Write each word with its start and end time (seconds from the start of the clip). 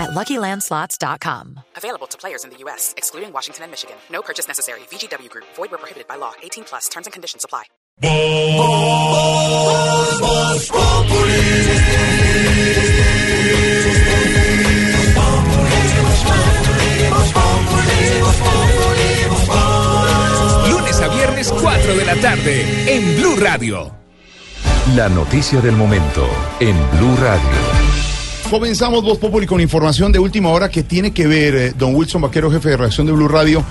at 0.00 0.10
LuckyLandSlots.com. 0.10 1.60
Available 1.76 2.06
to 2.08 2.18
players 2.18 2.44
in 2.44 2.50
the 2.50 2.56
U.S., 2.64 2.94
excluding 2.96 3.32
Washington 3.32 3.64
and 3.64 3.70
Michigan. 3.70 3.96
No 4.10 4.22
purchase 4.22 4.48
necessary. 4.48 4.80
VGW 4.90 5.28
Group. 5.28 5.44
Void 5.56 5.70
where 5.70 5.78
prohibited 5.78 6.08
by 6.08 6.16
law. 6.16 6.32
18 6.42 6.64
plus. 6.64 6.88
Terms 6.88 7.06
and 7.06 7.12
conditions 7.12 7.44
apply. 7.44 7.64
Lunes 20.70 21.00
a 21.00 21.08
viernes 21.08 21.52
4 21.52 21.94
de 21.94 22.04
la 22.06 22.16
tarde 22.16 22.94
en 22.96 23.16
Blue 23.16 23.36
Radio. 23.36 23.94
La 24.96 25.08
noticia 25.08 25.60
del 25.60 25.76
momento 25.76 26.26
en 26.60 26.76
Blue 26.92 27.16
Radio. 27.16 27.79
Comenzamos 28.50 29.04
Voz 29.04 29.18
Populi 29.18 29.46
con 29.46 29.60
información 29.60 30.10
de 30.10 30.18
última 30.18 30.48
hora 30.48 30.68
que 30.68 30.82
tiene 30.82 31.12
que 31.12 31.28
ver, 31.28 31.54
eh, 31.54 31.72
don 31.78 31.94
Wilson 31.94 32.20
Vaquero, 32.20 32.50
jefe 32.50 32.70
de 32.70 32.76
redacción 32.78 33.06
de 33.06 33.12
Blue 33.12 33.28
Radio. 33.28 33.64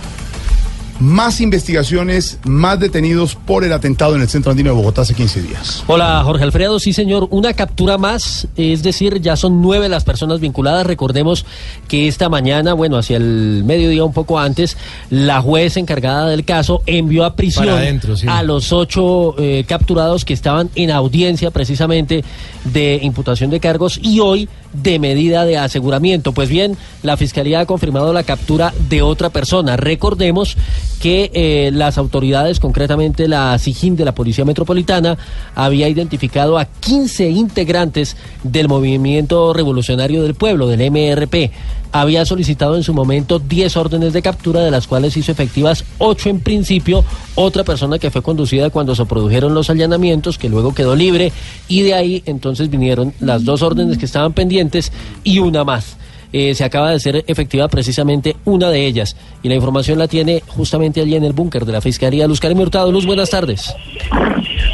Más 1.01 1.39
investigaciones, 1.39 2.39
más 2.43 2.77
detenidos 2.79 3.35
por 3.35 3.63
el 3.63 3.71
atentado 3.71 4.15
en 4.15 4.21
el 4.21 4.27
centro 4.27 4.51
andino 4.51 4.69
de 4.69 4.75
Bogotá 4.75 5.01
hace 5.01 5.13
15 5.13 5.41
días. 5.41 5.83
Hola, 5.87 6.21
Jorge 6.25 6.43
Alfredo. 6.43 6.77
Sí, 6.79 6.91
señor. 6.91 7.27
Una 7.31 7.53
captura 7.53 7.97
más, 7.97 8.47
es 8.57 8.83
decir, 8.83 9.21
ya 9.21 9.37
son 9.37 9.61
nueve 9.61 9.87
las 9.87 10.03
personas 10.03 10.41
vinculadas. 10.41 10.85
Recordemos 10.85 11.45
que 11.87 12.09
esta 12.09 12.27
mañana, 12.27 12.73
bueno, 12.73 12.97
hacia 12.97 13.15
el 13.15 13.63
mediodía, 13.65 14.03
un 14.03 14.11
poco 14.11 14.39
antes, 14.39 14.75
la 15.09 15.41
juez 15.41 15.77
encargada 15.77 16.27
del 16.27 16.43
caso 16.43 16.83
envió 16.85 17.23
a 17.23 17.35
prisión 17.35 17.69
adentro, 17.69 18.17
sí. 18.17 18.27
a 18.29 18.43
los 18.43 18.73
ocho 18.73 19.35
eh, 19.39 19.63
capturados 19.67 20.25
que 20.25 20.33
estaban 20.33 20.69
en 20.75 20.91
audiencia 20.91 21.51
precisamente 21.51 22.25
de 22.65 22.99
imputación 23.01 23.49
de 23.49 23.61
cargos 23.61 23.99
y 24.01 24.19
hoy 24.19 24.49
de 24.73 24.99
medida 24.99 25.45
de 25.45 25.57
aseguramiento. 25.57 26.31
Pues 26.31 26.49
bien, 26.49 26.77
la 27.03 27.17
Fiscalía 27.17 27.61
ha 27.61 27.65
confirmado 27.65 28.13
la 28.13 28.23
captura 28.23 28.73
de 28.89 29.01
otra 29.01 29.29
persona. 29.29 29.77
Recordemos 29.77 30.57
que 31.01 31.31
eh, 31.33 31.71
las 31.73 31.97
autoridades, 31.97 32.59
concretamente 32.59 33.27
la 33.27 33.57
SIGIN 33.57 33.95
de 33.95 34.05
la 34.05 34.13
Policía 34.13 34.45
Metropolitana, 34.45 35.17
había 35.55 35.87
identificado 35.87 36.57
a 36.57 36.65
15 36.65 37.29
integrantes 37.29 38.17
del 38.43 38.67
Movimiento 38.67 39.53
Revolucionario 39.53 40.23
del 40.23 40.35
Pueblo, 40.35 40.67
del 40.67 40.91
MRP. 40.91 41.51
Había 41.91 42.25
solicitado 42.25 42.75
en 42.75 42.83
su 42.83 42.93
momento 42.93 43.39
10 43.39 43.77
órdenes 43.77 44.13
de 44.13 44.21
captura, 44.21 44.61
de 44.61 44.71
las 44.71 44.87
cuales 44.87 45.17
hizo 45.17 45.31
efectivas 45.31 45.85
8 45.97 46.29
en 46.29 46.39
principio. 46.39 47.03
Otra 47.35 47.63
persona 47.63 47.99
que 47.99 48.11
fue 48.11 48.21
conducida 48.21 48.69
cuando 48.69 48.95
se 48.95 49.05
produjeron 49.05 49.53
los 49.53 49.69
allanamientos, 49.69 50.37
que 50.37 50.49
luego 50.49 50.73
quedó 50.73 50.95
libre, 50.95 51.31
y 51.67 51.81
de 51.81 51.93
ahí 51.93 52.23
entonces 52.25 52.69
vinieron 52.69 53.13
las 53.19 53.43
dos 53.43 53.61
órdenes 53.61 53.97
que 53.97 54.05
estaban 54.05 54.33
pendientes 54.33 54.91
y 55.23 55.39
una 55.39 55.63
más. 55.63 55.98
Eh, 56.31 56.53
se 56.53 56.63
acaba 56.63 56.89
de 56.89 56.95
hacer 56.95 57.23
efectiva 57.27 57.67
precisamente 57.67 58.35
una 58.45 58.69
de 58.69 58.85
ellas. 58.85 59.15
Y 59.41 59.49
la 59.49 59.55
información 59.55 59.97
la 59.97 60.07
tiene 60.07 60.43
justamente 60.47 61.01
allí 61.01 61.15
en 61.15 61.23
el 61.23 61.33
búnker 61.33 61.65
de 61.65 61.71
la 61.71 61.81
Fiscalía. 61.81 62.27
Luz 62.27 62.39
Karen 62.39 62.59
Hurtado. 62.59 62.91
Luz, 62.91 63.05
buenas 63.05 63.29
tardes. 63.29 63.73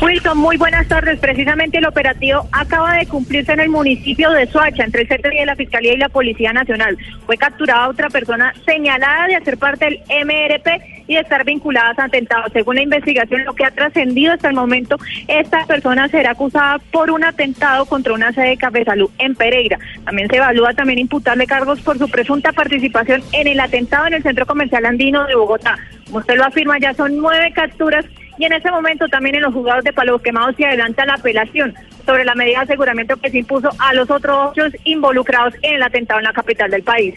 Wilson, 0.02 0.38
muy 0.38 0.58
buenas 0.58 0.88
tardes. 0.88 1.20
Precisamente 1.20 1.78
el 1.78 1.86
operativo 1.86 2.47
acaba 2.52 2.95
de 2.95 3.06
cumplirse 3.06 3.53
en 3.53 3.62
el 3.62 3.70
municipio 3.70 4.30
de 4.31 4.47
Soacha, 4.47 4.84
entre 4.84 5.03
el 5.03 5.08
CTI 5.08 5.39
de 5.39 5.45
la 5.45 5.56
Fiscalía 5.56 5.94
y 5.94 5.97
la 5.97 6.09
Policía 6.09 6.52
Nacional. 6.52 6.97
Fue 7.25 7.38
capturada 7.38 7.88
otra 7.90 8.09
persona 8.09 8.53
señalada 8.66 9.28
de 9.28 9.35
hacer 9.35 9.58
parte 9.58 9.85
del 9.85 10.00
MRP 10.25 10.94
y 11.07 11.16
de 11.16 11.21
estar 11.21 11.43
vinculada 11.43 11.93
a 11.97 12.05
atentados. 12.05 12.51
Según 12.53 12.75
la 12.75 12.81
investigación, 12.81 13.45
lo 13.45 13.53
que 13.53 13.66
ha 13.66 13.71
trascendido 13.71 14.33
hasta 14.33 14.49
el 14.49 14.55
momento, 14.55 14.97
esta 15.27 15.66
persona 15.66 16.07
será 16.07 16.31
acusada 16.31 16.79
por 16.91 17.11
un 17.11 17.23
atentado 17.23 17.85
contra 17.85 18.13
una 18.13 18.31
sede 18.31 18.49
de 18.49 18.57
Café 18.57 18.83
Salud 18.85 19.09
en 19.19 19.35
Pereira. 19.35 19.79
También 20.03 20.29
se 20.29 20.38
evalúa 20.38 20.73
también 20.73 20.99
imputarle 20.99 21.47
cargos 21.47 21.81
por 21.81 21.97
su 21.97 22.09
presunta 22.09 22.51
participación 22.51 23.21
en 23.31 23.47
el 23.47 23.59
atentado 23.59 24.07
en 24.07 24.16
el 24.16 24.23
Centro 24.23 24.45
Comercial 24.45 24.85
Andino 24.85 25.25
de 25.25 25.35
Bogotá. 25.35 25.77
Como 26.05 26.19
usted 26.19 26.38
lo 26.38 26.45
afirma, 26.45 26.79
ya 26.79 26.93
son 26.93 27.17
nueve 27.17 27.51
capturas 27.53 28.05
y 28.37 28.45
en 28.45 28.53
ese 28.53 28.69
momento 28.69 29.07
también 29.07 29.35
en 29.35 29.43
los 29.43 29.53
juzgados 29.53 29.83
de 29.83 29.93
Palos 29.93 30.22
Quemados 30.22 30.55
se 30.57 30.66
adelanta 30.66 31.05
la 31.05 31.13
apelación 31.13 31.73
sobre 32.05 32.25
la 32.25 32.35
medida 32.35 32.59
de 32.59 32.63
aseguramiento 32.66 33.16
que 33.17 33.29
se 33.29 33.39
impuso 33.39 33.69
a 33.79 33.93
los 33.93 34.09
otros 34.11 34.51
ocho 34.51 34.63
involucrados 34.83 35.53
en 35.61 35.75
el 35.75 35.83
atentado 35.83 36.19
en 36.19 36.25
la 36.25 36.33
capital 36.33 36.69
del 36.69 36.83
país. 36.83 37.16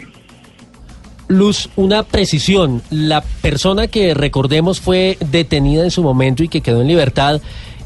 Luz, 1.29 1.69
una 1.77 2.03
precisión. 2.03 2.83
La 2.91 3.21
persona 3.21 3.87
que 3.87 4.15
recordemos 4.15 4.81
fue 4.81 5.19
detenida 5.21 5.85
en 5.85 5.91
su 5.91 6.03
momento 6.03 6.43
y 6.43 6.49
que 6.49 6.63
quedó 6.63 6.81
en 6.81 6.89
libertad 6.89 7.41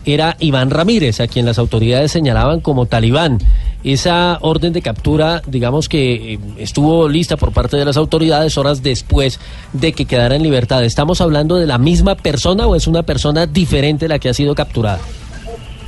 era 0.05 0.37
Iván 0.41 0.71
Ramírez, 0.71 1.21
a 1.21 1.29
quien 1.29 1.47
las 1.47 1.59
autoridades 1.59 2.13
señalaban 2.13 2.61
como 2.61 2.87
talibán. 2.87 3.39
Esa 3.85 4.39
orden 4.41 4.73
de 4.73 4.83
captura, 4.83 5.43
digamos 5.47 5.89
que 5.89 6.35
eh, 6.35 6.39
estuvo 6.59 7.09
lista 7.09 7.37
por 7.37 7.53
parte 7.53 7.77
de 7.77 7.85
las 7.85 7.97
autoridades 7.97 8.57
horas 8.57 8.83
después 8.83 9.41
de 9.73 9.93
que 9.93 10.05
quedara 10.05 10.37
en 10.37 10.43
libertad. 10.43 10.85
¿Estamos 10.85 11.21
hablando 11.21 11.57
de 11.57 11.67
la 11.67 11.79
misma 11.79 12.15
persona 12.15 12.67
o 12.67 12.77
es 12.77 12.87
una 12.87 13.03
persona 13.03 13.47
diferente 13.47 14.09
la 14.09 14.19
que 14.19 14.29
ha 14.29 14.35
sido 14.35 14.55
capturada? 14.55 15.01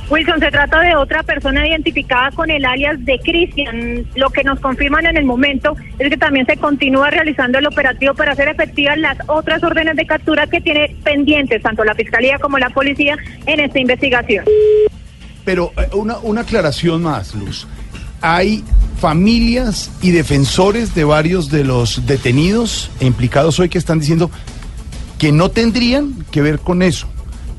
Wilson, 0.07 0.39
se 0.39 0.51
trata 0.51 0.81
de 0.81 0.95
otra 0.95 1.23
persona 1.23 1.67
identificada 1.67 2.29
con 2.31 2.51
el 2.51 2.63
alias 2.63 3.03
de 3.05 3.17
Cristian. 3.19 4.05
Lo 4.15 4.29
que 4.29 4.43
nos 4.43 4.59
confirman 4.59 5.07
en 5.07 5.17
el 5.17 5.25
momento 5.25 5.75
es 5.97 6.09
que 6.09 6.17
también 6.17 6.45
se 6.45 6.57
continúa 6.57 7.09
realizando 7.09 7.57
el 7.57 7.65
operativo 7.65 8.13
para 8.13 8.33
hacer 8.33 8.47
efectivas 8.47 8.99
las 8.99 9.17
otras 9.27 9.63
órdenes 9.63 9.95
de 9.95 10.05
captura 10.05 10.45
que 10.45 10.61
tiene 10.61 10.95
pendientes 11.03 11.61
tanto 11.63 11.83
la 11.83 11.95
Fiscalía 11.95 12.37
como 12.37 12.59
la 12.59 12.69
Policía 12.69 13.17
en 13.47 13.59
esta 13.59 13.79
investigación. 13.79 14.45
Pero 15.43 15.71
eh, 15.75 15.89
una, 15.93 16.19
una 16.19 16.41
aclaración 16.41 17.01
más, 17.01 17.33
Luz. 17.33 17.67
Hay 18.21 18.63
familias 18.99 19.91
y 20.03 20.11
defensores 20.11 20.93
de 20.93 21.03
varios 21.03 21.49
de 21.49 21.63
los 21.63 22.05
detenidos 22.05 22.91
e 22.99 23.05
implicados 23.05 23.59
hoy 23.59 23.69
que 23.69 23.79
están 23.79 23.99
diciendo 23.99 24.29
que 25.17 25.31
no 25.31 25.49
tendrían 25.49 26.25
que 26.31 26.41
ver 26.41 26.59
con 26.59 26.83
eso 26.83 27.07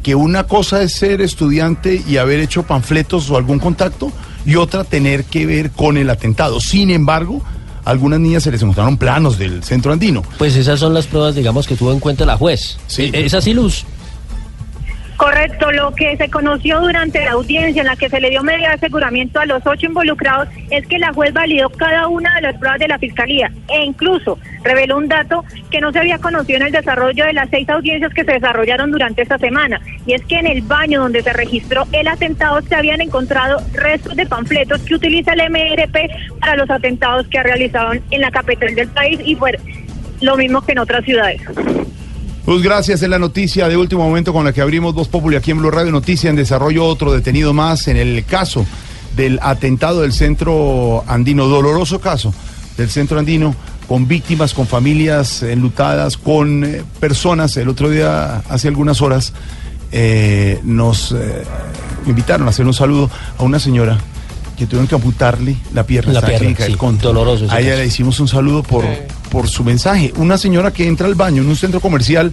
que 0.06 0.14
una 0.14 0.44
cosa 0.44 0.82
es 0.82 0.92
ser 0.92 1.20
estudiante 1.20 2.00
y 2.06 2.18
haber 2.18 2.38
hecho 2.38 2.62
panfletos 2.62 3.28
o 3.28 3.36
algún 3.36 3.58
contacto 3.58 4.12
y 4.44 4.54
otra 4.54 4.84
tener 4.84 5.24
que 5.24 5.46
ver 5.46 5.72
con 5.72 5.96
el 5.96 6.08
atentado. 6.10 6.60
Sin 6.60 6.92
embargo, 6.92 7.42
a 7.84 7.90
algunas 7.90 8.20
niñas 8.20 8.44
se 8.44 8.52
les 8.52 8.62
encontraron 8.62 8.98
planos 8.98 9.36
del 9.36 9.64
centro 9.64 9.92
andino. 9.92 10.22
Pues 10.38 10.54
esas 10.54 10.78
son 10.78 10.94
las 10.94 11.08
pruebas, 11.08 11.34
digamos, 11.34 11.66
que 11.66 11.74
tuvo 11.74 11.90
en 11.90 11.98
cuenta 11.98 12.24
la 12.24 12.36
juez. 12.36 12.78
Sí. 12.86 13.10
¿Es 13.12 13.34
así, 13.34 13.52
Luz? 13.52 13.84
Correcto, 15.16 15.72
lo 15.72 15.94
que 15.94 16.14
se 16.18 16.28
conoció 16.28 16.78
durante 16.80 17.24
la 17.24 17.32
audiencia 17.32 17.80
en 17.80 17.86
la 17.86 17.96
que 17.96 18.10
se 18.10 18.20
le 18.20 18.28
dio 18.28 18.42
medida 18.42 18.68
de 18.68 18.74
aseguramiento 18.74 19.40
a 19.40 19.46
los 19.46 19.66
ocho 19.66 19.86
involucrados 19.86 20.48
es 20.70 20.86
que 20.86 20.98
la 20.98 21.12
juez 21.14 21.32
validó 21.32 21.70
cada 21.70 22.06
una 22.08 22.34
de 22.34 22.42
las 22.42 22.56
pruebas 22.58 22.78
de 22.78 22.88
la 22.88 22.98
fiscalía 22.98 23.50
e 23.68 23.82
incluso 23.82 24.38
reveló 24.62 24.98
un 24.98 25.08
dato 25.08 25.42
que 25.70 25.80
no 25.80 25.90
se 25.90 26.00
había 26.00 26.18
conocido 26.18 26.58
en 26.58 26.66
el 26.66 26.72
desarrollo 26.72 27.24
de 27.24 27.32
las 27.32 27.48
seis 27.48 27.66
audiencias 27.70 28.12
que 28.12 28.24
se 28.24 28.32
desarrollaron 28.32 28.90
durante 28.90 29.22
esta 29.22 29.38
semana 29.38 29.80
y 30.04 30.12
es 30.12 30.22
que 30.26 30.38
en 30.38 30.48
el 30.48 30.60
baño 30.60 31.00
donde 31.00 31.22
se 31.22 31.32
registró 31.32 31.84
el 31.92 32.08
atentado 32.08 32.60
se 32.60 32.74
habían 32.74 33.00
encontrado 33.00 33.58
restos 33.72 34.16
de 34.16 34.26
panfletos 34.26 34.82
que 34.82 34.96
utiliza 34.96 35.32
el 35.32 35.50
MRP 35.50 36.10
para 36.40 36.56
los 36.56 36.68
atentados 36.68 37.26
que 37.28 37.38
ha 37.38 37.42
realizado 37.42 37.92
en 38.10 38.20
la 38.20 38.30
capital 38.30 38.74
del 38.74 38.88
país 38.88 39.18
y 39.24 39.34
fue 39.34 39.58
lo 40.20 40.36
mismo 40.36 40.60
que 40.60 40.72
en 40.72 40.78
otras 40.78 41.04
ciudades. 41.04 41.40
Pues 42.46 42.62
gracias, 42.62 43.02
es 43.02 43.08
la 43.08 43.18
noticia 43.18 43.68
de 43.68 43.76
último 43.76 44.04
momento 44.04 44.32
con 44.32 44.44
la 44.44 44.52
que 44.52 44.60
abrimos 44.60 44.94
Voz 44.94 45.08
Populi 45.08 45.34
aquí 45.34 45.50
en 45.50 45.58
Blue 45.58 45.72
Radio. 45.72 45.90
Noticia 45.90 46.30
en 46.30 46.36
desarrollo 46.36 46.84
otro 46.84 47.10
detenido 47.10 47.52
más 47.52 47.88
en 47.88 47.96
el 47.96 48.24
caso 48.24 48.64
del 49.16 49.40
atentado 49.42 50.02
del 50.02 50.12
centro 50.12 51.02
andino, 51.08 51.48
doloroso 51.48 52.00
caso 52.00 52.32
del 52.76 52.88
centro 52.88 53.18
andino, 53.18 53.52
con 53.88 54.06
víctimas, 54.06 54.54
con 54.54 54.68
familias 54.68 55.42
enlutadas, 55.42 56.16
con 56.16 56.62
eh, 56.62 56.84
personas. 57.00 57.56
El 57.56 57.68
otro 57.68 57.90
día, 57.90 58.44
hace 58.48 58.68
algunas 58.68 59.02
horas, 59.02 59.32
eh, 59.90 60.60
nos 60.62 61.10
eh, 61.18 61.42
invitaron 62.06 62.46
a 62.46 62.50
hacer 62.50 62.64
un 62.64 62.74
saludo 62.74 63.10
a 63.38 63.42
una 63.42 63.58
señora 63.58 63.98
que 64.56 64.66
tuvieron 64.66 64.86
que 64.86 64.94
amputarle 64.94 65.56
la 65.74 65.84
pierna. 65.84 66.12
La 66.12 66.20
pierna, 66.20 66.54
Clínica 66.54 66.78
Conto. 66.78 67.08
doloroso 67.08 67.46
A 67.50 67.60
ella 67.60 67.70
caso. 67.70 67.82
le 67.82 67.86
hicimos 67.86 68.20
un 68.20 68.28
saludo 68.28 68.62
por, 68.62 68.84
por 69.30 69.48
su 69.48 69.62
mensaje. 69.64 70.12
Una 70.16 70.38
señora 70.38 70.72
que 70.72 70.86
entra 70.86 71.06
al 71.06 71.14
baño 71.14 71.42
en 71.42 71.48
un 71.48 71.56
centro 71.56 71.80
comercial 71.80 72.32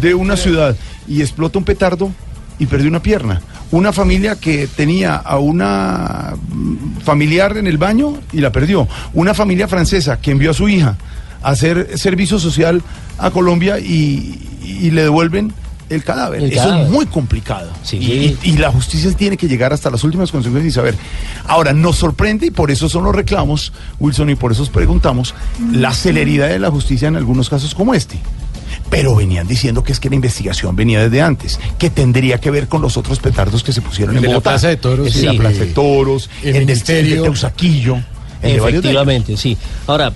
de 0.00 0.14
una 0.14 0.36
ciudad 0.36 0.76
y 1.08 1.20
explota 1.20 1.58
un 1.58 1.64
petardo 1.64 2.12
y 2.58 2.66
perdió 2.66 2.88
una 2.88 3.02
pierna. 3.02 3.42
Una 3.72 3.92
familia 3.92 4.36
que 4.36 4.68
tenía 4.68 5.16
a 5.16 5.38
una 5.38 6.34
familiar 7.04 7.56
en 7.56 7.66
el 7.66 7.78
baño 7.78 8.14
y 8.32 8.40
la 8.40 8.52
perdió. 8.52 8.88
Una 9.12 9.34
familia 9.34 9.66
francesa 9.66 10.20
que 10.20 10.30
envió 10.30 10.52
a 10.52 10.54
su 10.54 10.68
hija 10.68 10.96
a 11.42 11.50
hacer 11.50 11.98
servicio 11.98 12.38
social 12.38 12.82
a 13.18 13.30
Colombia 13.30 13.78
y, 13.78 14.40
y 14.62 14.90
le 14.90 15.02
devuelven 15.02 15.52
el 15.88 16.02
cadáver. 16.04 16.42
El 16.42 16.52
Eso 16.52 16.62
cadáver. 16.62 16.84
es 16.86 16.90
muy 16.90 17.06
complicado. 17.06 17.70
Sí. 17.82 17.96
Y, 17.98 18.12
y- 18.42 18.50
y 18.50 18.56
la 18.58 18.70
justicia 18.72 19.10
tiene 19.12 19.36
que 19.36 19.48
llegar 19.48 19.72
hasta 19.72 19.90
las 19.90 20.02
últimas 20.04 20.30
consecuencias 20.32 20.72
y 20.72 20.74
saber. 20.74 20.94
Ahora, 21.46 21.72
nos 21.72 21.96
sorprende 21.96 22.46
y 22.46 22.50
por 22.50 22.70
eso 22.70 22.88
son 22.88 23.04
los 23.04 23.14
reclamos, 23.14 23.72
Wilson, 24.00 24.30
y 24.30 24.34
por 24.34 24.52
eso 24.52 24.62
os 24.62 24.70
preguntamos 24.70 25.34
la 25.72 25.92
celeridad 25.92 26.48
de 26.48 26.58
la 26.58 26.70
justicia 26.70 27.08
en 27.08 27.16
algunos 27.16 27.48
casos 27.48 27.74
como 27.74 27.94
este. 27.94 28.18
Pero 28.90 29.14
venían 29.16 29.46
diciendo 29.48 29.82
que 29.82 29.92
es 29.92 30.00
que 30.00 30.08
la 30.10 30.16
investigación 30.16 30.76
venía 30.76 31.00
desde 31.02 31.22
antes, 31.22 31.58
que 31.78 31.90
tendría 31.90 32.38
que 32.40 32.50
ver 32.50 32.68
con 32.68 32.82
los 32.82 32.96
otros 32.96 33.18
petardos 33.18 33.62
que 33.64 33.72
se 33.72 33.80
pusieron 33.80 34.16
El 34.16 34.24
en 34.24 34.28
de 34.30 34.34
la. 34.36 34.40
Plaza 34.40 34.68
de 34.68 34.76
Toros, 34.76 35.06
El 35.08 35.12
de 35.12 35.18
sí. 35.20 35.26
la 35.26 35.32
Plaza 35.34 35.58
de 35.60 35.66
Toros, 35.66 36.30
El 36.42 36.46
el, 36.48 36.52
del- 36.54 36.66
Ministerio. 36.66 37.12
el 37.14 37.18
de 37.20 37.24
Teusaquillo. 37.24 37.98
Efectivamente, 38.42 39.36
sí. 39.36 39.56
Ahora, 39.86 40.12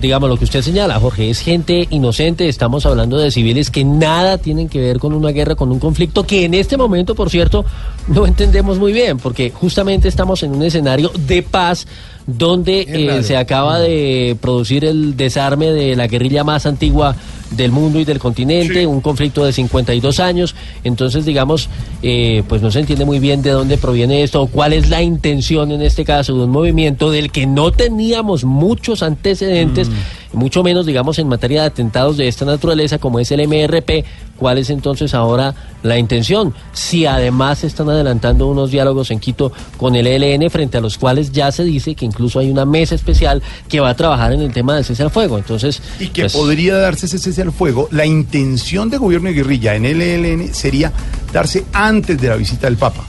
digamos 0.00 0.28
lo 0.28 0.36
que 0.36 0.44
usted 0.44 0.62
señala, 0.62 0.98
Jorge, 1.00 1.30
es 1.30 1.40
gente 1.40 1.86
inocente, 1.90 2.48
estamos 2.48 2.86
hablando 2.86 3.18
de 3.18 3.30
civiles 3.30 3.70
que 3.70 3.84
nada 3.84 4.38
tienen 4.38 4.68
que 4.68 4.80
ver 4.80 4.98
con 4.98 5.12
una 5.12 5.30
guerra, 5.30 5.54
con 5.54 5.70
un 5.70 5.78
conflicto 5.78 6.26
que 6.26 6.44
en 6.44 6.54
este 6.54 6.76
momento, 6.76 7.14
por 7.14 7.30
cierto, 7.30 7.64
no 8.08 8.26
entendemos 8.26 8.78
muy 8.78 8.92
bien, 8.92 9.18
porque 9.18 9.50
justamente 9.50 10.08
estamos 10.08 10.42
en 10.42 10.54
un 10.54 10.62
escenario 10.62 11.10
de 11.26 11.42
paz 11.42 11.86
donde 12.26 12.86
eh, 12.88 13.22
se 13.22 13.36
acaba 13.36 13.78
de 13.78 14.36
producir 14.40 14.84
el 14.84 15.16
desarme 15.16 15.70
de 15.70 15.94
la 15.96 16.06
guerrilla 16.06 16.44
más 16.44 16.66
antigua 16.66 17.16
del 17.50 17.70
mundo 17.70 18.00
y 18.00 18.04
del 18.04 18.18
continente, 18.18 18.86
un 18.86 19.00
conflicto 19.00 19.44
de 19.44 19.52
52 19.52 20.20
años, 20.20 20.54
entonces 20.82 21.24
digamos, 21.24 21.68
eh, 22.02 22.42
pues 22.48 22.62
no 22.62 22.70
se 22.70 22.80
entiende 22.80 23.04
muy 23.04 23.18
bien 23.18 23.42
de 23.42 23.50
dónde 23.50 23.78
proviene 23.78 24.22
esto 24.22 24.42
o 24.42 24.46
cuál 24.46 24.72
es 24.72 24.88
la 24.88 25.02
intención 25.02 25.70
en 25.70 25.82
este 25.82 26.04
caso 26.04 26.36
de 26.36 26.44
un 26.44 26.50
movimiento 26.50 27.10
del 27.10 27.30
que 27.30 27.46
no 27.46 27.70
teníamos 27.70 28.44
muchos 28.44 29.02
antecedentes, 29.02 29.88
mucho 30.34 30.62
menos 30.62 30.86
digamos 30.86 31.18
en 31.18 31.28
materia 31.28 31.62
de 31.62 31.66
atentados 31.68 32.16
de 32.16 32.28
esta 32.28 32.44
naturaleza 32.44 32.98
como 32.98 33.18
es 33.18 33.30
el 33.30 33.46
MRP, 33.46 34.04
cuál 34.36 34.58
es 34.58 34.70
entonces 34.70 35.14
ahora 35.14 35.54
la 35.82 35.98
intención, 35.98 36.54
si 36.72 37.06
además 37.06 37.60
se 37.60 37.66
están 37.66 37.88
adelantando 37.90 38.48
unos 38.48 38.70
diálogos 38.70 39.10
en 39.10 39.20
Quito 39.20 39.52
con 39.76 39.96
el 39.96 40.06
ELN 40.06 40.50
frente 40.50 40.78
a 40.78 40.80
los 40.80 40.98
cuales 40.98 41.32
ya 41.32 41.52
se 41.52 41.64
dice 41.64 41.94
que 41.94 42.04
incluso 42.04 42.38
hay 42.38 42.50
una 42.50 42.64
mesa 42.64 42.94
especial 42.94 43.42
que 43.68 43.80
va 43.80 43.90
a 43.90 43.96
trabajar 43.96 44.32
en 44.32 44.40
el 44.40 44.52
tema 44.52 44.74
del 44.74 44.84
cese 44.84 45.02
al 45.02 45.10
fuego, 45.10 45.38
entonces... 45.38 45.82
Y 46.00 46.08
que 46.08 46.22
pues, 46.22 46.32
podría 46.32 46.76
darse 46.76 47.06
ese 47.06 47.18
cese 47.18 47.42
al 47.42 47.52
fuego. 47.52 47.88
La 47.90 48.06
intención 48.06 48.90
de 48.90 48.98
gobierno 48.98 49.30
y 49.30 49.34
guerrilla 49.34 49.74
en 49.74 49.84
el 49.84 50.00
ELN 50.00 50.54
sería 50.54 50.92
darse 51.32 51.64
antes 51.72 52.20
de 52.20 52.28
la 52.28 52.36
visita 52.36 52.66
del 52.66 52.76
Papa. 52.76 53.04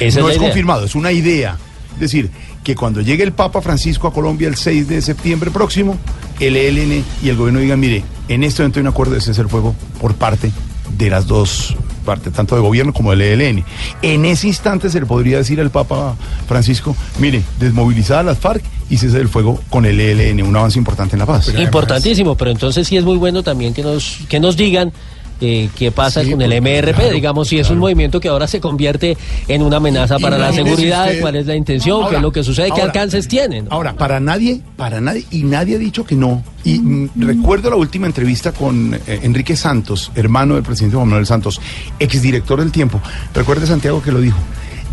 Esa 0.00 0.20
no 0.20 0.28
es 0.28 0.36
es, 0.36 0.42
confirmado, 0.42 0.84
es 0.86 0.94
una 0.94 1.12
idea. 1.12 1.56
Es 1.94 2.00
decir, 2.00 2.30
que 2.64 2.74
cuando 2.74 3.02
llegue 3.02 3.22
el 3.22 3.32
Papa 3.32 3.60
Francisco 3.60 4.08
a 4.08 4.12
Colombia 4.12 4.48
el 4.48 4.56
6 4.56 4.88
de 4.88 5.02
septiembre 5.02 5.50
próximo, 5.50 5.98
el 6.40 6.56
ELN 6.56 7.04
y 7.22 7.28
el 7.28 7.36
gobierno 7.36 7.60
digan, 7.60 7.78
mire, 7.78 8.02
en 8.28 8.42
este 8.42 8.62
momento 8.62 8.80
hay 8.80 8.82
un 8.82 8.88
acuerdo 8.88 9.14
de 9.14 9.20
cese 9.20 9.42
al 9.42 9.48
fuego 9.48 9.74
por 10.00 10.14
parte 10.14 10.50
de 10.96 11.10
las 11.10 11.26
dos 11.26 11.76
partes, 12.04 12.32
tanto 12.32 12.54
del 12.54 12.64
gobierno 12.64 12.92
como 12.92 13.10
del 13.10 13.20
ELN. 13.20 13.64
En 14.02 14.24
ese 14.24 14.48
instante 14.48 14.88
se 14.90 15.00
le 15.00 15.06
podría 15.06 15.38
decir 15.38 15.60
al 15.60 15.70
Papa 15.70 16.16
Francisco, 16.48 16.96
mire, 17.18 17.42
desmovilizadas 17.58 18.24
las 18.24 18.38
FARC 18.38 18.62
y 18.88 18.96
cese 18.96 19.18
del 19.18 19.28
fuego 19.28 19.60
con 19.68 19.84
el 19.84 20.00
ELN, 20.00 20.42
un 20.42 20.56
avance 20.56 20.78
importante 20.78 21.16
en 21.16 21.20
la 21.20 21.26
paz. 21.26 21.52
Importantísimo, 21.54 22.34
pero 22.36 22.50
entonces 22.50 22.88
sí 22.88 22.96
es 22.96 23.04
muy 23.04 23.18
bueno 23.18 23.42
también 23.42 23.74
que 23.74 23.82
nos, 23.82 24.20
que 24.28 24.40
nos 24.40 24.56
digan 24.56 24.92
eh, 25.40 25.68
qué 25.76 25.90
pasa 25.90 26.22
Sí, 26.22 26.30
con 26.30 26.40
el 26.42 26.48
porque, 26.48 26.60
MRP, 26.60 26.94
claro, 26.96 27.10
digamos, 27.14 27.48
si 27.48 27.58
es 27.58 27.68
un 27.70 27.78
movimiento 27.78 28.20
que 28.20 28.28
ahora 28.28 28.46
se 28.46 28.60
convierte 28.60 29.16
en 29.48 29.62
una 29.62 29.76
amenaza 29.78 30.18
para 30.18 30.38
la 30.38 30.52
seguridad, 30.52 31.06
usted- 31.06 31.20
cuál 31.20 31.36
es 31.36 31.46
la 31.46 31.56
intención, 31.56 32.08
qué 32.08 32.16
es 32.16 32.22
lo 32.22 32.32
que 32.32 32.42
sucede, 32.44 32.70
qué 32.74 32.82
alcances 32.82 33.28
tienen. 33.28 33.66
Ahora, 33.70 33.94
para 33.94 34.20
nadie, 34.20 34.60
para 34.76 35.00
nadie, 35.00 35.24
y 35.30 35.42
nadie 35.42 35.76
ha 35.76 35.78
dicho 35.78 36.04
que 36.04 36.14
no. 36.14 36.42
Y 36.64 36.78
mm, 36.78 37.10
recuerdo 37.16 37.70
la 37.70 37.76
última 37.76 38.06
entrevista 38.06 38.52
con 38.52 38.94
eh, 38.94 39.20
Enrique 39.22 39.56
Santos, 39.56 40.10
hermano 40.14 40.54
del 40.54 40.62
presidente 40.62 40.96
Juan 40.96 41.08
Manuel 41.08 41.26
Santos, 41.26 41.60
exdirector 41.98 42.60
del 42.60 42.72
tiempo. 42.72 43.00
Recuerde 43.34 43.66
Santiago 43.66 44.02
que 44.02 44.12
lo 44.12 44.20
dijo. 44.20 44.38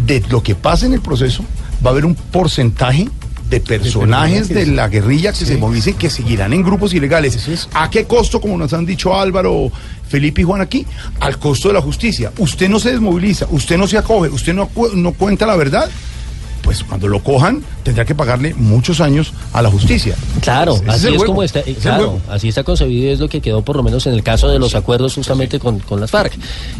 De 0.06 0.24
lo 0.30 0.42
que 0.42 0.56
pasa 0.56 0.86
en 0.86 0.94
el 0.94 1.02
proceso, 1.02 1.44
va 1.86 1.90
a 1.90 1.94
haber 1.94 2.06
un 2.06 2.16
porcentaje 2.16 3.08
de 3.51 3.59
personajes 3.59 4.48
de 4.48 4.65
la 4.65 4.88
guerrilla 4.88 5.33
que 5.33 5.45
se 5.45 5.57
movilicen 5.57 5.95
que 5.95 6.09
seguirán 6.09 6.53
en 6.53 6.63
grupos 6.63 6.94
ilegales. 6.94 7.68
¿A 7.74 7.89
qué 7.89 8.06
costo, 8.06 8.39
como 8.39 8.57
nos 8.57 8.71
han 8.71 8.86
dicho 8.86 9.13
Álvaro, 9.13 9.69
Felipe 10.07 10.42
y 10.42 10.44
Juan 10.45 10.62
aquí? 10.62 10.86
Al 11.19 11.38
costo 11.38 11.68
de 11.68 11.74
la 11.74 11.81
justicia. 11.81 12.31
Usted 12.38 12.69
no 12.69 12.80
se 12.80 12.92
desmoviliza, 12.92 13.48
usted 13.51 13.77
no 13.77 13.88
se 13.88 13.98
acoge, 13.98 14.30
usted 14.30 14.53
no, 14.53 14.69
no 14.95 15.12
cuenta 15.12 15.45
la 15.45 15.57
verdad. 15.57 15.89
Pues 16.62 16.83
cuando 16.83 17.07
lo 17.07 17.24
cojan, 17.24 17.63
tendrá 17.83 18.06
que 18.06 18.13
pagarle 18.13 18.53
muchos 18.53 19.01
años 19.01 19.33
a 19.51 19.62
la 19.63 19.69
justicia. 19.69 20.15
Claro, 20.42 20.75
Ese 20.75 20.89
así 20.89 21.15
es 21.15 21.24
como 21.24 21.42
está, 21.42 21.59
eh, 21.62 21.75
claro, 21.81 22.21
así 22.30 22.50
está 22.50 22.63
concebido 22.63 23.09
y 23.09 23.09
es 23.09 23.19
lo 23.19 23.27
que 23.27 23.42
quedó 23.42 23.63
por 23.63 23.75
lo 23.75 23.83
menos 23.83 24.06
en 24.06 24.13
el 24.13 24.21
caso 24.21 24.47
de 24.47 24.59
los 24.59 24.75
acuerdos 24.75 25.15
justamente 25.15 25.59
con, 25.59 25.80
con 25.80 26.00
las 26.00 26.12
FARC. 26.12 26.33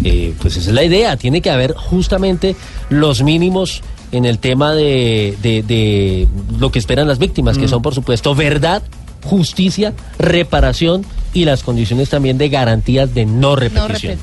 Eh, 0.04 0.36
pues 0.40 0.56
esa 0.56 0.70
es 0.70 0.76
la 0.76 0.84
idea, 0.84 1.18
tiene 1.18 1.42
que 1.42 1.50
haber 1.50 1.74
justamente 1.74 2.56
los 2.90 3.24
mínimos 3.24 3.82
en 4.12 4.26
el 4.26 4.40
tema 4.40 4.74
de, 4.74 5.38
de- 5.42 5.64
de 5.64 6.28
lo 6.60 6.72
que 6.72 6.80
esperan 6.80 7.08
las 7.08 7.20
víctimas, 7.20 7.58
Mm. 7.58 7.62
que 7.62 7.68
son 7.68 7.82
por 7.82 7.94
supuesto 7.96 8.36
verdad, 8.36 8.82
justicia, 9.24 9.94
reparación 10.20 11.06
y 11.34 11.46
las 11.46 11.64
condiciones 11.64 12.10
también 12.10 12.38
de 12.38 12.50
garantías 12.50 13.14
de 13.14 13.26
no 13.26 13.56
repetición. 13.56 14.18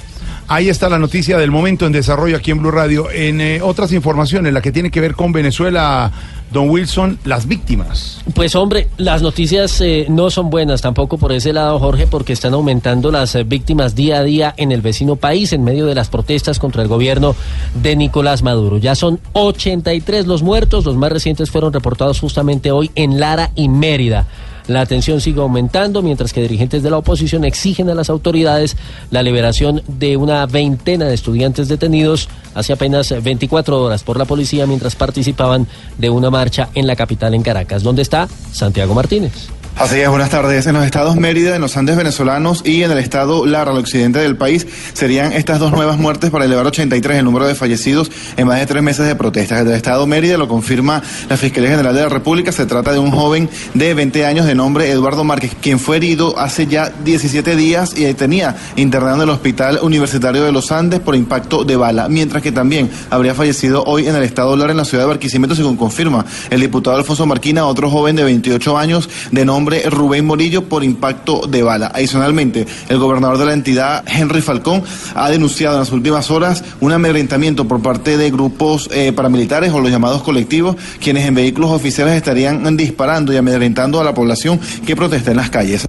Ahí 0.50 0.70
está 0.70 0.88
la 0.88 0.98
noticia 0.98 1.36
del 1.36 1.50
momento 1.50 1.84
en 1.84 1.92
desarrollo 1.92 2.34
aquí 2.34 2.52
en 2.52 2.58
Blue 2.60 2.70
Radio. 2.70 3.10
En 3.10 3.38
eh, 3.42 3.60
otras 3.60 3.92
informaciones, 3.92 4.50
la 4.54 4.62
que 4.62 4.72
tiene 4.72 4.90
que 4.90 4.98
ver 4.98 5.14
con 5.14 5.30
Venezuela, 5.30 6.10
don 6.50 6.70
Wilson, 6.70 7.18
las 7.26 7.46
víctimas. 7.46 8.22
Pues 8.32 8.56
hombre, 8.56 8.88
las 8.96 9.20
noticias 9.20 9.78
eh, 9.82 10.06
no 10.08 10.30
son 10.30 10.48
buenas 10.48 10.80
tampoco 10.80 11.18
por 11.18 11.32
ese 11.32 11.52
lado, 11.52 11.78
Jorge, 11.78 12.06
porque 12.06 12.32
están 12.32 12.54
aumentando 12.54 13.10
las 13.10 13.34
eh, 13.34 13.44
víctimas 13.44 13.94
día 13.94 14.20
a 14.20 14.22
día 14.22 14.54
en 14.56 14.72
el 14.72 14.80
vecino 14.80 15.16
país 15.16 15.52
en 15.52 15.64
medio 15.64 15.84
de 15.84 15.94
las 15.94 16.08
protestas 16.08 16.58
contra 16.58 16.80
el 16.80 16.88
gobierno 16.88 17.36
de 17.74 17.96
Nicolás 17.96 18.42
Maduro. 18.42 18.78
Ya 18.78 18.94
son 18.94 19.20
83 19.34 20.26
los 20.26 20.42
muertos, 20.42 20.86
los 20.86 20.96
más 20.96 21.12
recientes 21.12 21.50
fueron 21.50 21.74
reportados 21.74 22.20
justamente 22.20 22.72
hoy 22.72 22.90
en 22.94 23.20
Lara 23.20 23.50
y 23.54 23.68
Mérida. 23.68 24.26
La 24.68 24.84
tensión 24.86 25.20
sigue 25.20 25.40
aumentando 25.40 26.02
mientras 26.02 26.32
que 26.32 26.42
dirigentes 26.42 26.82
de 26.82 26.90
la 26.90 26.98
oposición 26.98 27.44
exigen 27.44 27.88
a 27.88 27.94
las 27.94 28.10
autoridades 28.10 28.76
la 29.10 29.22
liberación 29.22 29.82
de 29.88 30.16
una 30.16 30.44
veintena 30.46 31.06
de 31.06 31.14
estudiantes 31.14 31.68
detenidos 31.68 32.28
hace 32.54 32.74
apenas 32.74 33.12
24 33.22 33.82
horas 33.82 34.02
por 34.04 34.18
la 34.18 34.26
policía 34.26 34.66
mientras 34.66 34.94
participaban 34.94 35.66
de 35.96 36.10
una 36.10 36.30
marcha 36.30 36.68
en 36.74 36.86
la 36.86 36.96
capital 36.96 37.34
en 37.34 37.42
Caracas. 37.42 37.82
¿Dónde 37.82 38.02
está 38.02 38.28
Santiago 38.52 38.94
Martínez? 38.94 39.57
Así 39.78 40.00
es, 40.00 40.08
buenas 40.08 40.30
tardes. 40.30 40.66
En 40.66 40.75
los 40.75 40.84
estados 40.84 41.14
Mérida, 41.14 41.54
en 41.54 41.62
los 41.62 41.76
Andes 41.76 41.96
venezolanos 41.96 42.62
y 42.64 42.82
en 42.82 42.90
el 42.90 42.98
estado 42.98 43.46
Lara, 43.46 43.70
al 43.70 43.78
occidente 43.78 44.19
del 44.19 44.36
país, 44.36 44.66
serían 44.92 45.32
estas 45.32 45.60
dos 45.60 45.70
nuevas 45.70 45.98
muertes 45.98 46.30
para 46.30 46.46
elevar 46.46 46.64
a 46.64 46.70
83 46.70 47.19
el 47.19 47.25
número 47.25 47.46
de 47.46 47.54
fallecidos 47.54 48.10
en 48.36 48.48
más 48.48 48.58
de 48.58 48.66
tres 48.66 48.82
meses 48.82 49.06
de 49.06 49.14
protestas. 49.14 49.61
El 49.61 49.70
estado 49.70 50.04
Mérida 50.08 50.37
lo 50.37 50.49
confirma 50.49 51.00
la 51.28 51.37
Fiscalía 51.37 51.70
General 51.70 51.94
de 51.94 52.00
la 52.00 52.08
República. 52.08 52.50
Se 52.50 52.66
trata 52.66 52.92
de 52.92 52.99
un 52.99 53.12
joven 53.12 53.49
de 53.75 53.94
20 53.94 54.26
años 54.26 54.47
de 54.47 54.56
nombre 54.56 54.90
Eduardo 54.90 55.23
Márquez, 55.23 55.52
quien 55.62 55.78
fue 55.78 55.99
herido 55.99 56.37
hace 56.40 56.66
ya 56.66 56.92
17 57.04 57.54
días 57.54 57.97
y 57.97 58.12
tenía 58.14 58.56
internado 58.75 59.14
en 59.14 59.23
el 59.23 59.30
Hospital 59.30 59.78
Universitario 59.82 60.42
de 60.42 60.50
los 60.50 60.73
Andes 60.73 60.99
por 60.99 61.14
impacto 61.14 61.62
de 61.62 61.76
bala, 61.76 62.08
mientras 62.08 62.42
que 62.42 62.50
también 62.50 62.90
habría 63.11 63.32
fallecido 63.32 63.85
hoy 63.85 64.08
en 64.08 64.16
el 64.16 64.25
estado 64.25 64.56
Lara, 64.56 64.73
en 64.73 64.78
la 64.78 64.85
ciudad 64.85 65.04
de 65.04 65.08
Barquisimeto, 65.11 65.54
según 65.54 65.76
confirma 65.76 66.26
el 66.50 66.61
diputado 66.61 66.97
Alfonso 66.97 67.26
Marquina, 67.26 67.64
otro 67.64 67.88
joven 67.88 68.16
de 68.16 68.25
28 68.25 68.76
años 68.76 69.08
de 69.30 69.44
nombre 69.44 69.67
Rubén 69.90 70.26
Morillo 70.26 70.64
por 70.64 70.84
impacto 70.84 71.46
de 71.46 71.62
bala. 71.62 71.92
Adicionalmente, 71.94 72.66
el 72.88 72.98
gobernador 72.98 73.38
de 73.38 73.46
la 73.46 73.52
entidad, 73.52 74.04
Henry 74.06 74.40
Falcón, 74.40 74.82
ha 75.14 75.30
denunciado 75.30 75.75
en 75.76 75.80
las 75.80 75.92
últimas 75.92 76.30
horas 76.30 76.64
un 76.80 76.92
amedrentamiento 76.92 77.66
por 77.66 77.82
parte 77.82 78.16
de 78.16 78.30
grupos 78.30 78.88
eh, 78.92 79.12
paramilitares 79.12 79.72
o 79.72 79.80
los 79.80 79.90
llamados 79.90 80.22
colectivos, 80.22 80.76
quienes 81.00 81.26
en 81.26 81.34
vehículos 81.34 81.70
oficiales 81.70 82.14
estarían 82.14 82.76
disparando 82.76 83.32
y 83.32 83.37
amedrentando 83.37 84.00
a 84.00 84.04
la 84.04 84.14
población 84.14 84.60
que 84.87 84.96
protesta 84.96 85.30
en 85.30 85.37
las 85.37 85.50
calles. 85.50 85.88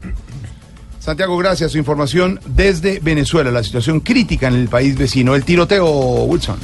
Santiago, 1.00 1.38
gracias. 1.38 1.72
Su 1.72 1.78
información 1.78 2.40
desde 2.46 3.00
Venezuela, 3.00 3.52
la 3.52 3.64
situación 3.64 4.02
crítica 4.02 4.48
en 4.48 4.56
el 4.56 4.68
país 4.68 4.98
vecino. 4.98 5.34
El 5.34 5.44
tiroteo, 5.44 5.86
Wilson. 6.26 6.58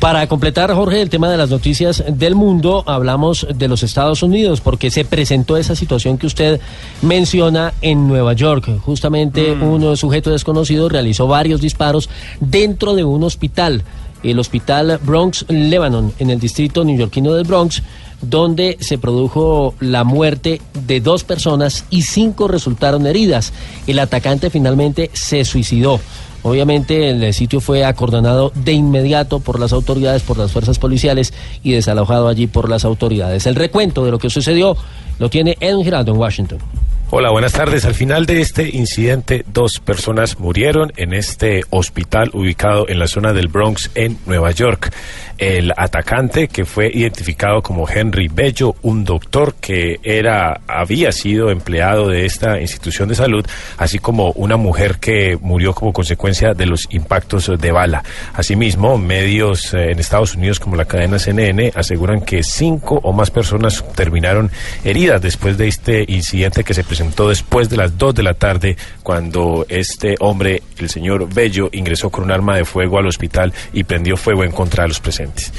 Para 0.00 0.26
completar, 0.26 0.72
Jorge, 0.74 1.00
el 1.00 1.08
tema 1.08 1.30
de 1.30 1.38
las 1.38 1.48
noticias 1.48 2.04
del 2.06 2.34
mundo, 2.34 2.84
hablamos 2.86 3.46
de 3.54 3.66
los 3.66 3.82
Estados 3.82 4.22
Unidos, 4.22 4.60
porque 4.60 4.90
se 4.90 5.06
presentó 5.06 5.56
esa 5.56 5.74
situación 5.74 6.18
que 6.18 6.26
usted 6.26 6.60
menciona 7.00 7.72
en 7.80 8.06
Nueva 8.06 8.34
York. 8.34 8.78
Justamente 8.82 9.52
un 9.52 9.96
sujeto 9.96 10.30
desconocido 10.30 10.90
realizó 10.90 11.26
varios 11.26 11.62
disparos 11.62 12.10
dentro 12.40 12.94
de 12.94 13.04
un 13.04 13.24
hospital, 13.24 13.84
el 14.30 14.38
Hospital 14.38 14.98
Bronx 15.02 15.44
Lebanon, 15.48 16.12
en 16.18 16.30
el 16.30 16.40
distrito 16.40 16.84
neoyorquino 16.84 17.34
del 17.34 17.46
Bronx, 17.46 17.82
donde 18.20 18.76
se 18.80 18.98
produjo 18.98 19.74
la 19.80 20.04
muerte 20.04 20.60
de 20.86 21.00
dos 21.00 21.24
personas 21.24 21.84
y 21.90 22.02
cinco 22.02 22.48
resultaron 22.48 23.06
heridas. 23.06 23.52
El 23.86 23.98
atacante 23.98 24.50
finalmente 24.50 25.10
se 25.12 25.44
suicidó. 25.44 26.00
Obviamente 26.42 27.10
el 27.10 27.34
sitio 27.34 27.60
fue 27.60 27.84
acordonado 27.84 28.52
de 28.54 28.72
inmediato 28.72 29.40
por 29.40 29.58
las 29.58 29.72
autoridades, 29.72 30.22
por 30.22 30.38
las 30.38 30.52
fuerzas 30.52 30.78
policiales 30.78 31.34
y 31.62 31.72
desalojado 31.72 32.28
allí 32.28 32.46
por 32.46 32.68
las 32.70 32.84
autoridades. 32.84 33.46
El 33.46 33.56
recuento 33.56 34.04
de 34.04 34.12
lo 34.12 34.18
que 34.18 34.30
sucedió 34.30 34.76
lo 35.18 35.28
tiene 35.28 35.56
Edwin 35.60 35.84
Giraldo 35.84 36.12
en 36.12 36.18
Washington. 36.18 36.85
Hola, 37.08 37.30
buenas 37.30 37.52
tardes. 37.52 37.84
Al 37.84 37.94
final 37.94 38.26
de 38.26 38.40
este 38.40 38.68
incidente, 38.68 39.44
dos 39.46 39.78
personas 39.78 40.40
murieron 40.40 40.92
en 40.96 41.14
este 41.14 41.62
hospital 41.70 42.30
ubicado 42.32 42.88
en 42.88 42.98
la 42.98 43.06
zona 43.06 43.32
del 43.32 43.46
Bronx, 43.46 43.92
en 43.94 44.18
Nueva 44.26 44.50
York. 44.50 44.92
El 45.38 45.72
atacante, 45.76 46.48
que 46.48 46.64
fue 46.64 46.90
identificado 46.92 47.62
como 47.62 47.88
Henry 47.88 48.26
Bello, 48.26 48.74
un 48.82 49.04
doctor 49.04 49.54
que 49.54 50.00
era, 50.02 50.60
había 50.66 51.12
sido 51.12 51.50
empleado 51.50 52.08
de 52.08 52.24
esta 52.24 52.60
institución 52.60 53.08
de 53.08 53.14
salud, 53.14 53.46
así 53.76 54.00
como 54.00 54.32
una 54.32 54.56
mujer 54.56 54.96
que 54.98 55.38
murió 55.40 55.74
como 55.74 55.92
consecuencia 55.92 56.54
de 56.54 56.66
los 56.66 56.88
impactos 56.90 57.52
de 57.56 57.70
bala. 57.70 58.02
Asimismo, 58.34 58.98
medios 58.98 59.74
eh, 59.74 59.92
en 59.92 60.00
Estados 60.00 60.34
Unidos 60.34 60.58
como 60.58 60.74
la 60.74 60.86
cadena 60.86 61.20
CNN 61.20 61.70
aseguran 61.76 62.22
que 62.22 62.42
cinco 62.42 62.98
o 63.04 63.12
más 63.12 63.30
personas 63.30 63.84
terminaron 63.94 64.50
heridas 64.82 65.22
después 65.22 65.56
de 65.56 65.68
este 65.68 66.04
incidente 66.08 66.64
que 66.64 66.74
se 66.74 66.82
presentó 66.82 66.95
después 67.28 67.68
de 67.68 67.76
las 67.76 67.98
2 67.98 68.14
de 68.14 68.22
la 68.22 68.34
tarde 68.34 68.76
cuando 69.02 69.66
este 69.68 70.16
hombre, 70.20 70.62
el 70.78 70.88
señor 70.88 71.32
Bello, 71.32 71.68
ingresó 71.72 72.10
con 72.10 72.24
un 72.24 72.30
arma 72.30 72.56
de 72.56 72.64
fuego 72.64 72.98
al 72.98 73.06
hospital 73.06 73.52
y 73.72 73.84
prendió 73.84 74.16
fuego 74.16 74.44
en 74.44 74.52
contra 74.52 74.84
de 74.84 74.88
los 74.88 75.00
presentes. 75.00 75.52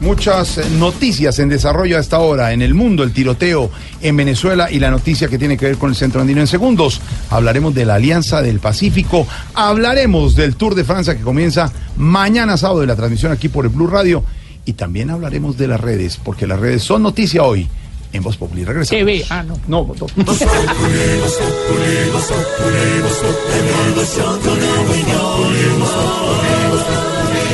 Muchas 0.00 0.58
eh, 0.58 0.64
noticias 0.78 1.40
en 1.40 1.48
desarrollo 1.48 1.96
a 1.96 2.00
esta 2.00 2.20
hora 2.20 2.52
en 2.52 2.62
el 2.62 2.72
mundo, 2.72 3.02
el 3.02 3.12
tiroteo 3.12 3.68
en 4.00 4.16
Venezuela 4.16 4.70
y 4.70 4.78
la 4.78 4.92
noticia 4.92 5.26
que 5.26 5.38
tiene 5.38 5.56
que 5.56 5.66
ver 5.66 5.76
con 5.76 5.90
el 5.90 5.96
centro 5.96 6.20
andino 6.20 6.40
en 6.40 6.46
segundos. 6.46 7.00
Hablaremos 7.30 7.74
de 7.74 7.84
la 7.84 7.96
Alianza 7.96 8.40
del 8.40 8.60
Pacífico, 8.60 9.26
hablaremos 9.54 10.36
del 10.36 10.54
Tour 10.54 10.76
de 10.76 10.84
Francia 10.84 11.16
que 11.16 11.22
comienza 11.22 11.72
mañana 11.96 12.56
sábado 12.56 12.80
de 12.80 12.86
la 12.86 12.94
transmisión 12.94 13.32
aquí 13.32 13.48
por 13.48 13.64
el 13.64 13.72
Blue 13.72 13.88
Radio 13.88 14.22
y 14.64 14.74
también 14.74 15.10
hablaremos 15.10 15.56
de 15.58 15.66
las 15.66 15.80
redes, 15.80 16.16
porque 16.22 16.46
las 16.46 16.60
redes 16.60 16.82
son 16.84 17.02
noticia 17.02 17.42
hoy 17.42 17.68
en 18.12 18.22
Voz 18.22 18.36
Populi. 18.36 18.64
Regresamos. 18.64 18.88
TV, 18.88 19.24
ah, 19.30 19.42
no. 19.42 19.58
No, 19.66 19.94
no. 19.98 20.06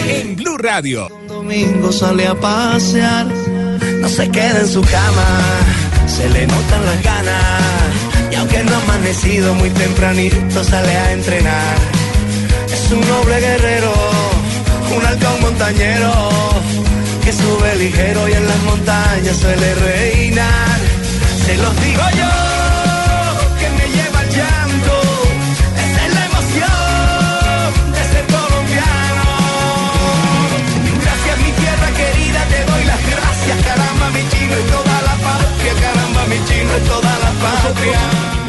En 0.08 0.36
Blue 0.36 0.58
Radio. 0.58 1.08
domingo 1.28 1.92
sale 1.92 2.26
a 2.26 2.34
pasear, 2.34 3.26
no 4.00 4.08
se 4.08 4.28
queda 4.30 4.60
en 4.60 4.68
su 4.68 4.80
cama, 4.80 5.40
se 6.06 6.28
le 6.30 6.46
notan 6.46 6.84
las 6.86 7.02
ganas. 7.02 8.32
Y 8.32 8.34
aunque 8.36 8.64
no 8.64 8.74
ha 8.74 8.82
amanecido 8.82 9.54
muy 9.54 9.70
tempranito, 9.70 10.64
sale 10.64 10.96
a 10.96 11.12
entrenar. 11.12 11.76
Es 12.72 12.90
un 12.92 13.00
noble 13.00 13.40
guerrero, 13.40 13.92
un 14.96 15.06
halcón 15.06 15.40
montañero, 15.40 16.12
que 17.24 17.32
sube 17.32 17.74
ligero 17.76 18.28
y 18.28 18.32
en 18.32 18.46
las 18.46 18.62
montañas 18.64 19.36
suele 19.36 19.74
reinar. 19.76 20.78
Se 21.46 21.56
los 21.56 21.74
digo 21.80 22.02
yo, 22.20 22.32
que 23.58 23.68
me 23.78 23.86
lleva 23.96 24.20
el 24.24 24.30
llanto, 24.36 24.94
esa 25.84 26.06
es 26.06 26.14
la 26.14 26.24
emoción 26.30 27.68
de 27.96 28.02
ser 28.12 28.24
colombiano. 28.34 29.26
Gracias 31.02 31.36
mi 31.44 31.52
tierra 31.62 31.88
querida, 32.00 32.40
te 32.52 32.60
doy 32.70 32.84
las 32.84 33.02
gracias, 33.14 33.56
caramba 33.68 34.10
mi 34.10 34.28
chino 34.28 34.54
y 34.60 34.64
toda 34.70 34.96
la 35.08 35.14
patria, 35.26 35.72
caramba 35.80 36.26
mi 36.26 36.38
chino 36.44 36.70
y 36.76 36.88
toda 36.88 37.12
la 37.24 37.30
patria. 37.44 38.43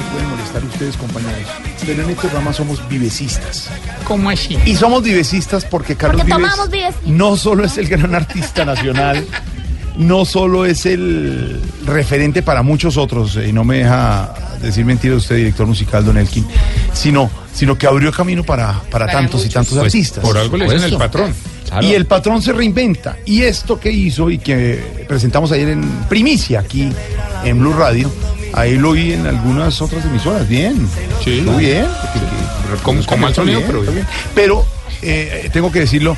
Ustedes, 0.64 0.96
compañeros. 0.98 1.48
Pero 1.86 2.04
en 2.04 2.10
este 2.10 2.22
programa 2.22 2.54
somos 2.54 2.88
vivecistas. 2.90 3.70
¿Cómo 4.06 4.30
así? 4.30 4.58
Y 4.66 4.76
somos 4.76 5.04
vivecistas 5.04 5.66
porque 5.66 5.96
Carlos 5.96 6.22
Porque 6.22 6.34
Vives 6.36 6.50
tomamos 6.52 6.72
Vives. 6.72 6.96
no 7.06 7.36
solo 7.38 7.66
es 7.66 7.78
el 7.78 7.88
gran 7.88 8.14
artista 8.16 8.64
nacional, 8.66 9.26
no 9.98 10.26
solo 10.26 10.66
es 10.66 10.86
el 10.86 11.62
referente 11.86 12.42
para 12.42 12.62
muchos 12.64 12.98
otros, 12.98 13.38
y 13.48 13.52
no 13.54 13.64
me 13.64 13.78
deja 13.80 14.34
decir 14.62 14.86
mentira 14.86 15.16
usted, 15.16 15.36
director 15.38 15.68
musical 15.68 16.04
Don 16.06 16.18
Elkin, 16.18 16.46
sino, 16.94 17.30
sino 17.54 17.78
que 17.78 17.88
abrió 17.88 18.12
camino 18.12 18.44
para, 18.44 18.82
para, 18.92 19.08
tantos 19.08 19.46
y 19.46 19.50
tantos 19.50 19.74
Pues, 19.74 19.86
artistas. 19.86 20.24
por 20.24 20.38
algo 20.38 20.58
le 20.58 20.66
dicen 20.66 20.84
el 20.92 20.98
patrón. 20.98 21.34
Y 21.82 21.94
el 21.94 22.06
patrón 22.06 22.42
se 22.42 22.54
reinventa. 22.54 23.18
Y 23.26 23.42
esto 23.44 23.80
que 23.80 23.92
hizo 23.92 24.30
y 24.30 24.38
que 24.38 25.06
presentamos 25.08 25.52
ayer 25.52 25.70
en 25.70 25.82
primicia 26.10 26.60
aquí 26.62 26.90
en 27.44 27.60
Blue 27.60 27.74
Radio, 27.74 28.12
ahí 28.54 28.78
lo 28.78 28.92
vi 28.94 29.14
en 29.14 29.26
algunas 29.28 29.82
otras 29.82 30.06
emisoras. 30.06 30.48
Bien. 30.48 30.88
Sí. 31.24 31.42
Muy 31.46 31.66
bien. 31.66 31.86
Con- 32.84 33.04
con 33.04 33.20
mal 33.20 33.34
sonido, 33.34 33.60
bien, 33.60 33.72
pero 33.72 33.82
bien. 33.92 34.08
Pero 34.34 34.66
eh, 35.02 35.50
tengo 35.54 35.72
que 35.72 35.80
decirlo, 35.82 36.16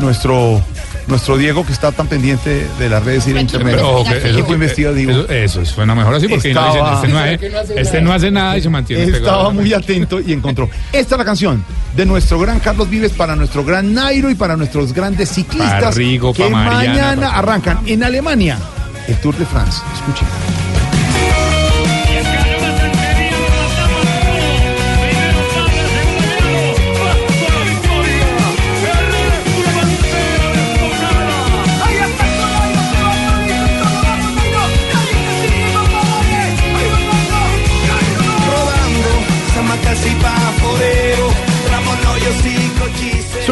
nuestro 0.00 0.62
nuestro 1.06 1.36
Diego 1.36 1.64
que 1.66 1.72
está 1.72 1.92
tan 1.92 2.06
pendiente 2.06 2.66
de 2.78 2.88
las 2.88 3.04
redes 3.04 3.26
y 3.26 3.32
de 3.32 3.40
internet. 3.40 3.76
Pero, 3.76 4.04
que 4.04 4.32
que 4.32 4.44
fue 4.44 4.54
investigativo. 4.54 5.10
Eso, 5.10 5.32
eso 5.32 5.64
suena 5.64 5.94
mejor 5.94 6.14
así 6.14 6.28
porque 6.28 6.52
no 6.54 6.66
Estaba- 6.66 7.00
dicen, 7.00 7.16
este, 7.16 7.50
no 7.50 7.58
hace, 7.58 7.80
este 7.80 8.00
no 8.00 8.12
hace 8.12 8.30
nada 8.30 8.56
y 8.58 8.62
se 8.62 8.70
mantiene 8.70 9.04
pegado. 9.06 9.24
Estaba 9.24 9.50
muy 9.50 9.72
atento 9.72 10.20
y 10.20 10.32
encontró. 10.32 10.68
Esta 10.92 11.14
es 11.14 11.18
la 11.18 11.24
canción 11.24 11.64
de 11.96 12.06
nuestro 12.06 12.38
gran 12.38 12.60
Carlos 12.60 12.88
Vives 12.88 13.12
para 13.12 13.36
nuestro 13.36 13.64
gran 13.64 13.94
Nairo 13.94 14.30
y 14.30 14.34
para 14.34 14.56
nuestros 14.56 14.92
grandes 14.92 15.28
ciclistas 15.30 15.82
Pa' 15.82 15.90
Rigo, 15.90 16.32
que 16.32 16.48
Mariana, 16.48 16.76
mañana 16.76 17.30
arrancan 17.36 17.80
en 17.86 18.02
Alemania 18.02 18.58
el 19.06 19.16
Tour 19.16 19.36
de 19.36 19.44
France. 19.46 19.80
Escuchen. 19.94 20.53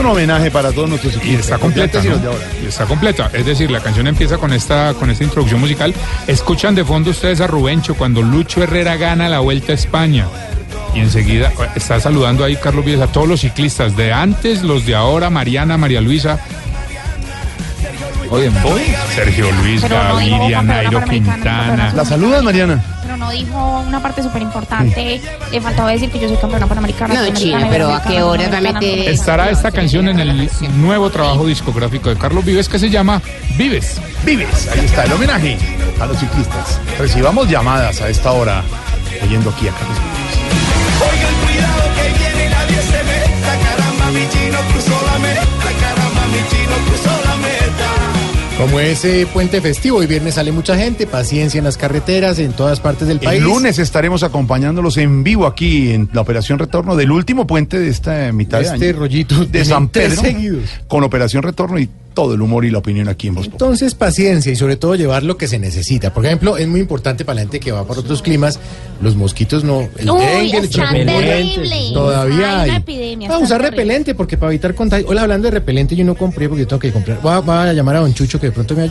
Un 0.03 0.11
homenaje 0.11 0.51
para 0.51 0.73
todos 0.73 0.89
nuestros 0.89 1.15
Y 1.15 1.17
ciclistas. 1.17 1.45
está 1.47 1.59
completa, 1.59 1.99
antes 1.99 2.05
y 2.05 2.09
¿no? 2.09 2.15
los 2.15 2.23
de 2.23 2.29
ahora. 2.29 2.45
Y 2.63 2.67
Está 2.67 2.85
completa. 2.87 3.31
Es 3.33 3.47
decir, 3.47 3.71
la 3.71 3.81
canción 3.81 4.07
empieza 4.07 4.39
con 4.39 4.53
esta, 4.53 4.95
con 4.95 5.11
esta 5.11 5.25
introducción 5.25 5.61
musical. 5.61 5.95
Escuchan 6.27 6.75
de 6.75 6.85
fondo 6.85 7.11
ustedes 7.11 7.41
a 7.41 7.47
Rubencho 7.47 7.95
cuando 7.95 8.23
Lucho 8.23 8.63
Herrera 8.63 8.97
gana 8.97 9.29
la 9.29 9.39
Vuelta 9.41 9.73
a 9.73 9.75
España. 9.75 10.27
Y 10.95 11.01
enseguida 11.01 11.51
está 11.75 11.99
saludando 12.01 12.45
ahí 12.45 12.57
Carlos 12.57 12.85
Vives 12.85 13.01
a 13.01 13.07
todos 13.07 13.27
los 13.27 13.41
ciclistas 13.41 13.97
de 13.97 14.13
antes, 14.13 14.63
los 14.63 14.85
de 14.85 14.95
ahora, 14.95 15.31
Mariana, 15.31 15.79
María 15.79 16.01
Luisa. 16.03 16.39
Oye, 18.31 18.51
Sergio 19.15 19.51
Luis, 19.53 19.83
no 19.83 19.89
Gaviria, 19.91 20.63
Nairo 20.63 21.05
Quintana. 21.05 21.93
La 21.95 22.05
saludas, 22.05 22.43
Mariana. 22.43 22.83
No 23.23 23.31
dijo 23.31 23.85
una 23.87 24.01
parte 24.03 24.21
súper 24.23 24.43
importante. 24.43 25.21
Le 25.53 25.61
faltaba 25.61 25.91
decir 25.93 26.11
que 26.11 26.19
yo 26.19 26.29
soy 26.29 26.37
campeona 26.39 26.67
panamericana. 26.67 27.15
No, 27.15 27.33
Chino, 27.33 27.67
pero 27.71 27.93
¿a 27.95 28.03
qué 28.03 28.21
hora 28.23 28.43
va 28.43 28.57
a 28.57 28.61
sudamericana, 28.61 28.81
meter- 28.81 29.09
Estará 29.11 29.51
esta 29.51 29.71
canción 29.71 30.09
en 30.09 30.19
el 30.19 30.51
nuevo 30.77 31.09
trabajo 31.09 31.47
discográfico 31.47 32.09
de 32.11 32.17
Carlos 32.17 32.45
Vives 32.45 32.69
que 32.69 32.79
se 32.81 32.91
llama 32.91 33.23
Vives. 33.57 34.01
Vives, 34.25 34.69
ahí 34.73 34.85
está 34.85 35.05
el 35.05 35.13
homenaje 35.13 35.57
a 36.01 36.07
los 36.07 36.19
ciclistas. 36.19 36.81
Recibamos 36.99 37.49
llamadas 37.49 38.01
a 38.01 38.09
esta 38.09 38.33
hora, 38.33 38.63
oyendo 39.23 39.51
aquí 39.51 39.69
a 39.69 39.73
Carlos 39.73 39.99
Vives. 39.99 40.42
Como 48.59 48.79
es 48.79 49.05
eh, 49.05 49.27
puente 49.33 49.61
festivo 49.61 50.03
y 50.03 50.07
viernes 50.07 50.35
sale 50.35 50.53
mucha 50.53 50.77
gente, 50.77 51.07
paciencia 51.07 51.59
en 51.59 51.65
las 51.65 51.77
carreteras, 51.77 52.39
en 52.39 52.53
todas 52.53 52.81
partes 52.81 53.09
del 53.09 53.19
país. 53.19 53.41
El 53.41 53.45
lunes 53.49 53.79
estaremos 53.79 54.23
acompañándolos 54.23 54.99
en 54.99 55.25
vivo 55.25 55.47
aquí 55.47 55.91
en 55.93 56.09
la 56.13 56.21
operación 56.21 56.59
retorno 56.59 56.95
del 56.95 57.11
último 57.11 57.47
puente 57.47 57.81
de 57.81 57.89
esta 57.89 58.31
mitad 58.33 58.61
de, 58.61 58.67
Este 58.67 58.91
año. 58.91 58.99
rollito 58.99 59.45
de 59.47 59.65
San 59.65 59.89
Pedro 59.89 60.23
seguidos. 60.23 60.65
con 60.87 61.03
operación 61.03 61.43
retorno 61.43 61.79
y 61.79 61.89
todo 62.15 62.35
el 62.35 62.43
humor 62.43 62.65
y 62.65 62.71
la 62.71 62.79
opinión 62.79 63.09
aquí 63.09 63.29
en 63.29 63.35
Voz. 63.35 63.47
Entonces, 63.47 63.95
paciencia 63.95 64.53
y 64.53 64.57
sobre 64.57 64.77
todo 64.77 64.95
llevar 64.95 65.23
lo 65.23 65.37
que 65.37 65.49
se 65.49 65.59
necesita. 65.59 66.13
Por 66.13 66.25
ejemplo, 66.27 66.57
es 66.57 66.69
muy 66.69 66.81
importante 66.81 67.25
para 67.25 67.37
la 67.37 67.41
gente 67.43 67.61
que 67.61 67.73
va 67.73 67.85
por 67.87 67.99
otros 67.99 68.23
climas, 68.23 68.59
los 69.01 69.17
mosquitos 69.17 69.65
no. 69.65 69.89
El 69.97 70.11
Uy, 70.11 70.21
dengue, 70.25 70.59
el 70.59 70.69
chikungunya, 70.69 71.05
terrible. 71.07 71.77
Todavía 71.95 72.63
Hay 72.63 72.71
hay. 72.71 72.77
epidemia, 72.77 73.29
Va 73.29 73.35
a 73.37 73.39
usar 73.39 73.61
terrible. 73.61 73.71
repelente 73.71 74.15
porque 74.15 74.37
para 74.37 74.53
evitar 74.53 74.75
contagio. 74.75 75.07
Hola, 75.09 75.23
hablando 75.23 75.47
de 75.47 75.53
repelente, 75.53 75.97
yo 75.97 76.05
no 76.05 76.15
compré 76.15 76.49
porque 76.49 76.63
yo 76.63 76.69
tengo 76.69 76.81
que 76.81 76.93
comprar. 76.93 77.21
Voy 77.23 77.33
a, 77.33 77.39
voy 77.41 77.57
a 77.57 77.73
llamar 77.73 77.97
a 77.97 78.01
Don 78.01 78.13
Chucho 78.15 78.39
que 78.41 78.47
de 78.47 78.53
pronto 78.53 78.75
me 78.75 78.83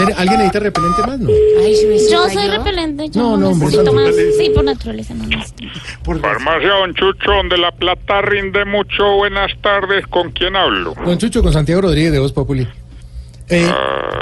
ayude. 0.00 0.14
¿Alguien 0.14 0.38
necesita 0.38 0.60
repelente 0.60 1.02
más? 1.06 1.18
No. 1.18 1.30
Yo 2.10 2.28
soy 2.30 2.48
repelente. 2.48 3.08
Yo 3.10 3.20
No, 3.20 3.30
no, 3.30 3.36
no, 3.36 3.48
hombre, 3.50 3.66
necesito 3.68 3.92
por 3.92 4.02
más. 4.04 4.14
Sí, 4.38 4.50
por 4.50 4.64
naturaleza 4.64 5.14
no 5.14 5.26
necesito. 5.26 5.64
Farmacia 6.20 6.68
Don 6.68 6.94
Chucho, 6.94 7.30
donde 7.30 7.58
la 7.58 7.72
plata 7.72 8.22
rinde 8.22 8.64
mucho. 8.64 9.16
Buenas 9.16 9.52
tardes, 9.62 10.06
¿con 10.06 10.30
quién 10.32 10.56
hablo? 10.56 10.94
Don 11.04 11.18
Chucho 11.18 11.42
con 11.42 11.52
Santiago 11.52 11.82
Rodríguez 11.82 12.12
de 12.12 12.18
Voz 12.18 12.32
Populi. 12.32 12.66
Eh, 13.48 13.70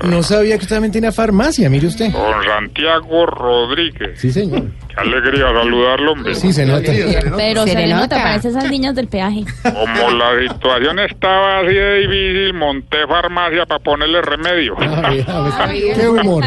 no 0.04 0.22
sabía 0.22 0.58
que 0.58 0.64
usted 0.64 0.76
también 0.76 0.92
tenía 0.92 1.10
farmacia, 1.10 1.70
mire 1.70 1.86
usted. 1.86 2.10
Don 2.10 2.44
Santiago 2.44 3.26
Rodríguez. 3.26 4.20
Sí, 4.20 4.30
señor. 4.30 4.64
Qué 4.88 5.00
alegría 5.00 5.46
saludarlo, 5.46 6.12
hombre. 6.12 6.34
Sí, 6.34 6.52
se 6.52 6.66
nota. 6.66 6.92
Pero 7.36 7.64
se, 7.64 7.74
le 7.74 7.88
nota, 7.88 8.22
parece 8.22 8.48
esas 8.48 8.70
niñas 8.70 8.94
del 8.94 9.08
peaje. 9.08 9.44
Como 9.62 10.10
la 10.10 10.52
situación 10.52 10.98
estaba 10.98 11.60
así 11.60 11.74
de 11.74 11.98
difícil, 12.00 12.54
monté 12.54 12.98
farmacia 13.08 13.64
para 13.66 13.82
ponerle 13.82 14.20
remedio. 14.20 14.76
Qué 15.94 16.08
humor. 16.08 16.44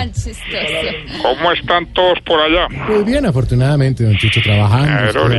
¿Cómo 1.24 1.51
están 1.51 1.86
todos 1.93 2.19
por 2.22 2.39
allá? 2.39 2.67
Muy 2.69 3.03
bien, 3.03 3.25
afortunadamente, 3.25 4.03
don 4.03 4.15
Chucho, 4.17 4.39
trabajando. 4.41 5.29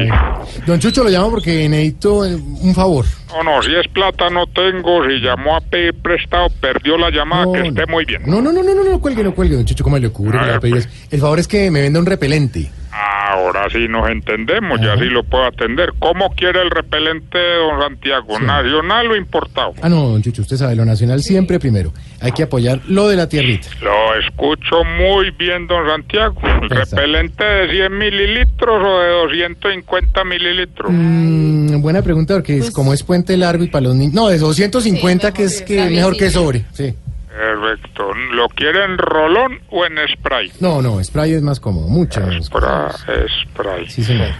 Don 0.66 0.80
Chucho 0.80 1.04
lo 1.04 1.10
llamo 1.10 1.30
porque 1.30 1.68
necesito 1.68 2.26
eh, 2.26 2.34
un 2.34 2.74
favor. 2.74 3.04
No, 3.28 3.42
no, 3.42 3.62
si 3.62 3.74
es 3.74 3.86
plata 3.88 4.30
no 4.30 4.46
tengo, 4.46 5.04
si 5.06 5.20
llamó 5.20 5.56
a 5.56 5.60
pedir 5.60 5.94
prestado, 5.94 6.48
perdió 6.60 6.96
la 6.96 7.10
llamada, 7.10 7.46
que 7.52 7.68
esté 7.68 7.86
muy 7.86 8.04
bien. 8.04 8.22
No, 8.26 8.40
no, 8.40 8.52
no, 8.52 8.62
no, 8.62 8.74
no, 8.74 8.84
no 8.84 9.00
cuelgue, 9.00 9.22
no 9.22 9.34
cuelgue, 9.34 9.56
don 9.56 9.64
Chucho, 9.64 9.84
¿cómo 9.84 9.98
le 9.98 10.06
ocurre? 10.06 10.38
que 10.38 10.44
le 10.44 10.50
va 10.50 10.56
a 10.56 10.60
pedir 10.60 10.76
eso? 10.78 10.88
El 11.10 11.20
favor 11.20 11.38
es 11.38 11.46
que 11.46 11.70
me 11.70 11.82
venda 11.82 12.00
un 12.00 12.06
repelente. 12.06 12.70
Ahora 12.90 13.68
sí 13.70 13.86
nos 13.88 14.08
entendemos, 14.10 14.80
ya 14.80 14.96
sí 14.96 15.04
lo 15.04 15.22
puedo 15.22 15.44
atender. 15.44 15.92
¿Cómo 15.98 16.30
quiere 16.34 16.62
el 16.62 16.70
repelente 16.70 17.36
de 17.38 17.56
don 17.56 17.80
Santiago? 17.80 18.38
¿Nacional 18.40 19.10
o 19.10 19.16
importado? 19.16 19.74
Ah, 19.82 19.88
no, 19.88 20.08
don 20.08 20.22
Chucho, 20.22 20.42
usted 20.42 20.56
sabe, 20.56 20.74
lo 20.74 20.84
nacional 20.84 21.22
siempre 21.22 21.58
primero. 21.58 21.92
Hay 22.20 22.32
que 22.32 22.44
apoyar 22.44 22.80
lo 22.86 23.08
de 23.08 23.16
la 23.16 23.28
tierrita. 23.28 23.68
Lo 23.82 24.14
escucho 24.18 24.84
muy 24.84 25.30
bien, 25.32 25.66
don 25.66 25.86
Santiago. 25.86 26.40
¿El 26.62 26.70
repelente 26.70 27.44
de 27.44 27.70
100 27.70 27.98
mililitros 27.98 28.82
o 28.84 29.00
de 29.00 29.08
250 29.08 30.24
mililitros? 30.24 30.90
Mm, 30.92 31.80
buena 31.80 32.02
pregunta, 32.02 32.34
porque 32.34 32.56
Pues 32.56 32.68
es, 32.68 32.74
como 32.74 32.92
es 32.92 33.02
puente 33.02 33.36
largo 33.36 33.64
y 33.64 33.68
para 33.68 33.84
los 33.84 33.94
niños... 33.94 34.14
No, 34.14 34.28
de 34.28 34.38
250, 34.38 35.32
que 35.32 35.44
es 35.44 35.62
que 35.62 35.88
mejor 35.90 36.16
que 36.16 36.30
sobre. 36.30 36.64
Sí. 36.72 36.94
Perfecto. 37.38 38.12
¿Lo 38.32 38.48
quiere 38.48 38.84
en 38.84 38.98
rolón 38.98 39.60
o 39.70 39.86
en 39.86 39.92
spray? 40.12 40.50
No, 40.58 40.82
no, 40.82 41.02
spray 41.02 41.34
es 41.34 41.42
más 41.42 41.60
cómodo, 41.60 41.86
mucho. 41.86 42.20
Para 42.50 42.90
spray. 42.90 43.88
Sí, 43.88 44.02
señor. 44.02 44.30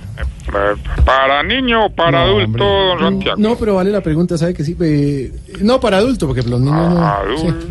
¿Para 1.04 1.42
niño 1.44 1.86
o 1.86 1.90
para 1.90 2.10
No, 2.10 2.24
adulto, 2.24 2.64
don 2.64 2.98
Santiago? 2.98 3.36
No, 3.38 3.56
pero 3.56 3.76
vale 3.76 3.90
la 3.90 4.00
pregunta, 4.00 4.36
¿sabe 4.36 4.52
que 4.52 4.64
sí? 4.64 4.76
Eh, 4.80 5.32
no, 5.60 5.78
para 5.78 5.98
adulto, 5.98 6.26
porque 6.26 6.42
los 6.42 6.60
niños 6.60 6.94
no... 6.94 7.06
Adulto. 7.06 7.68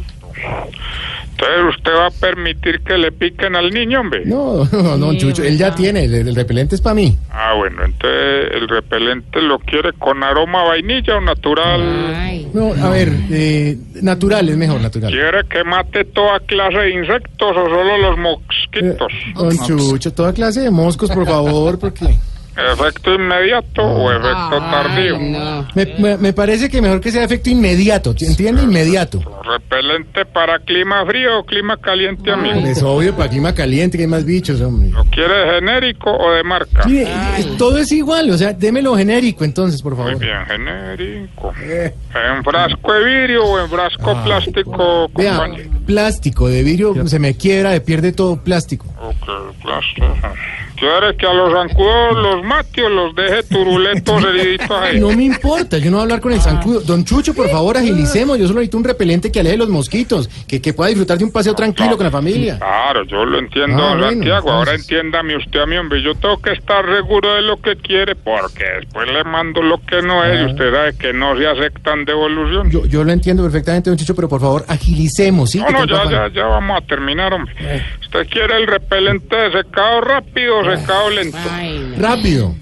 Entonces, 1.40 1.78
¿usted 1.78 1.92
va 1.92 2.08
a 2.08 2.12
permitir 2.12 2.82
que 2.82 2.98
le 2.98 3.12
piquen 3.12 3.56
al 3.56 3.70
niño, 3.70 4.02
hombre? 4.02 4.26
No, 4.26 4.66
no, 4.72 4.98
no, 4.98 5.14
Chucho, 5.14 5.44
él 5.44 5.58
ya 5.58 5.76
tiene, 5.76 6.06
el, 6.06 6.16
el 6.16 6.36
repelente 6.36 6.76
es 6.76 6.82
para 6.82 6.96
mí. 6.96 7.16
Ah, 7.30 7.54
bueno, 7.56 7.84
entonces 7.86 8.52
el 8.54 8.68
repelente 8.68 9.40
lo 9.42 9.60
quiere 9.60 9.94
con 9.94 10.24
aroma 10.24 10.62
a 10.62 10.66
vainilla 10.70 11.18
o 11.18 11.22
natural. 11.22 12.50
No, 12.54 12.74
a 12.74 12.90
ver, 12.90 13.12
eh, 13.30 13.78
natural, 14.02 14.50
es 14.50 14.58
mejor 14.58 14.82
natural. 14.82 15.12
¿Quiere 15.12 15.44
que 15.48 15.64
mate 15.64 16.06
toda 16.06 16.40
clase 16.40 16.78
de 16.78 16.90
insectos 16.92 17.52
o 17.52 17.66
solo 17.66 17.98
los 18.00 18.18
mosquitos? 18.18 19.14
Don 19.36 19.58
Chucho, 19.60 20.12
toda 20.14 20.34
clase 20.34 20.62
de 20.62 20.72
moscos, 20.72 21.12
por 21.12 21.26
favor, 21.26 21.78
porque... 21.78 22.18
¿Efecto 22.58 23.14
inmediato 23.14 23.84
o 23.84 24.12
efecto 24.12 24.58
tardío? 24.72 25.20
Me, 25.76 25.86
me- 26.00 26.18
me 26.18 26.34
parece 26.34 26.70
que 26.70 26.82
mejor 26.82 27.00
que 27.00 27.12
sea 27.12 27.24
efecto 27.24 27.50
inmediato, 27.52 28.16
¿entiende? 28.20 28.64
Inmediato. 28.64 29.22
¿Repelente 29.44 30.26
para 30.26 30.58
clima 30.60 31.06
frío 31.06 31.40
o 31.40 31.44
clima 31.46 31.78
caliente, 31.78 32.32
amigo? 32.32 32.60
Es 32.62 32.82
obvio, 32.82 33.16
para 33.16 33.30
clima 33.30 33.54
caliente, 33.54 33.98
que 33.98 34.04
hay 34.06 34.10
más 34.10 34.26
bichos, 34.26 34.60
hombre. 34.62 34.90
¿Lo 34.90 35.04
quiere 35.06 35.52
genérico 35.56 36.12
o 36.12 36.32
de 36.32 36.44
marca? 36.44 36.84
Mire, 36.88 37.08
es- 37.38 37.58
todo 37.58 37.78
es 37.78 37.92
igual, 37.92 38.30
o 38.32 38.38
sea, 38.38 38.54
démelo 38.54 38.96
genérico 38.98 39.46
entonces, 39.46 39.82
por 39.82 39.96
favor. 39.96 40.14
Muy 40.18 40.26
bien, 40.26 40.46
genérico. 40.48 41.54
¿En 41.60 42.44
frasco 42.44 42.94
de 42.94 43.04
vidrio 43.06 43.46
o 43.46 43.60
en 43.60 43.70
frasco 43.70 44.24
plástico, 44.24 45.10
Vea, 45.16 45.38
compañero? 45.38 45.70
plástico, 45.86 46.48
de 46.50 46.64
vidrio 46.64 47.08
se 47.08 47.20
me 47.20 47.36
quiebra, 47.36 47.74
se 47.74 47.82
pierde 47.82 48.12
todo 48.14 48.38
plástico. 48.44 48.88
Ok, 49.00 49.56
plástico. 49.62 50.08
¿Quiere 50.78 51.16
que 51.18 51.26
a 51.26 51.34
los 51.34 51.52
zancudos 51.52 52.18
los 52.18 52.44
mate 52.44 52.84
o 52.84 52.90
los 52.90 53.16
deje 53.16 53.44
turuletos 53.44 54.24
heriditos 54.30 54.70
ahí? 54.72 55.00
No 55.00 55.10
me 55.12 55.24
importa, 55.24 55.78
yo 55.80 55.86
no 55.90 55.98
voy 55.98 56.02
a 56.02 56.04
hablar 56.04 56.22
con 56.22 56.32
el 56.34 56.40
zancudo. 56.42 56.82
Don 56.82 57.04
Chucho, 57.04 57.34
por 57.34 57.50
favor, 57.50 57.78
agilicemos. 57.78 58.38
Yo 58.38 58.46
solo 58.48 58.60
necesito 58.60 58.78
un 58.78 58.84
repelente 58.84 59.32
que 59.32 59.40
aleje 59.40 59.58
los 59.58 59.70
mosquitos, 59.70 60.28
que, 60.48 60.62
que 60.62 60.74
pueda 60.74 60.90
disfrutar 60.90 61.18
de 61.18 61.24
un 61.26 61.32
paseo 61.32 61.56
tranquilo 61.56 61.98
con 61.98 62.06
la 62.06 62.12
familia. 62.12 62.58
Claro, 62.60 63.04
yo 63.06 63.26
lo 63.26 63.40
entiendo, 63.40 63.76
Ah, 63.84 63.90
don 63.90 63.98
bueno, 63.98 64.10
Santiago. 64.12 64.52
Ahora 64.52 64.72
entonces. 64.72 64.92
entiéndame 64.92 65.38
usted 65.38 65.60
a 65.62 65.66
mí, 65.66 65.78
hombre. 65.78 66.02
Yo 66.04 66.14
tengo 66.16 66.38
que 66.42 66.52
estar 66.54 66.86
seguro 66.96 67.34
de 67.34 67.42
lo 67.42 67.58
que 67.60 67.76
quiere 67.78 68.16
porque 68.16 68.64
después 68.80 69.12
le 69.12 69.24
mando 69.24 69.62
lo 69.62 69.80
que 69.80 70.02
no 70.02 70.24
es 70.24 70.42
y 70.42 70.46
usted 70.52 70.72
sabe 70.74 70.96
que 70.98 71.12
no 71.14 71.36
se 71.38 71.48
aceptan 71.48 72.06
devolución. 72.06 72.68
Ah. 72.68 72.72
Yo, 72.72 72.86
yo 72.86 73.04
lo 73.04 73.12
entiendo 73.12 73.42
perfectamente, 73.44 73.90
don 73.90 73.98
Chucho, 73.98 74.16
pero 74.16 74.30
por 74.30 74.42
favor, 74.42 74.64
agilicemos, 74.68 75.50
¿sí? 75.52 75.60
No, 75.60 75.72
no, 75.72 75.86
ya, 75.86 76.04
ya, 76.10 76.28
ya 76.34 76.46
vamos 76.46 76.78
a 76.78 76.82
terminar, 76.86 77.34
hombre. 77.34 77.54
¿Usted 78.08 78.28
quiere 78.30 78.56
el 78.56 78.68
repelente 78.68 79.36
de 79.36 79.52
secado 79.52 80.00
rápido 80.00 80.60
o 80.60 80.64
secado 80.78 81.10
lento? 81.10 81.38
Rápido. 81.98 82.56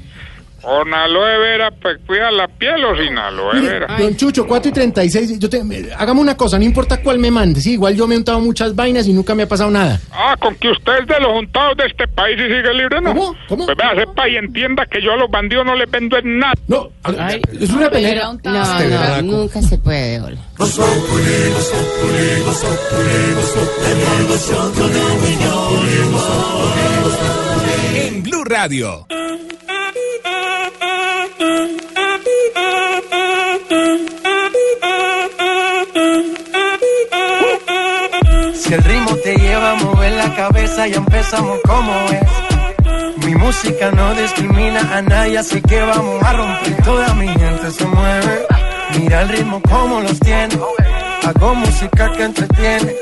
Con 0.66 0.92
aloe 0.94 1.38
vera, 1.38 1.70
pues 1.80 2.00
cuida 2.08 2.32
la 2.32 2.48
piel 2.48 2.84
o 2.84 2.96
sin 2.98 3.16
aloe 3.18 3.54
Mire, 3.62 3.74
vera. 3.80 3.98
don 4.00 4.18
Chucho, 4.18 4.48
4 4.48 4.70
y 4.70 4.74
36, 4.74 5.38
yo 5.40 5.48
te, 5.48 5.64
me- 5.64 5.86
hagamos 5.96 6.24
una 6.24 6.36
cosa, 6.36 6.58
no 6.58 6.64
importa 6.66 7.02
cuál 7.04 7.20
me 7.20 7.30
mande, 7.30 7.62
sí, 7.62 7.74
igual 7.74 7.96
yo 7.96 8.08
me 8.08 8.16
he 8.16 8.18
untado 8.18 8.40
muchas 8.40 8.76
vainas 8.76 9.06
y 9.08 9.14
nunca 9.14 9.36
me 9.36 9.44
ha 9.44 9.48
pasado 9.48 9.70
nada. 9.70 10.00
Ah, 10.12 10.36
con 10.40 10.56
que 10.56 10.70
usted 10.70 10.94
es 11.02 11.08
de 11.08 11.20
los 11.20 11.32
juntados 11.34 11.78
de 11.78 11.86
este 11.86 12.08
país 12.08 12.36
y 12.40 12.44
sigue 12.46 12.74
libre, 12.74 13.00
¿no? 13.00 13.14
¿Cómo? 13.14 13.36
¿Cómo? 13.48 13.66
Pues 13.66 13.78
vea, 13.78 13.94
sepa 13.96 14.28
y 14.28 14.38
entienda 14.38 14.88
que 14.88 15.02
yo 15.04 15.14
a 15.14 15.18
los 15.18 15.30
bandidos 15.30 15.66
no 15.68 15.76
les 15.76 15.90
vendo 15.92 16.18
en 16.18 16.40
nada. 16.40 16.54
No, 16.68 16.90
es 17.62 17.70
una 17.70 17.90
pelea. 17.92 18.32
No, 18.44 19.22
no, 19.22 19.22
nunca 19.22 19.62
se 19.62 19.78
puede, 19.78 20.20
hola. 20.20 20.38
En 27.96 28.24
Blue 28.24 28.44
Radio. 28.44 29.08
El 38.76 38.84
ritmo 38.84 39.16
te 39.24 39.36
lleva 39.36 39.72
a 39.72 39.76
mover 39.76 40.12
la 40.14 40.36
cabeza, 40.36 40.88
ya 40.88 40.98
empezamos 40.98 41.60
como 41.66 41.92
es. 42.12 43.26
Mi 43.26 43.34
música 43.36 43.92
no 43.92 44.14
discrimina 44.16 44.82
a 44.98 45.02
nadie, 45.02 45.38
así 45.40 45.62
que 45.62 45.82
vamos 45.82 46.22
a 46.24 46.34
romper. 46.34 46.84
Toda 46.84 47.14
mi 47.16 47.28
gente 47.28 47.72
se 47.72 47.86
mueve. 47.86 48.40
Mira 49.00 49.22
el 49.24 49.30
ritmo 49.30 49.62
como 49.62 50.02
los 50.02 50.20
tiene. 50.20 50.56
Hago 51.24 51.56
música 51.56 52.12
que 52.12 52.24
entretiene. 52.24 52.94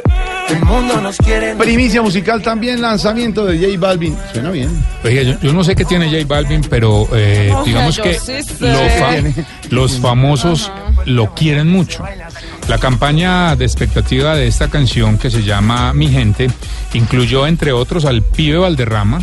El 0.49 0.63
mundo 0.65 1.01
nos 1.01 1.17
quiere. 1.17 1.55
Primicia 1.55 2.01
musical 2.01 2.41
también, 2.41 2.81
lanzamiento 2.81 3.45
de 3.45 3.57
J 3.57 3.79
Balvin. 3.79 4.15
Suena 4.31 4.51
bien. 4.51 4.69
Oiga, 5.03 5.23
yo, 5.23 5.39
yo 5.41 5.51
no 5.53 5.63
sé 5.63 5.75
qué 5.75 5.83
tiene 5.85 6.05
J 6.09 6.25
Balvin, 6.27 6.61
pero 6.69 7.07
eh, 7.13 7.53
digamos 7.65 7.97
que 7.99 8.13
sí 8.13 8.43
sé. 8.43 8.55
lo 8.71 8.77
fa- 8.99 9.09
¿Qué 9.15 9.21
tiene? 9.21 9.33
los 9.69 9.99
famosos 9.99 10.71
lo 11.05 11.33
quieren 11.33 11.69
mucho. 11.69 12.03
La 12.67 12.77
campaña 12.77 13.55
de 13.55 13.65
expectativa 13.65 14.35
de 14.35 14.47
esta 14.47 14.69
canción 14.69 15.17
que 15.17 15.29
se 15.29 15.43
llama 15.43 15.93
Mi 15.93 16.07
Gente 16.07 16.49
incluyó 16.93 17.45
entre 17.45 17.73
otros 17.73 18.05
al 18.05 18.21
pibe 18.21 18.57
Valderrama 18.57 19.19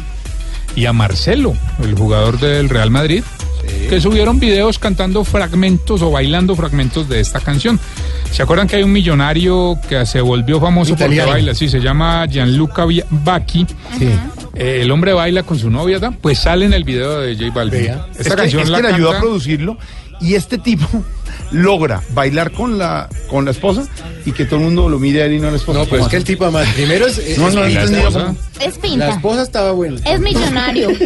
y 0.77 0.87
a 0.87 0.93
Marcelo, 0.93 1.55
el 1.83 1.95
jugador 1.95 2.39
del 2.39 2.69
Real 2.69 2.91
Madrid, 2.91 3.25
que 3.89 4.01
subieron 4.01 4.39
videos 4.39 4.79
cantando 4.79 5.25
fragmentos 5.25 6.03
o 6.03 6.11
bailando 6.11 6.55
fragmentos 6.55 7.09
de 7.09 7.21
esta 7.21 7.41
canción. 7.41 7.81
¿Se 8.31 8.43
acuerdan 8.43 8.69
que 8.69 8.77
hay 8.77 8.83
un 8.83 8.93
millonario 8.93 9.79
que 9.89 10.05
se 10.07 10.21
volvió 10.21 10.61
famoso 10.61 10.93
Italiano. 10.93 11.29
porque 11.29 11.43
baila? 11.43 11.55
Sí, 11.55 11.69
se 11.69 11.81
llama 11.81 12.27
Gianluca 12.27 12.85
Bacchi. 13.11 13.67
Eh, 14.55 14.81
el 14.83 14.91
hombre 14.91 15.13
baila 15.13 15.43
con 15.43 15.59
su 15.59 15.71
novia, 15.71 15.99
¿da? 15.99 16.11
pues 16.11 16.41
sale 16.41 16.67
en 16.67 16.75
el 16.75 16.85
video 16.85 17.21
de 17.21 17.35
J 17.35 17.51
Balvin. 17.53 17.83
Vea. 17.85 18.07
Esta 18.13 18.23
es 18.23 18.29
que, 18.29 18.37
canción 18.37 18.63
es 18.63 18.69
la 18.69 18.77
que 18.79 18.83
le 18.83 18.95
ayudó 18.95 19.13
a 19.13 19.19
producirlo 19.19 19.79
y 20.21 20.35
este 20.35 20.59
tipo 20.59 20.87
logra 21.53 22.01
bailar 22.15 22.51
con 22.53 22.79
la 22.79 23.09
con 23.29 23.45
la 23.45 23.51
esposa 23.51 23.85
y 24.25 24.33
que 24.33 24.45
todo 24.45 24.57
el 24.61 24.67
mundo 24.67 24.89
lo 24.89 24.99
mire 24.99 25.23
a 25.23 25.27
él 25.27 25.35
y 25.35 25.39
no 25.41 25.49
a 25.49 25.51
la 25.53 25.57
esposa. 25.57 25.79
No, 25.81 25.85
pero 25.87 26.03
es 26.03 26.09
que 26.09 26.17
el 26.17 26.25
tipo 26.25 26.45
además, 26.45 26.69
primero 26.75 27.07
es... 27.07 27.39
No, 27.39 27.51
no, 27.51 27.65
es- 27.65 27.75
no, 27.91 27.97
la 27.97 28.09
esposa- 28.09 28.35
Es 28.61 28.77
La 28.77 28.83
pinta. 28.83 29.09
esposa 29.11 29.43
estaba 29.43 29.73
buena. 29.73 29.99
Es 30.05 30.21
millonario. 30.21 30.89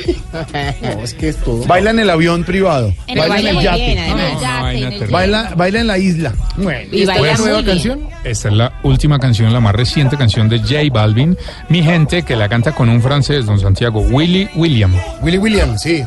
No, 0.82 1.02
es 1.04 1.14
que 1.14 1.28
es 1.28 1.36
todo. 1.36 1.64
Baila 1.64 1.90
en 1.90 2.00
el 2.00 2.10
avión 2.10 2.42
privado. 2.42 2.92
En 3.06 3.18
el 3.18 3.28
baila 3.28 3.50
en 3.50 3.56
el 3.56 3.62
yate. 3.62 5.06
Baila, 5.10 5.52
baila 5.56 5.80
en 5.80 5.86
la 5.86 5.96
isla. 5.98 6.34
Bueno, 6.56 6.88
Y 6.90 7.04
baila 7.04 7.20
Pues, 7.20 7.38
muy 7.38 7.46
nueva 7.48 7.60
bien. 7.62 7.74
canción. 7.76 8.08
Esta 8.24 8.48
es 8.48 8.54
la 8.54 8.72
última 8.82 9.18
canción, 9.20 9.52
la 9.52 9.60
más 9.60 9.74
reciente 9.74 10.16
canción 10.16 10.48
de 10.48 10.58
J 10.58 10.74
Balvin, 10.92 11.36
Mi 11.68 11.82
Gente, 11.84 12.22
que 12.24 12.34
la 12.34 12.48
canta 12.48 12.72
con 12.72 12.88
un 12.88 13.00
francés, 13.00 13.46
don 13.46 13.60
Santiago, 13.60 14.00
Willy 14.00 14.48
William. 14.56 14.92
Willy 15.22 15.38
Williams, 15.38 15.80
sí. 15.82 16.02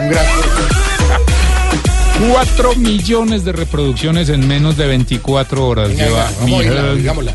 Un 0.00 0.08
gran... 0.10 0.24
Cuatro 2.18 2.74
millones 2.74 3.44
de 3.44 3.52
reproducciones 3.52 4.28
en 4.28 4.46
menos 4.48 4.76
de 4.76 4.86
24 4.88 5.66
horas. 5.66 5.88
Venga, 5.88 6.04
Lleva 6.04 6.24
venga, 6.24 6.32
vamos 6.40 6.44
Mi 6.46 6.52
a 6.54 6.58
oírla, 6.58 6.80
Gente. 6.80 6.90
oigámosla. 6.94 7.34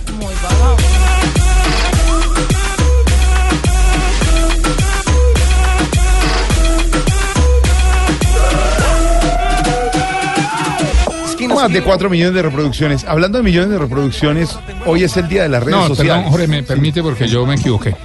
Más 11.55 11.71
de 11.71 11.81
4 11.81 12.09
millones 12.09 12.33
de 12.35 12.41
reproducciones. 12.41 13.05
Hablando 13.05 13.37
de 13.37 13.43
millones 13.43 13.69
de 13.69 13.79
reproducciones, 13.79 14.57
hoy 14.85 15.03
es 15.03 15.15
el 15.17 15.27
día 15.27 15.43
de 15.43 15.49
las 15.49 15.63
redes 15.63 15.77
No, 15.79 15.87
sociales. 15.87 16.13
perdón, 16.13 16.31
Jorge, 16.31 16.47
me 16.47 16.63
permite 16.63 17.01
porque 17.03 17.27
yo 17.27 17.45
me 17.45 17.55
equivoqué. 17.55 17.95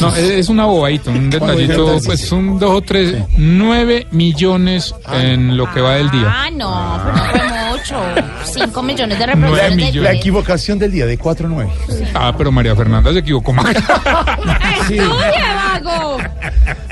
No, 0.00 0.14
es 0.14 0.48
una 0.48 0.64
bobadita, 0.66 1.10
un 1.10 1.30
detallito, 1.30 1.98
pues 2.04 2.30
un 2.32 2.58
dos 2.58 2.70
o 2.70 2.80
tres, 2.82 3.16
nueve 3.36 4.06
millones 4.10 4.94
en 5.12 5.56
lo 5.56 5.70
que 5.72 5.80
va 5.80 5.94
del 5.94 6.10
día. 6.10 6.26
Ah, 6.28 6.50
no, 6.50 7.00
pero 7.04 7.16
no 7.16 7.30
fue 7.30 7.70
mucho. 7.70 7.94
5 8.44 8.82
millones 8.82 9.18
de 9.18 9.26
reproducciones 9.26 9.76
millones. 9.76 10.02
La 10.02 10.12
equivocación 10.12 10.78
del 10.78 10.92
día 10.92 11.06
de 11.06 11.18
4 11.18 11.46
a 11.46 11.50
9. 11.50 11.70
Ah, 12.14 12.34
pero 12.36 12.52
María 12.52 12.74
Fernanda 12.76 13.12
se 13.12 13.18
equivocó 13.18 13.52
más. 13.52 13.66
¡Estudia, 14.90 15.80
vago! 15.82 16.18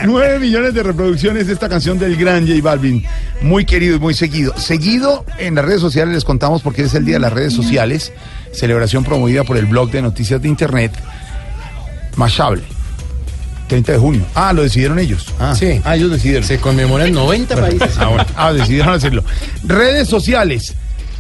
9 0.04 0.38
millones 0.38 0.74
de 0.74 0.82
reproducciones 0.82 1.46
de 1.46 1.52
esta 1.52 1.68
canción 1.68 1.98
del 1.98 2.16
gran 2.16 2.46
J 2.46 2.60
Balvin. 2.62 3.04
Muy 3.40 3.64
querido 3.64 3.96
y 3.96 3.98
muy 3.98 4.14
seguido. 4.14 4.56
Seguido 4.58 5.24
en 5.38 5.54
las 5.54 5.64
redes 5.64 5.80
sociales 5.80 6.14
les 6.14 6.24
contamos 6.24 6.62
porque 6.62 6.82
es 6.82 6.94
el 6.94 7.04
día 7.04 7.14
de 7.14 7.20
las 7.20 7.32
redes 7.32 7.52
sociales. 7.54 8.12
Celebración 8.52 9.04
promovida 9.04 9.44
por 9.44 9.56
el 9.56 9.66
blog 9.66 9.90
de 9.90 10.02
noticias 10.02 10.40
de 10.42 10.48
internet 10.48 10.92
Mashable. 12.16 12.62
30 13.68 13.92
de 13.92 13.98
junio. 13.98 14.26
Ah, 14.34 14.52
lo 14.52 14.62
decidieron 14.62 14.98
ellos. 14.98 15.32
Ah, 15.40 15.54
Sí. 15.56 15.80
ah 15.84 15.96
ellos 15.96 16.10
decidieron. 16.10 16.44
Se 16.44 16.58
conmemoran 16.58 17.12
90 17.12 17.56
países. 17.56 17.96
Ah, 17.98 18.08
bueno. 18.08 18.26
Ah, 18.36 18.52
decidieron 18.52 18.92
hacerlo. 18.94 19.24
Redes 19.64 20.08
sociales. 20.08 20.74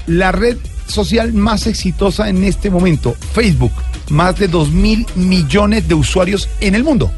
La 0.06 0.32
red 0.32 0.58
social 0.92 1.32
más 1.32 1.66
exitosa 1.66 2.28
en 2.28 2.44
este 2.44 2.70
momento, 2.70 3.16
Facebook. 3.32 3.72
Más 4.10 4.38
de 4.38 4.46
2 4.46 4.70
mil 4.70 5.06
millones 5.16 5.88
de 5.88 5.94
usuarios 5.94 6.48
en 6.60 6.74
el 6.74 6.84
mundo. 6.84 7.10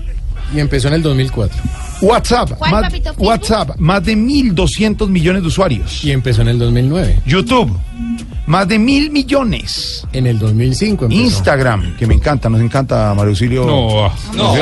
Y 0.55 0.61
empezó 0.61 0.89
en 0.89 0.95
el 0.95 1.03
2004. 1.03 1.61
WhatsApp. 2.03 2.53
¿Cuál, 2.59 2.71
más, 2.71 2.83
papito? 2.83 3.13
WhatsApp. 3.19 3.77
Más 3.79 4.05
de 4.05 4.17
1.200 4.17 5.09
millones 5.09 5.43
de 5.43 5.49
usuarios. 5.49 6.05
Y 6.05 6.13
empezó 6.13 6.43
en 6.43 6.49
el 6.49 6.59
2009. 6.59 7.21
YouTube. 7.27 7.77
Más 8.47 8.69
de 8.69 8.79
mil 8.79 9.11
millones. 9.11 10.07
En 10.13 10.27
el 10.27 10.39
2005 10.39 11.07
empezó. 11.07 11.23
Instagram, 11.23 11.97
que 11.97 12.07
me 12.07 12.15
encanta, 12.15 12.51
nos 12.51 12.61
encanta, 12.61 13.15
Mario 13.15 13.31
Auxilio. 13.31 13.65
No. 13.65 14.05
A 14.05 14.11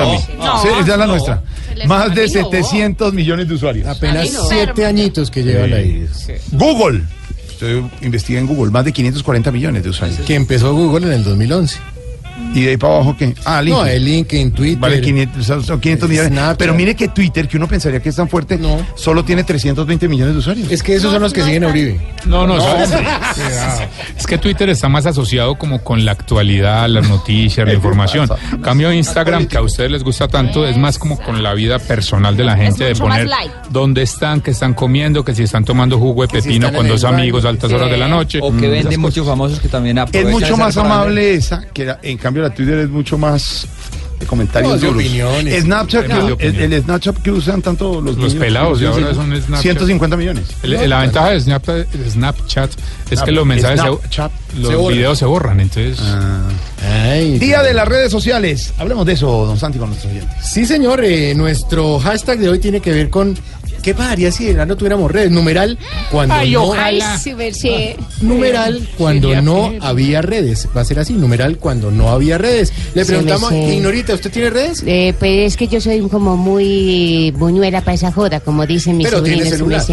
mí. 0.07 0.19
No. 0.39 0.63
Sí, 0.63 0.69
esa 0.69 0.93
es 0.93 0.99
la 0.99 1.07
nuestra. 1.07 1.43
Más 1.87 2.15
de 2.15 2.23
olvidó. 2.23 2.51
700 2.51 3.13
millones 3.13 3.49
de 3.49 3.55
usuarios. 3.55 3.89
Apenas 3.89 4.33
no. 4.33 4.45
7 4.45 4.87
añitos 4.87 5.31
que 5.31 5.43
llevan 5.43 5.73
ahí. 5.73 6.07
Google. 6.53 7.03
Usted 7.63 8.37
en 8.37 8.47
Google. 8.47 8.71
Más 8.71 8.85
de 8.85 8.93
540 8.93 9.53
millones 9.53 9.83
de 9.85 9.91
usuarios. 9.91 10.21
Que 10.21 10.35
empezó 10.35 10.75
Google 10.75 11.07
en 11.07 11.13
el 11.13 11.25
2011. 11.25 11.92
Y 12.55 12.63
de 12.63 12.71
ahí 12.71 12.77
para 12.77 12.95
abajo, 12.97 13.17
¿qué? 13.19 13.35
Ah, 13.45 13.63
LinkedIn. 13.63 13.85
No, 13.85 13.91
el 13.91 14.05
LinkedIn, 14.05 14.53
Twitter. 14.53 14.79
Vale 14.79 15.01
500, 15.01 15.47
son- 15.47 15.65
son 15.65 15.81
500 15.81 16.09
millones. 16.09 16.55
Pero 16.59 16.75
mire 16.75 16.95
que 16.95 17.09
Twitter, 17.09 17.49
que 17.49 17.57
uno 17.57 17.67
pensaría 17.69 18.01
que 18.01 18.09
es 18.11 18.17
tan 18.17 18.29
fuerte, 18.29 18.59
No. 18.59 18.79
solo 18.95 19.25
tiene 19.25 19.43
320 19.45 20.09
millones 20.09 20.35
de 20.35 20.39
usuarios. 20.41 20.71
Es 20.71 20.83
que 20.83 20.95
esos 20.95 21.13
son 21.13 21.23
los 21.23 21.33
que 21.33 21.43
siguen 21.43 21.65
a 21.65 21.69
Uribe. 21.69 22.01
No, 22.27 22.47
no. 22.47 22.59
Es 24.19 24.27
que 24.27 24.39
Twitter 24.39 24.69
está 24.71 24.89
más 24.89 25.07
asociado 25.07 25.55
como 25.57 25.83
con 25.83 26.05
la 26.05 26.13
actualidad, 26.13 26.89
las 26.89 27.09
noticias, 27.09 27.67
la 27.67 27.75
información. 27.83 28.29
Cambio 28.63 28.93
Instagram, 28.93 29.47
que 29.47 29.57
a 29.59 29.63
ustedes 29.63 29.91
les 29.91 30.03
gusta 30.05 30.29
tanto, 30.29 30.67
es 30.67 30.77
más 30.77 30.99
como 30.99 31.19
con 31.19 31.43
la 31.43 31.55
vida 31.55 31.79
personal 31.79 32.37
de 32.37 32.45
la 32.45 32.57
gente, 32.57 32.85
de 32.85 32.91
mucho 32.91 33.05
poner 33.05 33.29
dónde 33.71 34.03
están, 34.03 34.41
qué 34.41 34.51
están 34.53 34.75
comiendo, 34.75 35.25
que 35.25 35.35
si 35.35 35.43
están 35.45 35.65
tomando 35.65 35.99
jugo 35.99 36.23
de 36.23 36.29
pepino 36.29 36.73
con 36.73 36.87
dos 36.87 37.05
amigos 37.05 37.45
a 37.45 37.49
altas 37.49 37.73
horas 37.73 37.91
de 37.91 37.97
la 37.97 38.09
noche. 38.09 38.39
O 38.43 38.51
que 38.57 38.69
Mm, 38.69 38.71
venden 38.71 39.01
muchos 39.01 39.27
famosos 39.27 39.61
que 39.61 39.69
también 39.69 39.99
Es 39.99 40.03
aprovechan 40.05 40.33
mucho 40.33 40.47
esa 40.47 40.57
más 40.57 40.77
amable 40.77 41.35
esa, 41.35 41.63
que 41.73 41.85
la- 41.87 41.99
en 42.03 42.19
cambio 42.19 42.42
Twitter 42.51 42.79
es 42.79 42.89
mucho 42.91 43.19
más 43.19 43.67
de 44.21 44.27
comentarios 44.27 44.71
No, 44.75 44.79
de 44.79 44.87
duros. 44.87 45.03
opiniones. 45.03 45.63
Snapchat, 45.65 46.05
el, 46.41 46.83
Snapchat 46.85 47.17
que 47.23 47.31
usan 47.33 47.61
tanto 47.61 47.95
los, 48.01 48.05
Los 48.05 48.17
niños, 48.19 48.35
pelados, 48.35 48.81
y 48.81 48.87
ahora 48.87 49.15
son 49.15 49.35
Snapchat. 49.35 49.61
150 49.63 50.17
millones. 50.17 50.45
El- 50.63 50.89
la 50.89 51.01
ventaja 51.01 51.31
de 51.31 51.41
Snapchat, 51.41 51.87
Snapchat 52.11 52.71
es 53.11 53.21
que 53.23 53.33
los 53.33 53.45
mensajes, 53.45 53.81
se- 53.81 53.87
Snapchat. 53.89 54.33
los 54.59 54.69
Se 54.69 54.77
borran. 54.77 54.97
videos 54.97 55.19
se 55.19 55.25
borran, 55.25 55.61
entonces... 55.61 55.99
Ay, 56.85 57.39
Día 57.39 57.63
de 57.63 57.75
las 57.75 57.87
redes 57.89 58.11
sociales. 58.11 58.73
Hablemos 58.79 59.07
de 59.07 59.13
eso, 59.15 59.47
don 59.47 59.59
Santi, 59.59 59.79
con 59.79 59.89
nuestros 59.91 60.13
oyentes. 60.13 60.37
Sí, 60.45 60.67
señor. 60.67 61.05
eh, 61.05 61.35
nuestro 61.35 61.99
hashtag 62.01 62.39
de 62.39 62.49
hoy 62.49 62.59
tiene 62.59 62.81
que 62.81 62.91
ver 62.93 63.09
con 63.11 63.37
qué 63.83 63.95
pasaría 63.95 64.31
si 64.33 64.45
de 64.47 64.65
no 64.65 64.77
tuviéramos 64.77 65.11
redes. 65.11 65.31
Numeral 65.31 65.79
cuando 66.11 66.35
Ay, 66.35 66.53
no. 66.53 66.65
ojalá. 66.65 67.21
Numeral 68.21 68.89
cuando 68.97 69.41
no 69.43 69.73
había 69.81 70.23
redes. 70.23 70.69
Va 70.75 70.83
a 70.83 70.85
ser 70.85 71.01
así. 71.01 71.13
Numeral 71.13 71.59
cuando 71.59 71.91
no 71.91 72.09
había 72.11 72.39
redes. 72.39 72.73
Le 72.95 73.05
preguntamos. 73.05 73.53
Ignorita, 73.53 74.15
¿usted 74.15 74.31
tiene 74.31 74.51
redes? 74.51 74.83
Eh, 74.87 75.15
pues 75.19 75.53
es 75.53 75.57
que 75.57 75.69
yo 75.69 75.81
soy 75.81 76.01
como 76.09 76.37
muy 76.37 77.33
buñuela 77.33 77.81
para 77.81 77.95
esa 77.95 78.13
joda, 78.13 78.41
como 78.41 78.67
dicen 78.67 78.97
mis 78.97 79.09
Pero 79.09 79.23
tiene 79.23 79.45
celular. 79.45 79.85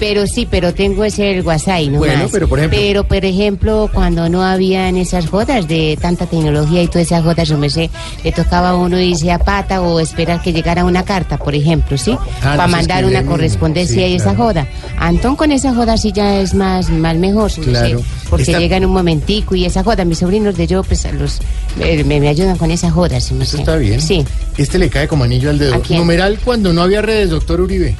Pero 0.00 0.26
sí, 0.26 0.48
pero 0.50 0.72
tengo 0.74 1.04
ese 1.04 1.30
el 1.30 1.42
WhatsApp, 1.42 1.82
¿no? 1.90 1.98
Bueno, 1.98 2.22
más. 2.22 2.30
pero 2.32 2.48
por 2.48 2.58
ejemplo- 2.58 2.78
Pero, 2.80 3.04
por 3.04 3.24
ejemplo, 3.24 3.90
cuando 3.92 4.28
no 4.30 4.42
habían 4.42 4.96
esas 4.96 5.28
jodas 5.28 5.68
de 5.68 5.96
tanta 6.00 6.24
tecnología 6.26 6.82
y 6.82 6.86
todas 6.88 7.06
esas 7.06 7.22
jodas, 7.22 7.46
yo 7.48 7.58
me 7.58 7.68
sé, 7.68 7.90
le 8.24 8.32
tocaba 8.32 8.70
a 8.70 8.76
uno 8.76 8.98
irse 8.98 9.30
a 9.30 9.38
pata 9.38 9.82
o 9.82 10.00
esperar 10.00 10.40
que 10.42 10.52
llegara 10.54 10.84
una 10.86 11.04
carta, 11.04 11.36
por 11.36 11.54
ejemplo, 11.54 11.98
¿sí? 11.98 12.16
Ah, 12.40 12.56
para 12.56 12.66
no 12.66 12.68
mandar 12.72 13.04
una 13.04 13.24
correspondencia 13.26 14.06
Sí, 14.06 14.12
y 14.12 14.16
esa 14.16 14.34
joda. 14.34 14.66
Antón 14.98 15.36
con 15.36 15.52
esa 15.52 15.74
joda 15.74 15.96
sí 15.98 16.12
ya 16.12 16.40
es 16.40 16.54
más, 16.54 16.88
más 16.88 17.16
mejor, 17.16 17.50
sé, 17.50 17.60
Claro. 17.60 18.00
porque 18.30 18.44
Esta- 18.44 18.58
llega 18.58 18.78
en 18.78 18.86
un 18.86 18.92
momentico 18.92 19.54
y 19.54 19.66
esa 19.66 19.84
joda. 19.84 20.06
Mis 20.06 20.18
sobrinos 20.18 20.56
de 20.56 20.66
yo, 20.66 20.82
pues, 20.82 21.04
a 21.04 21.12
los, 21.12 21.40
eh, 21.78 22.02
me, 22.04 22.20
me 22.20 22.28
ayudan 22.28 22.56
con 22.56 22.70
esa 22.70 22.90
joda, 22.90 23.20
sí 23.20 23.34
me 23.34 23.44
Eso 23.44 23.56
sé. 23.58 23.62
está 23.64 23.76
bien. 23.76 24.00
Sí. 24.00 24.24
Este 24.56 24.78
le 24.78 24.88
cae 24.88 25.06
como 25.06 25.24
anillo 25.24 25.50
al 25.50 25.58
dedo. 25.58 25.80
Numeral 25.90 26.38
cuando 26.42 26.72
no 26.72 26.80
había 26.80 27.02
redes, 27.02 27.28
doctor 27.28 27.60
Uribe. 27.60 27.96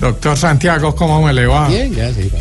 Doctor 0.00 0.36
Santiago, 0.36 0.94
¿cómo 0.94 1.22
me 1.22 1.32
le 1.32 1.46
va? 1.46 1.68
Bien, 1.68 1.94
ya 1.94 2.12
sí. 2.12 2.30
va. 2.34 2.38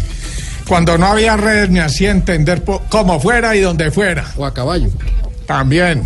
Cuando 0.68 0.98
no 0.98 1.08
había 1.08 1.36
redes 1.36 1.70
me 1.70 1.82
hacía 1.82 2.12
entender 2.12 2.64
cómo 2.90 3.20
fuera 3.20 3.56
y 3.56 3.62
donde 3.62 3.92
fuera. 3.92 4.26
O 4.38 4.46
a 4.46 4.54
caballo. 4.54 4.90
También. 5.46 6.04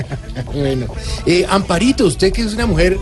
bueno. 0.54 0.86
Eh, 1.26 1.44
Amparito, 1.48 2.06
usted 2.06 2.32
que 2.32 2.42
es 2.42 2.54
una 2.54 2.66
mujer. 2.66 2.96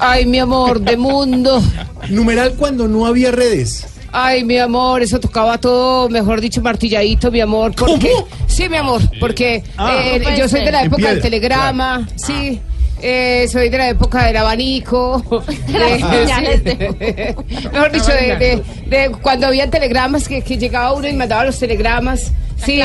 Ay, 0.00 0.24
mi 0.26 0.38
amor, 0.38 0.80
de 0.80 0.96
mundo. 0.96 1.62
Numeral 2.08 2.54
cuando 2.54 2.88
no 2.88 3.06
había 3.06 3.30
redes. 3.30 3.86
Ay, 4.12 4.44
mi 4.44 4.56
amor, 4.56 5.02
eso 5.02 5.20
tocaba 5.20 5.58
todo, 5.58 6.08
mejor 6.08 6.40
dicho, 6.40 6.62
martilladito, 6.62 7.30
mi 7.30 7.40
amor. 7.40 7.74
Porque, 7.74 8.10
Sí, 8.46 8.66
mi 8.70 8.76
amor, 8.78 9.02
porque 9.20 9.62
Ah. 9.76 9.94
eh, 10.02 10.18
No 10.20 10.34
yo 10.34 10.48
soy 10.48 10.64
de 10.64 10.72
la 10.72 10.84
época 10.84 11.10
del 11.10 11.20
telegrama, 11.20 12.08
sí. 12.16 12.60
Eh, 13.08 13.48
soy 13.48 13.68
de 13.68 13.78
la 13.78 13.88
época 13.90 14.24
del 14.26 14.36
abanico. 14.36 15.22
de- 15.68 17.34
sí. 17.48 17.68
Mejor 17.72 17.92
dicho, 17.92 18.06
de, 18.12 18.36
de- 18.36 18.62
de 18.88 19.10
cuando 19.22 19.46
había 19.46 19.70
telegramas, 19.70 20.28
que, 20.28 20.42
que 20.42 20.58
llegaba 20.58 20.92
uno 20.92 21.06
y 21.08 21.12
mandaba 21.12 21.44
los 21.44 21.58
telegramas. 21.58 22.32
Sí, 22.64 22.80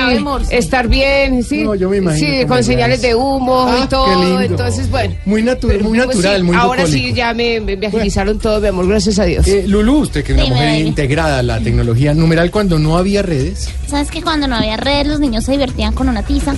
estar 0.49 0.89
bien, 0.89 1.43
sí. 1.45 1.63
No, 1.63 1.75
yo 1.75 1.89
me 1.89 1.97
imagino 1.97 2.27
Sí, 2.41 2.45
con 2.45 2.59
es. 2.59 2.65
señales 2.65 3.01
de 3.01 3.15
humo 3.15 3.65
Ah, 3.69 3.77
y 3.77 3.81
qué 3.83 3.87
todo. 3.87 4.21
lindo. 4.21 4.41
Entonces, 4.41 4.89
bueno. 4.91 5.15
Muy, 5.25 5.41
natu- 5.43 5.67
Pero, 5.69 5.85
muy 5.85 5.97
pues, 5.97 6.07
natural, 6.09 6.37
sí, 6.41 6.43
muy 6.43 6.55
Ahora 6.57 6.85
sí 6.85 7.13
ya 7.13 7.33
me, 7.33 7.61
me 7.61 7.87
agilizaron 7.87 8.37
todo, 8.37 8.59
mi 8.59 8.67
amor, 8.67 8.85
gracias 8.89 9.17
a 9.19 9.23
Dios. 9.23 9.47
Eh, 9.47 9.63
Lulú, 9.67 9.99
usted 9.99 10.25
que 10.25 10.33
es 10.33 10.39
una 10.39 10.47
mujer 10.49 10.85
integrada 10.85 11.39
a 11.39 11.43
la 11.43 11.61
tecnología. 11.61 12.13
Numeral 12.13 12.51
cuando 12.51 12.77
no 12.79 12.97
había 12.97 13.21
redes. 13.21 13.69
¿Sabes 13.87 14.11
que 14.11 14.21
cuando 14.21 14.45
no 14.45 14.57
había 14.57 14.75
red 14.75 15.05
los 15.07 15.21
niños 15.21 15.45
se 15.45 15.53
divertían 15.53 15.93
con 15.93 16.09
una 16.09 16.21
tiza? 16.23 16.53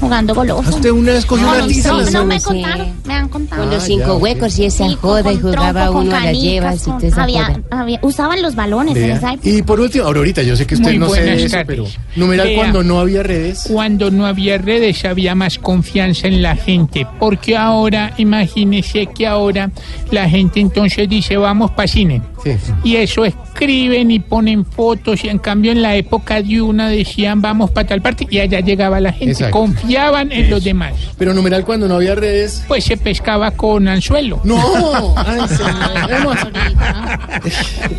Jugando 0.00 0.34
goloso. 0.34 0.70
Usted 0.70 0.90
una 0.90 1.12
vez 1.12 1.26
cogió 1.26 1.46
No, 1.46 1.52
una 1.54 1.66
tiza. 1.66 1.88
no, 1.92 2.10
no 2.10 2.24
me 2.24 2.38
Sí. 2.40 2.44
contaron, 2.46 2.88
me 3.04 3.14
han 3.14 3.28
contado. 3.28 3.62
Con 3.62 3.70
los 3.70 3.82
Ah, 3.82 3.86
cinco 3.86 4.16
huecos 4.16 4.58
y 4.58 4.64
esa 4.64 4.88
joda 4.96 5.32
y 5.32 5.38
jugaba 5.38 5.90
uno 5.90 6.16
a 6.16 6.24
las 6.24 6.40
llevas 6.40 6.86
y 6.88 6.90
toda 6.90 7.22
había, 7.70 7.98
usaban 8.02 8.40
los 8.42 8.54
balones 8.54 8.96
en 8.96 9.10
esa 9.10 9.34
época. 9.34 9.48
Y 9.48 9.62
por 9.62 9.78
último, 9.80 10.04
Aurorita, 10.06 10.42
yo 10.42 10.56
sé 10.56 10.66
que 10.66 10.74
usted 10.74 10.88
Muy 10.88 10.98
no 10.98 11.08
sé 11.10 11.20
buenas 11.22 11.42
eso, 11.42 11.58
pero 11.66 11.84
numeral 12.16 12.46
Vea. 12.48 12.56
cuando 12.56 12.82
no 12.82 12.98
había 12.98 13.22
redes. 13.22 13.64
Cuando 13.70 14.10
no 14.10 14.26
había 14.26 14.58
redes 14.58 15.04
había 15.04 15.34
más 15.34 15.58
confianza 15.58 16.28
en 16.28 16.40
la 16.42 16.56
gente, 16.56 17.06
porque 17.18 17.56
ahora, 17.56 18.14
imagínese 18.16 19.06
que 19.06 19.26
ahora 19.26 19.70
la 20.10 20.28
gente 20.28 20.60
entonces 20.60 21.08
dice 21.08 21.36
vamos 21.36 21.70
para 21.72 21.88
cine. 21.88 22.22
Sí. 22.42 22.52
Y 22.84 22.96
eso 22.96 23.26
escriben 23.26 24.10
y 24.10 24.18
ponen 24.18 24.64
fotos 24.64 25.22
y 25.24 25.28
en 25.28 25.38
cambio 25.38 25.72
en 25.72 25.82
la 25.82 25.94
época 25.94 26.40
de 26.40 26.62
una 26.62 26.88
decían 26.88 27.42
vamos 27.42 27.70
para 27.70 27.86
tal 27.86 28.00
parte 28.00 28.26
y 28.30 28.38
allá 28.38 28.60
llegaba 28.60 28.98
la 28.98 29.12
gente. 29.12 29.32
Exacto. 29.32 29.58
Confiaban 29.90 30.30
en 30.30 30.48
los 30.50 30.62
demás. 30.62 30.92
Pero 31.18 31.34
numeral 31.34 31.64
cuando 31.64 31.88
no 31.88 31.96
había 31.96 32.14
redes. 32.14 32.62
Pues 32.68 32.84
se 32.84 32.96
pescaba 32.96 33.50
con 33.50 33.88
anzuelo. 33.88 34.40
No, 34.44 35.14
ay, 35.16 35.40
señor. 35.48 36.38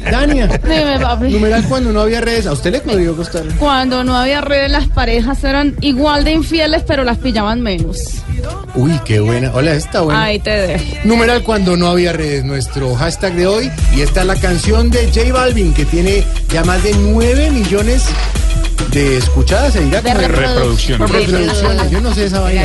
Dania, 0.09 0.47
Dime, 0.47 0.99
papi. 1.01 1.29
numeral 1.29 1.63
cuando 1.65 1.91
no 1.91 1.99
había 2.01 2.21
redes. 2.21 2.47
¿A 2.47 2.53
usted 2.53 2.71
le 2.71 2.79
podría 2.79 3.11
costar? 3.11 3.43
Cuando 3.59 4.05
no 4.05 4.15
había 4.15 4.39
redes, 4.39 4.71
las 4.71 4.87
parejas 4.87 5.43
eran 5.43 5.75
igual 5.81 6.23
de 6.23 6.31
infieles, 6.31 6.83
pero 6.87 7.03
las 7.03 7.17
pillaban 7.17 7.59
menos. 7.59 7.97
Uy, 8.73 8.97
qué 9.03 9.19
buena. 9.19 9.51
Hola, 9.53 9.73
está 9.73 9.99
buena. 9.99 10.23
Ahí 10.23 10.39
te 10.39 10.49
dejo. 10.51 10.85
Numeral 11.03 11.43
cuando 11.43 11.75
no 11.75 11.87
había 11.87 12.13
redes, 12.13 12.45
nuestro 12.45 12.95
hashtag 12.95 13.33
de 13.33 13.47
hoy. 13.47 13.71
Y 13.95 14.01
está 14.01 14.23
la 14.23 14.37
canción 14.37 14.89
de 14.89 15.07
J 15.13 15.33
Balvin, 15.33 15.73
que 15.73 15.83
tiene 15.83 16.23
ya 16.49 16.63
más 16.63 16.81
de 16.83 16.93
9 16.93 17.51
millones 17.51 18.05
de 18.91 19.17
escuchadas, 19.17 19.73
se 19.73 19.81
dirá. 19.81 20.01
De 20.01 20.11
como 20.11 20.27
reproducciones. 20.27 21.09
reproducciones. 21.09 21.91
Yo 21.91 22.01
no 22.01 22.13
sé 22.13 22.25
esa 22.25 22.39
vaina. 22.41 22.63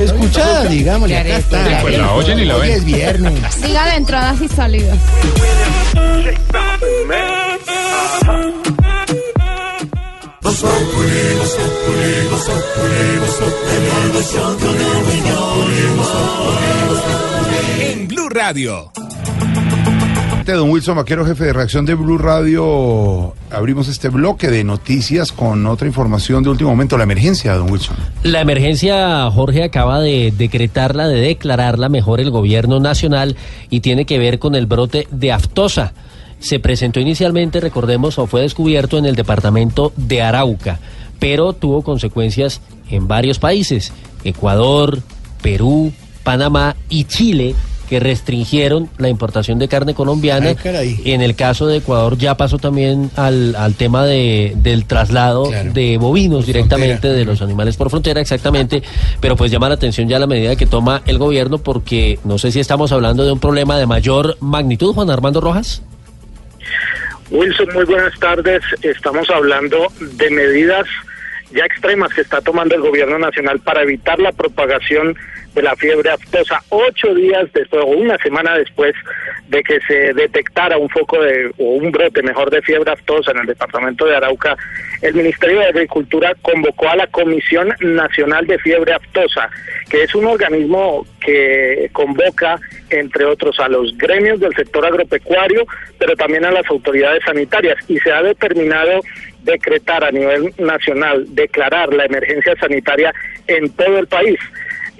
Escuchadas, 0.00 0.68
digámosle. 0.70 1.14
La 1.14 1.20
Acá 1.20 1.36
está. 1.36 1.80
Pues 1.82 1.98
la 1.98 2.12
oyen 2.12 2.38
y 2.38 2.44
la 2.44 2.56
Hoy 2.56 2.68
ven. 2.68 2.76
es 2.78 2.84
viernes. 2.84 3.62
Diga 3.62 3.86
de 3.86 3.94
entradas 3.96 4.40
y 4.40 4.48
salidas. 4.48 4.98
En 17.80 18.08
Blue 18.08 18.28
Radio. 18.28 18.92
Don 20.54 20.70
Wilson 20.70 20.96
Vaquero, 20.96 21.26
jefe 21.26 21.44
de 21.44 21.52
reacción 21.52 21.86
de 21.86 21.94
Blue 21.94 22.18
Radio, 22.18 23.34
abrimos 23.50 23.88
este 23.88 24.08
bloque 24.10 24.48
de 24.48 24.62
noticias 24.62 25.32
con 25.32 25.66
otra 25.66 25.88
información 25.88 26.44
de 26.44 26.50
último 26.50 26.70
momento, 26.70 26.96
la 26.96 27.02
emergencia, 27.02 27.54
don 27.54 27.70
Wilson. 27.70 27.96
La 28.22 28.42
emergencia, 28.42 29.28
Jorge, 29.30 29.64
acaba 29.64 30.00
de 30.00 30.32
decretarla, 30.36 31.08
de 31.08 31.20
declararla 31.20 31.88
mejor 31.88 32.20
el 32.20 32.30
gobierno 32.30 32.78
nacional 32.78 33.36
y 33.70 33.80
tiene 33.80 34.04
que 34.04 34.18
ver 34.18 34.38
con 34.38 34.54
el 34.54 34.66
brote 34.66 35.08
de 35.10 35.32
aftosa. 35.32 35.92
Se 36.38 36.60
presentó 36.60 37.00
inicialmente, 37.00 37.60
recordemos, 37.60 38.18
o 38.18 38.26
fue 38.26 38.42
descubierto 38.42 38.98
en 38.98 39.04
el 39.04 39.16
departamento 39.16 39.92
de 39.96 40.22
Arauca, 40.22 40.78
pero 41.18 41.54
tuvo 41.54 41.82
consecuencias 41.82 42.60
en 42.88 43.08
varios 43.08 43.40
países, 43.40 43.92
Ecuador, 44.22 45.00
Perú, 45.42 45.92
Panamá 46.22 46.76
y 46.88 47.04
Chile 47.04 47.54
que 47.88 48.00
restringieron 48.00 48.88
la 48.98 49.08
importación 49.08 49.58
de 49.58 49.68
carne 49.68 49.94
colombiana. 49.94 50.54
Ay. 50.64 51.00
En 51.04 51.22
el 51.22 51.34
caso 51.36 51.66
de 51.66 51.78
Ecuador 51.78 52.18
ya 52.18 52.36
pasó 52.36 52.58
también 52.58 53.10
al, 53.16 53.54
al 53.56 53.74
tema 53.74 54.04
de, 54.04 54.52
del 54.56 54.84
traslado 54.84 55.44
Claro. 55.50 55.72
de 55.72 55.96
bovinos 55.98 56.46
directamente 56.46 56.92
frontera. 56.98 57.14
de 57.14 57.24
los 57.24 57.42
animales 57.42 57.76
por 57.76 57.90
frontera, 57.90 58.20
exactamente. 58.20 58.82
Pero 59.20 59.36
pues 59.36 59.50
llama 59.50 59.68
la 59.68 59.74
atención 59.76 60.08
ya 60.08 60.18
la 60.18 60.26
medida 60.26 60.56
que 60.56 60.66
toma 60.66 61.02
el 61.06 61.18
gobierno 61.18 61.58
porque 61.58 62.18
no 62.24 62.38
sé 62.38 62.52
si 62.52 62.60
estamos 62.60 62.92
hablando 62.92 63.24
de 63.24 63.32
un 63.32 63.40
problema 63.40 63.78
de 63.78 63.86
mayor 63.86 64.36
magnitud, 64.40 64.92
Juan 64.94 65.10
Armando 65.10 65.40
Rojas. 65.40 65.82
Wilson, 67.30 67.68
muy 67.74 67.84
buenas 67.84 68.18
tardes. 68.18 68.62
Estamos 68.82 69.28
hablando 69.30 69.86
de 70.00 70.30
medidas 70.30 70.86
ya 71.52 71.64
extremas 71.64 72.12
que 72.12 72.20
está 72.22 72.40
tomando 72.40 72.74
el 72.74 72.80
gobierno 72.82 73.18
nacional 73.18 73.60
para 73.60 73.82
evitar 73.82 74.18
la 74.18 74.32
propagación 74.32 75.16
de 75.56 75.62
la 75.62 75.74
fiebre 75.74 76.10
aftosa. 76.10 76.62
Ocho 76.68 77.14
días 77.14 77.50
después, 77.52 77.82
o 77.82 77.86
una 77.86 78.18
semana 78.18 78.56
después 78.56 78.94
de 79.48 79.62
que 79.62 79.80
se 79.80 80.12
detectara 80.12 80.76
un 80.76 80.90
foco 80.90 81.20
de, 81.22 81.50
o 81.56 81.70
un 81.76 81.90
brote 81.90 82.22
mejor 82.22 82.50
de 82.50 82.60
fiebre 82.60 82.92
aftosa 82.92 83.30
en 83.30 83.38
el 83.38 83.46
departamento 83.46 84.04
de 84.04 84.16
Arauca, 84.16 84.54
el 85.00 85.14
Ministerio 85.14 85.60
de 85.60 85.68
Agricultura 85.68 86.34
convocó 86.42 86.90
a 86.90 86.96
la 86.96 87.06
Comisión 87.06 87.74
Nacional 87.80 88.46
de 88.46 88.58
Fiebre 88.58 88.92
Aftosa, 88.92 89.48
que 89.88 90.02
es 90.02 90.14
un 90.14 90.26
organismo 90.26 91.06
que 91.20 91.88
convoca, 91.92 92.60
entre 92.90 93.24
otros, 93.24 93.58
a 93.58 93.68
los 93.68 93.96
gremios 93.96 94.38
del 94.38 94.54
sector 94.54 94.84
agropecuario, 94.84 95.66
pero 95.98 96.14
también 96.16 96.44
a 96.44 96.50
las 96.50 96.68
autoridades 96.68 97.24
sanitarias. 97.24 97.76
Y 97.88 97.98
se 98.00 98.12
ha 98.12 98.22
determinado 98.22 99.00
decretar 99.42 100.04
a 100.04 100.10
nivel 100.10 100.52
nacional, 100.58 101.24
declarar 101.34 101.94
la 101.94 102.04
emergencia 102.04 102.54
sanitaria 102.60 103.14
en 103.46 103.70
todo 103.70 103.98
el 103.98 104.06
país. 104.06 104.38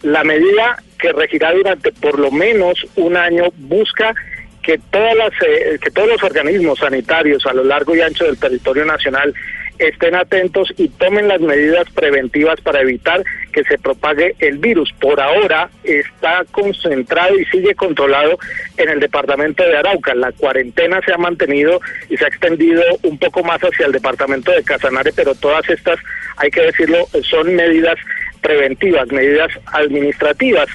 La 0.03 0.25
medida 0.25 0.83
que 0.99 1.13
regirá 1.13 1.53
durante 1.53 1.93
por 1.93 2.19
lo 2.19 2.31
menos 2.31 2.87
un 2.97 3.17
año 3.17 3.45
busca 3.57 4.15
que 4.63 4.79
todas 4.91 5.15
las 5.17 5.31
eh, 5.47 5.79
que 5.81 5.91
todos 5.91 6.09
los 6.09 6.23
organismos 6.23 6.81
sanitarios 6.81 7.47
a 7.47 7.53
lo 7.53 7.63
largo 7.63 7.95
y 7.95 8.01
ancho 8.01 8.25
del 8.25 8.39
territorio 8.39 8.85
nacional 8.85 9.33
estén 9.79 10.15
atentos 10.15 10.73
y 10.77 10.89
tomen 10.89 11.29
las 11.29 11.41
medidas 11.41 11.89
preventivas 11.91 12.61
para 12.61 12.81
evitar 12.81 13.23
que 13.53 13.65
se 13.65 13.79
propague 13.79 14.35
el 14.39 14.59
virus. 14.59 14.93
Por 15.01 15.21
ahora 15.21 15.71
está 15.85 16.45
concentrado 16.51 17.39
y 17.39 17.45
sigue 17.47 17.75
controlado 17.75 18.39
en 18.77 18.89
el 18.89 19.01
departamento 19.01 19.63
de 19.63 19.77
Arauca. 19.77 20.15
La 20.15 20.33
cuarentena 20.33 21.01
se 21.05 21.13
ha 21.13 21.19
mantenido 21.19 21.81
y 22.09 22.17
se 22.17 22.25
ha 22.25 22.29
extendido 22.29 22.83
un 23.03 23.19
poco 23.19 23.43
más 23.43 23.61
hacia 23.61 23.87
el 23.87 23.93
departamento 23.93 24.51
de 24.51 24.65
Casanare, 24.65 25.13
pero 25.15 25.35
todas 25.35 25.69
estas, 25.69 25.99
hay 26.37 26.51
que 26.51 26.63
decirlo, 26.63 27.07
son 27.23 27.55
medidas 27.55 27.99
preventivas, 28.47 29.09
medidas 29.11 29.51
administrativas 29.73 30.69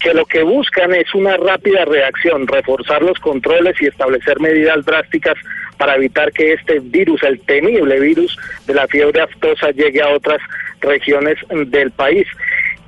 que 0.00 0.12
lo 0.12 0.26
que 0.26 0.42
buscan 0.42 0.92
es 0.92 1.14
una 1.14 1.36
rápida 1.36 1.84
reacción, 1.84 2.46
reforzar 2.48 3.00
los 3.02 3.18
controles 3.20 3.80
y 3.80 3.86
establecer 3.86 4.40
medidas 4.40 4.84
drásticas 4.84 5.34
para 5.78 5.94
evitar 5.94 6.32
que 6.32 6.52
este 6.52 6.80
virus, 6.80 7.22
el 7.22 7.40
temible 7.40 8.00
virus 8.00 8.36
de 8.66 8.74
la 8.74 8.86
fiebre 8.88 9.22
aftosa, 9.22 9.70
llegue 9.70 10.02
a 10.02 10.08
otras 10.08 10.40
regiones 10.80 11.38
del 11.50 11.90
país. 11.92 12.26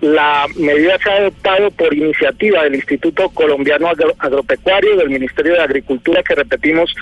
La 0.01 0.47
medida 0.57 0.99
se 0.99 1.11
ha 1.11 1.17
adoptado 1.17 1.71
por 1.73 1.95
iniciativa 1.95 2.65
del 2.65 2.75
Instituto 2.75 3.29
Colombiano 3.31 3.89
Agro- 3.89 4.15
Agropecuario, 4.19 4.97
del 4.97 5.11
Ministerio 5.11 5.55
de 5.55 5.63
Agricultura, 5.63 6.23
que 6.23 6.35
repetimos, 6.35 6.95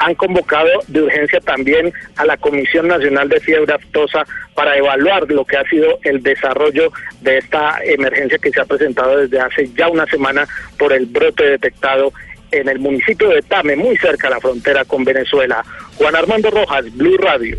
han 0.00 0.14
convocado 0.14 0.68
de 0.88 1.02
urgencia 1.02 1.40
también 1.40 1.92
a 2.16 2.24
la 2.24 2.36
Comisión 2.38 2.88
Nacional 2.88 3.28
de 3.28 3.38
Fiebre 3.40 3.74
Aftosa 3.74 4.24
para 4.54 4.76
evaluar 4.76 5.30
lo 5.30 5.44
que 5.44 5.56
ha 5.58 5.64
sido 5.68 5.98
el 6.02 6.22
desarrollo 6.22 6.90
de 7.20 7.38
esta 7.38 7.78
emergencia 7.84 8.38
que 8.38 8.50
se 8.50 8.60
ha 8.60 8.64
presentado 8.64 9.18
desde 9.18 9.38
hace 9.40 9.70
ya 9.76 9.88
una 9.88 10.06
semana 10.06 10.48
por 10.78 10.92
el 10.92 11.06
brote 11.06 11.44
detectado 11.44 12.12
en 12.50 12.68
el 12.68 12.78
municipio 12.80 13.28
de 13.28 13.42
Tame, 13.42 13.76
muy 13.76 13.96
cerca 13.98 14.26
a 14.28 14.30
la 14.32 14.40
frontera 14.40 14.84
con 14.84 15.04
Venezuela. 15.04 15.62
Juan 15.96 16.16
Armando 16.16 16.50
Rojas, 16.50 16.84
Blue 16.96 17.16
Radio. 17.18 17.56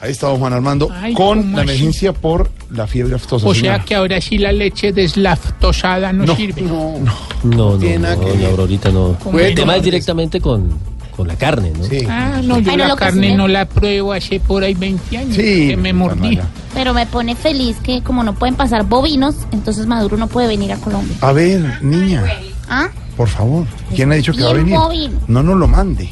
Ahí 0.00 0.12
está 0.12 0.28
don 0.28 0.38
Juan 0.38 0.52
Armando 0.52 0.88
Ay, 0.92 1.12
con 1.14 1.40
¿cómo 1.40 1.56
la 1.56 1.62
así? 1.62 1.70
emergencia 1.72 2.12
por 2.12 2.50
la 2.70 2.86
fiebre 2.86 3.16
aftosa. 3.16 3.48
O 3.48 3.52
señora. 3.54 3.76
sea 3.78 3.84
que 3.84 3.94
ahora 3.96 4.20
sí 4.20 4.38
la 4.38 4.52
leche 4.52 4.92
deslaftosada 4.92 6.12
no, 6.12 6.24
No, 6.26 6.36
sirve. 6.36 6.62
No, 6.62 6.98
No, 7.00 7.14
no, 7.42 7.72
no, 7.72 7.78
que 7.80 7.94
doña 7.98 8.16
ver. 8.16 8.44
Aurorita 8.50 8.90
no. 8.90 9.16
¿Cómo 9.22 9.40
El 9.40 9.54
no? 9.54 9.60
tema 9.62 9.76
es 9.76 9.82
directamente 9.82 10.40
con, 10.40 10.78
con 11.18 11.26
la 11.26 11.34
carne, 11.34 11.72
¿no? 11.76 11.82
Sí. 11.84 12.06
Ah, 12.08 12.40
no, 12.44 12.60
yo 12.60 12.70
Ay, 12.70 12.76
no, 12.76 12.84
la 12.84 12.88
lo 12.90 12.94
que 12.96 13.04
carne 13.06 13.26
sí 13.26 13.32
me- 13.32 13.36
no 13.36 13.48
la 13.48 13.64
pruebo 13.68 14.12
hace 14.12 14.38
por 14.38 14.62
ahí 14.62 14.74
20 14.74 15.18
años. 15.18 15.34
Sí, 15.34 15.68
Que 15.70 15.76
me 15.76 15.92
mordí. 15.92 16.36
Tamara. 16.36 16.48
Pero 16.72 16.94
me 16.94 17.06
pone 17.06 17.34
feliz 17.34 17.76
que 17.82 18.02
como 18.02 18.22
no 18.22 18.36
pueden 18.36 18.54
pasar 18.54 18.84
bovinos, 18.84 19.34
entonces 19.50 19.86
Maduro 19.88 20.16
no 20.16 20.28
puede 20.28 20.46
venir 20.46 20.70
a 20.72 20.76
Colombia. 20.76 21.16
A 21.20 21.32
ver, 21.32 21.82
niña, 21.82 22.22
¿Ah? 22.70 22.90
por 23.16 23.26
favor, 23.26 23.66
¿quién 23.96 24.12
ha 24.12 24.14
dicho 24.14 24.32
que 24.32 24.44
va 24.44 24.50
a 24.50 24.52
Bien 24.52 24.66
venir? 24.66 24.78
bovino. 24.78 25.20
No 25.26 25.42
nos 25.42 25.56
lo 25.56 25.66
mande. 25.66 26.08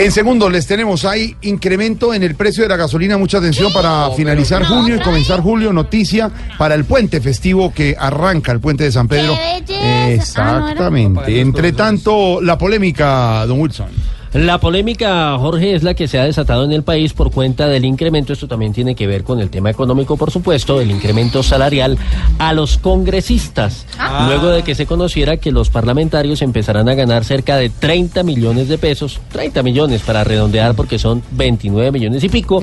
En 0.00 0.12
segundo, 0.12 0.48
les 0.48 0.66
tenemos 0.66 1.04
ahí 1.04 1.36
incremento 1.42 2.14
en 2.14 2.22
el 2.22 2.34
precio 2.34 2.62
de 2.62 2.70
la 2.70 2.76
gasolina. 2.76 3.18
Mucha 3.18 3.36
atención 3.36 3.70
para 3.70 4.10
finalizar 4.12 4.64
junio 4.64 4.96
y 4.96 5.00
comenzar 5.00 5.40
julio. 5.40 5.74
Noticia 5.74 6.30
para 6.56 6.74
el 6.74 6.86
puente 6.86 7.20
festivo 7.20 7.70
que 7.74 7.94
arranca 7.98 8.50
el 8.50 8.60
puente 8.60 8.84
de 8.84 8.92
San 8.92 9.08
Pedro. 9.08 9.34
Ah, 9.36 10.08
Exactamente. 10.08 11.38
Entre 11.38 11.72
tanto, 11.72 12.40
la 12.40 12.56
polémica, 12.56 13.44
don 13.44 13.60
Wilson. 13.60 13.88
La 14.32 14.58
polémica, 14.60 15.36
Jorge, 15.38 15.74
es 15.74 15.82
la 15.82 15.94
que 15.94 16.06
se 16.06 16.16
ha 16.20 16.24
desatado 16.24 16.62
en 16.62 16.70
el 16.70 16.84
país 16.84 17.12
por 17.14 17.32
cuenta 17.32 17.66
del 17.66 17.84
incremento, 17.84 18.32
esto 18.32 18.46
también 18.46 18.72
tiene 18.72 18.94
que 18.94 19.08
ver 19.08 19.24
con 19.24 19.40
el 19.40 19.50
tema 19.50 19.70
económico, 19.70 20.16
por 20.16 20.30
supuesto, 20.30 20.80
el 20.80 20.92
incremento 20.92 21.42
salarial 21.42 21.98
a 22.38 22.52
los 22.52 22.78
congresistas, 22.78 23.86
Ah. 23.98 24.26
luego 24.28 24.46
de 24.50 24.62
que 24.62 24.76
se 24.76 24.86
conociera 24.86 25.38
que 25.38 25.50
los 25.50 25.68
parlamentarios 25.68 26.42
empezarán 26.42 26.88
a 26.88 26.94
ganar 26.94 27.24
cerca 27.24 27.56
de 27.56 27.70
30 27.70 28.22
millones 28.22 28.68
de 28.68 28.78
pesos, 28.78 29.18
30 29.32 29.64
millones 29.64 30.02
para 30.02 30.22
redondear 30.22 30.76
porque 30.76 31.00
son 31.00 31.24
29 31.32 31.90
millones 31.90 32.22
y 32.22 32.28
pico. 32.28 32.62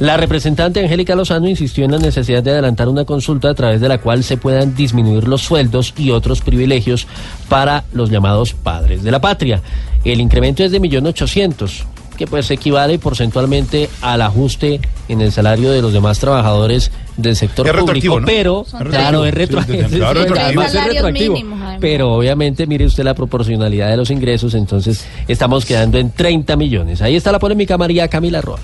La 0.00 0.18
representante 0.18 0.80
Angélica 0.80 1.14
Lozano 1.14 1.48
insistió 1.48 1.86
en 1.86 1.92
la 1.92 1.98
necesidad 1.98 2.42
de 2.42 2.50
adelantar 2.50 2.86
una 2.86 3.06
consulta 3.06 3.48
a 3.48 3.54
través 3.54 3.80
de 3.80 3.88
la 3.88 3.96
cual 3.96 4.24
se 4.24 4.36
puedan 4.36 4.74
disminuir 4.74 5.26
los 5.26 5.40
sueldos 5.40 5.94
y 5.96 6.10
otros 6.10 6.42
privilegios 6.42 7.06
para 7.48 7.84
los 7.92 8.10
llamados 8.10 8.52
padres 8.52 9.02
de 9.02 9.10
la 9.10 9.22
patria. 9.22 9.62
El 10.04 10.20
incremento 10.20 10.64
es 10.64 10.70
de 10.70 10.80
1.800.000, 10.80 11.84
que 12.16 12.26
pues 12.26 12.50
equivale 12.50 12.98
porcentualmente 12.98 13.88
al 14.02 14.22
ajuste 14.22 14.80
en 15.08 15.20
el 15.20 15.32
salario 15.32 15.70
de 15.70 15.80
los 15.80 15.92
demás 15.92 16.18
trabajadores 16.18 16.90
del 17.16 17.36
sector 17.36 17.66
Es 17.66 17.72
público, 17.72 18.20
pero 18.24 18.64
claro, 18.90 19.24
es 19.24 19.34
retroactivo. 19.34 19.88
Sí, 19.88 19.96
claro, 19.96 20.20
es 20.22 20.30
retroactivo. 20.74 21.36
Pero 21.80 22.12
obviamente, 22.12 22.66
mire 22.66 22.86
usted 22.86 23.04
la 23.04 23.14
proporcionalidad 23.14 23.88
de 23.88 23.96
los 23.96 24.10
ingresos, 24.10 24.54
entonces 24.54 25.04
estamos 25.28 25.64
quedando 25.64 25.98
en 25.98 26.10
30 26.10 26.56
millones. 26.56 27.02
Ahí 27.02 27.16
está 27.16 27.32
la 27.32 27.38
polémica 27.38 27.78
María 27.78 28.08
Camila 28.08 28.40
Roa. 28.40 28.58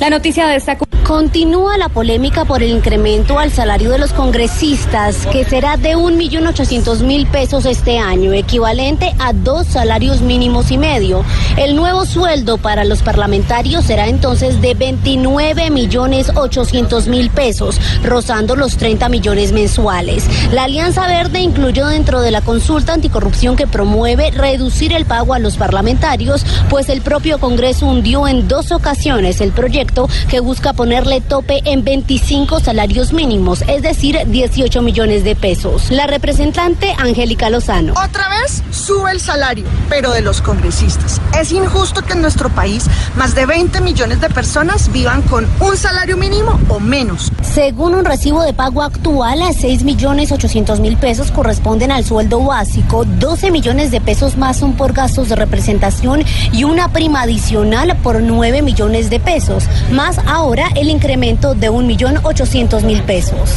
La 0.00 0.08
noticia 0.08 0.46
de 0.46 0.56
esta 0.56 0.78
Continúa 1.10 1.76
la 1.76 1.88
polémica 1.88 2.44
por 2.44 2.62
el 2.62 2.70
incremento 2.70 3.40
al 3.40 3.50
salario 3.50 3.90
de 3.90 3.98
los 3.98 4.12
congresistas, 4.12 5.26
que 5.26 5.44
será 5.44 5.76
de 5.76 5.96
1.800.000 5.96 7.28
pesos 7.28 7.66
este 7.66 7.98
año, 7.98 8.32
equivalente 8.32 9.12
a 9.18 9.32
dos 9.32 9.66
salarios 9.66 10.20
mínimos 10.20 10.70
y 10.70 10.78
medio. 10.78 11.24
El 11.56 11.74
nuevo 11.74 12.06
sueldo 12.06 12.58
para 12.58 12.84
los 12.84 13.02
parlamentarios 13.02 13.86
será 13.86 14.06
entonces 14.06 14.62
de 14.62 14.76
29.800.000 14.76 17.30
pesos, 17.30 17.80
rozando 18.04 18.54
los 18.54 18.76
30 18.76 19.08
millones 19.08 19.50
mensuales. 19.50 20.28
La 20.52 20.62
Alianza 20.62 21.08
Verde 21.08 21.40
incluyó 21.40 21.88
dentro 21.88 22.20
de 22.20 22.30
la 22.30 22.42
consulta 22.42 22.92
anticorrupción 22.92 23.56
que 23.56 23.66
promueve 23.66 24.30
reducir 24.30 24.92
el 24.92 25.06
pago 25.06 25.34
a 25.34 25.40
los 25.40 25.56
parlamentarios, 25.56 26.46
pues 26.68 26.88
el 26.88 27.00
propio 27.00 27.40
Congreso 27.40 27.86
hundió 27.86 28.28
en 28.28 28.46
dos 28.46 28.70
ocasiones 28.70 29.40
el 29.40 29.50
proyecto 29.50 29.89
proyecto 29.90 30.08
que 30.28 30.40
busca 30.40 30.72
ponerle 30.72 31.20
tope 31.20 31.60
en 31.64 31.84
25 31.84 32.60
salarios 32.60 33.12
mínimos, 33.12 33.62
es 33.66 33.82
decir, 33.82 34.18
18 34.26 34.82
millones 34.82 35.24
de 35.24 35.36
pesos. 35.36 35.90
La 35.90 36.06
representante 36.06 36.94
Angélica 36.98 37.50
Lozano. 37.50 37.92
Otra 37.92 38.28
vez 38.28 38.62
sube 38.70 39.10
el 39.10 39.20
salario, 39.20 39.64
pero 39.88 40.12
de 40.12 40.20
los 40.20 40.40
congresistas. 40.40 41.20
Es 41.38 41.52
injusto 41.52 42.02
que 42.02 42.12
en 42.12 42.22
nuestro 42.22 42.48
país 42.50 42.86
más 43.16 43.34
de 43.34 43.46
20 43.46 43.80
millones 43.80 44.20
de 44.20 44.30
personas 44.30 44.92
vivan 44.92 45.22
con 45.22 45.46
un 45.60 45.76
salario 45.76 46.16
mínimo 46.16 46.58
o 46.68 46.80
menos. 46.80 47.32
Según 47.42 47.94
un 47.94 48.04
recibo 48.04 48.42
de 48.42 48.52
pago 48.52 48.82
actual, 48.82 49.42
a 49.42 49.52
6 49.52 49.82
millones 49.84 50.32
800 50.32 50.80
mil 50.80 50.96
pesos 50.96 51.30
corresponden 51.30 51.90
al 51.90 52.04
sueldo 52.04 52.40
básico, 52.44 53.04
12 53.04 53.50
millones 53.50 53.90
de 53.90 54.00
pesos 54.00 54.36
más 54.36 54.58
son 54.58 54.74
por 54.74 54.92
gastos 54.92 55.28
de 55.28 55.36
representación 55.36 56.24
y 56.52 56.64
una 56.64 56.92
prima 56.92 57.22
adicional 57.22 57.96
por 58.02 58.20
9 58.20 58.62
millones 58.62 59.10
de 59.10 59.20
pesos, 59.20 59.64
más 59.92 60.18
ahora 60.26 60.68
el 60.76 60.88
incremento 60.88 61.54
de 61.54 61.70
1 61.70 61.86
millón 61.86 62.18
800 62.22 62.84
mil 62.84 63.02
pesos. 63.02 63.50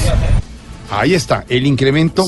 Ahí 0.95 1.15
está, 1.15 1.43
el 1.49 1.65
incremento 1.65 2.27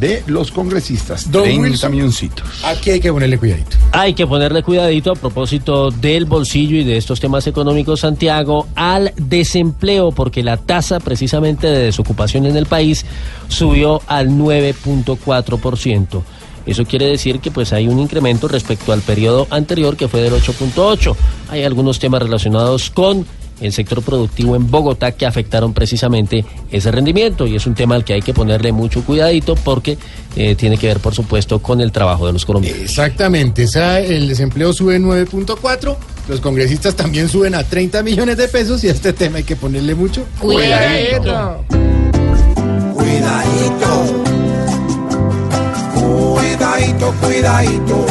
de 0.00 0.22
los 0.26 0.50
congresistas. 0.50 1.30
Don 1.30 1.42
30 1.42 1.62
Wilson. 1.62 1.90
milloncitos. 1.90 2.64
Aquí 2.64 2.90
hay 2.90 3.00
que 3.00 3.12
ponerle 3.12 3.36
cuidadito. 3.36 3.76
Hay 3.92 4.14
que 4.14 4.26
ponerle 4.26 4.62
cuidadito 4.62 5.12
a 5.12 5.16
propósito 5.16 5.90
del 5.90 6.24
bolsillo 6.24 6.76
y 6.76 6.84
de 6.84 6.96
estos 6.96 7.20
temas 7.20 7.46
económicos, 7.46 8.00
Santiago, 8.00 8.68
al 8.74 9.12
desempleo, 9.16 10.12
porque 10.12 10.42
la 10.42 10.56
tasa 10.56 10.98
precisamente 10.98 11.66
de 11.66 11.84
desocupación 11.84 12.46
en 12.46 12.56
el 12.56 12.64
país 12.64 13.04
subió 13.48 14.00
al 14.06 14.30
9.4%. 14.30 16.22
Eso 16.64 16.84
quiere 16.84 17.06
decir 17.06 17.38
que 17.40 17.50
pues 17.50 17.72
hay 17.72 17.86
un 17.86 18.00
incremento 18.00 18.48
respecto 18.48 18.92
al 18.92 19.00
periodo 19.00 19.46
anterior 19.50 19.96
que 19.96 20.08
fue 20.08 20.22
del 20.22 20.32
8.8. 20.32 21.14
Hay 21.50 21.62
algunos 21.62 22.00
temas 22.00 22.22
relacionados 22.22 22.90
con 22.90 23.24
el 23.60 23.72
sector 23.72 24.02
productivo 24.02 24.54
en 24.56 24.70
Bogotá 24.70 25.12
que 25.12 25.24
afectaron 25.26 25.72
precisamente 25.72 26.44
ese 26.70 26.90
rendimiento 26.90 27.46
y 27.46 27.56
es 27.56 27.66
un 27.66 27.74
tema 27.74 27.94
al 27.94 28.04
que 28.04 28.12
hay 28.12 28.20
que 28.22 28.34
ponerle 28.34 28.70
mucho 28.72 29.02
cuidadito 29.02 29.54
porque 29.56 29.96
eh, 30.36 30.54
tiene 30.54 30.76
que 30.76 30.88
ver 30.88 30.98
por 31.00 31.14
supuesto 31.14 31.60
con 31.60 31.80
el 31.80 31.90
trabajo 31.92 32.26
de 32.26 32.32
los 32.34 32.44
colombianos. 32.44 32.82
Exactamente, 32.82 33.62
esa- 33.62 34.00
el 34.00 34.28
desempleo 34.28 34.72
sube 34.74 34.98
9.4, 35.00 35.96
los 36.28 36.40
congresistas 36.40 36.94
también 36.94 37.28
suben 37.28 37.54
a 37.54 37.64
30 37.64 38.02
millones 38.02 38.36
de 38.36 38.48
pesos 38.48 38.84
y 38.84 38.88
a 38.88 38.92
este 38.92 39.12
tema 39.14 39.38
hay 39.38 39.44
que 39.44 39.56
ponerle 39.56 39.94
mucho 39.94 40.24
Cuidadito. 40.38 41.64
Cuidadito. 42.94 44.24
Cuidadito, 45.94 47.14
cuidadito. 47.22 48.06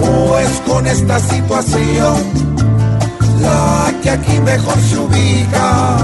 Pues 0.00 0.48
con 0.66 0.86
esta 0.86 1.18
situación, 1.20 2.16
la 3.42 3.92
que 4.02 4.10
aquí 4.10 4.38
mejor 4.40 4.78
se 4.80 4.98
ubica 4.98 5.96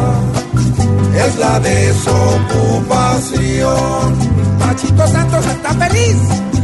es 1.27 1.37
la 1.37 1.61
desocupación. 1.61 4.17
Machito 4.59 5.07
Santos 5.07 5.47
está 5.47 5.75
feliz. 5.75 6.17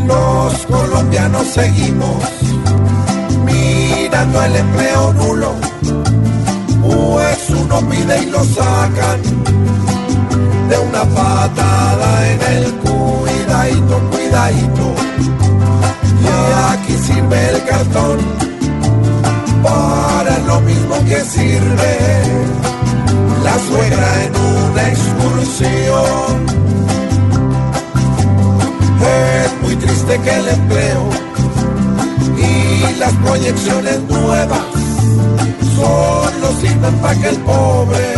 Los 0.06 0.66
colombianos 0.66 1.46
seguimos 1.46 2.24
mirando 3.44 4.42
el 4.42 4.56
empleo 4.56 5.12
nulo. 5.14 5.54
Pues 6.82 7.50
uno 7.50 7.80
pide 7.88 8.22
y 8.22 8.26
lo 8.26 8.44
sacan 8.44 9.22
de 10.68 10.78
una 10.78 11.04
patada 11.04 12.30
en 12.30 12.42
el 12.42 12.74
cuidadito, 12.74 13.98
cuidadito. 14.10 14.94
Y 16.22 16.26
aquí 16.72 16.98
sirve 16.98 17.50
el 17.50 17.64
cartón 17.64 18.18
para 19.64 20.38
lo 20.40 20.60
mismo 20.60 20.94
que 21.08 21.20
sirve 21.24 21.96
la 23.42 23.58
suegra 23.58 24.24
en 24.24 24.32
una 24.36 24.88
excursión. 24.88 26.46
Es 29.00 29.62
muy 29.62 29.76
triste 29.76 30.18
que 30.20 30.30
el 30.30 30.48
empleo 30.48 31.08
y 32.36 32.98
las 32.98 33.12
proyecciones 33.14 34.00
nuevas 34.02 34.66
solo 35.76 36.46
sirvan 36.60 36.94
para 36.96 37.20
que 37.20 37.28
el 37.30 37.36
pobre 37.38 38.14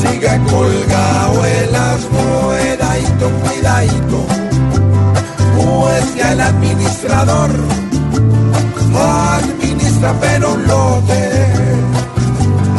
siga 0.00 0.38
colgado 0.50 1.46
en 1.46 1.72
las 1.72 2.00
cuidadito, 2.04 3.30
cuidadito, 3.42 4.26
pues 5.56 6.04
que 6.14 6.32
el 6.32 6.40
administrador 6.40 7.50
pero 10.20 10.52
un 10.54 10.66
lote, 10.66 11.30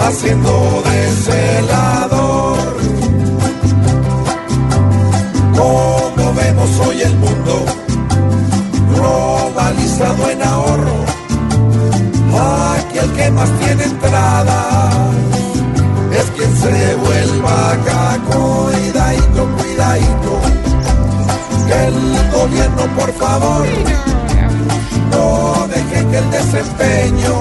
haciendo 0.05 0.83
de 0.85 1.11
celador. 1.25 2.57
Como 5.57 6.33
vemos 6.33 6.69
hoy 6.87 7.01
el 7.01 7.15
mundo, 7.17 7.65
globalizado 8.93 10.29
en 10.29 10.43
ahorro, 10.43 11.05
aquí 12.77 12.97
el 12.99 13.11
que 13.13 13.31
más 13.31 13.49
tiene 13.59 13.83
entradas 13.83 14.95
es 16.11 16.25
quien 16.35 16.55
se 16.57 16.95
vuelva 16.95 17.71
acá. 17.71 18.19
Cuidadito, 18.25 19.47
cuidadito. 19.57 20.41
Que 21.67 21.87
el 21.87 22.31
gobierno, 22.31 22.83
por 22.95 23.11
favor, 23.13 23.65
no 25.15 25.67
deje 25.67 26.05
que 26.11 26.17
el 26.17 26.31
desempeño 26.31 27.35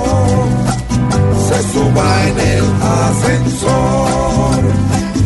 se 1.48 1.62
suba 1.72 2.26
en 2.28 2.40
el 2.40 2.64
ascensor. 2.82 4.64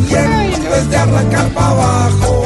Y 0.09 0.15
en 0.15 0.51
vez 0.71 0.89
de 0.89 0.97
arrancar 0.97 1.47
para 1.49 1.67
abajo, 1.69 2.43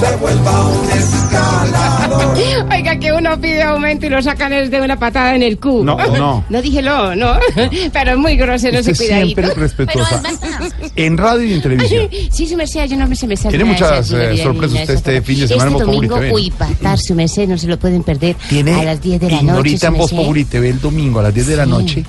se 0.00 0.16
vuelva 0.16 0.68
un 0.68 0.90
escalador. 0.90 2.38
Oiga, 2.72 2.96
que 2.98 3.12
uno 3.12 3.40
pide 3.40 3.62
aumento 3.62 4.06
y 4.06 4.08
lo 4.08 4.22
sacan 4.22 4.50
de 4.70 4.80
una 4.80 4.98
patada 4.98 5.34
en 5.34 5.42
el 5.42 5.58
cu. 5.58 5.84
No, 5.84 5.96
no. 5.96 6.44
No 6.52 6.62
dije 6.62 6.82
lo, 6.82 7.14
no. 7.14 7.38
Pero 7.92 8.10
es 8.12 8.16
muy 8.18 8.36
grosero 8.36 8.78
ese 8.78 8.94
cuidadito. 8.94 9.40
siempre 9.42 9.54
respetuosa. 9.54 10.22
En 10.94 11.16
radio 11.16 11.44
y 11.46 11.54
en 11.54 11.62
televisión. 11.62 12.08
Sí, 12.30 12.46
su 12.46 12.56
merced, 12.56 12.86
yo 12.88 12.96
no 12.96 13.06
me 13.06 13.16
se 13.16 13.26
me 13.26 13.36
Tiene 13.36 13.64
muchas, 13.64 14.12
eh, 14.12 14.36
sorpresas 14.42 14.80
usted 14.80 14.94
este 14.94 15.22
fin 15.22 15.40
de 15.40 15.48
semana 15.48 15.70
en 15.70 15.76
Este 15.76 15.84
Voz 15.84 15.94
Populi 15.94 16.08
domingo, 16.08 16.16
TV. 16.16 16.34
uy, 16.34 16.50
patar, 16.50 16.98
su 16.98 17.14
merced, 17.14 17.48
no 17.48 17.56
se 17.56 17.66
lo 17.66 17.78
pueden 17.78 18.02
perder. 18.02 18.36
Tiene 18.48 18.74
a 18.74 18.84
las 18.84 19.00
10 19.00 19.20
de 19.20 19.30
la 19.30 19.42
noche, 19.42 19.78
en 19.86 19.94
Voz. 19.94 20.12
Populi 20.12 20.44
TV 20.44 20.68
el 20.68 20.80
domingo 20.80 21.20
a 21.20 21.22
las 21.22 21.34
10 21.34 21.46
de 21.46 21.56
la 21.56 21.66
noche 21.66 22.04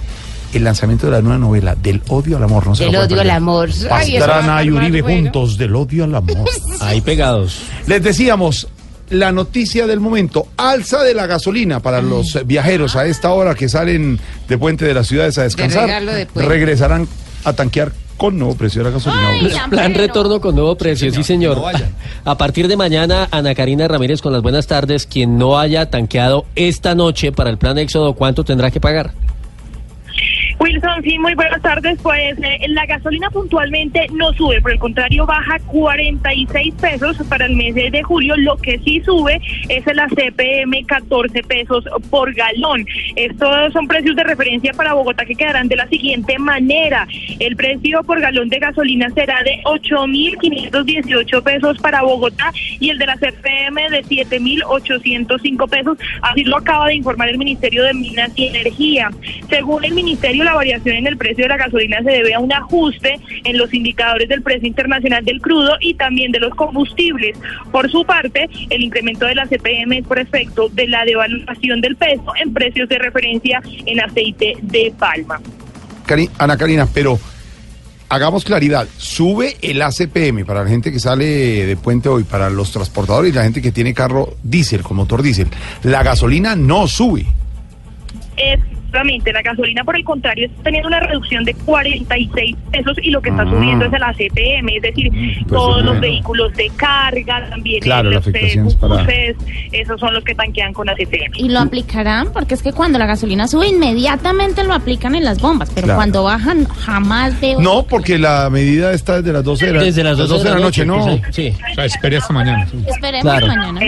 el 0.54 0.64
lanzamiento 0.64 1.08
de 1.08 1.14
la 1.14 1.22
nueva 1.22 1.40
novela 1.40 1.76
Del 1.76 2.02
odio 2.10 2.38
al 2.38 2.44
amor. 2.44 2.68
No 2.68 2.76
se 2.76 2.86
Del 2.86 2.96
odio 2.96 3.22
al 3.22 3.30
amor. 3.32 3.70
Ay, 3.72 3.88
Pastrana 3.90 4.12
y 4.12 4.16
estar 4.18 4.44
más 4.46 4.66
Uribe 4.68 5.02
bueno. 5.02 5.22
juntos 5.24 5.58
del 5.58 5.76
odio 5.76 6.04
al 6.04 6.16
amor. 6.16 6.50
Ahí 6.82 7.02
pegados. 7.02 7.64
Les 7.88 8.04
decíamos, 8.04 8.68
la 9.10 9.32
noticia 9.32 9.88
del 9.88 10.00
momento, 10.00 10.48
alza 10.58 11.02
de 11.04 11.14
la 11.14 11.26
gasolina 11.28 11.80
para 11.80 12.02
los 12.02 12.46
viajeros 12.46 12.96
a 12.96 13.06
esta 13.06 13.32
hora 13.32 13.56
que 13.56 13.70
salen 13.70 14.20
de 14.48 14.58
Puente 14.58 14.86
de 14.86 14.94
las 14.94 15.08
Ciudades 15.08 15.38
a 15.38 15.44
descansar. 15.44 16.04
de 16.04 16.28
regresarán 16.36 17.08
a 17.44 17.54
tanquear 17.54 17.92
con 18.24 18.40
nuevo 18.40 18.56
precio 18.56 18.82
de 18.82 18.90
la 18.90 18.96
gasolina. 18.96 19.68
Plan 19.70 19.94
retorno 19.94 20.40
con 20.40 20.56
nuevo 20.56 20.78
precio, 20.78 21.12
sí 21.12 21.24
señor. 21.24 21.62
A 22.24 22.38
partir 22.38 22.70
de 22.70 22.78
mañana, 22.78 23.28
Ana 23.32 23.54
Karina 23.54 23.86
Ramírez 23.90 24.22
con 24.22 24.32
las 24.32 24.42
buenas 24.42 24.66
tardes, 24.66 25.06
quien 25.06 25.38
no 25.38 25.60
haya 25.60 25.90
tanqueado 25.90 26.46
esta 26.56 26.96
noche 26.96 27.34
para 27.34 27.50
el 27.50 27.58
plan 27.58 27.78
Éxodo, 27.78 28.14
¿cuánto 28.14 28.46
tendrá 28.46 28.72
que 28.72 28.80
pagar? 28.80 29.12
Wilson, 30.64 31.04
sí, 31.04 31.20
muy 31.20 31.36
buenas 31.36 31.62
tardes. 31.62 32.00
Pues 32.02 32.38
eh, 32.42 32.60
la 32.70 32.86
gasolina 32.86 33.30
puntualmente 33.30 34.08
no 34.14 34.32
sube, 34.32 34.62
por 34.62 34.72
el 34.72 34.80
contrario, 34.80 35.26
baja 35.26 35.60
46 35.60 36.74
pesos 36.76 37.18
para 37.28 37.48
el 37.48 37.58
mes 37.58 37.76
de 37.76 38.02
julio. 38.02 38.34
Lo 38.38 38.56
que 38.56 38.80
sí 38.80 39.02
sube 39.04 39.42
es 39.68 39.86
la 39.94 40.08
CPM 40.08 40.86
14 40.86 41.44
pesos 41.44 41.84
por 42.10 42.34
galón. 42.34 42.86
Estos 43.18 43.74
son 43.74 43.90
precios 43.90 44.16
de 44.16 44.24
referencia 44.24 44.72
para 44.72 44.94
Bogotá 44.94 45.26
que 45.26 45.36
quedarán 45.36 45.68
de 45.68 45.76
la 45.76 45.86
siguiente 45.90 46.40
manera. 46.40 47.10
El 47.40 47.58
precio 47.58 48.02
por 48.04 48.22
galón 48.22 48.48
de 48.48 48.60
gasolina 48.60 49.10
será 49.10 49.44
de 49.44 49.62
8.518 49.66 51.44
pesos 51.44 51.78
para 51.80 52.04
Bogotá 52.04 52.54
y 52.80 52.90
el 52.90 53.00
de 53.00 53.08
la 53.08 53.18
CPM 53.18 53.90
de 53.90 54.02
7.805 54.06 55.70
pesos. 55.70 55.98
Así 56.22 56.46
lo 56.46 56.56
acaba 56.56 56.88
de 56.88 56.96
informar 56.96 57.28
el 57.28 57.38
Ministerio 57.38 57.84
de 57.84 57.94
Minas 57.94 58.32
y 58.38 58.48
Energía. 58.48 59.10
Según 59.50 59.84
el 59.84 59.94
Ministerio, 59.94 60.46
la 60.46 60.53
variación 60.56 60.96
en 60.96 61.08
el 61.08 61.18
precio 61.18 61.46
de 61.46 61.50
la 61.50 61.58
gasolina 61.58 61.98
se 62.04 62.12
debe 62.12 62.34
a 62.34 62.40
un 62.40 62.52
ajuste 62.54 63.20
en 63.44 63.58
los 63.58 63.74
indicadores 63.74 64.28
del 64.30 64.42
precio 64.42 64.68
internacional 64.68 65.24
del 65.26 65.42
crudo 65.42 65.76
y 65.80 65.94
también 65.96 66.32
de 66.32 66.40
los 66.40 66.54
combustibles. 66.56 67.38
Por 67.72 67.90
su 67.90 68.04
parte, 68.06 68.50
el 68.70 68.82
incremento 68.84 69.26
de 69.26 69.36
la 69.36 69.46
CPM 69.48 69.98
es 70.00 70.06
por 70.08 70.20
efecto 70.20 70.70
de 70.70 70.88
la 70.88 71.06
devaluación 71.06 71.82
del 71.82 71.96
peso 71.96 72.34
en 72.42 72.54
precios 72.54 72.90
de 72.90 73.00
referencia 73.00 73.62
en 73.86 74.00
aceite 74.00 74.56
de 74.62 74.94
palma. 74.98 75.40
Cari- 76.06 76.30
Ana 76.38 76.58
Karina, 76.58 76.88
pero 76.94 77.20
hagamos 78.10 78.44
claridad, 78.44 78.88
sube 78.98 79.56
el 79.62 79.82
ACPM 79.82 80.46
para 80.46 80.64
la 80.64 80.70
gente 80.70 80.92
que 80.92 81.00
sale 81.00 81.26
de 81.66 81.76
puente 81.78 82.10
hoy, 82.10 82.24
para 82.24 82.50
los 82.50 82.72
transportadores 82.72 83.32
y 83.32 83.36
la 83.36 83.44
gente 83.44 83.62
que 83.62 83.72
tiene 83.72 83.94
carro 83.94 84.36
diésel, 84.44 84.84
con 84.84 84.98
motor 84.98 85.22
diésel. 85.24 85.48
La 85.84 86.04
gasolina 86.04 86.56
no 86.56 86.88
sube. 86.88 87.26
Es 88.38 88.60
Efectivamente, 88.94 89.34
la 89.34 89.42
gasolina, 89.42 89.84
por 89.84 89.96
el 89.96 90.04
contrario, 90.04 90.46
está 90.46 90.62
teniendo 90.64 90.88
una 90.88 91.00
reducción 91.00 91.44
de 91.44 91.56
46 91.56 92.56
pesos 92.72 92.96
y 93.02 93.10
lo 93.10 93.22
que 93.24 93.30
está 93.32 93.42
Ah. 93.42 93.50
subiendo 93.50 93.86
es 93.86 93.94
el 93.94 94.04
ACPM, 94.04 94.70
es 94.76 94.82
decir, 94.84 95.10
pues 95.12 95.48
todos 95.50 95.78
los 95.78 95.86
bueno. 95.86 96.02
vehículos 96.02 96.54
de 96.54 96.70
carga, 96.76 97.50
también 97.50 97.80
Claro, 97.82 98.10
la 98.12 98.16
los 98.18 98.28
afectación 98.28 98.68
es 98.68 98.76
para- 98.76 98.98
buses, 99.02 99.36
esos 99.72 100.00
son 100.00 100.14
los 100.14 100.24
que 100.24 100.36
tanquean 100.36 100.74
con 100.74 100.88
ACPM. 100.90 101.32
Y 101.38 101.50
lo 101.50 101.60
aplicarán 101.62 102.32
porque 102.32 102.54
es 102.54 102.62
que 102.62 102.72
cuando 102.72 103.00
la 103.00 103.08
gasolina 103.08 103.48
sube 103.48 103.68
inmediatamente 103.70 104.64
lo 104.64 104.74
aplican 104.76 105.16
en 105.16 105.24
las 105.24 105.42
bombas, 105.42 105.72
pero 105.74 105.86
Claro. 105.86 105.98
cuando 105.98 106.24
bajan 106.26 106.66
jamás 106.66 107.40
veo. 107.42 107.60
No, 107.62 107.84
porque 107.90 108.20
la 108.20 108.48
medida 108.52 108.94
está 108.94 109.18
desde 109.22 109.34
las 109.34 109.44
12 109.44 109.66
de 109.66 109.74
la, 109.74 109.82
Desde 109.84 110.04
las 110.04 110.18
12 110.20 110.44
de 110.44 110.50
la 110.54 110.60
noche, 110.60 110.86
¿no? 110.86 111.04
Sí. 111.32 111.52
O 111.72 111.74
sea, 111.74 111.86
espere 111.86 112.18
hasta 112.18 112.32
mañana. 112.32 112.68
Esperemos 112.86 113.24
Claro. 113.24 113.48
mañana. 113.48 113.82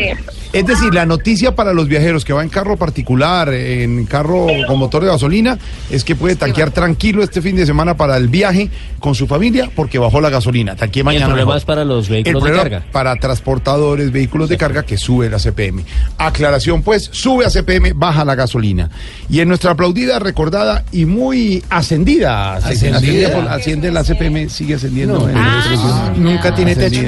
Es 0.51 0.65
decir, 0.65 0.93
la 0.93 1.05
noticia 1.05 1.53
para 1.53 1.73
los 1.73 1.87
viajeros 1.89 2.23
que 2.25 2.31
va 2.33 2.41
en 2.41 2.47
carro 2.49 2.75
particular, 2.77 3.53
en 3.53 4.05
carro 4.05 4.47
con 4.67 4.79
motor 4.95 5.03
de 5.03 5.11
gasolina, 5.11 5.57
es 5.89 6.03
que 6.05 6.15
puede 6.15 6.35
tanquear 6.37 6.71
tranquilo 6.71 7.21
este 7.21 7.41
fin 7.41 7.55
de 7.57 7.65
semana 7.65 7.97
para 7.97 8.15
el 8.15 8.29
viaje 8.29 8.69
con 8.99 9.13
su 9.13 9.27
familia 9.27 9.69
porque 9.75 9.99
bajó 9.99 10.21
la 10.21 10.29
gasolina. 10.29 10.75
Tanquee 10.75 10.99
Y 10.99 11.01
el 11.01 11.05
mañana. 11.05 11.25
problema 11.25 11.45
mejor. 11.47 11.57
es 11.57 11.65
para 11.65 11.83
los 11.83 12.07
El 12.09 12.23
vehículos 12.23 12.43
de 12.45 12.51
carga. 12.55 12.85
para 12.93 13.15
transportadores, 13.17 14.11
vehículos 14.11 14.47
de 14.47 14.57
carga 14.57 14.83
que 14.83 14.97
sube 14.97 15.29
la 15.29 15.37
CPM. 15.39 15.83
Aclaración, 16.17 16.81
pues, 16.81 17.09
sube 17.11 17.45
a 17.45 17.49
CPM, 17.49 17.91
baja 17.93 18.23
la 18.23 18.35
gasolina. 18.35 18.89
Y 19.29 19.41
en 19.41 19.49
nuestra 19.49 19.71
aplaudida, 19.71 20.17
recordada 20.19 20.85
y 20.93 21.05
muy 21.05 21.61
ascendida, 21.69 22.55
¿Ascendida? 22.55 22.97
ascendida 22.97 23.31
por- 23.33 23.47
asciende 23.49 23.91
la 23.91 24.03
CPM, 24.05 24.47
sigue 24.49 24.75
ascendiendo. 24.75 25.19
No, 25.19 25.29
en 25.29 25.35
ah, 25.37 26.13
no, 26.15 26.31
nunca 26.31 26.55
tiene 26.55 26.73
techo. 26.75 27.01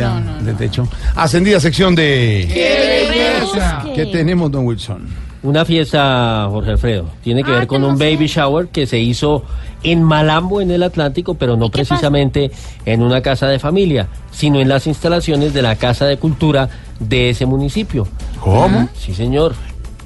De 0.44 0.54
techo. 0.56 0.88
Ascendida 1.16 1.60
sección 1.62 1.96
de... 1.96 2.50
¡Qué 2.54 3.08
belleza! 3.14 3.84
¿Qué 3.96 4.06
tenemos, 4.08 4.52
don 4.52 4.66
Wilson? 4.66 5.27
Una 5.48 5.64
fiesta, 5.64 6.48
Jorge 6.52 6.72
Alfredo, 6.72 7.06
tiene 7.24 7.42
que 7.42 7.52
ver 7.52 7.68
con 7.68 7.86
un 7.86 7.98
baby 7.98 8.28
shower 8.28 8.68
que 8.68 8.86
se 8.86 9.00
hizo 9.00 9.46
en 9.82 10.04
Malambo, 10.04 10.60
en 10.60 10.72
el 10.72 10.84
Atlántico, 10.84 11.36
pero 11.36 11.56
no 11.56 11.70
precisamente 11.70 12.52
en 12.86 13.02
una 13.02 13.22
casa 13.22 13.48
de 13.48 13.58
familia, 13.58 14.08
sino 14.30 14.60
en 14.60 14.68
las 14.68 14.88
instalaciones 14.88 15.54
de 15.54 15.62
la 15.62 15.78
Casa 15.78 16.06
de 16.06 16.18
Cultura 16.18 16.68
de 17.00 17.30
ese 17.30 17.46
municipio. 17.46 18.06
¿Cómo? 18.42 18.90
Sí, 18.98 19.14
señor. 19.14 19.56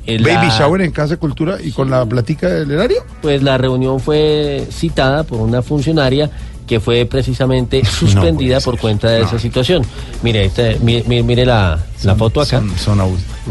Baby 0.05 0.19
la- 0.23 0.55
shower 0.59 0.81
en 0.81 0.91
Casa 0.91 1.15
de 1.15 1.17
Cultura 1.17 1.57
y 1.59 1.71
con 1.71 1.89
la 1.89 2.05
platica 2.05 2.47
del 2.47 2.69
erario. 2.69 3.03
Pues 3.23 3.41
la 3.41 3.57
reunión 3.57 3.99
fue 3.99 4.67
citada 4.69 5.23
por 5.23 5.39
una 5.39 5.63
funcionaria 5.63 6.29
que 6.67 6.79
fue 6.79 7.05
precisamente 7.05 7.83
suspendida 7.99 8.59
por 8.61 8.77
cuenta 8.77 9.09
de 9.09 9.21
esa 9.23 9.39
situación. 9.39 9.83
Mire, 10.21 10.45
este, 10.45 10.77
mire, 10.81 11.03
mire, 11.07 11.23
mire 11.23 11.45
la, 11.45 11.79
la 12.03 12.15
foto 12.15 12.41
acá. 12.41 12.59
Son, 12.59 12.77
son 12.77 12.99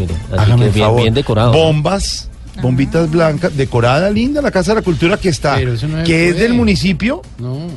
Mire, 0.00 0.14
así 0.14 0.34
Hágame 0.38 0.62
que 0.62 0.66
el 0.68 0.72
bien, 0.74 0.86
favor. 0.86 1.02
bien 1.02 1.14
decorado. 1.14 1.52
Bombas, 1.52 2.28
bombitas 2.62 3.10
blancas, 3.10 3.56
decorada 3.56 4.10
linda 4.10 4.42
la 4.42 4.50
Casa 4.50 4.72
de 4.72 4.80
la 4.80 4.82
Cultura 4.82 5.16
que 5.16 5.28
está, 5.28 5.56
Pero 5.56 5.72
eso 5.74 5.88
no 5.88 5.98
se 5.98 6.04
que 6.04 6.28
es 6.28 6.36
del 6.36 6.54
municipio 6.54 7.22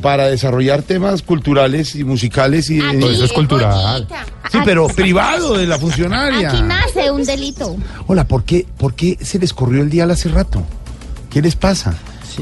para 0.02 0.28
desarrollar 0.28 0.82
temas 0.82 1.22
culturales 1.22 1.96
y 1.96 2.04
musicales 2.04 2.70
y 2.70 2.82
Aquí, 2.82 2.98
eso 3.06 3.26
es 3.26 3.34
cultural. 3.34 4.08
Sí, 4.52 4.58
pero 4.66 4.88
privado 4.88 5.58
de 5.58 5.68
la 5.68 5.80
funcionaria. 5.80 6.52
Aquí 6.52 6.62
nace 6.62 7.12
un 7.12 7.24
delito. 7.24 7.76
Hola, 8.08 8.28
¿por 8.28 8.44
qué, 8.44 8.66
¿por 8.78 8.94
qué 8.94 9.18
se 9.22 9.40
les 9.40 9.54
corrió 9.54 9.82
el 9.82 9.90
día 9.90 10.06
hace 10.06 10.30
rato? 10.30 10.64
¿Qué 11.30 11.42
les 11.42 11.56
pasa? 11.56 11.96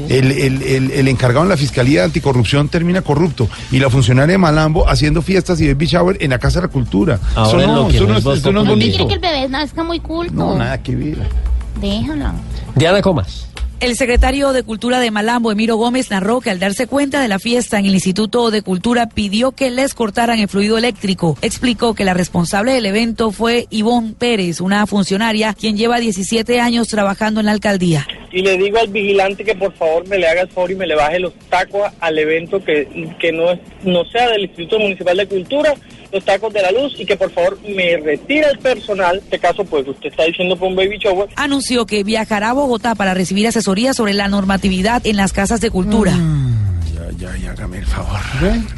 El, 0.08 0.30
el- 0.32 0.62
el- 0.62 0.90
el 0.90 1.08
encargado 1.08 1.42
en 1.44 1.48
la 1.48 1.56
Fiscalía 1.56 2.00
de 2.00 2.04
Anticorrupción 2.06 2.68
termina 2.68 3.02
corrupto 3.02 3.48
y 3.70 3.78
la 3.78 3.90
funcionaria 3.90 4.32
de 4.32 4.38
Malambo 4.38 4.88
haciendo 4.88 5.22
fiestas 5.22 5.60
y 5.60 5.68
baby 5.68 5.86
shower 5.86 6.16
en 6.20 6.30
la 6.30 6.38
Casa 6.38 6.60
de 6.60 6.66
la 6.66 6.72
Cultura. 6.72 7.18
Ahora 7.34 7.62
eso 7.62 7.66
no, 7.66 7.82
lo 7.82 7.88
que 7.88 7.96
eso 7.96 8.06
no 8.06 8.16
es 8.16 8.24
eso 8.26 8.52
no 8.52 8.60
es 8.62 8.66
Populi. 8.68 8.84
Quiere 8.90 9.04
bonito. 9.04 9.08
que 9.08 9.14
el 9.14 9.20
bebé 9.20 9.48
nazca 9.48 9.82
muy 9.82 10.00
culto. 10.00 10.32
No, 10.34 10.56
nada 10.58 10.82
que 10.82 10.94
ver. 10.96 11.18
Déjalo. 11.80 12.32
Diana 12.74 13.00
Comas. 13.02 13.46
El 13.82 13.96
secretario 13.96 14.52
de 14.52 14.62
Cultura 14.62 15.00
de 15.00 15.10
Malambo, 15.10 15.50
Emiro 15.50 15.74
Gómez, 15.74 16.08
narró 16.08 16.40
que 16.40 16.50
al 16.50 16.60
darse 16.60 16.86
cuenta 16.86 17.20
de 17.20 17.26
la 17.26 17.40
fiesta 17.40 17.80
en 17.80 17.86
el 17.86 17.94
Instituto 17.94 18.52
de 18.52 18.62
Cultura 18.62 19.08
pidió 19.08 19.50
que 19.50 19.72
les 19.72 19.92
cortaran 19.92 20.38
el 20.38 20.46
fluido 20.46 20.78
eléctrico. 20.78 21.36
Explicó 21.42 21.92
que 21.92 22.04
la 22.04 22.14
responsable 22.14 22.74
del 22.74 22.86
evento 22.86 23.32
fue 23.32 23.66
Ivonne 23.70 24.14
Pérez, 24.16 24.60
una 24.60 24.86
funcionaria 24.86 25.52
quien 25.52 25.76
lleva 25.76 25.98
17 25.98 26.60
años 26.60 26.86
trabajando 26.86 27.40
en 27.40 27.46
la 27.46 27.52
alcaldía. 27.52 28.06
y 28.30 28.42
le 28.42 28.56
digo 28.56 28.78
al 28.78 28.86
vigilante 28.86 29.44
que 29.44 29.56
por 29.56 29.74
favor 29.74 30.06
me 30.06 30.16
le 30.16 30.28
haga 30.28 30.42
el 30.42 30.48
favor 30.48 30.70
y 30.70 30.76
me 30.76 30.86
le 30.86 30.94
baje 30.94 31.18
los 31.18 31.34
tacos 31.50 31.82
al 31.98 32.16
evento 32.16 32.62
que, 32.64 32.86
que 33.18 33.32
no, 33.32 33.58
no 33.82 34.04
sea 34.04 34.30
del 34.30 34.42
Instituto 34.42 34.78
Municipal 34.78 35.16
de 35.16 35.26
Cultura, 35.26 35.74
los 36.12 36.24
tacos 36.24 36.52
de 36.52 36.60
la 36.62 36.70
luz 36.70 36.94
y 36.98 37.06
que 37.06 37.16
por 37.16 37.30
favor 37.32 37.58
me 37.66 37.96
retire 37.96 38.46
el 38.52 38.58
personal, 38.58 39.16
en 39.16 39.24
este 39.24 39.38
caso 39.38 39.64
pues 39.64 39.86
usted 39.88 40.10
está 40.10 40.24
diciendo 40.24 40.56
por 40.56 40.68
un 40.68 40.76
baby 40.76 40.98
shower, 40.98 41.28
Anunció 41.36 41.86
que 41.86 42.04
viajará 42.04 42.50
a 42.50 42.52
Bogotá 42.52 42.94
para 42.94 43.14
recibir 43.14 43.46
asesoría 43.48 43.94
sobre 43.94 44.12
la 44.14 44.28
normatividad 44.28 45.06
en 45.06 45.16
las 45.16 45.32
casas 45.32 45.60
de 45.60 45.70
cultura. 45.70 46.12
Ya, 46.94 47.30
ya, 47.32 47.36
ya, 47.38 47.50
hágame 47.52 47.78
el 47.78 47.86
favor. 47.86 48.20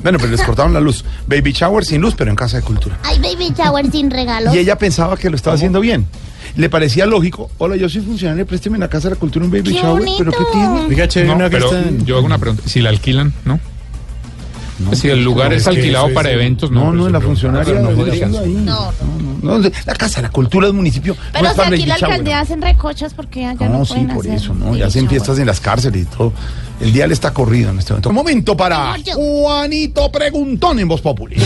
Bueno, 0.03 0.19
pero 0.19 0.31
les 0.31 0.43
cortaron 0.43 0.73
la 0.73 0.81
luz. 0.81 1.05
Baby 1.27 1.53
shower 1.53 1.85
sin 1.85 2.01
luz, 2.01 2.15
pero 2.17 2.31
en 2.31 2.37
Casa 2.37 2.59
de 2.59 2.63
Cultura. 2.63 2.99
Hay 3.03 3.19
baby 3.19 3.53
shower 3.57 3.91
sin 3.91 4.11
regalos. 4.11 4.55
Y 4.55 4.59
ella 4.59 4.77
pensaba 4.79 5.17
que 5.17 5.29
lo 5.31 5.37
estaba 5.37 5.57
haciendo 5.57 5.81
bien. 5.81 6.07
Le 6.57 6.69
parecía 6.71 7.05
lógico. 7.07 7.51
Hola, 7.59 7.75
yo 7.77 7.89
soy 7.89 8.03
funcionario, 8.03 8.47
présteme 8.47 8.77
en 8.77 8.81
la 8.83 8.89
Casa 8.89 9.09
de 9.09 9.15
la 9.17 9.21
Cultura 9.21 9.45
un 9.45 9.51
baby 9.51 9.73
¡Qué 9.73 9.81
shower. 9.81 10.09
¿Pero 10.19 10.31
qué 10.31 10.45
tiene? 10.53 10.69
Oiga, 10.87 11.09
No, 11.27 11.35
una 11.35 11.51
pero 11.51 11.69
fiesta 11.71 11.89
en- 11.89 12.07
yo 12.07 12.17
hago 12.17 12.27
una 12.27 12.39
pregunta. 12.39 12.63
Si 12.67 12.81
la 12.81 12.91
alquilan, 12.91 13.33
¿no? 13.45 13.59
Si 14.93 15.09
el 15.09 15.23
lugar 15.25 15.51
no, 15.51 15.57
es 15.57 15.67
alquilado 15.67 16.13
para 16.13 16.31
es- 16.31 16.35
eventos, 16.35 16.71
no. 16.71 16.87
No, 16.87 16.93
no, 16.93 17.09
la 17.09 17.21
funcionaria 17.21 17.75
no. 17.81 17.91
No, 17.91 18.93
No, 19.43 19.59
no, 19.59 19.71
la 19.87 19.95
Casa 19.95 20.23
la 20.23 20.31
Cultura 20.31 20.67
del 20.67 20.75
municipio. 20.75 21.17
Pero 21.33 21.53
si 21.55 21.61
aquí 21.61 21.87
la 21.87 21.95
alcaldía 21.95 22.41
hacen 22.41 22.63
recochas 22.63 23.15
porque 23.15 23.45
allá 23.45 23.69
no, 23.69 23.79
No, 23.79 23.85
sí, 23.85 23.93
pueden 23.95 24.09
por 24.09 24.21
hacer 24.27 24.35
eso, 24.35 24.55
¿no? 24.55 24.67
baby 24.67 24.79
Y 24.79 24.83
hacen 24.83 25.09
fiestas 25.09 25.39
en 25.39 25.47
las 25.47 25.61
cárceles 25.61 26.03
y 26.03 26.05
todo. 26.07 26.33
El 26.81 26.93
día 26.93 27.07
le 27.07 27.15
está 27.15 27.33
corrido 27.33 27.71
en 27.71 27.79
este 27.79 27.93
momento. 27.93 28.13
Momento 28.13 28.57
para 28.57 28.97
Juanito 29.15 30.11
Preguntón 30.11 30.79
en 30.81 30.89
Voz 30.89 31.01
Populi. 31.01 31.37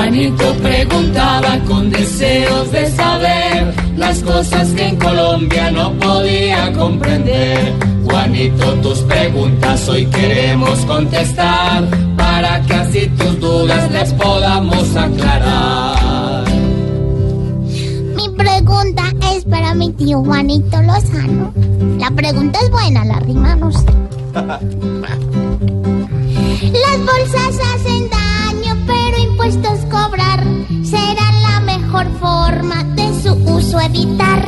Juanito 0.00 0.54
preguntaba 0.62 1.58
con 1.68 1.90
deseos 1.90 2.72
de 2.72 2.90
saber 2.90 3.74
las 3.98 4.22
cosas 4.22 4.70
que 4.70 4.88
en 4.88 4.96
Colombia 4.96 5.70
no 5.72 5.92
podía 5.92 6.72
comprender. 6.72 7.74
Juanito, 8.06 8.72
tus 8.76 9.00
preguntas 9.00 9.86
hoy 9.90 10.06
queremos 10.06 10.78
contestar 10.86 11.84
para 12.16 12.62
que 12.62 12.72
así 12.72 13.08
tus 13.08 13.40
dudas 13.40 13.90
les 13.92 14.14
podamos 14.14 14.96
aclarar. 14.96 16.46
Mi 18.16 18.28
pregunta 18.30 19.02
es 19.34 19.44
para 19.44 19.74
mi 19.74 19.92
tío 19.92 20.24
Juanito 20.24 20.80
Lozano. 20.80 21.52
La 21.98 22.10
pregunta 22.10 22.58
es 22.62 22.70
buena, 22.70 23.04
la 23.04 23.20
rima 23.20 23.54
no 23.54 23.70
sé. 23.70 23.84
Las 26.72 26.98
bolsas 26.98 27.58
hacen 27.74 28.08
daño, 28.08 28.76
pero 28.86 29.18
impuestos 29.18 29.89
mejor 31.90 32.06
forma 32.20 32.84
de 32.94 33.20
su 33.20 33.32
uso 33.52 33.80
evitar. 33.80 34.46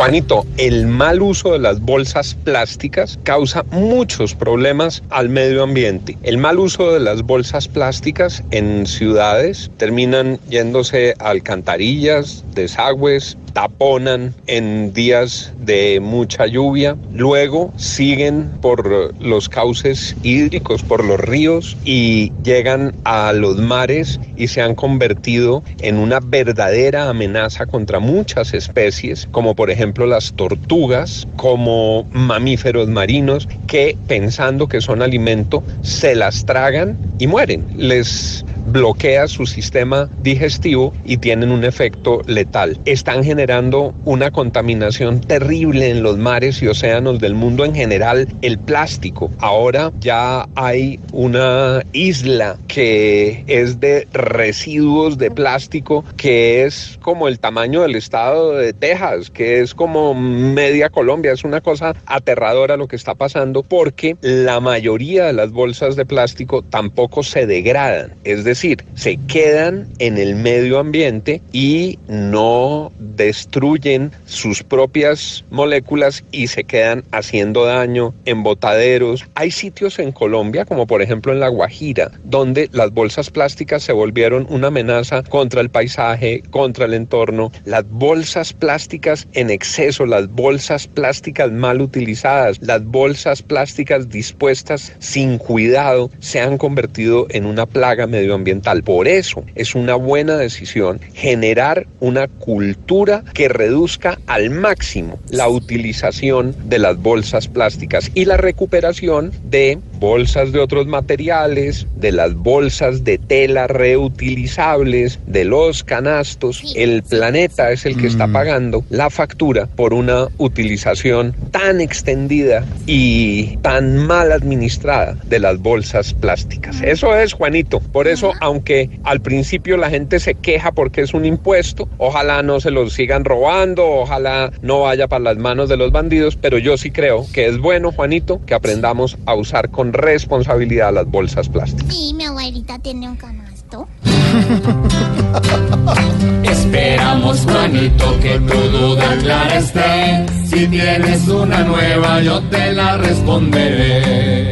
Juanito, 0.00 0.46
el 0.56 0.86
mal 0.86 1.20
uso 1.20 1.52
de 1.52 1.58
las 1.58 1.78
bolsas 1.82 2.34
plásticas 2.34 3.18
causa 3.22 3.64
muchos 3.64 4.34
problemas 4.34 5.02
al 5.10 5.28
medio 5.28 5.62
ambiente. 5.62 6.16
El 6.22 6.38
mal 6.38 6.58
uso 6.58 6.90
de 6.90 7.00
las 7.00 7.20
bolsas 7.20 7.68
plásticas 7.68 8.42
en 8.50 8.86
ciudades 8.86 9.70
terminan 9.76 10.40
yéndose 10.48 11.14
a 11.18 11.28
alcantarillas, 11.28 12.42
desagües, 12.54 13.36
taponan 13.52 14.32
en 14.46 14.94
días 14.94 15.52
de 15.58 15.98
mucha 16.00 16.46
lluvia, 16.46 16.96
luego 17.12 17.72
siguen 17.76 18.48
por 18.62 19.12
los 19.20 19.48
cauces 19.48 20.16
hídricos, 20.22 20.82
por 20.82 21.04
los 21.04 21.20
ríos 21.20 21.76
y 21.84 22.32
llegan 22.42 22.94
a 23.04 23.32
los 23.32 23.58
mares 23.58 24.18
y 24.36 24.48
se 24.48 24.62
han 24.62 24.74
convertido 24.74 25.62
en 25.80 25.98
una 25.98 26.20
verdadera 26.20 27.10
amenaza 27.10 27.66
contra 27.66 27.98
muchas 27.98 28.54
especies, 28.54 29.28
como 29.30 29.54
por 29.54 29.70
ejemplo 29.70 29.89
las 29.98 30.32
tortugas, 30.32 31.26
como 31.36 32.06
mamíferos 32.12 32.88
marinos, 32.88 33.48
que 33.66 33.96
pensando 34.06 34.66
que 34.66 34.80
son 34.80 35.02
alimento, 35.02 35.62
se 35.80 36.14
las 36.14 36.44
tragan 36.44 36.98
y 37.18 37.26
mueren. 37.26 37.66
Les 37.76 38.44
bloquea 38.66 39.28
su 39.28 39.46
sistema 39.46 40.08
digestivo 40.22 40.92
y 41.04 41.16
tienen 41.18 41.50
un 41.50 41.64
efecto 41.64 42.22
letal. 42.26 42.78
Están 42.84 43.24
generando 43.24 43.94
una 44.04 44.30
contaminación 44.30 45.20
terrible 45.20 45.90
en 45.90 46.02
los 46.02 46.18
mares 46.18 46.62
y 46.62 46.68
océanos 46.68 47.18
del 47.18 47.34
mundo 47.34 47.64
en 47.64 47.74
general, 47.74 48.28
el 48.42 48.58
plástico. 48.58 49.30
Ahora 49.38 49.92
ya 50.00 50.46
hay 50.54 51.00
una 51.12 51.82
isla 51.92 52.56
que 52.68 53.44
es 53.46 53.80
de 53.80 54.06
residuos 54.12 55.18
de 55.18 55.30
plástico 55.30 56.04
que 56.16 56.64
es 56.64 56.98
como 57.00 57.28
el 57.28 57.38
tamaño 57.38 57.82
del 57.82 57.96
estado 57.96 58.52
de 58.54 58.72
Texas, 58.72 59.30
que 59.30 59.60
es 59.60 59.74
como 59.74 60.14
media 60.14 60.88
Colombia. 60.90 61.32
Es 61.32 61.44
una 61.44 61.60
cosa 61.60 61.94
aterradora 62.06 62.76
lo 62.76 62.88
que 62.88 62.96
está 62.96 63.14
pasando 63.14 63.62
porque 63.62 64.16
la 64.20 64.60
mayoría 64.60 65.26
de 65.26 65.32
las 65.32 65.50
bolsas 65.50 65.96
de 65.96 66.06
plástico 66.06 66.62
tampoco 66.62 67.22
se 67.22 67.46
degradan. 67.46 68.14
Se 68.54 69.18
quedan 69.28 69.88
en 69.98 70.18
el 70.18 70.34
medio 70.34 70.78
ambiente 70.78 71.40
y 71.52 71.98
no 72.08 72.92
destruyen 72.98 74.12
sus 74.26 74.62
propias 74.62 75.44
moléculas 75.50 76.24
y 76.32 76.48
se 76.48 76.64
quedan 76.64 77.04
haciendo 77.12 77.64
daño 77.64 78.14
en 78.24 78.42
botaderos. 78.42 79.26
Hay 79.34 79.50
sitios 79.50 79.98
en 79.98 80.12
Colombia, 80.12 80.64
como 80.64 80.86
por 80.86 81.02
ejemplo 81.02 81.32
en 81.32 81.40
La 81.40 81.48
Guajira, 81.48 82.10
donde 82.24 82.68
las 82.72 82.92
bolsas 82.92 83.30
plásticas 83.30 83.82
se 83.82 83.92
volvieron 83.92 84.46
una 84.50 84.68
amenaza 84.68 85.22
contra 85.22 85.60
el 85.60 85.70
paisaje, 85.70 86.42
contra 86.50 86.86
el 86.86 86.94
entorno. 86.94 87.52
Las 87.64 87.88
bolsas 87.88 88.52
plásticas 88.52 89.28
en 89.34 89.50
exceso, 89.50 90.06
las 90.06 90.28
bolsas 90.28 90.86
plásticas 90.86 91.50
mal 91.52 91.80
utilizadas, 91.80 92.58
las 92.60 92.84
bolsas 92.84 93.42
plásticas 93.42 94.08
dispuestas 94.08 94.92
sin 94.98 95.38
cuidado, 95.38 96.10
se 96.18 96.40
han 96.40 96.58
convertido 96.58 97.26
en 97.30 97.46
una 97.46 97.66
plaga 97.66 98.06
medioambiental. 98.06 98.39
Por 98.84 99.08
eso 99.08 99.44
es 99.54 99.74
una 99.74 99.94
buena 99.94 100.36
decisión 100.36 101.00
generar 101.14 101.86
una 102.00 102.28
cultura 102.28 103.22
que 103.34 103.48
reduzca 103.48 104.18
al 104.26 104.50
máximo 104.50 105.18
la 105.30 105.48
utilización 105.48 106.54
de 106.64 106.78
las 106.78 106.96
bolsas 106.96 107.48
plásticas 107.48 108.10
y 108.14 108.24
la 108.24 108.36
recuperación 108.36 109.32
de 109.44 109.78
bolsas 109.98 110.52
de 110.52 110.60
otros 110.60 110.86
materiales, 110.86 111.86
de 111.96 112.12
las 112.12 112.34
bolsas 112.34 113.04
de 113.04 113.18
tela 113.18 113.66
reutilizables, 113.66 115.18
de 115.26 115.44
los 115.44 115.84
canastos. 115.84 116.72
El 116.74 117.02
planeta 117.02 117.70
es 117.70 117.84
el 117.84 117.96
que 117.96 118.06
está 118.06 118.26
pagando 118.26 118.84
la 118.88 119.10
factura 119.10 119.66
por 119.66 119.92
una 119.92 120.28
utilización 120.38 121.34
tan 121.50 121.80
extendida 121.80 122.64
y 122.86 123.58
tan 123.58 123.98
mal 123.98 124.32
administrada 124.32 125.16
de 125.26 125.38
las 125.38 125.58
bolsas 125.58 126.14
plásticas. 126.14 126.80
Eso 126.80 127.14
es, 127.16 127.34
Juanito. 127.34 127.80
Por 127.80 128.08
eso, 128.08 128.29
aunque 128.40 128.90
al 129.04 129.20
principio 129.20 129.76
la 129.76 129.90
gente 129.90 130.20
se 130.20 130.34
queja 130.34 130.72
porque 130.72 131.02
es 131.02 131.14
un 131.14 131.24
impuesto, 131.24 131.88
ojalá 131.98 132.42
no 132.42 132.60
se 132.60 132.70
lo 132.70 132.88
sigan 132.90 133.24
robando, 133.24 133.86
ojalá 133.86 134.52
no 134.62 134.82
vaya 134.82 135.08
para 135.08 135.24
las 135.24 135.38
manos 135.38 135.68
de 135.68 135.76
los 135.76 135.92
bandidos, 135.92 136.36
pero 136.36 136.58
yo 136.58 136.76
sí 136.76 136.90
creo 136.90 137.26
que 137.32 137.46
es 137.46 137.58
bueno, 137.58 137.92
Juanito, 137.92 138.40
que 138.46 138.54
aprendamos 138.54 139.18
a 139.26 139.34
usar 139.34 139.70
con 139.70 139.92
responsabilidad 139.92 140.92
las 140.92 141.06
bolsas 141.06 141.48
plásticas. 141.48 141.94
Sí, 141.94 142.12
mi 142.14 142.24
abuelita 142.24 142.78
tiene 142.78 143.08
un 143.08 143.16
canasto. 143.16 143.88
Esperamos, 146.44 147.40
Juanito, 147.40 148.18
que 148.20 148.38
tu 148.40 148.58
duda 148.70 149.16
clara 149.18 149.58
esté. 149.58 150.26
Si 150.46 150.66
tienes 150.66 151.28
una 151.28 151.62
nueva, 151.62 152.20
yo 152.20 152.40
te 152.44 152.72
la 152.72 152.96
responderé. 152.96 154.50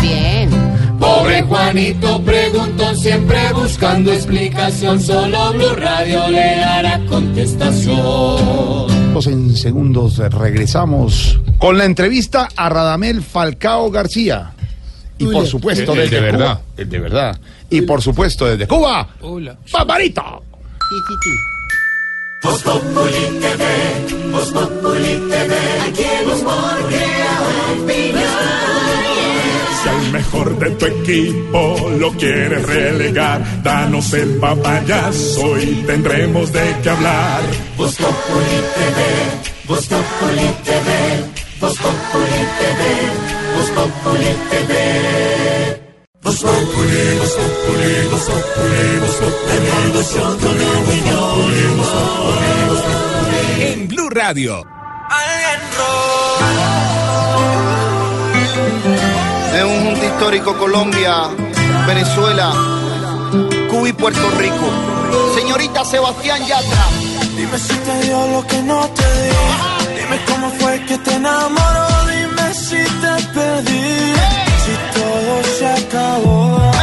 Bien. 0.00 0.50
Pobre 0.98 1.42
Juanito 1.42 2.20
preguntó 2.22 2.94
siempre 2.94 3.52
buscando 3.54 4.12
explicación. 4.12 5.00
Solo 5.00 5.52
Blue 5.52 5.74
Radio 5.76 6.28
le 6.28 6.56
dará 6.56 7.00
contestación. 7.08 8.98
En 9.26 9.56
segundos 9.56 10.18
regresamos 10.18 11.40
con 11.58 11.76
la 11.76 11.84
entrevista 11.86 12.48
a 12.56 12.68
Radamel 12.68 13.20
Falcao 13.22 13.90
García. 13.90 14.52
Y 15.18 15.26
por 15.26 15.44
supuesto, 15.46 15.92
El- 15.94 16.00
el 16.00 16.10
de 16.10 16.16
desde 16.20 16.20
verdad. 16.32 16.54
Cuba, 16.54 16.60
el 16.76 16.88
de 16.88 16.98
verdad. 17.00 17.40
Y 17.70 17.80
por 17.82 18.00
supuesto, 18.00 18.46
desde 18.46 18.68
Cuba, 18.68 19.08
Hola. 19.20 19.56
Barbarita. 19.72 20.24
Voz 22.44 22.62
Populi 22.62 23.40
TV, 23.40 24.30
Voz 24.30 24.52
Populi 24.52 25.16
TV, 25.28 25.56
aquí 25.88 26.04
en 26.04 26.28
Si 29.82 29.88
al 29.88 30.12
mejor 30.12 30.58
de 30.58 30.70
tu 30.70 30.86
equipo 30.86 31.90
lo 31.98 32.10
quieres 32.12 32.66
relegar, 32.66 33.62
danos 33.62 34.12
el 34.12 34.36
papayazo 34.38 35.58
y 35.58 35.84
tendremos 35.86 36.52
de 36.52 36.76
qué 36.82 36.90
hablar. 36.90 37.42
Voz 37.76 37.94
Populi 37.96 38.58
TV, 38.74 38.98
Voz 39.68 39.86
Populi 39.86 40.48
TV, 40.64 40.88
Voz 41.60 41.78
Populi 41.78 42.40
TV, 42.58 42.80
Voz 43.54 43.70
Populi 43.70 44.30
TV. 44.50 45.88
Voz 46.22 46.40
Populi, 46.42 47.18
Voz 47.20 47.32
Populi, 47.38 47.92
Voz 48.10 48.24
Populi, 48.24 48.98
Voz 49.00 49.14
Populi, 49.16 49.90
Voz 49.92 50.06
Populi, 50.06 50.68
Voz 51.76 51.90
Populi, 51.90 52.66
Voz 52.68 52.82
Populi. 52.82 53.62
En 53.62 53.88
Blue 53.88 54.10
Radio. 54.10 54.64
Histórico 60.18 60.58
Colombia, 60.58 61.28
Venezuela, 61.86 62.52
Cuba 63.70 63.88
y 63.88 63.92
Puerto 63.92 64.28
Rico. 64.36 64.68
Señorita 65.36 65.84
Sebastián 65.84 66.44
Yatra. 66.44 66.86
Dime 67.36 67.56
si 67.56 67.74
te 67.76 68.02
dio 68.02 68.26
lo 68.26 68.44
que 68.44 68.60
no 68.64 68.80
te 68.88 69.04
di. 69.22 70.00
Dime 70.00 70.18
cómo 70.26 70.50
fue 70.58 70.84
que 70.86 70.98
te 70.98 71.14
enamoró. 71.14 71.86
Dime 72.08 72.52
si 72.52 72.82
te 73.00 73.14
perdí. 73.32 74.14
Si 74.64 74.98
todo 74.98 75.44
se 75.56 75.66
acabó. 75.68 76.77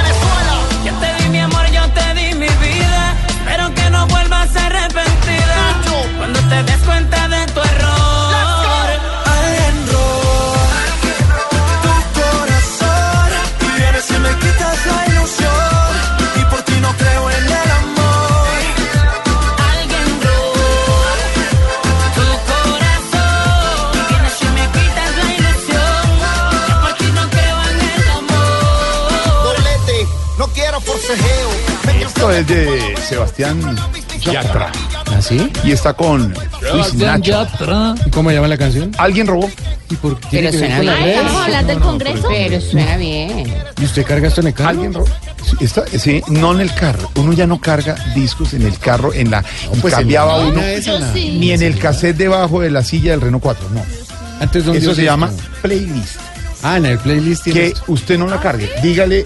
Es 32.39 32.47
de 32.47 32.95
Sebastián 33.07 33.59
Yatra. 34.21 34.71
¿Así? 35.17 35.49
Y 35.63 35.71
está 35.71 35.93
con 35.93 36.33
Luis 36.73 36.93
Nacho. 36.95 37.47
¿Y 38.05 38.09
cómo 38.09 38.29
se 38.29 38.35
llama 38.35 38.47
la 38.47 38.57
canción? 38.57 38.91
¿Alguien 38.97 39.27
robó? 39.27 39.49
¿Y 39.89 39.95
por 39.95 40.19
qué 40.19 40.27
Pero 40.39 40.51
suena 40.51 40.79
bien. 40.79 40.93
¿Estamos 41.09 41.41
hablando 41.43 41.73
del 41.73 41.81
Congreso? 41.81 42.27
Pero 42.29 42.61
suena 42.61 42.97
bien. 42.97 43.53
¿Y 43.79 43.85
usted 43.85 44.05
carga 44.05 44.27
esto 44.27 44.41
en 44.41 44.47
el 44.47 44.53
carro? 44.53 44.69
¿Alguien 44.69 44.93
robó? 44.93 45.05
Sí, 45.45 45.55
está- 45.63 45.85
sí, 45.87 46.21
no 46.27 46.53
en 46.53 46.61
el 46.61 46.73
carro. 46.73 47.09
Uno 47.15 47.33
ya 47.33 47.45
no 47.45 47.61
carga 47.61 47.95
discos 48.15 48.53
en 48.55 48.63
el 48.63 48.77
carro, 48.79 49.13
en 49.13 49.29
la. 49.31 49.43
y 49.73 49.79
pues, 49.79 49.93
cambiaba 49.93 50.41
en 50.41 50.47
uno. 50.47 50.61
esas, 50.61 50.99
nada. 51.01 51.13
Ni 51.13 51.51
en 51.51 51.61
el 51.61 51.77
cassette 51.77 52.17
debajo 52.17 52.61
de 52.61 52.71
la 52.71 52.83
silla 52.83 53.11
del 53.11 53.21
Renault 53.21 53.43
4, 53.43 53.69
no. 53.73 53.83
Antes, 54.39 54.65
¿dónde 54.65 54.79
Eso 54.79 54.95
se 54.95 55.03
llama 55.03 55.27
esto? 55.29 55.43
playlist. 55.61 56.15
Ah, 56.63 56.77
en 56.77 56.87
el 56.87 56.97
playlist 56.97 57.43
tiene 57.43 57.59
Que 57.59 57.67
esto. 57.67 57.83
usted 57.87 58.17
no 58.17 58.27
la 58.27 58.39
cargue. 58.39 58.69
Dígale 58.81 59.23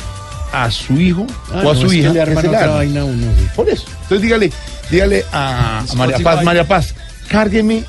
a 0.51 0.71
su 0.71 0.99
hijo 0.99 1.25
Ah, 1.51 1.61
o 1.65 1.71
a 1.71 1.73
no, 1.73 1.75
su 1.75 1.87
es 1.87 1.93
hija. 1.93 2.09
le 2.13 2.25
que 2.25 2.47
otra 2.47 2.67
vaina 2.67 3.03
uno, 3.03 3.27
sí. 3.37 3.47
Por 3.55 3.69
eso. 3.69 3.85
Entonces 4.03 4.21
dígale, 4.21 4.51
dígale 4.89 5.25
a, 5.31 5.79
a 5.79 5.93
María 5.95 6.19
Paz, 6.19 6.43
María 6.43 6.67
Paz, 6.67 6.93
cárgueme 7.29 7.83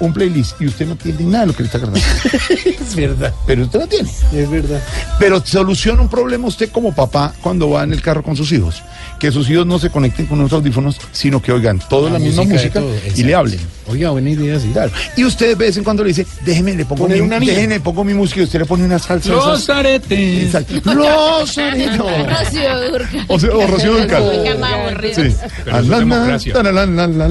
un 0.00 0.12
playlist 0.12 0.60
y 0.60 0.66
usted 0.66 0.86
no 0.86 0.96
tiene 0.96 1.24
nada 1.24 1.40
de 1.40 1.46
lo 1.48 1.52
que 1.54 1.62
le 1.62 1.66
está 1.66 1.78
cargando. 1.80 2.00
Es 2.84 2.94
verdad. 2.94 3.32
Pero 3.46 3.62
usted 3.62 3.80
lo 3.80 3.86
tiene. 3.86 4.10
Es 4.32 4.50
verdad. 4.50 4.82
Pero 5.18 5.44
soluciona 5.44 6.02
un 6.02 6.08
problema 6.08 6.46
usted 6.48 6.70
como 6.70 6.92
papá 6.94 7.32
cuando 7.40 7.70
va 7.70 7.84
en 7.84 7.92
el 7.92 8.02
carro 8.02 8.22
con 8.22 8.36
sus 8.36 8.52
hijos. 8.52 8.82
Que 9.18 9.30
sus 9.30 9.48
hijos 9.48 9.66
no 9.66 9.78
se 9.78 9.90
conecten 9.90 10.26
con 10.26 10.40
unos 10.40 10.52
audífonos, 10.52 10.98
sino 11.12 11.40
que 11.40 11.52
oigan 11.52 11.80
toda 11.88 12.10
la, 12.10 12.18
misma 12.18 12.42
música 12.42 12.80
de 12.80 12.86
música 12.86 13.08
todo, 13.08 13.18
y 13.20 13.22
le 13.22 13.34
hablen. 13.34 13.60
Oiga, 13.86 14.10
buena 14.10 14.30
idea, 14.30 14.58
sí. 14.58 14.68
Claro. 14.72 14.90
Y 15.16 15.24
usted 15.24 15.48
de 15.48 15.54
vez 15.56 15.76
en 15.76 15.84
cuando 15.84 16.02
le 16.02 16.08
dice, 16.08 16.26
déjeme, 16.40 16.74
le 16.74 16.84
pongo, 16.86 17.06
mi, 17.06 17.20
una 17.20 17.38
niña. 17.38 17.52
déjeme, 17.52 17.80
pongo 17.80 18.02
mi 18.02 18.14
música 18.14 18.40
y 18.40 18.44
usted 18.44 18.60
le 18.60 18.64
pone 18.64 18.84
una 18.84 18.98
salsa. 18.98 19.28
Los 19.30 19.62
esas- 19.62 19.76
aretes. 19.76 20.44
Exacto. 20.44 20.74
Los 20.94 21.58
aretes. 21.58 21.98
Rocío 21.98 22.90
Durcal. 22.90 23.24
O, 23.28 23.38
sea, 23.38 23.50
o 23.54 23.66
Rocío 23.66 23.92
aburrido. 23.92 25.14
Sí. 25.22 25.34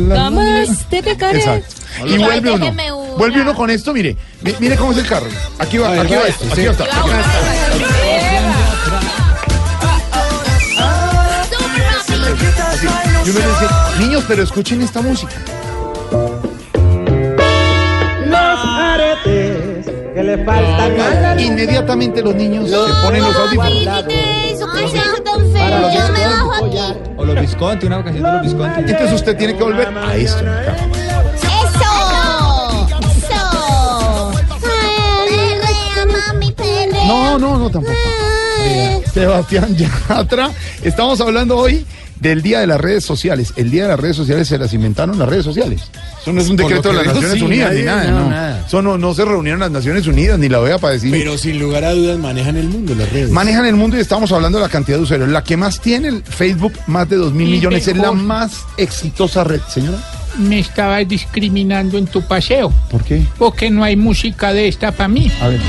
Damas 0.09 0.89
de 0.89 1.03
pecado. 1.03 1.33
Exacto. 1.35 1.75
Y 2.05 2.17
vuelve 2.17 2.51
uno. 2.51 2.73
Vuelve 3.17 3.41
uno 3.41 3.53
con 3.55 3.69
esto, 3.69 3.93
mire. 3.93 4.15
Mi- 4.41 4.53
Mire 4.59 4.75
cómo 4.75 4.91
es 4.91 4.97
el 4.99 5.07
carro. 5.07 5.27
Aquí 5.59 5.77
va, 5.77 5.99
aquí 6.01 6.13
va 6.13 6.21
va 6.21 6.27
esto. 6.27 6.45
Aquí 6.51 6.65
va 6.65 6.71
esto. 6.71 6.83
aquí 6.83 7.09
va 7.09 7.19
esto. 7.19 8.43
Así. 12.67 12.87
Y 13.25 13.29
uno 13.29 13.39
le 13.39 13.45
dice, 13.47 13.65
niños, 13.99 14.23
pero 14.27 14.43
escuchen 14.43 14.81
esta 14.81 15.01
música. 15.01 15.33
que 20.13 20.23
le 20.23 20.45
falta. 20.45 21.41
Inmediatamente 21.41 22.21
los 22.21 22.35
niños 22.35 22.69
se 22.69 22.77
ponen 23.03 23.23
los 23.23 23.35
audífonos. 23.35 23.85
No, 23.85 24.77
eso. 24.77 25.03
O 27.17 27.25
los 27.25 27.39
Visconti, 27.39 27.85
una 27.87 28.03
canción 28.03 28.23
de 28.23 28.31
los 28.31 28.41
Visconti. 28.43 28.91
Entonces 28.91 29.13
usted 29.13 29.37
tiene 29.37 29.55
que 29.55 29.63
volver 29.63 29.87
a 29.87 30.15
esto. 30.15 30.43
¡Eso! 31.41 32.87
¡Eso! 33.17 34.31
No, 37.07 37.37
no, 37.37 37.57
no, 37.57 37.69
tampoco. 37.69 37.95
Sebastián 39.13 39.75
Yatra, 39.75 40.49
estamos 40.81 41.21
hablando 41.21 41.57
hoy 41.57 41.85
del 42.23 42.41
Día 42.41 42.59
de 42.61 42.67
las 42.67 42.81
Redes 42.81 43.03
Sociales. 43.05 43.53
El 43.57 43.69
Día 43.69 43.83
de 43.83 43.89
las 43.89 43.99
Redes 43.99 44.15
Sociales 44.15 44.47
se 44.47 44.57
las 44.57 44.73
inventaron 44.73 45.19
las 45.19 45.27
redes 45.29 45.43
sociales. 45.45 45.81
Eso 46.21 46.31
no 46.33 46.41
es 46.41 46.49
un 46.49 46.55
decreto 46.55 46.89
de 46.89 46.95
las 46.95 47.05
Naciones 47.07 47.33
sí, 47.33 47.41
Unidas 47.43 47.69
nadie- 47.69 47.79
ni 47.81 47.85
nada. 47.85 48.03
no, 48.11 48.19
No, 48.21 48.29
nada. 48.29 48.63
Eso 48.65 48.81
no, 48.81 48.97
no 48.97 49.13
se 49.13 49.25
reunieron 49.25 49.59
las 49.59 49.69
Naciones 49.71 50.07
Unidas 50.07 50.39
ni 50.39 50.47
la 50.49 50.59
OEA 50.61 50.79
para 50.79 50.93
decir. 50.93 51.11
Pero 51.11 51.37
sin 51.37 51.59
lugar 51.59 51.83
a 51.83 51.91
dudas 51.93 52.17
manejan 52.17 52.55
el 52.57 52.69
mundo 52.69 52.95
las 52.95 53.11
redes. 53.11 53.29
Manejan 53.29 53.65
el 53.65 53.75
mundo 53.75 53.97
y 53.97 53.99
estamos 53.99 54.31
hablando 54.31 54.57
de 54.57 54.63
la 54.63 54.69
cantidad 54.69 54.97
de 54.97 55.03
usuarios. 55.03 55.29
La 55.29 55.43
que 55.43 55.57
más 55.57 55.79
tiene 55.81 56.07
el 56.07 56.23
Facebook, 56.23 56.73
más 56.87 57.07
de 57.09 57.17
2 57.17 57.33
mil 57.33 57.49
millones, 57.49 57.87
es 57.87 57.97
la 57.97 58.13
más 58.13 58.63
exitosa 58.77 59.43
red. 59.43 59.59
Señora, 59.67 59.97
Me 60.39 60.59
estabas 60.59 61.07
discriminando 61.07 61.97
en 61.97 62.07
tu 62.07 62.21
paseo. 62.25 62.71
¿por 62.89 63.03
qué? 63.03 63.21
Porque 63.37 63.69
no 63.69 63.83
hay 63.83 63.95
música 63.97 64.51
de 64.53 64.67
esta 64.69 64.91
para 64.93 65.09
mí. 65.09 65.29
A 65.41 65.49
ver. 65.49 65.59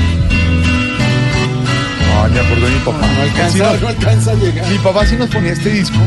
Ah, 2.17 2.29
me 2.31 2.39
acordó 2.39 2.67
mi 2.67 2.79
papá. 2.79 3.07
No 3.13 3.21
alcanza, 3.21 3.77
no 3.81 3.87
alcanza 3.89 4.31
a 4.31 4.35
llegar. 4.35 4.69
Mi 4.71 4.77
papá 4.79 5.05
sí 5.05 5.15
nos 5.17 5.29
ponía 5.29 5.51
este 5.51 5.69
disco 5.69 5.97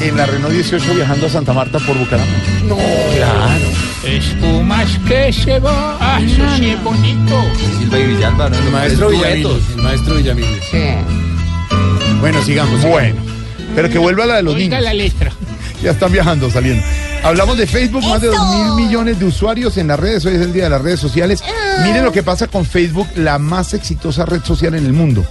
en 0.00 0.16
la 0.16 0.26
Renault 0.26 0.52
18 0.54 0.94
viajando 0.94 1.26
a 1.26 1.30
Santa 1.30 1.52
Marta 1.52 1.78
por 1.80 1.96
Bucaramanga. 1.98 2.38
No. 2.64 2.76
Claro. 2.76 3.64
Espumas 4.04 4.88
que 5.06 5.32
se 5.32 5.58
va. 5.58 5.96
Ah, 6.00 6.20
eso 6.22 6.42
sí 6.56 6.70
es 6.70 6.82
bonito. 6.82 7.42
Silva 7.78 7.98
y 7.98 8.06
Villalba, 8.06 8.48
¿no? 8.48 8.58
El 8.58 8.70
maestro. 8.70 9.08
Villamil. 9.10 9.46
El 9.76 9.82
maestro 9.82 10.14
Villamil. 10.14 10.46
Bueno, 12.20 12.42
sigamos. 12.44 12.82
Bueno, 12.82 13.20
pero 13.74 13.88
que 13.88 13.98
vuelva 13.98 14.26
la 14.26 14.36
de 14.36 14.42
los 14.42 14.54
Oiga 14.54 14.78
niños. 14.78 14.82
la 14.84 14.94
letra. 14.94 15.32
Ya 15.80 15.92
están 15.92 16.10
viajando, 16.10 16.50
saliendo. 16.50 16.84
Hablamos 17.22 17.56
de 17.56 17.64
Facebook, 17.64 18.02
más 18.02 18.20
de 18.20 18.26
2 18.26 18.36
mil 18.56 18.84
millones 18.86 19.20
de 19.20 19.26
usuarios 19.26 19.76
en 19.76 19.86
las 19.86 20.00
redes. 20.00 20.24
Hoy 20.26 20.34
es 20.34 20.40
el 20.40 20.52
día 20.52 20.64
de 20.64 20.70
las 20.70 20.82
redes 20.82 20.98
sociales. 20.98 21.40
Miren 21.84 22.02
lo 22.02 22.10
que 22.10 22.24
pasa 22.24 22.48
con 22.48 22.64
Facebook, 22.66 23.06
la 23.14 23.38
más 23.38 23.74
exitosa 23.74 24.26
red 24.26 24.42
social 24.42 24.74
en 24.74 24.84
el 24.84 24.92
mundo. 24.92 25.24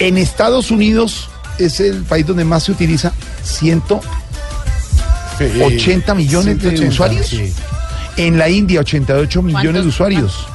En 0.00 0.18
Estados 0.18 0.72
Unidos 0.72 1.30
es 1.58 1.80
el 1.80 2.02
país 2.02 2.26
donde 2.26 2.44
más 2.44 2.64
se 2.64 2.72
utiliza 2.72 3.12
180 3.42 6.14
millones 6.14 6.58
de 6.62 6.76
180, 6.76 6.88
usuarios. 6.92 7.26
sí. 7.26 7.52
En 8.16 8.38
la 8.38 8.48
India, 8.48 8.78
88 8.80 9.42
millones 9.42 9.82
de 9.82 9.88
usuarios. 9.88 10.46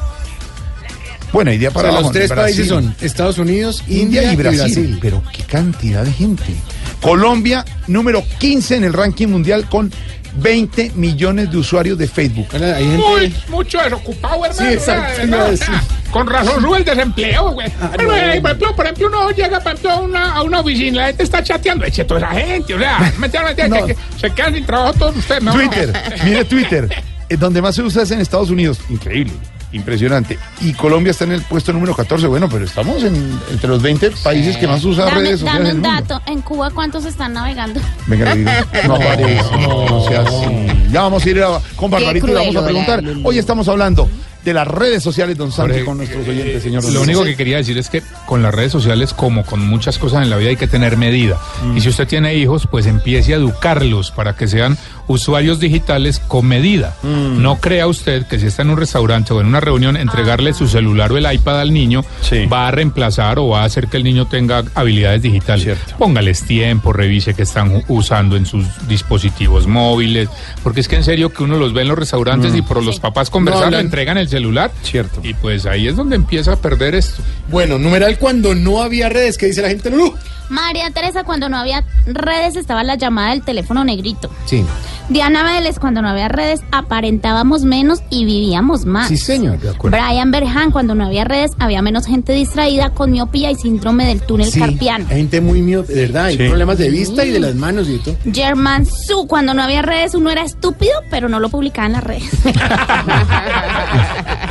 Bueno, 1.34 1.52
y 1.52 1.58
día 1.58 1.68
O 1.70 1.74
para 1.74 1.90
sea, 1.90 1.98
abajo, 1.98 2.04
los 2.08 2.14
tres 2.14 2.30
Brasil. 2.30 2.46
países 2.56 2.68
son 2.70 2.96
Estados 3.02 3.38
Unidos, 3.38 3.84
India 3.88 4.32
y 4.32 4.36
Brasil. 4.38 4.98
Pero 5.02 5.22
qué 5.34 5.44
cantidad 5.44 6.06
de 6.06 6.14
gente. 6.14 6.56
Colombia, 7.02 7.66
número 7.88 8.24
15 8.40 8.78
en 8.78 8.84
el 8.86 8.94
ranking 8.94 9.28
mundial 9.28 9.68
con 9.70 9.92
20 10.36 10.92
millones 10.96 11.52
de 11.52 11.58
usuarios 11.58 11.98
de 11.98 12.08
Facebook. 12.08 12.48
Hay 12.54 12.86
Muy, 12.86 13.34
mucho 13.50 13.80
desocupado, 13.82 14.46
hermano. 14.46 14.70
Sí, 14.70 14.74
exacto. 14.74 15.22
Ah, 15.70 15.82
Con 16.12 16.28
razón 16.28 16.62
sube 16.62 16.78
el 16.80 16.86
desempleo, 16.86 17.52
güey. 17.52 17.72
Pero, 17.98 18.10
no. 18.10 18.16
eh, 18.16 18.40
por, 18.42 18.52
ejemplo, 18.52 18.76
por 18.76 18.86
ejemplo, 18.86 19.08
uno 19.08 19.30
llega 19.32 19.60
por 19.60 19.72
ejemplo, 19.74 19.92
a, 19.92 19.96
una, 20.00 20.36
a 20.36 20.42
una 20.44 20.60
oficina 20.62 20.88
y 20.88 20.92
la 20.92 21.06
gente 21.08 21.24
está 21.24 21.44
chateando. 21.44 21.86
Eche 21.86 22.04
toda 22.06 22.20
esa 22.22 22.32
gente, 22.32 22.74
o 22.74 22.80
sea? 22.80 23.14
No. 23.70 23.86
Que- 23.86 23.94
que 23.94 23.98
se 24.20 24.30
quedan 24.32 24.54
sin 24.56 24.66
trabajo 24.66 24.94
todos 24.94 25.16
ustedes, 25.18 25.44
¿no? 25.44 25.54
Twitter, 25.54 25.94
mire 26.24 26.46
Twitter. 26.46 26.90
Eh, 27.32 27.38
Donde 27.38 27.62
más 27.62 27.76
se 27.76 27.84
usa 27.84 28.02
es 28.02 28.10
en 28.10 28.22
Estados 28.22 28.50
Unidos. 28.50 28.80
Increíble, 28.90 29.34
impresionante. 29.72 30.38
Y 30.62 30.74
Colombia 30.74 31.12
está 31.12 31.24
en 31.26 31.34
el 31.34 31.42
puesto 31.44 31.72
número 31.74 31.96
14. 31.96 32.28
Bueno, 32.28 32.48
pero 32.50 32.66
estamos 32.66 33.04
en, 33.04 33.16
entre 33.52 33.70
los 33.70 33.82
20 33.82 34.12
países 34.24 34.58
que 34.58 34.68
más 34.68 34.84
usan 34.84 35.06
Dame, 35.08 35.22
redes 35.22 35.40
sociales. 35.42 35.60
dame 35.60 35.70
en 35.72 35.76
un 35.78 35.82
mundo. 35.84 36.16
dato. 36.16 36.32
¿En 36.32 36.42
Cuba 36.42 36.70
cuántos 36.72 37.06
están 37.06 37.34
navegando? 37.34 37.80
Venga, 38.08 38.34
le 38.34 38.40
digo. 38.42 38.52
No 38.88 38.96
aparece. 38.96 39.44
No, 39.62 39.86
no 39.90 40.08
sea 40.08 40.22
así. 40.22 40.46
Ya 40.92 41.02
vamos 41.02 41.26
a 41.26 41.30
ir 41.30 41.44
a- 41.44 41.60
con 41.76 41.92
Barbarito 41.92 42.28
y 42.28 42.34
vamos 42.34 42.56
a 42.56 42.64
preguntar. 42.66 43.04
Hoy 43.24 43.38
estamos 43.38 43.68
hablando 43.68 44.10
de 44.44 44.54
las 44.54 44.68
redes 44.68 45.04
sociales, 45.04 45.38
don 45.38 45.52
Jorge, 45.52 45.84
con 45.84 45.98
nuestros 45.98 46.26
oyentes, 46.28 46.64
señor. 46.64 46.84
Lo 46.92 47.02
único 47.02 47.24
que 47.24 47.36
quería 47.36 47.58
decir 47.58 47.78
es 47.78 47.90
que 47.90 48.02
con 48.26 48.42
las 48.42 48.54
redes 48.54 48.72
sociales, 48.72 49.14
como 49.14 49.44
con 49.46 49.60
muchas 49.68 49.98
cosas 50.00 50.24
en 50.24 50.30
la 50.30 50.38
vida, 50.38 50.50
hay 50.50 50.56
que 50.56 50.68
tener 50.68 50.96
medida. 50.98 51.38
Y 51.76 51.82
si 51.82 51.90
usted 51.90 52.08
tiene 52.08 52.34
hijos, 52.36 52.68
pues 52.72 52.86
empiece 52.86 53.34
a 53.34 53.36
educarlos 53.38 54.12
para 54.12 54.36
que 54.36 54.48
sean 54.48 54.78
usuarios 55.10 55.60
digitales 55.60 56.20
con 56.26 56.46
medida. 56.46 56.96
No 57.04 57.58
crea 57.60 57.88
usted 57.88 58.26
que 58.28 58.40
si 58.40 58.46
está 58.46 58.62
en 58.62 58.70
un 58.70 58.78
restaurante 58.78 59.34
o 59.34 59.42
en 59.42 59.48
una 59.48 59.60
reunión, 59.60 59.98
entregarle 59.98 60.54
su 60.54 60.68
celular 60.68 61.12
o 61.12 61.18
el 61.18 61.30
iPad 61.32 61.60
al 61.60 61.74
niño 61.74 62.06
va 62.52 62.68
a 62.68 62.72
reemplazar 62.72 63.40
o 63.40 63.50
va 63.50 63.64
a 63.64 63.66
hacer 63.66 63.88
que 63.88 63.98
el 63.98 64.04
niño 64.04 64.28
tenga 64.28 64.64
habilidades 64.76 65.22
digitales. 65.22 65.78
Póngales 65.98 66.44
tiempo, 66.46 66.94
revise 66.94 67.34
que 67.34 67.42
están 67.44 67.84
usando 67.90 68.38
en 68.38 68.46
sus 68.46 68.66
dispositivos 68.88 69.68
móviles, 69.68 70.30
porque 70.64 70.80
es 70.80 70.88
que 70.88 70.96
en 70.96 71.04
serio 71.04 71.34
que 71.34 71.44
uno 71.44 71.58
los 71.58 71.74
ve 71.74 71.82
en 71.82 71.88
los 71.90 71.98
restaurantes 72.00 72.54
Mm. 72.54 72.58
y 72.58 72.62
por 72.62 72.84
los 72.84 73.00
papás 73.00 73.30
conversar 73.30 73.66
No 73.66 73.72
le 73.72 73.80
entregan 73.80 74.18
el 74.18 74.30
celular. 74.30 74.72
Cierto. 74.84 75.20
Y 75.24 75.34
pues 75.34 75.66
ahí 75.66 75.88
es 75.88 75.96
donde 75.96 76.16
empieza 76.16 76.54
a 76.54 76.56
perder 76.56 76.94
esto. 76.96 77.24
Bueno, 77.50 77.80
numeral 77.80 78.18
cuando 78.20 78.54
no 78.56 78.82
había 78.82 79.10
redes, 79.10 79.38
¿qué 79.38 79.48
dice 79.48 79.62
la 79.64 79.70
gente? 79.70 79.90
Lulú? 79.90 80.14
María 80.50 80.90
Teresa, 80.92 81.24
cuando 81.24 81.48
no 81.50 81.58
había 81.58 81.84
redes, 82.08 82.56
estaba 82.56 82.84
la 82.84 82.96
llamada 82.96 83.32
del 83.32 83.44
teléfono 83.44 83.84
negrito. 83.84 84.32
Sí. 84.46 84.66
Diana 85.10 85.44
Vélez, 85.44 85.80
cuando 85.80 86.02
no 86.02 86.10
había 86.10 86.28
redes, 86.28 86.62
aparentábamos 86.72 87.64
menos 87.64 88.02
y 88.12 88.26
vivíamos 88.26 88.86
más. 88.86 89.08
Sí, 89.08 89.18
señor. 89.18 89.60
De 89.60 89.70
acuerdo. 89.72 89.98
Brian 89.98 90.30
Berhan, 90.32 90.72
cuando 90.72 90.94
no 90.94 91.06
había 91.06 91.24
redes, 91.24 91.52
había 91.60 91.82
menos 91.82 92.06
gente 92.06 92.32
distraída 92.34 92.92
con 92.92 93.12
miopía 93.12 93.50
y 93.50 93.56
síndrome 93.56 94.06
del 94.06 94.22
túnel 94.22 94.52
Sí, 94.52 94.60
carpiano. 94.60 95.08
gente 95.08 95.42
muy 95.42 95.62
mío, 95.62 95.82
de 95.84 95.96
verdad, 95.96 96.26
hay 96.26 96.38
Sí. 96.38 96.48
problemas 96.48 96.78
de 96.78 96.90
vista 96.90 97.26
y 97.26 97.32
de 97.32 97.40
las 97.40 97.56
manos 97.56 97.88
y 97.90 97.98
todo. 97.98 98.16
German 98.32 98.86
Su, 98.86 99.26
cuando 99.28 99.54
no 99.54 99.64
había 99.64 99.82
redes, 99.82 100.14
uno 100.14 100.30
era 100.30 100.44
estúpido, 100.44 100.94
pero 101.10 101.28
no 101.28 101.40
lo 101.40 101.50
publicaba 101.50 101.88
en 101.88 101.94
las 101.94 102.04
redes. 102.04 102.30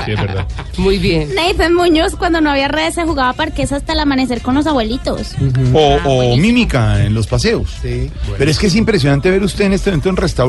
Sí, 0.04 0.12
es 0.12 0.20
verdad. 0.20 0.46
Muy 0.78 0.96
bien. 0.98 1.28
Nathan 1.34 1.74
Muñoz, 1.74 2.14
cuando 2.16 2.40
no 2.40 2.50
había 2.50 2.68
redes, 2.68 2.94
se 2.94 3.04
jugaba 3.04 3.32
parques 3.34 3.72
hasta 3.72 3.92
el 3.92 4.00
amanecer 4.00 4.40
con 4.40 4.54
los 4.54 4.66
abuelitos. 4.66 5.34
O, 5.74 5.98
o 6.04 6.36
mímica 6.38 7.04
en 7.04 7.12
los 7.14 7.26
paseos. 7.26 7.76
Pero 8.38 8.50
es 8.50 8.58
que 8.58 8.68
es 8.68 8.74
impresionante 8.76 9.30
ver 9.30 9.42
usted 9.42 9.66
en 9.66 9.74
este 9.74 9.90
evento 9.90 10.08
en 10.08 10.16
restaurantes, 10.16 10.47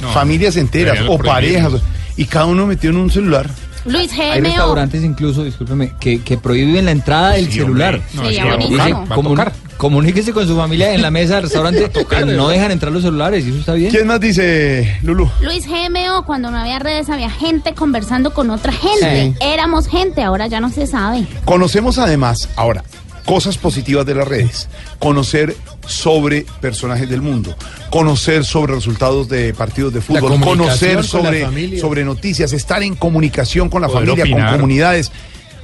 No, 0.00 0.10
familias 0.12 0.56
enteras 0.56 0.98
o 1.08 1.18
parejas, 1.18 1.72
y 2.16 2.24
cada 2.24 2.46
uno 2.46 2.66
metido 2.66 2.92
en 2.92 3.00
un 3.00 3.10
celular. 3.10 3.48
Luis 3.84 4.10
Hay 4.18 4.40
GMO. 4.40 4.48
restaurantes 4.48 5.04
incluso, 5.04 5.44
discúlpeme, 5.44 5.92
que, 6.00 6.20
que 6.20 6.36
prohíben 6.38 6.86
la 6.86 6.90
entrada 6.90 7.30
del 7.32 7.46
Sí, 7.46 7.60
celular. 7.60 8.00
hombre. 8.18 8.36
No, 8.50 8.68
tocar, 8.68 9.16
Comun- 9.16 9.24
tocar. 9.36 9.52
comuníquese 9.76 10.32
con 10.32 10.44
su 10.48 10.56
familia 10.56 10.92
en 10.92 11.02
la 11.02 11.12
mesa 11.12 11.34
del 11.36 11.42
restaurante 11.50 11.88
y 12.20 12.24
no 12.36 12.48
dejan 12.48 12.72
entrar 12.72 12.90
los 12.92 13.02
celulares, 13.04 13.44
y 13.46 13.50
eso 13.50 13.58
está 13.60 13.74
bien. 13.74 13.92
¿Quién 13.92 14.08
más 14.08 14.18
dice, 14.18 14.98
Lulu? 15.02 15.30
Luis 15.40 15.66
GMO, 15.68 16.24
cuando 16.26 16.50
no 16.50 16.58
había 16.58 16.80
redes, 16.80 17.08
había 17.10 17.30
gente 17.30 17.74
conversando 17.74 18.34
con 18.34 18.50
otra 18.50 18.72
gente. 18.72 19.34
Sí. 19.38 19.44
Éramos 19.46 19.86
gente, 19.86 20.20
ahora 20.24 20.48
ya 20.48 20.58
no 20.58 20.70
se 20.70 20.88
sabe. 20.88 21.24
Conocemos 21.44 21.98
además, 21.98 22.48
ahora, 22.56 22.82
cosas 23.26 23.58
positivas 23.58 24.06
de 24.06 24.14
las 24.14 24.26
redes. 24.26 24.68
Conocer 24.98 25.54
sobre 25.86 26.46
personajes 26.60 27.08
del 27.10 27.20
mundo, 27.20 27.54
conocer 27.90 28.44
sobre 28.44 28.74
resultados 28.74 29.28
de 29.28 29.52
partidos 29.52 29.92
de 29.92 30.00
fútbol, 30.00 30.40
conocer 30.40 31.04
sobre, 31.04 31.78
sobre 31.78 32.04
noticias, 32.04 32.52
estar 32.52 32.82
en 32.82 32.94
comunicación 32.94 33.68
con 33.68 33.82
la 33.82 33.88
Poder 33.88 34.06
familia, 34.06 34.24
opinar. 34.24 34.50
con 34.50 34.56
comunidades. 34.58 35.12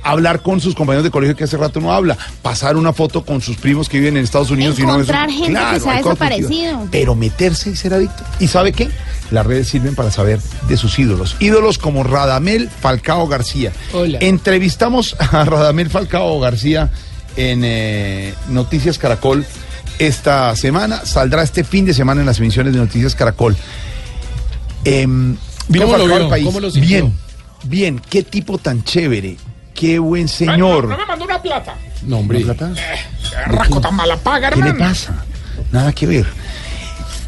Hablar 0.04 0.42
con 0.42 0.60
sus 0.60 0.74
compañeros 0.74 1.04
de 1.04 1.12
colegio 1.12 1.36
que 1.36 1.44
hace 1.44 1.56
rato 1.56 1.80
no 1.80 1.92
habla, 1.92 2.18
pasar 2.42 2.76
una 2.76 2.92
foto 2.92 3.24
con 3.24 3.40
sus 3.40 3.56
primos 3.56 3.88
que 3.88 4.00
viven 4.00 4.16
en 4.16 4.24
Estados 4.24 4.50
Unidos 4.50 4.76
y 4.80 4.82
no 4.82 4.94
Encontrar 4.94 5.30
gente 5.30 5.60
que 5.72 5.78
se 5.78 5.88
ha 5.88 5.96
desaparecido. 5.98 6.88
Pero 6.90 7.14
meterse 7.14 7.70
y 7.70 7.76
ser 7.76 7.94
adicto. 7.94 8.24
¿Y 8.40 8.48
sabe 8.48 8.72
qué? 8.72 8.88
Las 9.30 9.46
redes 9.46 9.68
sirven 9.68 9.94
para 9.94 10.10
saber 10.10 10.40
de 10.68 10.76
sus 10.76 10.98
ídolos. 10.98 11.36
Ídolos 11.38 11.78
como 11.78 12.02
Radamel 12.02 12.68
Falcao 12.68 13.28
García. 13.28 13.70
Hola. 13.92 14.18
Entrevistamos 14.20 15.14
a 15.20 15.44
Radamel 15.44 15.88
Falcao 15.88 16.40
García 16.40 16.90
en 17.36 17.62
eh, 17.64 18.34
Noticias 18.48 18.98
Caracol 18.98 19.46
esta 19.98 20.54
semana. 20.56 21.04
Saldrá 21.04 21.42
este 21.42 21.64
fin 21.64 21.84
de 21.84 21.94
semana 21.94 22.20
en 22.20 22.26
las 22.26 22.38
emisiones 22.38 22.72
de 22.72 22.78
Noticias 22.78 23.14
Caracol. 23.14 23.56
Vino 24.84 25.86
¿Cómo 25.86 25.98
lo 25.98 26.06
vio? 26.06 26.28
país. 26.28 26.44
¿Cómo 26.44 26.60
lo 26.60 26.70
sintió? 26.70 26.88
bien, 26.88 27.14
bien. 27.64 28.02
Qué 28.10 28.22
tipo 28.22 28.58
tan 28.58 28.82
chévere. 28.84 29.36
Qué 29.74 29.98
buen 29.98 30.24
Ay, 30.24 30.28
señor. 30.28 30.84
No, 30.84 30.90
no 30.90 30.98
me 30.98 31.06
mandó 31.06 31.24
una 31.24 31.40
plata. 31.40 31.74
No, 32.02 32.18
hombre. 32.18 32.44
Raco 33.46 33.80
tan 33.80 33.94
mala 33.94 34.16
paga, 34.16 34.50
¿Qué 34.50 34.60
le 34.60 34.74
pasa? 34.74 35.24
Nada 35.70 35.92
que 35.92 36.06
ver. 36.06 36.26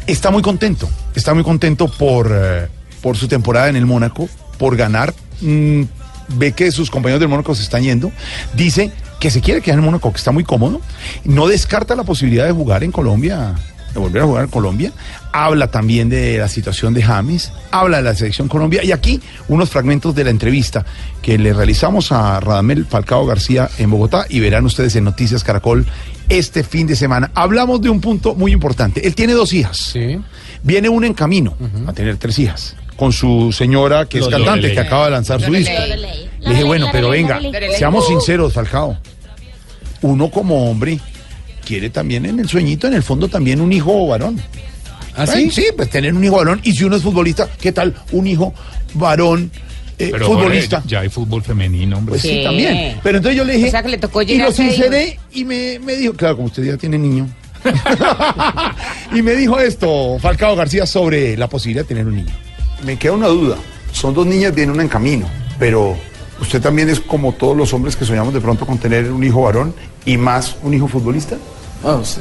Está 0.05 0.31
muy 0.31 0.41
contento. 0.41 0.89
Está 1.15 1.33
muy 1.33 1.43
contento 1.43 1.87
por, 1.87 2.31
eh, 2.31 2.67
por 3.01 3.17
su 3.17 3.27
temporada 3.27 3.69
en 3.69 3.75
el 3.75 3.85
Mónaco, 3.85 4.29
por 4.57 4.75
ganar. 4.75 5.13
Mm, 5.41 5.83
ve 6.29 6.51
que 6.51 6.71
sus 6.71 6.89
compañeros 6.91 7.19
del 7.19 7.29
Mónaco 7.29 7.55
se 7.55 7.63
están 7.63 7.83
yendo. 7.83 8.11
Dice 8.53 8.91
que 9.25 9.31
se 9.31 9.41
quiere 9.41 9.59
quedar 9.59 9.79
en 9.79 9.83
el 9.83 9.85
Mónaco, 9.87 10.11
que 10.11 10.17
está 10.17 10.31
muy 10.31 10.43
cómodo. 10.43 10.81
No 11.23 11.47
descarta 11.47 11.95
la 11.95 12.03
posibilidad 12.03 12.45
de 12.45 12.51
jugar 12.51 12.83
en 12.83 12.91
Colombia, 12.91 13.55
de 13.91 13.99
volver 13.99 14.21
a 14.21 14.25
jugar 14.25 14.43
en 14.43 14.51
Colombia. 14.51 14.91
Habla 15.31 15.71
también 15.71 16.09
de 16.09 16.37
la 16.37 16.47
situación 16.47 16.93
de 16.93 17.01
James, 17.01 17.51
habla 17.71 17.97
de 17.97 18.03
la 18.03 18.13
selección 18.13 18.47
Colombia. 18.47 18.83
Y 18.83 18.91
aquí 18.91 19.19
unos 19.47 19.71
fragmentos 19.71 20.13
de 20.13 20.25
la 20.25 20.29
entrevista 20.29 20.85
que 21.23 21.39
le 21.39 21.53
realizamos 21.53 22.11
a 22.11 22.39
Radamel 22.39 22.85
Falcao 22.85 23.25
García 23.25 23.67
en 23.79 23.89
Bogotá 23.89 24.27
y 24.29 24.41
verán 24.41 24.63
ustedes 24.63 24.95
en 24.95 25.05
Noticias 25.05 25.43
Caracol 25.43 25.87
este 26.29 26.63
fin 26.63 26.85
de 26.85 26.95
semana. 26.95 27.31
Hablamos 27.33 27.81
de 27.81 27.89
un 27.89 28.01
punto 28.01 28.35
muy 28.35 28.51
importante. 28.51 29.07
Él 29.07 29.15
tiene 29.15 29.33
dos 29.33 29.53
hijas. 29.53 29.75
Sí. 29.75 30.19
Viene 30.61 30.87
una 30.87 31.07
en 31.07 31.15
camino 31.15 31.57
a 31.87 31.93
tener 31.93 32.17
tres 32.17 32.37
hijas. 32.37 32.75
Con 32.95 33.11
su 33.11 33.51
señora 33.51 34.05
que 34.05 34.19
es 34.19 34.27
cantante, 34.27 34.71
que 34.71 34.79
acaba 34.79 35.05
de 35.05 35.11
lanzar 35.11 35.41
su 35.41 35.51
disco. 35.51 35.73
Le 36.45 36.51
dije, 36.51 36.63
bueno, 36.63 36.87
pero 36.91 37.09
venga, 37.09 37.39
seamos 37.75 38.07
sinceros, 38.07 38.53
Falcao. 38.53 38.97
Uno 40.01 40.29
como 40.29 40.69
hombre 40.69 40.99
quiere 41.65 41.89
también 41.89 42.25
en 42.25 42.39
el 42.39 42.47
sueñito, 42.47 42.87
en 42.87 42.93
el 42.93 43.03
fondo 43.03 43.27
también 43.27 43.61
un 43.61 43.73
hijo 43.73 44.07
varón. 44.07 44.39
¿Ah, 45.15 45.25
sí? 45.25 45.49
Sí, 45.49 45.65
pues 45.75 45.89
tener 45.89 46.13
un 46.13 46.23
hijo 46.23 46.37
varón. 46.37 46.59
Y 46.63 46.73
si 46.73 46.83
uno 46.83 46.95
es 46.95 47.01
futbolista, 47.01 47.49
¿qué 47.59 47.71
tal? 47.71 47.95
Un 48.11 48.27
hijo 48.27 48.53
varón 48.93 49.51
eh, 49.97 50.09
Pero 50.11 50.27
futbolista. 50.27 50.83
Ya 50.85 51.01
hay 51.01 51.09
fútbol 51.09 51.41
femenino, 51.41 51.97
hombre. 51.97 52.13
Pues 52.13 52.21
sí, 52.21 52.41
también. 52.43 52.99
Pero 53.01 53.17
entonces 53.17 53.37
yo 53.37 53.45
le 53.45 53.53
dije. 53.53 53.67
O 53.67 53.71
sea, 53.71 53.83
que 53.83 53.89
le 53.89 53.97
tocó 53.97 54.21
y 54.21 54.37
lo 54.37 54.51
sinceré 54.51 55.19
y 55.31 55.45
me, 55.45 55.79
me 55.79 55.95
dijo, 55.95 56.13
claro, 56.13 56.35
como 56.35 56.47
usted 56.47 56.63
ya 56.63 56.77
tiene 56.77 56.97
niño. 56.97 57.27
y 59.15 59.21
me 59.21 59.33
dijo 59.35 59.59
esto, 59.59 60.17
Falcao 60.19 60.55
García, 60.55 60.85
sobre 60.85 61.35
la 61.37 61.47
posibilidad 61.47 61.83
de 61.83 61.87
tener 61.87 62.05
un 62.05 62.17
niño. 62.17 62.33
Me 62.85 62.97
queda 62.97 63.13
una 63.13 63.27
duda. 63.27 63.57
Son 63.91 64.13
dos 64.13 64.27
niñas, 64.27 64.53
viene 64.53 64.73
una 64.73 64.83
en 64.83 64.89
camino, 64.89 65.27
pero 65.57 65.97
usted 66.41 66.61
también 66.61 66.89
es 66.89 66.99
como 66.99 67.33
todos 67.33 67.55
los 67.55 67.73
hombres 67.73 67.95
que 67.95 68.05
soñamos 68.05 68.33
de 68.33 68.41
pronto 68.41 68.65
con 68.65 68.77
tener 68.77 69.11
un 69.11 69.23
hijo 69.23 69.41
varón 69.43 69.73
y 70.05 70.17
más 70.17 70.55
un 70.63 70.73
hijo 70.73 70.87
futbolista. 70.87 71.37
Vamos, 71.83 72.19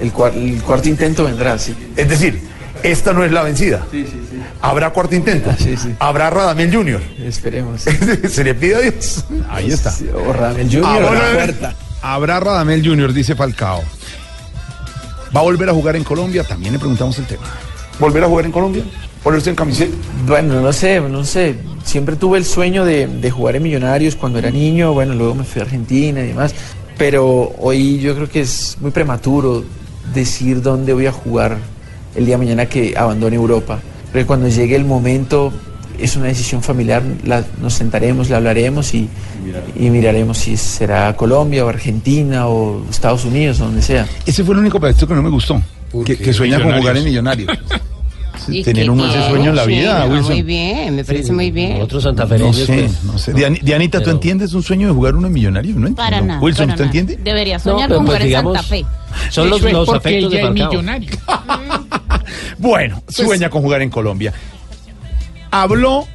el, 0.00 0.12
cuar- 0.12 0.34
el 0.34 0.62
cuarto 0.62 0.88
intento 0.88 1.24
vendrá, 1.24 1.58
sí. 1.58 1.74
Es 1.96 2.08
decir, 2.08 2.40
esta 2.82 3.12
no 3.12 3.24
es 3.24 3.30
la 3.32 3.42
vencida. 3.42 3.86
Sí, 3.90 4.04
sí, 4.06 4.20
sí. 4.30 4.40
Habrá 4.60 4.90
cuarto 4.90 5.14
intento. 5.14 5.50
Habrá 5.98 6.30
Radamel 6.30 6.74
Junior. 6.74 7.00
Esperemos. 7.20 7.82
Se 8.28 8.42
le 8.44 8.54
pide 8.54 8.76
a 8.76 8.78
Dios. 8.80 9.24
Ahí 9.50 9.70
está. 9.70 9.94
O 10.26 10.32
Radamel 10.32 10.66
Junior, 10.66 10.86
Ahora, 11.04 11.28
la 11.28 11.34
puerta. 11.34 11.74
Habrá 12.00 12.40
Radamel 12.40 12.86
Junior, 12.86 13.12
dice 13.12 13.34
Falcao. 13.34 13.82
¿Va 15.34 15.40
a 15.40 15.42
volver 15.44 15.68
a 15.68 15.72
jugar 15.72 15.96
en 15.96 16.04
Colombia? 16.04 16.44
También 16.44 16.72
le 16.72 16.78
preguntamos 16.78 17.18
el 17.18 17.26
tema. 17.26 17.44
¿Volver 17.98 18.24
a 18.24 18.26
jugar 18.28 18.46
en 18.46 18.52
Colombia? 18.52 18.82
¿Ponerse 19.22 19.50
en 19.50 19.56
camiseta? 19.56 19.94
Bueno, 20.26 20.60
no 20.60 20.72
sé, 20.72 21.00
no 21.00 21.24
sé. 21.24 21.56
Siempre 21.84 22.16
tuve 22.16 22.38
el 22.38 22.44
sueño 22.44 22.84
de, 22.84 23.06
de 23.06 23.30
jugar 23.30 23.56
en 23.56 23.62
Millonarios 23.62 24.16
cuando 24.16 24.38
era 24.38 24.50
niño. 24.50 24.92
Bueno, 24.92 25.14
luego 25.14 25.34
me 25.36 25.44
fui 25.44 25.60
a 25.60 25.64
Argentina 25.64 26.20
y 26.22 26.28
demás. 26.28 26.54
Pero 26.98 27.52
hoy 27.58 27.98
yo 28.00 28.14
creo 28.14 28.28
que 28.28 28.40
es 28.40 28.76
muy 28.80 28.90
prematuro 28.90 29.64
decir 30.12 30.60
dónde 30.62 30.92
voy 30.92 31.06
a 31.06 31.12
jugar 31.12 31.58
el 32.14 32.26
día 32.26 32.34
de 32.34 32.44
mañana 32.44 32.66
que 32.66 32.94
abandone 32.96 33.36
Europa. 33.36 33.80
Creo 34.10 34.24
que 34.24 34.26
cuando 34.26 34.48
llegue 34.48 34.74
el 34.76 34.84
momento 34.84 35.52
es 35.98 36.16
una 36.16 36.26
decisión 36.26 36.62
familiar. 36.62 37.02
la- 37.24 37.44
nos 37.60 37.74
sentaremos, 37.74 38.28
la 38.28 38.38
hablaremos 38.38 38.92
y, 38.94 39.08
y 39.76 39.90
miraremos 39.90 40.38
si 40.38 40.56
será 40.56 41.14
Colombia 41.16 41.64
o 41.64 41.68
Argentina 41.68 42.48
o 42.48 42.84
Estados 42.90 43.24
Unidos 43.24 43.60
o 43.60 43.64
donde 43.66 43.82
sea. 43.82 44.06
Ese 44.26 44.42
fue 44.44 44.54
el 44.54 44.60
único 44.60 44.80
proyecto 44.80 45.06
que 45.06 45.14
no 45.14 45.22
me 45.22 45.30
gustó. 45.30 45.62
Que, 46.04 46.16
que 46.18 46.32
sueña 46.32 46.60
con 46.62 46.72
jugar 46.78 46.96
en 46.96 47.04
Millonarios. 47.04 47.48
Tener 48.64 48.90
uno 48.90 49.06
ese 49.08 49.28
sueño 49.28 49.50
en 49.50 49.56
la 49.56 49.64
vida, 49.64 50.02
Sí, 50.04 50.10
Wilson. 50.10 50.32
Muy 50.32 50.42
bien, 50.42 50.96
me 50.96 51.04
parece 51.04 51.32
muy 51.32 51.50
bien. 51.50 51.80
Otros 51.82 52.04
No 52.04 52.52
sé, 52.52 52.66
pues. 52.66 53.02
no 53.04 53.18
sé. 53.18 53.32
Dian- 53.34 53.58
Dianita, 53.62 53.98
¿tú 53.98 54.04
Pero- 54.04 54.16
entiendes 54.16 54.52
un 54.54 54.62
sueño 54.62 54.88
de 54.88 54.94
jugar 54.94 55.14
uno 55.16 55.26
en 55.28 55.32
Millonarios? 55.32 55.74
No 55.76 55.86
entiendo. 55.86 55.96
Para 55.96 56.20
nada. 56.20 56.40
Wilson, 56.40 56.66
para 56.68 56.74
¿usted 56.74 56.84
nada. 56.86 56.98
entiende? 56.98 57.22
Debería 57.30 57.58
soñar 57.58 57.88
con 57.88 57.98
pues 58.04 58.06
jugar 58.18 58.22
digamos- 58.24 58.56
en 58.56 58.62
Santa 58.62 58.68
Fe. 58.68 59.30
Son 59.30 59.50
los, 59.50 59.62
es 59.62 59.72
los 59.72 59.86
porque 59.86 60.08
afectos 60.08 60.30
de 60.30 60.38
ella 60.38 60.48
es 60.48 60.48
Falcao. 60.58 60.68
millonario. 60.70 61.10
Bueno, 62.58 63.02
Pues 63.04 63.16
sueña 63.16 63.50
con 63.50 63.62
jugar 63.62 63.82
en 63.82 63.90
Colombia. 63.90 64.32
Habló 65.50 66.06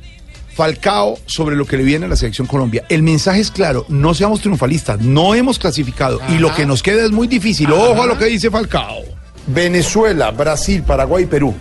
Falcao 0.55 1.17
sobre 1.27 1.55
lo 1.55 1.65
que 1.65 1.77
le 1.77 1.83
viene 1.83 2.05
a 2.05 2.09
la 2.09 2.15
selección 2.15 2.47
Colombia. 2.47 2.83
El 2.89 3.03
mensaje 3.03 3.39
es 3.41 3.51
claro, 3.51 3.85
no 3.89 4.13
seamos 4.13 4.39
triunfalistas, 4.41 4.99
no 5.01 5.35
hemos 5.35 5.59
clasificado 5.59 6.19
y 6.29 6.39
lo 6.39 6.53
que 6.55 6.65
nos 6.65 6.81
queda 6.81 7.03
es 7.05 7.11
muy 7.11 7.27
difícil. 7.27 7.71
Ojo 7.71 8.01
a 8.01 8.05
lo 8.07 8.17
que 8.17 8.25
dice 8.25 8.49
Falcao. 8.49 9.01
Venezuela, 9.47 10.31
Brasil, 10.31 10.83
Paraguay, 10.83 11.25
Perú. 11.25 11.53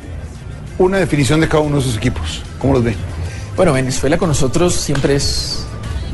Una 0.79 0.99
definición 0.99 1.41
de 1.41 1.49
cada 1.49 1.63
uno 1.63 1.77
de 1.77 1.83
esos 1.83 1.97
equipos. 1.97 2.43
¿Cómo 2.59 2.75
los 2.75 2.85
ve? 2.85 2.95
Bueno, 3.57 3.73
Venezuela 3.73 4.19
con 4.19 4.29
nosotros 4.29 4.75
siempre 4.75 5.17
es 5.17 5.65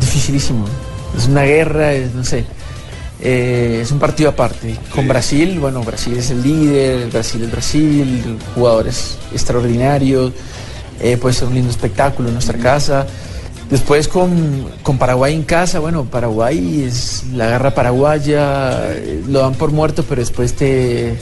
dificilísimo. 0.01 0.65
Es 1.17 1.27
una 1.27 1.43
guerra, 1.43 1.93
es, 1.93 2.15
no 2.15 2.25
sé. 2.25 2.45
eh, 3.21 3.81
es 3.83 3.91
un 3.91 3.99
partido 3.99 4.31
aparte. 4.31 4.77
Con 4.95 5.07
Brasil, 5.09 5.59
bueno, 5.61 5.83
Brasil 5.83 6.17
es 6.17 6.31
el 6.31 6.43
líder, 6.43 7.09
Brasil 7.11 7.43
es 7.43 7.51
Brasil, 7.51 8.39
jugadores 8.55 9.17
extraordinarios, 9.33 10.33
eh, 11.01 11.17
puede 11.17 11.35
ser 11.35 11.49
un 11.49 11.55
lindo 11.55 11.71
espectáculo 11.71 12.29
en 12.29 12.35
nuestra 12.35 12.59
casa. 12.59 13.07
Después 13.71 14.07
con, 14.07 14.67
con 14.83 14.99
Paraguay 14.99 15.35
en 15.35 15.45
casa, 15.45 15.79
bueno, 15.79 16.05
Paraguay 16.05 16.85
es 16.85 17.25
la 17.33 17.47
guerra 17.49 17.75
paraguaya, 17.75 18.93
eh, 18.93 19.23
lo 19.27 19.41
dan 19.41 19.55
por 19.55 19.71
muerto, 19.71 20.05
pero 20.07 20.21
después 20.21 20.55
te, 20.55 21.17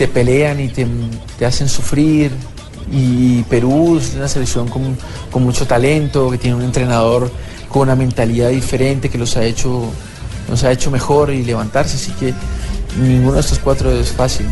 te 0.00 0.08
pelean 0.08 0.58
y 0.60 0.68
te, 0.68 0.86
te 1.38 1.44
hacen 1.44 1.68
sufrir. 1.68 2.32
Y 2.90 3.42
Perú 3.42 3.98
es 3.98 4.14
una 4.14 4.28
selección 4.28 4.66
con, 4.66 4.96
con 5.30 5.42
mucho 5.42 5.66
talento, 5.66 6.30
que 6.30 6.38
tiene 6.38 6.56
un 6.56 6.62
entrenador 6.62 7.30
con 7.68 7.82
una 7.82 7.94
mentalidad 7.96 8.48
diferente, 8.48 9.10
que 9.10 9.18
los 9.18 9.36
ha 9.36 9.44
hecho, 9.44 9.84
los 10.48 10.64
ha 10.64 10.72
hecho 10.72 10.90
mejor 10.90 11.30
y 11.30 11.44
levantarse. 11.44 11.96
Así 11.96 12.12
que 12.12 12.32
ninguno 12.98 13.34
de 13.34 13.40
estos 13.40 13.58
cuatro 13.58 13.90
es 13.92 14.10
fácil. 14.10 14.46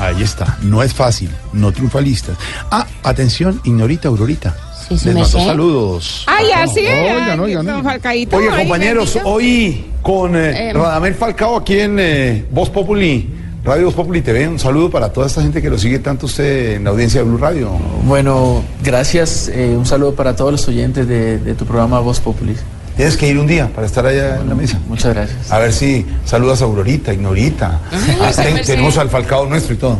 Ahí 0.00 0.20
está, 0.20 0.58
no 0.62 0.82
es 0.82 0.92
fácil, 0.92 1.30
no 1.52 1.70
triunfalistas. 1.70 2.36
Ah, 2.72 2.84
atención, 3.04 3.60
Ignorita 3.64 4.08
Aurorita. 4.08 4.56
Sí, 4.88 4.98
sí, 4.98 5.10
Les 5.12 5.28
sé. 5.28 5.44
saludos. 5.44 6.24
Ay, 6.26 6.46
así. 6.56 6.80
Oigan, 6.80 7.38
oigan, 7.38 7.68
Oye, 7.68 8.26
compañeros, 8.50 9.16
hoy 9.24 9.86
con 10.02 10.34
eh, 10.34 10.70
Eh, 10.70 10.72
Radamel 10.72 11.14
Falcao 11.14 11.56
aquí 11.58 11.78
en 11.78 11.98
eh, 12.00 12.44
Voz 12.50 12.70
Populi, 12.70 13.28
Radio 13.64 13.86
Voz 13.86 13.94
Populi 13.94 14.22
TV. 14.22 14.48
Un 14.48 14.58
saludo 14.58 14.90
para 14.90 15.12
toda 15.12 15.26
esta 15.26 15.42
gente 15.42 15.60
que 15.60 15.68
lo 15.68 15.78
sigue 15.78 15.98
tanto 15.98 16.26
usted 16.26 16.76
en 16.76 16.84
la 16.84 16.90
audiencia 16.90 17.20
de 17.20 17.26
Blue 17.28 17.38
Radio. 17.38 17.70
Bueno, 18.04 18.62
gracias. 18.82 19.48
eh, 19.52 19.74
un 19.76 19.84
saludo 19.84 20.14
para 20.14 20.34
todos 20.36 20.52
los 20.52 20.66
oyentes 20.68 21.06
de, 21.08 21.38
de 21.38 21.54
tu 21.54 21.66
programa 21.66 22.00
Voz 22.00 22.20
Populi. 22.20 22.54
Tienes 22.96 23.16
que 23.16 23.28
ir 23.28 23.38
un 23.38 23.46
día 23.46 23.68
para 23.74 23.86
estar 23.86 24.06
allá 24.06 24.36
en 24.40 24.48
la 24.48 24.54
mesa. 24.54 24.78
Muchas 24.88 25.14
gracias. 25.14 25.52
A 25.52 25.58
ver 25.58 25.72
si 25.72 26.04
saludas 26.24 26.62
a 26.62 26.64
Aurorita, 26.64 27.12
Ignorita. 27.12 27.80
Ah, 28.20 28.32
ten- 28.34 28.62
tenemos 28.64 28.96
al 28.98 29.08
Falcao 29.10 29.46
nuestro 29.46 29.74
y 29.74 29.76
todo. 29.76 29.98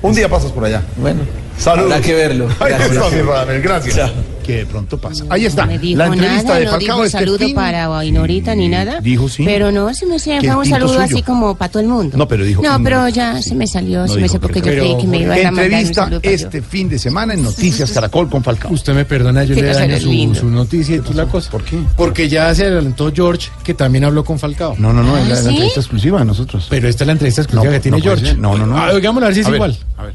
Un 0.00 0.14
día 0.14 0.28
pasas 0.28 0.50
por 0.50 0.64
allá. 0.64 0.82
Bueno, 0.96 1.20
Saludos. 1.58 1.92
habrá 1.92 2.04
que 2.04 2.14
verlo. 2.14 2.48
Ahí 2.58 2.70
Gracias. 2.70 2.90
está, 2.92 3.10
mi 3.10 3.22
Radamel, 3.22 3.62
gracias. 3.62 4.10
Que 4.42 4.56
de 4.58 4.66
pronto 4.66 4.98
pasa. 4.98 5.24
Ahí 5.28 5.46
está. 5.46 5.62
No 5.66 5.72
me 5.72 5.78
dijo 5.78 5.98
La 5.98 6.06
entrevista 6.06 6.42
nada, 6.44 6.58
de 6.58 6.64
no 6.64 6.70
Falcao 6.72 6.96
dijo 6.96 7.04
este 7.04 7.18
saludo 7.18 7.54
para 7.54 7.86
Guainorita 7.86 8.54
ni 8.54 8.68
nada. 8.68 9.00
Dijo 9.00 9.28
sí. 9.28 9.44
Pero 9.44 9.70
no, 9.72 9.92
se 9.94 10.06
me 10.06 10.18
fue 10.18 10.38
un 10.56 10.66
saludo 10.66 10.88
suyo. 10.94 11.00
así 11.04 11.22
como 11.22 11.54
para 11.56 11.70
todo 11.70 11.82
el 11.82 11.88
mundo. 11.88 12.16
No, 12.16 12.26
pero 12.28 12.44
dijo 12.44 12.62
No, 12.62 12.82
pero 12.82 13.02
no. 13.02 13.08
ya 13.08 13.40
se 13.42 13.54
me 13.54 13.66
salió, 13.66 14.00
No 14.00 14.08
se 14.08 14.14
me 14.16 14.22
dijo 14.22 14.32
sé 14.32 14.40
porque 14.40 14.60
que- 14.62 14.74
yo 14.76 14.82
creí 14.82 14.96
que 14.98 15.06
me 15.06 15.18
iban 15.20 15.38
a 15.38 15.42
mandar 15.50 15.66
un 15.66 15.72
Entrevista 15.72 16.10
yo. 16.10 16.18
este 16.22 16.62
fin 16.62 16.88
de 16.88 16.98
semana 16.98 17.34
en 17.34 17.42
Noticias 17.42 17.90
Caracol 17.92 18.28
con 18.28 18.42
Falcao. 18.42 18.72
Usted 18.72 18.94
me 18.94 19.04
perdona, 19.04 19.44
yo 19.44 19.54
Sí, 19.54 19.60
le 19.62 19.72
daño 19.72 19.98
su, 20.00 20.34
su 20.34 20.48
noticia 20.50 20.96
y 20.96 21.00
toda 21.00 21.24
la 21.24 21.26
cosa. 21.30 21.50
¿Por 21.50 21.62
qué? 21.64 21.78
Porque 21.96 22.28
ya 22.28 22.54
se 22.54 22.64
adelantó 22.66 23.12
George, 23.14 23.48
que 23.62 23.74
también 23.74 24.04
habló 24.04 24.24
con 24.24 24.38
Falcao. 24.38 24.74
No, 24.78 24.92
no, 24.92 25.02
no, 25.02 25.16
es 25.18 25.28
la, 25.28 25.34
¿Ah, 25.34 25.36
la 25.36 25.42
sí? 25.42 25.48
entrevista 25.50 25.80
exclusiva 25.80 26.18
de 26.18 26.24
nosotros. 26.24 26.66
Pero 26.68 26.88
esta 26.88 27.04
es 27.04 27.06
la 27.06 27.12
entrevista 27.12 27.42
exclusiva 27.42 27.70
No, 27.70 27.76
que 27.76 27.80
tiene 27.80 27.98
no 27.98 28.02
George. 28.02 28.34
No, 28.34 28.56
no, 28.58 28.66
no. 28.66 28.76
Ah, 28.78 28.90
oigámosla 28.92 29.26
a 29.26 29.30
ver 29.30 29.34
si 29.34 29.40
es 29.42 29.48
igual. 29.54 29.76
A 29.96 30.02
ver. 30.04 30.14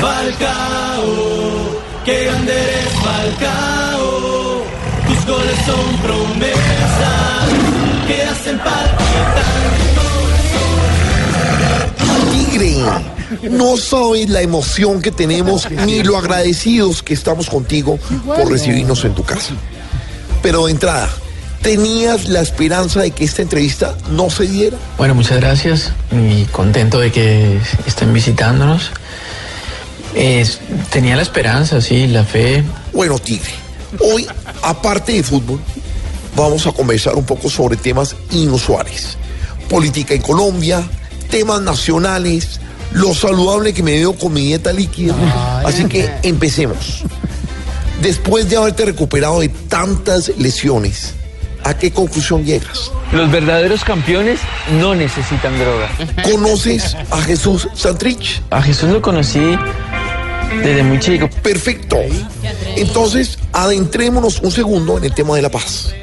Falcao, 0.00 1.21
qué 2.04 2.24
grande 2.24 2.52
eres 2.52 2.92
Falcao. 3.02 4.62
Tus 5.06 5.26
goles 5.26 5.58
son 5.66 5.96
promesas 6.02 7.48
que 8.06 8.22
hacen 8.22 8.60
Tigre, 12.30 12.76
no 13.50 13.76
sabes 13.76 14.28
la 14.28 14.42
emoción 14.42 15.00
que 15.00 15.10
tenemos 15.10 15.70
ni 15.70 16.02
lo 16.02 16.16
agradecidos 16.16 17.02
que 17.02 17.14
estamos 17.14 17.48
contigo 17.48 17.98
por 18.26 18.50
recibirnos 18.50 19.04
en 19.04 19.14
tu 19.14 19.22
casa. 19.24 19.54
Pero 20.42 20.66
de 20.66 20.72
entrada, 20.72 21.08
¿tenías 21.62 22.28
la 22.28 22.40
esperanza 22.40 23.00
de 23.00 23.12
que 23.12 23.24
esta 23.24 23.42
entrevista 23.42 23.94
no 24.10 24.28
se 24.28 24.46
diera? 24.46 24.76
Bueno, 24.98 25.14
muchas 25.14 25.40
gracias 25.40 25.92
y 26.10 26.44
contento 26.46 26.98
de 26.98 27.12
que 27.12 27.58
estén 27.86 28.12
visitándonos. 28.12 28.90
Es- 30.14 30.60
tenía 30.90 31.16
la 31.16 31.22
esperanza, 31.22 31.80
sí, 31.80 32.06
la 32.06 32.24
fe. 32.24 32.62
Bueno, 32.92 33.18
Tigre, 33.18 33.50
hoy, 34.00 34.26
aparte 34.62 35.12
de 35.12 35.22
fútbol, 35.22 35.58
vamos 36.36 36.66
a 36.66 36.72
conversar 36.72 37.14
un 37.14 37.24
poco 37.24 37.48
sobre 37.48 37.76
temas 37.76 38.14
inusuales. 38.30 39.16
Política 39.68 40.14
en 40.14 40.20
Colombia, 40.22 40.82
temas 41.30 41.62
nacionales, 41.62 42.60
lo 42.92 43.14
saludable 43.14 43.72
que 43.72 43.82
me 43.82 43.92
veo 43.92 44.12
con 44.14 44.32
mi 44.34 44.46
dieta 44.48 44.72
líquida. 44.72 45.14
Así 45.64 45.84
que 45.86 46.10
empecemos. 46.22 47.02
Después 48.02 48.50
de 48.50 48.56
haberte 48.56 48.84
recuperado 48.84 49.40
de 49.40 49.48
tantas 49.48 50.32
lesiones, 50.36 51.14
¿a 51.62 51.72
qué 51.74 51.90
conclusión 51.92 52.44
llegas? 52.44 52.90
Los 53.12 53.30
verdaderos 53.30 53.84
campeones 53.84 54.40
no 54.80 54.94
necesitan 54.94 55.56
droga. 55.58 55.88
¿Conoces 56.30 56.96
a 57.10 57.20
Jesús 57.22 57.68
Santrich? 57.74 58.42
A 58.50 58.60
Jesús 58.60 58.90
lo 58.90 59.00
conocí 59.00 59.56
desde 60.62 60.82
muy 60.82 60.98
chico. 60.98 61.28
Perfecto. 61.42 61.98
Entonces, 62.76 63.38
adentrémonos 63.52 64.40
un 64.40 64.50
segundo 64.50 64.98
en 64.98 65.04
el 65.04 65.14
tema 65.14 65.36
de 65.36 65.42
la 65.42 65.50
paz. 65.50 65.94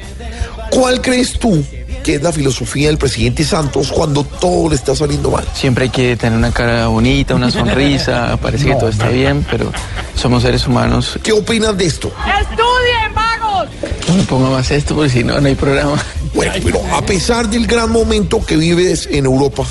¿Cuál 0.70 1.00
crees 1.00 1.38
tú 1.38 1.64
que 2.04 2.14
es 2.14 2.22
la 2.22 2.32
filosofía 2.32 2.88
del 2.88 2.96
presidente 2.96 3.44
Santos 3.44 3.92
cuando 3.92 4.24
todo 4.24 4.70
le 4.70 4.76
está 4.76 4.94
saliendo 4.94 5.30
mal? 5.30 5.44
Siempre 5.52 5.84
hay 5.84 5.90
que 5.90 6.16
tener 6.16 6.38
una 6.38 6.52
cara 6.52 6.86
bonita, 6.86 7.34
una 7.34 7.50
sonrisa, 7.50 8.36
parece 8.42 8.66
que 8.66 8.74
todo 8.74 8.88
está 8.88 9.08
bien, 9.08 9.44
pero 9.50 9.72
somos 10.14 10.42
seres 10.42 10.66
humanos. 10.66 11.18
¿Qué 11.22 11.32
opinas 11.32 11.76
de 11.76 11.86
esto? 11.86 12.12
¡Estudien, 12.40 13.14
vagos! 13.14 13.68
No 14.08 14.14
me 14.14 14.22
ponga 14.22 14.50
más 14.50 14.70
esto 14.70 14.94
porque 14.94 15.10
si 15.10 15.24
no, 15.24 15.40
no 15.40 15.46
hay 15.46 15.56
programa. 15.56 15.96
Bueno, 16.34 16.52
pero 16.62 16.80
a 16.94 17.02
pesar 17.02 17.48
del 17.50 17.66
gran 17.66 17.90
momento 17.90 18.44
que 18.44 18.56
vives 18.56 19.08
en 19.10 19.24
Europa, 19.24 19.64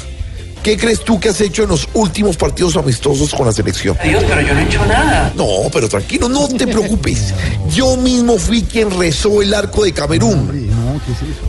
¿qué 0.64 0.78
crees 0.78 1.04
tú 1.04 1.20
que 1.20 1.30
has 1.30 1.42
hecho 1.42 1.64
en 1.64 1.70
los 1.70 1.88
últimos 1.94 2.38
partidos 2.38 2.76
amistosos 2.76 3.34
con 3.34 3.46
la 3.46 3.52
selección? 3.52 3.98
Dios, 4.04 4.24
pero 4.28 4.42
yo 4.42 4.54
no 4.54 4.60
he 4.60 4.64
hecho 4.64 4.86
nada. 4.86 5.32
No, 5.36 5.48
pero 5.72 5.88
tranquilo, 5.90 6.30
no 6.30 6.48
te 6.48 6.68
preocupes. 6.68 7.34
Yo 7.74 7.98
mismo 7.98 8.38
fui 8.38 8.64
quien 8.64 8.92
rezó 8.98 9.42
el 9.42 9.54
arco 9.54 9.84
de 9.84 9.94
Camerún. 9.94 10.70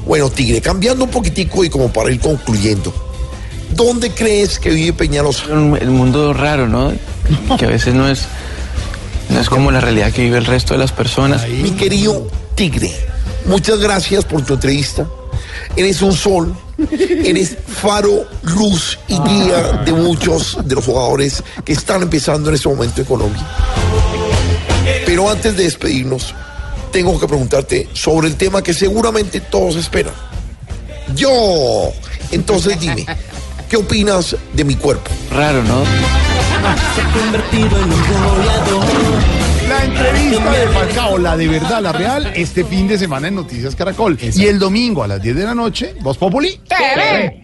Bueno, 0.06 0.30
Tigre, 0.30 0.60
cambiando 0.60 1.04
un 1.04 1.10
poquitico 1.10 1.64
y 1.64 1.70
como 1.70 1.92
para 1.92 2.10
ir 2.10 2.20
concluyendo. 2.20 2.92
¿Dónde 3.74 4.10
crees 4.10 4.58
que 4.58 4.70
vive 4.70 4.92
Peñalosa? 4.92 5.44
El 5.44 5.90
mundo 5.90 6.32
raro, 6.32 6.68
¿no? 6.68 6.92
Que 7.56 7.66
a 7.66 7.68
veces 7.68 7.94
no 7.94 8.08
es, 8.08 8.24
no 9.28 9.40
es 9.40 9.48
como 9.48 9.70
la 9.70 9.80
realidad 9.80 10.12
que 10.12 10.22
vive 10.22 10.38
el 10.38 10.46
resto 10.46 10.74
de 10.74 10.80
las 10.80 10.92
personas. 10.92 11.48
Mi 11.48 11.70
querido 11.70 12.26
Tigre, 12.54 12.92
muchas 13.46 13.78
gracias 13.78 14.24
por 14.24 14.44
tu 14.44 14.54
entrevista. 14.54 15.06
Eres 15.76 16.02
un 16.02 16.12
sol, 16.12 16.54
eres 17.24 17.56
faro, 17.66 18.26
luz 18.42 18.98
y 19.08 19.18
guía 19.18 19.82
de 19.84 19.92
muchos 19.92 20.58
de 20.64 20.74
los 20.74 20.84
jugadores 20.84 21.42
que 21.64 21.72
están 21.72 22.02
empezando 22.02 22.48
en 22.48 22.54
este 22.56 22.68
momento 22.68 23.00
en 23.00 23.06
Colombia. 23.06 23.46
Pero 25.06 25.30
antes 25.30 25.56
de 25.56 25.64
despedirnos, 25.64 26.34
tengo 26.92 27.18
que 27.18 27.26
preguntarte 27.26 27.88
sobre 27.92 28.28
el 28.28 28.36
tema 28.36 28.62
que 28.62 28.74
seguramente 28.74 29.40
todos 29.40 29.76
esperan. 29.76 30.14
Yo. 31.14 31.92
Entonces 32.30 32.78
dime, 32.78 33.06
¿qué 33.68 33.76
opinas 33.76 34.36
de 34.52 34.64
mi 34.64 34.76
cuerpo? 34.76 35.10
Raro, 35.30 35.62
¿no? 35.64 35.82
Se 36.94 37.00
ha 37.00 37.12
convertido 37.12 37.78
en 37.78 37.84
un 37.84 38.02
goleador. 38.36 39.39
La 39.80 39.86
entrevista 39.86 40.52
de 40.52 40.68
Falcao, 40.68 41.18
la 41.18 41.36
de 41.38 41.48
verdad, 41.48 41.80
la 41.80 41.92
real, 41.92 42.32
este 42.36 42.64
fin 42.64 42.86
de 42.86 42.98
semana 42.98 43.28
en 43.28 43.34
Noticias 43.34 43.74
Caracol. 43.74 44.18
Y 44.20 44.44
el 44.44 44.58
domingo 44.58 45.02
a 45.02 45.08
las 45.08 45.22
10 45.22 45.36
de 45.36 45.44
la 45.44 45.54
noche, 45.54 45.94
Voz 46.00 46.18
Populi. 46.18 46.60
TV. 46.68 47.42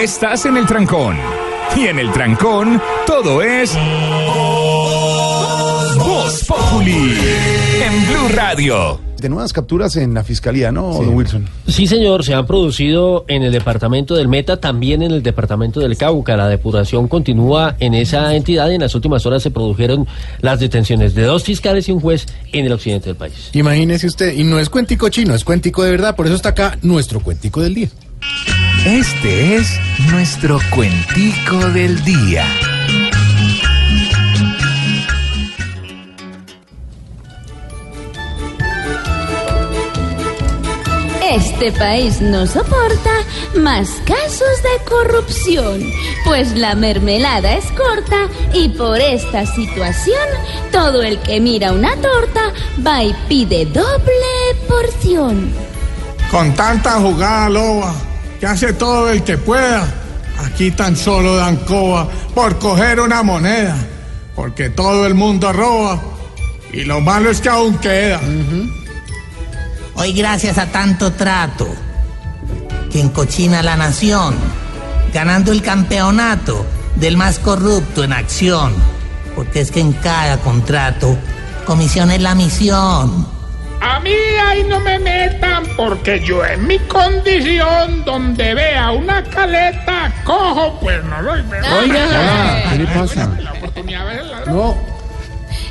Estás 0.00 0.46
en 0.46 0.56
el 0.56 0.64
trancón. 0.64 1.37
Y 1.76 1.86
en 1.86 1.98
el 1.98 2.10
trancón, 2.12 2.80
todo 3.06 3.42
es. 3.42 3.76
Voz 5.96 6.44
Populi. 6.44 7.14
En 7.82 8.06
Blue 8.06 8.28
Radio. 8.34 9.00
De 9.20 9.28
nuevas 9.28 9.52
capturas 9.52 9.96
en 9.96 10.14
la 10.14 10.22
fiscalía, 10.22 10.70
¿no, 10.70 10.92
don 10.92 11.08
Wilson? 11.14 11.48
Sí, 11.66 11.88
señor, 11.88 12.24
se 12.24 12.34
han 12.34 12.46
producido 12.46 13.24
en 13.26 13.42
el 13.42 13.50
departamento 13.50 14.14
del 14.14 14.28
Meta, 14.28 14.58
también 14.60 15.02
en 15.02 15.10
el 15.10 15.24
departamento 15.24 15.80
del 15.80 15.96
Cauca. 15.96 16.36
La 16.36 16.46
depuración 16.46 17.08
continúa 17.08 17.74
en 17.80 17.94
esa 17.94 18.34
entidad 18.36 18.70
y 18.70 18.76
en 18.76 18.82
las 18.82 18.94
últimas 18.94 19.26
horas 19.26 19.42
se 19.42 19.50
produjeron 19.50 20.06
las 20.40 20.60
detenciones 20.60 21.16
de 21.16 21.22
dos 21.22 21.42
fiscales 21.42 21.88
y 21.88 21.92
un 21.92 22.00
juez 22.00 22.26
en 22.52 22.66
el 22.66 22.72
occidente 22.72 23.06
del 23.06 23.16
país. 23.16 23.50
Imagínese 23.54 24.06
usted, 24.06 24.34
y 24.34 24.44
no 24.44 24.60
es 24.60 24.70
cuentico 24.70 25.08
chino, 25.08 25.34
es 25.34 25.42
cuentico 25.42 25.82
de 25.82 25.90
verdad, 25.90 26.14
por 26.14 26.26
eso 26.26 26.36
está 26.36 26.50
acá 26.50 26.78
nuestro 26.82 27.18
cuentico 27.20 27.60
del 27.60 27.74
día. 27.74 27.88
Este 28.84 29.56
es 29.56 29.78
nuestro 30.10 30.58
cuentico 30.70 31.58
del 31.70 32.02
día. 32.04 32.46
Este 41.30 41.72
país 41.72 42.22
no 42.22 42.46
soporta 42.46 43.10
más 43.56 43.90
casos 44.06 44.62
de 44.62 44.84
corrupción, 44.88 45.80
pues 46.24 46.56
la 46.56 46.74
mermelada 46.74 47.54
es 47.54 47.66
corta 47.72 48.28
y 48.54 48.70
por 48.70 48.98
esta 48.98 49.44
situación 49.44 50.26
todo 50.72 51.02
el 51.02 51.18
que 51.18 51.38
mira 51.40 51.72
una 51.72 51.94
torta 51.96 52.52
va 52.86 53.02
y 53.04 53.14
pide 53.28 53.66
doble 53.66 54.54
porción. 54.68 55.52
Con 56.30 56.54
tanta 56.54 56.92
jugada 56.92 57.50
loba, 57.50 57.94
que 58.40 58.46
hace 58.46 58.72
todo 58.72 59.10
el 59.10 59.22
que 59.22 59.36
pueda, 59.36 59.86
aquí 60.44 60.70
tan 60.70 60.96
solo 60.96 61.36
dan 61.36 61.56
coba 61.56 62.08
por 62.34 62.58
coger 62.58 63.00
una 63.00 63.22
moneda, 63.22 63.76
porque 64.34 64.70
todo 64.70 65.06
el 65.06 65.14
mundo 65.14 65.52
roba 65.52 66.00
y 66.72 66.84
lo 66.84 67.00
malo 67.00 67.30
es 67.30 67.40
que 67.40 67.48
aún 67.48 67.78
queda. 67.78 68.20
Hoy 69.94 70.12
gracias 70.12 70.58
a 70.58 70.66
tanto 70.66 71.12
trato 71.12 71.66
que 72.90 73.00
encochina 73.00 73.62
la 73.62 73.76
nación, 73.76 74.36
ganando 75.12 75.50
el 75.50 75.62
campeonato 75.62 76.64
del 76.94 77.16
más 77.16 77.38
corrupto 77.38 78.04
en 78.04 78.12
acción, 78.12 78.72
porque 79.34 79.60
es 79.60 79.70
que 79.70 79.80
en 79.80 79.92
cada 79.92 80.38
contrato 80.38 81.16
comisión 81.66 82.10
es 82.10 82.22
la 82.22 82.34
misión. 82.34 83.37
A 83.80 84.00
mí 84.00 84.12
ahí 84.46 84.64
no 84.64 84.80
me 84.80 84.98
metan 84.98 85.64
porque 85.76 86.20
yo 86.20 86.44
en 86.44 86.66
mi 86.66 86.78
condición 86.80 88.04
donde 88.04 88.54
vea 88.54 88.90
una 88.90 89.22
caleta 89.22 90.12
cojo 90.24 90.78
pues 90.80 91.02
no 91.04 91.22
lo 91.22 91.32
Oiga, 91.32 92.64
¿qué 92.70 92.78
le 92.78 92.86
pasa? 92.86 93.30
No. 94.46 94.76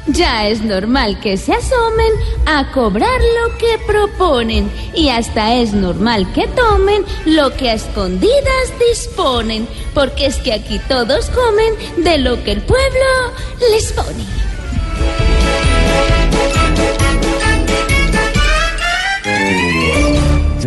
Ya 0.08 0.48
es 0.48 0.62
normal 0.62 1.20
que 1.20 1.36
se 1.36 1.54
asomen 1.54 2.14
a 2.46 2.72
cobrar 2.72 3.20
lo 3.20 3.58
que 3.58 3.78
proponen 3.86 4.72
y 4.94 5.10
hasta 5.10 5.56
es 5.56 5.74
normal 5.74 6.32
que 6.32 6.48
tomen 6.48 7.04
lo 7.26 7.54
que 7.54 7.72
a 7.72 7.74
escondidas 7.74 8.74
disponen, 8.90 9.68
porque 9.94 10.28
es 10.28 10.38
que 10.38 10.54
aquí 10.54 10.80
todos 10.88 11.30
comen 11.30 12.04
de 12.04 12.20
lo 12.20 12.42
que 12.44 12.54
el 12.54 12.62
pueblo 12.62 13.34
les 13.70 13.92
pone. 13.92 14.24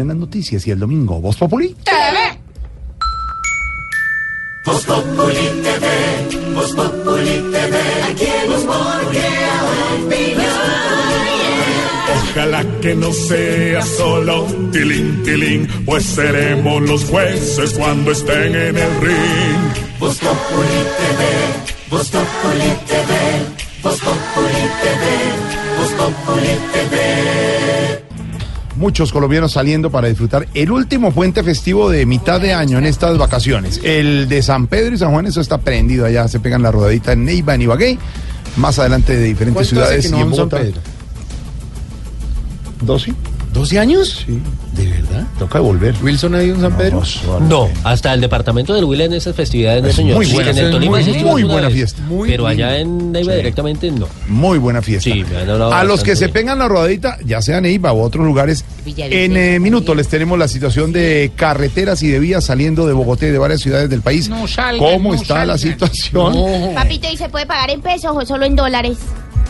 En 0.01 0.09
las 0.09 0.17
noticias 0.17 0.67
y 0.67 0.71
el 0.71 0.79
domingo, 0.79 1.21
Voz 1.21 1.37
Populi. 1.37 1.77
TV. 1.85 2.41
Voz 4.65 4.85
Populi 4.87 5.35
TV, 5.63 6.55
Voz 6.55 6.73
Populi 6.73 7.51
TV, 7.53 7.77
aquí 8.11 8.27
Ojalá 12.31 12.65
que 12.81 12.95
no 12.95 13.13
sea 13.13 13.83
solo 13.83 14.47
tilín, 14.73 15.23
tilín, 15.23 15.69
pues 15.85 16.05
seremos 16.05 16.81
los 16.83 17.05
jueces 17.05 17.75
cuando 17.75 18.13
estén 18.13 18.55
en 18.55 18.77
el 18.79 19.01
ring. 19.03 19.99
Voz 19.99 20.19
Populi 20.19 20.81
TV, 20.97 21.91
Voz 21.91 22.09
Populi 22.09 22.71
TV, 22.87 23.13
Voz 23.83 24.01
Populi 24.01 24.63
TV, 24.81 25.05
Voz 25.77 25.93
Populi 25.93 26.49
TV. 26.73 28.10
Muchos 28.81 29.13
colombianos 29.13 29.53
saliendo 29.53 29.91
para 29.91 30.09
disfrutar 30.09 30.49
el 30.55 30.71
último 30.71 31.13
puente 31.13 31.43
festivo 31.43 31.91
de 31.91 32.07
mitad 32.07 32.41
de 32.41 32.55
año 32.55 32.79
en 32.79 32.87
estas 32.87 33.19
vacaciones. 33.19 33.79
El 33.85 34.27
de 34.27 34.43
San 34.43 34.69
Pedro 34.69 34.95
y 34.95 34.99
San 34.99 35.13
Juan, 35.13 35.27
eso 35.27 35.43
está 35.43 35.59
prendido 35.59 36.07
allá, 36.07 36.27
se 36.29 36.41
pegan 36.41 36.63
la 36.63 36.73
rodadita 36.73 37.13
en 37.13 37.27
Neiva, 37.27 37.55
en 37.55 37.61
Ibagué, 37.61 37.99
más 38.57 38.79
adelante 38.79 39.15
de 39.15 39.25
diferentes 39.25 39.69
¿Cuánto 39.69 39.85
hace 39.87 40.01
ciudades 40.01 40.11
no 40.11 40.17
y 40.17 40.21
en 40.23 40.27
a 40.27 40.31
San 40.31 40.49
Bogotá. 40.49 40.59
Pedro? 40.63 40.81
¿Doce? 42.81 43.13
¿12 43.53 43.79
años? 43.79 44.25
Sí. 44.27 44.41
¿De 44.73 44.87
verdad? 44.89 45.25
Toca 45.39 45.59
volver. 45.59 45.95
¿Wilson 46.03 46.35
ha 46.37 46.43
ido 46.45 46.55
en 46.55 46.61
San 46.61 46.77
Pedro? 46.77 47.03
No, 47.49 47.69
hasta 47.83 48.15
el 48.15 48.21
departamento 48.21 48.73
del 48.73 48.85
Huila 48.85 49.05
en 49.05 49.15
esas 49.15 49.35
festividades, 49.35 49.83
no 49.83 49.89
Es 49.89 49.97
señor. 49.97 50.17
muy 50.17 50.27
Sí, 50.27 50.35
buena, 50.35 50.51
en 50.51 50.59
el 50.59 50.65
es 50.67 50.71
Tolima 50.71 50.91
muy- 50.93 51.05
sí 51.05 51.25
muy 51.25 51.43
buena 51.43 51.67
vez, 51.69 51.75
fiesta. 51.77 52.03
Muy 52.03 52.29
pero 52.31 52.47
allá 52.47 52.79
en 52.79 53.11
Neiva 53.13 53.33
Sí. 53.33 53.37
directamente 53.39 53.91
no. 53.91 54.07
Muy 54.29 54.59
buena 54.59 54.81
fiesta. 54.81 55.11
Sí, 55.11 55.25
me 55.29 55.37
han 55.39 55.51
hablado 55.51 55.73
A 55.75 55.83
los 55.85 56.03
que 56.05 56.15
se 56.15 56.29
pegan 56.29 56.59
la 56.61 56.69
rodadita, 56.69 57.19
ya 57.25 57.43
sea 57.43 57.59
en 57.59 57.67
Eiva 57.67 57.93
u 57.93 58.01
otros 58.01 58.25
lugares, 58.25 58.65
en 58.87 59.37
eh, 59.37 59.59
minutos 59.59 59.97
les 59.97 60.07
tenemos 60.09 60.39
la 60.39 60.47
situación 60.47 60.93
de 60.93 61.33
carreteras 61.35 62.03
y 62.05 62.09
de 62.09 62.21
vías 62.21 62.45
saliendo 62.45 62.87
de 62.87 62.93
Bogotá 62.93 63.27
y 63.27 63.31
de 63.31 63.39
varias 63.39 63.61
ciudades 63.61 63.91
del 63.91 64.03
país. 64.03 64.29
No 64.29 64.47
salgan, 64.47 64.79
¿Cómo 64.79 65.13
no 65.15 65.21
está 65.21 65.45
la 65.45 65.59
situación? 65.59 66.35
Papito, 66.75 67.09
¿y 67.13 67.17
se 67.17 67.29
puede 67.29 67.47
pagar 67.47 67.71
en 67.71 67.81
pesos 67.81 68.13
o 68.15 68.25
solo 68.25 68.47
en 68.47 68.55
dólares? 68.55 68.99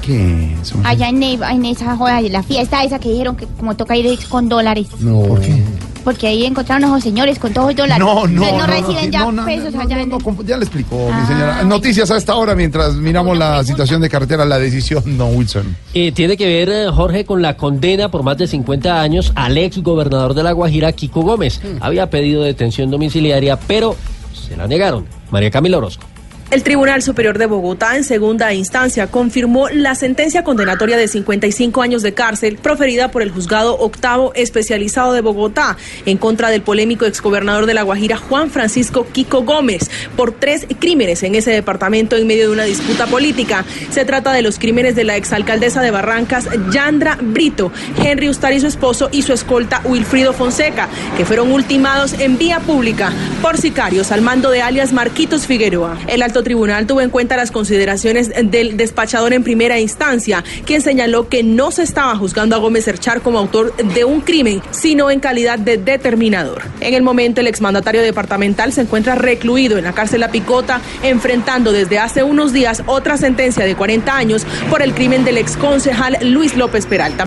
¿Qué? 0.00 0.54
Allá 0.84 1.10
en, 1.10 1.18
Neiva, 1.18 1.52
en 1.52 1.62
esa 1.66 1.94
joda, 1.94 2.22
la 2.22 2.42
fiesta 2.42 2.82
esa 2.82 2.98
que 2.98 3.10
dijeron 3.10 3.36
que 3.36 3.46
como 3.58 3.76
toca 3.76 3.94
ir 3.98 4.18
con 4.30 4.48
dólares. 4.48 4.86
No. 4.98 5.09
¿Por 5.18 5.40
qué? 5.40 5.62
Porque 6.04 6.26
ahí 6.28 6.46
encontraron 6.46 6.84
a 6.84 6.86
esos 6.88 7.02
señores 7.02 7.38
con 7.38 7.52
todos 7.52 7.68
los 7.68 7.76
dólares. 7.76 7.98
No, 8.04 8.26
no, 8.26 8.40
no, 8.52 8.58
no, 8.60 8.66
reciben 8.66 9.12
ya 9.12 9.20
no, 9.20 9.32
no, 9.32 9.44
pesos 9.44 9.74
no, 9.74 9.80
allá 9.82 9.96
no, 9.96 10.02
en 10.02 10.08
no, 10.08 10.42
ya 10.44 10.56
le 10.56 10.64
explicó, 10.64 10.96
mi 10.96 11.12
Ah. 11.12 11.26
señora. 11.28 11.62
Noticias 11.64 12.10
a 12.10 12.16
esta 12.16 12.34
hora 12.36 12.54
mientras 12.54 12.94
miramos 12.94 13.36
la 13.36 13.62
situación 13.64 14.00
de 14.00 14.08
carretera, 14.08 14.46
la 14.46 14.58
decisión, 14.58 15.02
don 15.18 15.36
Wilson. 15.36 15.76
Eh, 15.92 16.10
tiene 16.12 16.38
que 16.38 16.46
ver, 16.46 16.70
eh, 16.70 16.86
Jorge, 16.90 17.26
con 17.26 17.42
la 17.42 17.56
condena 17.58 18.10
por 18.10 18.22
más 18.22 18.38
de 18.38 18.46
50 18.46 18.98
años 19.02 19.30
al 19.34 19.58
ex 19.58 19.78
gobernador 19.82 20.32
de 20.32 20.42
La 20.42 20.52
Guajira, 20.52 20.90
Kiko 20.92 21.20
Gómez. 21.20 21.60
Había 21.80 22.08
pedido 22.08 22.42
detención 22.44 22.90
domiciliaria, 22.90 23.58
pero 23.58 23.94
se 24.32 24.56
la 24.56 24.66
negaron. 24.66 25.04
María 25.30 25.50
Camila 25.50 25.76
Orozco. 25.78 26.04
El 26.50 26.64
Tribunal 26.64 27.00
Superior 27.00 27.38
de 27.38 27.46
Bogotá, 27.46 27.96
en 27.96 28.02
segunda 28.02 28.52
instancia, 28.52 29.06
confirmó 29.06 29.68
la 29.68 29.94
sentencia 29.94 30.42
condenatoria 30.42 30.96
de 30.96 31.06
55 31.06 31.80
años 31.80 32.02
de 32.02 32.12
cárcel 32.12 32.56
proferida 32.56 33.12
por 33.12 33.22
el 33.22 33.30
juzgado 33.30 33.78
octavo 33.78 34.32
especializado 34.34 35.12
de 35.12 35.20
Bogotá 35.20 35.76
en 36.06 36.18
contra 36.18 36.50
del 36.50 36.62
polémico 36.62 37.04
exgobernador 37.04 37.66
de 37.66 37.74
La 37.74 37.84
Guajira, 37.84 38.16
Juan 38.16 38.50
Francisco 38.50 39.06
Kiko 39.12 39.44
Gómez, 39.44 39.92
por 40.16 40.32
tres 40.32 40.66
crímenes 40.80 41.22
en 41.22 41.36
ese 41.36 41.52
departamento 41.52 42.16
en 42.16 42.26
medio 42.26 42.48
de 42.48 42.52
una 42.52 42.64
disputa 42.64 43.06
política. 43.06 43.64
Se 43.92 44.04
trata 44.04 44.32
de 44.32 44.42
los 44.42 44.58
crímenes 44.58 44.96
de 44.96 45.04
la 45.04 45.14
exalcaldesa 45.14 45.82
de 45.82 45.92
Barrancas, 45.92 46.48
Yandra 46.72 47.16
Brito, 47.22 47.70
Henry 48.02 48.28
Ustari, 48.28 48.58
su 48.58 48.66
esposo, 48.66 49.08
y 49.12 49.22
su 49.22 49.32
escolta 49.32 49.82
Wilfrido 49.84 50.32
Fonseca, 50.32 50.88
que 51.16 51.24
fueron 51.24 51.52
ultimados 51.52 52.14
en 52.14 52.38
vía 52.38 52.58
pública 52.58 53.12
por 53.40 53.56
sicarios 53.56 54.10
al 54.10 54.20
mando 54.20 54.50
de 54.50 54.62
alias 54.62 54.92
Marquitos 54.92 55.46
Figueroa. 55.46 55.96
El 56.08 56.22
alto 56.22 56.39
tribunal 56.42 56.86
tuvo 56.86 57.00
en 57.00 57.10
cuenta 57.10 57.36
las 57.36 57.50
consideraciones 57.50 58.30
del 58.44 58.76
despachador 58.76 59.32
en 59.32 59.42
primera 59.42 59.78
instancia, 59.78 60.44
quien 60.64 60.80
señaló 60.80 61.28
que 61.28 61.42
no 61.42 61.70
se 61.70 61.82
estaba 61.82 62.16
juzgando 62.16 62.56
a 62.56 62.58
Gómez 62.58 62.86
Erchar 62.88 63.20
como 63.20 63.38
autor 63.38 63.74
de 63.76 64.04
un 64.04 64.20
crimen, 64.20 64.62
sino 64.70 65.10
en 65.10 65.20
calidad 65.20 65.58
de 65.58 65.76
determinador. 65.76 66.62
En 66.80 66.94
el 66.94 67.02
momento, 67.02 67.40
el 67.40 67.46
exmandatario 67.46 68.02
departamental 68.02 68.72
se 68.72 68.82
encuentra 68.82 69.14
recluido 69.14 69.78
en 69.78 69.84
la 69.84 69.92
cárcel 69.92 70.20
La 70.20 70.30
Picota, 70.30 70.80
enfrentando 71.02 71.72
desde 71.72 71.98
hace 71.98 72.22
unos 72.22 72.52
días 72.52 72.82
otra 72.86 73.16
sentencia 73.16 73.64
de 73.64 73.74
40 73.74 74.16
años 74.16 74.46
por 74.68 74.82
el 74.82 74.94
crimen 74.94 75.24
del 75.24 75.38
exconcejal 75.38 76.18
Luis 76.22 76.56
López 76.56 76.86
Peralta. 76.86 77.26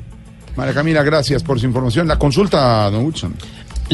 María 0.56 0.74
Camila, 0.74 1.04
gracias 1.04 1.42
por 1.44 1.60
su 1.60 1.66
información. 1.66 2.08
La 2.08 2.20
consulta, 2.20 2.90
don 2.92 3.06
Hudson. 3.06 3.34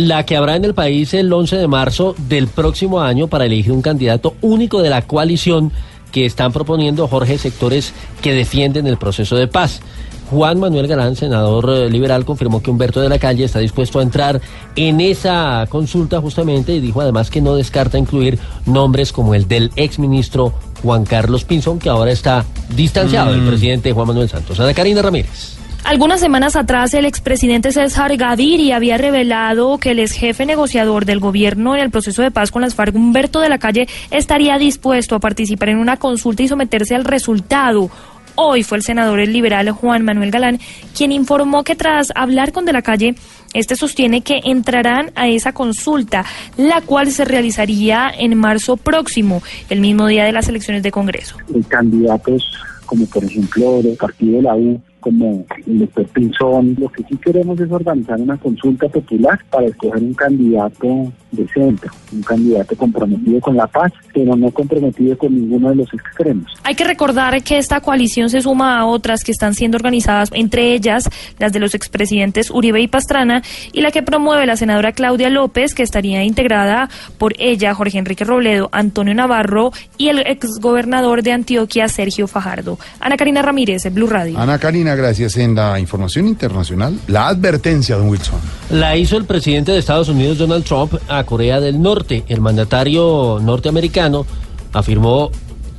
La 0.07 0.25
que 0.25 0.37
habrá 0.37 0.55
en 0.55 0.65
el 0.65 0.73
país 0.73 1.13
el 1.13 1.31
11 1.31 1.57
de 1.57 1.67
marzo 1.67 2.15
del 2.29 2.47
próximo 2.47 3.01
año 3.01 3.27
para 3.27 3.45
elegir 3.45 3.71
un 3.71 3.81
candidato 3.81 4.35
único 4.41 4.81
de 4.81 4.89
la 4.89 5.01
coalición 5.01 5.71
que 6.11 6.25
están 6.25 6.51
proponiendo 6.53 7.07
Jorge 7.07 7.37
sectores 7.37 7.93
que 8.21 8.33
defienden 8.33 8.87
el 8.87 8.97
proceso 8.97 9.35
de 9.35 9.47
paz. 9.47 9.81
Juan 10.29 10.59
Manuel 10.59 10.87
Galán, 10.87 11.15
senador 11.15 11.69
eh, 11.69 11.89
liberal, 11.89 12.23
confirmó 12.23 12.61
que 12.61 12.69
Humberto 12.69 13.01
de 13.01 13.09
la 13.09 13.17
Calle 13.17 13.43
está 13.43 13.59
dispuesto 13.59 13.99
a 13.99 14.03
entrar 14.03 14.39
en 14.75 15.01
esa 15.01 15.65
consulta 15.69 16.21
justamente 16.21 16.73
y 16.73 16.79
dijo 16.79 17.01
además 17.01 17.31
que 17.31 17.41
no 17.41 17.55
descarta 17.55 17.97
incluir 17.97 18.37
nombres 18.67 19.11
como 19.11 19.33
el 19.33 19.47
del 19.47 19.71
exministro 19.75 20.53
Juan 20.83 21.03
Carlos 21.03 21.45
Pinzón, 21.45 21.79
que 21.79 21.89
ahora 21.89 22.11
está 22.11 22.45
distanciado 22.75 23.31
del 23.31 23.41
Mm. 23.41 23.47
presidente 23.47 23.91
Juan 23.91 24.07
Manuel 24.07 24.29
Santos. 24.29 24.59
Ana 24.59 24.73
Karina 24.73 25.01
Ramírez. 25.01 25.58
Algunas 25.83 26.19
semanas 26.19 26.55
atrás, 26.55 26.93
el 26.93 27.05
expresidente 27.05 27.71
César 27.71 28.15
Gaviria 28.15 28.75
había 28.75 28.97
revelado 28.97 29.77
que 29.79 29.91
el 29.91 29.99
ex 29.99 30.11
jefe 30.11 30.45
negociador 30.45 31.05
del 31.05 31.19
gobierno 31.19 31.75
en 31.75 31.81
el 31.81 31.89
proceso 31.89 32.21
de 32.21 32.31
paz 32.31 32.51
con 32.51 32.61
las 32.61 32.75
FARC, 32.75 32.95
Humberto 32.95 33.39
de 33.39 33.49
la 33.49 33.57
Calle, 33.57 33.87
estaría 34.11 34.57
dispuesto 34.57 35.15
a 35.15 35.19
participar 35.19 35.69
en 35.69 35.77
una 35.77 35.97
consulta 35.97 36.43
y 36.43 36.47
someterse 36.47 36.95
al 36.95 37.05
resultado. 37.05 37.89
Hoy 38.35 38.63
fue 38.63 38.77
el 38.77 38.83
senador 38.83 39.19
el 39.19 39.33
liberal 39.33 39.69
Juan 39.71 40.05
Manuel 40.05 40.31
Galán 40.31 40.59
quien 40.95 41.11
informó 41.11 41.63
que 41.63 41.75
tras 41.75 42.13
hablar 42.15 42.51
con 42.51 42.65
de 42.65 42.71
la 42.71 42.81
calle, 42.81 43.15
este 43.53 43.75
sostiene 43.75 44.21
que 44.21 44.39
entrarán 44.45 45.11
a 45.15 45.27
esa 45.27 45.53
consulta, 45.53 46.23
la 46.55 46.81
cual 46.81 47.11
se 47.11 47.25
realizaría 47.25 48.09
en 48.17 48.37
marzo 48.37 48.77
próximo, 48.77 49.41
el 49.69 49.81
mismo 49.81 50.07
día 50.07 50.23
de 50.23 50.31
las 50.31 50.47
elecciones 50.47 50.83
de 50.83 50.91
Congreso. 50.91 51.35
candidatos 51.67 52.43
como 52.85 53.05
por 53.05 53.23
ejemplo 53.23 53.81
del 53.83 53.97
partido 53.97 54.37
de 54.37 54.41
la 54.41 54.55
U, 54.55 54.81
como 54.99 55.45
el 55.65 55.79
doctor 55.79 56.05
Pinzón. 56.07 56.75
Lo 56.79 56.89
que 56.89 57.03
sí 57.03 57.17
queremos 57.17 57.59
es 57.59 57.71
organizar 57.71 58.19
una 58.19 58.37
consulta 58.37 58.87
popular 58.87 59.39
para 59.49 59.67
escoger 59.67 60.03
un 60.03 60.13
candidato 60.13 61.11
de 61.31 61.47
centro, 61.47 61.91
un 62.11 62.21
candidato 62.23 62.75
comprometido 62.75 63.39
con 63.41 63.55
la 63.55 63.67
paz, 63.67 63.91
pero 64.13 64.35
no 64.35 64.49
comprometido 64.51 65.17
con 65.17 65.33
ninguno 65.33 65.69
de 65.69 65.75
los 65.75 65.93
extremos. 65.93 66.51
Hay 66.63 66.75
que 66.75 66.83
recordar 66.83 67.41
que 67.43 67.57
esta 67.57 67.81
coalición 67.81 68.29
se 68.29 68.41
suma 68.41 68.79
a 68.79 68.85
otras 68.85 69.23
que 69.23 69.31
están 69.31 69.53
siendo 69.53 69.77
organizadas, 69.77 70.29
entre 70.33 70.73
ellas 70.73 71.09
las 71.37 71.53
de 71.53 71.59
los 71.59 71.75
expresidentes 71.75 72.49
Uribe 72.49 72.81
y 72.81 72.87
Pastrana, 72.87 73.43
y 73.71 73.81
la 73.81 73.91
que 73.91 74.03
promueve 74.03 74.45
la 74.45 74.57
senadora 74.57 74.91
Claudia 74.91 75.29
López, 75.29 75.75
que 75.75 75.83
estaría 75.83 76.23
integrada 76.23 76.89
por 77.17 77.33
ella, 77.39 77.73
Jorge 77.73 77.97
Enrique 77.97 78.23
Robledo, 78.23 78.69
Antonio 78.71 79.13
Navarro 79.13 79.71
y 79.97 80.09
el 80.09 80.19
exgobernador 80.19 81.23
de 81.23 81.31
Antioquia, 81.31 81.87
Sergio 81.87 82.27
Fajardo. 82.27 82.77
Ana 82.99 83.17
Karina 83.17 83.41
Ramírez, 83.41 83.91
Blue 83.93 84.07
Radio. 84.07 84.37
Ana 84.37 84.57
Karina, 84.57 84.95
gracias. 84.95 85.37
En 85.37 85.55
la 85.55 85.79
información 85.79 86.27
internacional, 86.27 86.99
la 87.07 87.27
advertencia, 87.27 87.95
don 87.95 88.09
Wilson. 88.09 88.39
La 88.71 88.95
hizo 88.95 89.17
el 89.17 89.25
presidente 89.25 89.71
de 89.71 89.79
Estados 89.79 90.09
Unidos, 90.09 90.37
Donald 90.37 90.63
Trump, 90.63 90.93
a 91.07 91.18
Corea 91.25 91.59
del 91.59 91.81
Norte. 91.81 92.23
El 92.27 92.41
mandatario 92.41 93.39
norteamericano 93.41 94.25
afirmó, 94.73 95.31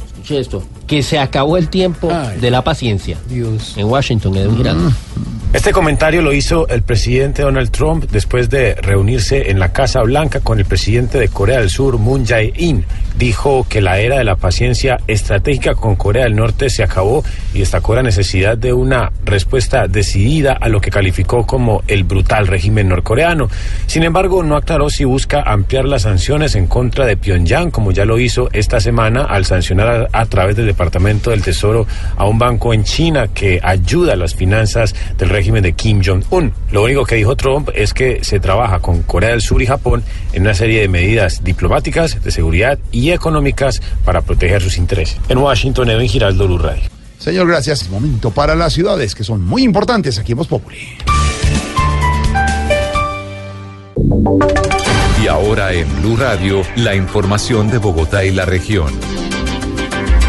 escuche 0.07 0.41
esto, 0.41 0.63
que 0.91 1.05
se 1.05 1.21
acabó 1.21 1.57
el 1.57 1.69
tiempo 1.69 2.13
de 2.41 2.51
la 2.51 2.65
paciencia. 2.65 3.17
En 3.31 3.85
Washington, 3.85 4.37
Edwin 4.37 4.57
Giraldo. 4.57 4.93
Este 5.53 5.73
comentario 5.73 6.23
lo 6.23 6.33
hizo 6.33 6.69
el 6.69 6.83
presidente 6.83 7.43
Donald 7.43 7.73
Trump 7.73 8.05
después 8.09 8.51
de 8.51 8.77
reunirse 8.77 9.51
en 9.51 9.59
la 9.59 9.73
Casa 9.73 10.01
Blanca 10.03 10.39
con 10.39 10.61
el 10.61 10.65
presidente 10.65 11.19
de 11.19 11.29
Corea 11.29 11.59
del 11.59 11.71
Sur, 11.71 11.99
Moon 11.99 12.25
Jae-in. 12.25 12.85
Dijo 13.19 13.67
que 13.69 13.81
la 13.81 13.99
era 13.99 14.19
de 14.19 14.25
la 14.25 14.37
paciencia 14.37 14.99
estratégica 15.09 15.75
con 15.75 15.97
Corea 15.97 16.23
del 16.23 16.37
Norte 16.37 16.71
se 16.71 16.85
acabó 16.85 17.25
y 17.53 17.59
destacó 17.59 17.97
la 17.97 18.05
necesidad 18.05 18.57
de 18.57 18.73
una 18.73 19.11
respuesta 19.25 19.89
decidida 19.89 20.53
a 20.53 20.69
lo 20.69 20.81
que 20.81 20.93
calificó 20.93 21.45
como 21.45 21.83
el 21.89 22.05
brutal 22.05 22.47
régimen 22.47 22.89
norcoreano. 22.89 23.49
Sin 23.87 24.05
embargo, 24.05 24.45
no 24.45 24.57
aclaró 24.57 24.89
si 24.89 25.05
busca 25.05 25.43
ampliar 25.43 25.85
las 25.85 26.03
sanciones 26.03 26.55
en 26.55 26.69
contra 26.69 27.07
de 27.07 27.17
Pyongyang, 27.17 27.73
como 27.73 27.91
ya 27.91 28.05
lo 28.05 28.21
hizo 28.21 28.49
esta 28.53 28.79
semana 28.79 29.25
al 29.25 29.45
sancionar 29.45 30.09
a, 30.13 30.21
a 30.21 30.27
través 30.27 30.55
del 30.55 30.67
Departamento 30.81 31.31
del 31.31 31.43
Tesoro 31.43 31.87
a 32.17 32.25
un 32.25 32.39
banco 32.39 32.73
en 32.73 32.85
China 32.85 33.29
que 33.29 33.61
ayuda 33.63 34.15
a 34.15 34.17
las 34.17 34.35
finanzas 34.35 34.95
del 35.19 35.29
régimen 35.29 35.63
de 35.63 35.75
Kim 35.75 36.01
Jong-un. 36.03 36.55
Lo 36.73 36.85
único 36.85 37.05
que 37.05 37.17
dijo 37.17 37.37
Trump 37.37 37.69
es 37.75 37.93
que 37.93 38.25
se 38.25 38.41
trabaja 38.41 38.79
con 38.79 39.03
Corea 39.03 39.29
del 39.29 39.43
Sur 39.43 39.61
y 39.61 39.67
Japón 39.67 40.03
en 40.33 40.41
una 40.41 40.55
serie 40.55 40.81
de 40.81 40.89
medidas 40.89 41.45
diplomáticas, 41.45 42.25
de 42.25 42.31
seguridad 42.31 42.79
y 42.93 43.11
económicas 43.11 43.83
para 44.07 44.23
proteger 44.23 44.63
sus 44.63 44.79
intereses. 44.79 45.19
En 45.29 45.37
Washington, 45.37 45.91
Edwin 45.91 46.09
Giraldo, 46.09 46.47
Blue 46.47 46.57
Radio. 46.57 46.85
Señor, 47.19 47.47
gracias. 47.47 47.91
Momento 47.91 48.31
para 48.31 48.55
las 48.55 48.73
ciudades 48.73 49.15
que 49.15 49.23
son 49.23 49.45
muy 49.45 49.65
importantes 49.65 50.19
aquí 50.19 50.33
en 50.33 50.39
Voz 50.39 50.49
Populi. 50.49 50.79
Y 55.23 55.27
ahora 55.27 55.75
en 55.75 55.87
Blue 56.01 56.17
Radio, 56.17 56.63
la 56.77 56.95
información 56.95 57.71
de 57.71 57.77
Bogotá 57.77 58.25
y 58.25 58.31
la 58.31 58.47
región. 58.47 58.95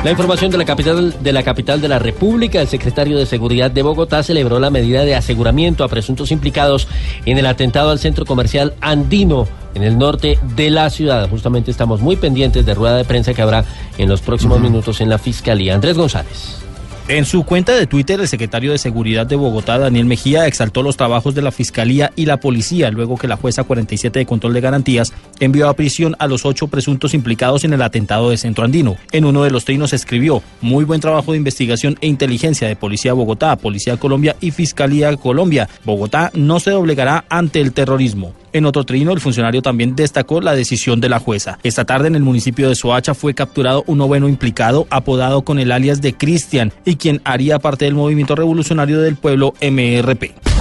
La 0.03 0.09
información 0.09 0.49
de 0.49 0.57
la 0.57 0.65
capital 0.65 1.15
de 1.21 1.31
la 1.31 1.43
capital 1.43 1.79
de 1.79 1.87
la 1.87 1.99
República, 1.99 2.59
el 2.59 2.67
secretario 2.67 3.19
de 3.19 3.27
Seguridad 3.27 3.69
de 3.69 3.83
Bogotá 3.83 4.23
celebró 4.23 4.59
la 4.59 4.71
medida 4.71 5.05
de 5.05 5.13
aseguramiento 5.13 5.83
a 5.83 5.89
presuntos 5.89 6.31
implicados 6.31 6.87
en 7.25 7.37
el 7.37 7.45
atentado 7.45 7.91
al 7.91 7.99
centro 7.99 8.25
comercial 8.25 8.73
Andino 8.81 9.47
en 9.75 9.83
el 9.83 9.99
norte 9.99 10.39
de 10.55 10.71
la 10.71 10.89
ciudad. 10.89 11.29
Justamente 11.29 11.69
estamos 11.69 12.01
muy 12.01 12.15
pendientes 12.15 12.65
de 12.65 12.73
rueda 12.73 12.97
de 12.97 13.05
prensa 13.05 13.35
que 13.35 13.43
habrá 13.43 13.63
en 13.99 14.09
los 14.09 14.21
próximos 14.21 14.59
minutos 14.59 15.01
en 15.01 15.09
la 15.09 15.19
Fiscalía. 15.19 15.75
Andrés 15.75 15.95
González. 15.95 16.60
En 17.07 17.25
su 17.25 17.43
cuenta 17.43 17.73
de 17.75 17.87
Twitter, 17.87 18.21
el 18.21 18.27
secretario 18.27 18.71
de 18.71 18.77
Seguridad 18.77 19.25
de 19.25 19.35
Bogotá, 19.35 19.77
Daniel 19.77 20.05
Mejía, 20.05 20.47
exaltó 20.47 20.81
los 20.81 20.97
trabajos 20.97 21.35
de 21.35 21.41
la 21.41 21.51
Fiscalía 21.51 22.13
y 22.15 22.25
la 22.25 22.37
Policía 22.37 22.89
luego 22.91 23.17
que 23.17 23.27
la 23.27 23.35
jueza 23.35 23.63
47 23.63 24.19
de 24.19 24.25
Control 24.25 24.53
de 24.53 24.61
Garantías 24.61 25.11
envió 25.39 25.67
a 25.67 25.73
prisión 25.73 26.15
a 26.19 26.27
los 26.27 26.45
ocho 26.45 26.67
presuntos 26.67 27.13
implicados 27.13 27.63
en 27.63 27.73
el 27.73 27.81
atentado 27.81 28.29
de 28.29 28.37
Centro 28.37 28.63
Andino. 28.63 28.95
En 29.11 29.25
uno 29.25 29.43
de 29.43 29.51
los 29.51 29.65
trinos 29.65 29.93
escribió, 29.93 30.41
muy 30.61 30.85
buen 30.85 31.01
trabajo 31.01 31.31
de 31.31 31.39
investigación 31.39 31.97
e 32.01 32.07
inteligencia 32.07 32.67
de 32.67 32.75
Policía 32.75 33.13
Bogotá, 33.13 33.57
Policía 33.57 33.97
Colombia 33.97 34.35
y 34.39 34.51
Fiscalía 34.51 35.15
Colombia. 35.17 35.67
Bogotá 35.83 36.31
no 36.33 36.59
se 36.59 36.71
doblegará 36.71 37.25
ante 37.29 37.61
el 37.61 37.73
terrorismo. 37.73 38.33
En 38.53 38.65
otro 38.65 38.83
trino, 38.83 39.13
el 39.13 39.19
funcionario 39.21 39.61
también 39.61 39.95
destacó 39.95 40.41
la 40.41 40.53
decisión 40.53 40.99
de 40.99 41.09
la 41.09 41.19
jueza. 41.19 41.57
Esta 41.63 41.85
tarde 41.85 42.07
en 42.07 42.15
el 42.15 42.23
municipio 42.23 42.67
de 42.67 42.75
Soacha 42.75 43.13
fue 43.13 43.33
capturado 43.33 43.83
un 43.87 43.97
noveno 43.97 44.27
implicado 44.27 44.87
apodado 44.89 45.43
con 45.43 45.59
el 45.59 45.71
alias 45.71 46.01
de 46.01 46.13
Cristian 46.13 46.73
y 46.83 46.95
quien 46.95 47.21
haría 47.23 47.59
parte 47.59 47.85
del 47.85 47.95
movimiento 47.95 48.35
revolucionario 48.35 48.99
del 49.01 49.15
pueblo 49.15 49.53
MRP. 49.61 50.51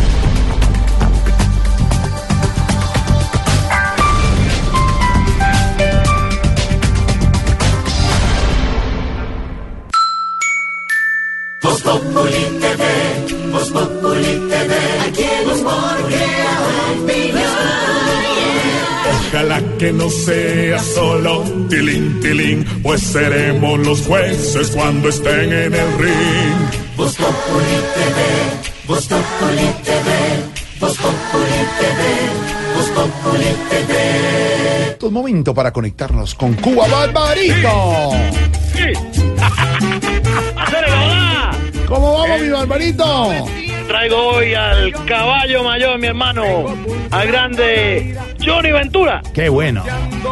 Que 19.81 19.93
no 19.95 20.11
sea 20.11 20.78
solo 20.78 21.43
tilín, 21.70 22.20
tilín, 22.20 22.66
pues 22.83 23.01
seremos 23.01 23.78
los 23.78 24.03
jueces 24.03 24.72
cuando 24.72 25.09
estén 25.09 25.51
en 25.51 25.72
el 25.72 25.99
ring. 25.99 26.68
Voz 26.99 27.16
Populi 27.16 27.81
TV, 27.95 28.20
Voz 28.87 29.07
Populi 29.07 29.72
TV, 29.83 30.11
Voz 30.81 30.99
Populi 30.99 31.64
TV, 31.81 32.03
Voz 32.76 32.91
Populi 32.91 33.57
TV. 33.70 34.99
Es 35.03 35.11
momento 35.11 35.55
para 35.55 35.72
conectarnos 35.72 36.35
con 36.35 36.53
Cuba 36.57 36.87
Barbarito. 36.87 37.70
¿Cómo 41.89 42.18
vamos, 42.18 42.41
mi 42.43 42.51
Barbarito? 42.51 43.35
Traigo 43.91 44.16
hoy 44.36 44.55
al 44.55 44.93
caballo 45.05 45.64
mayor, 45.64 45.99
mi 45.99 46.07
hermano, 46.07 46.76
al 47.11 47.26
grande 47.26 48.16
Johnny 48.41 48.70
Ventura. 48.70 49.20
Qué 49.34 49.49
bueno. 49.49 49.82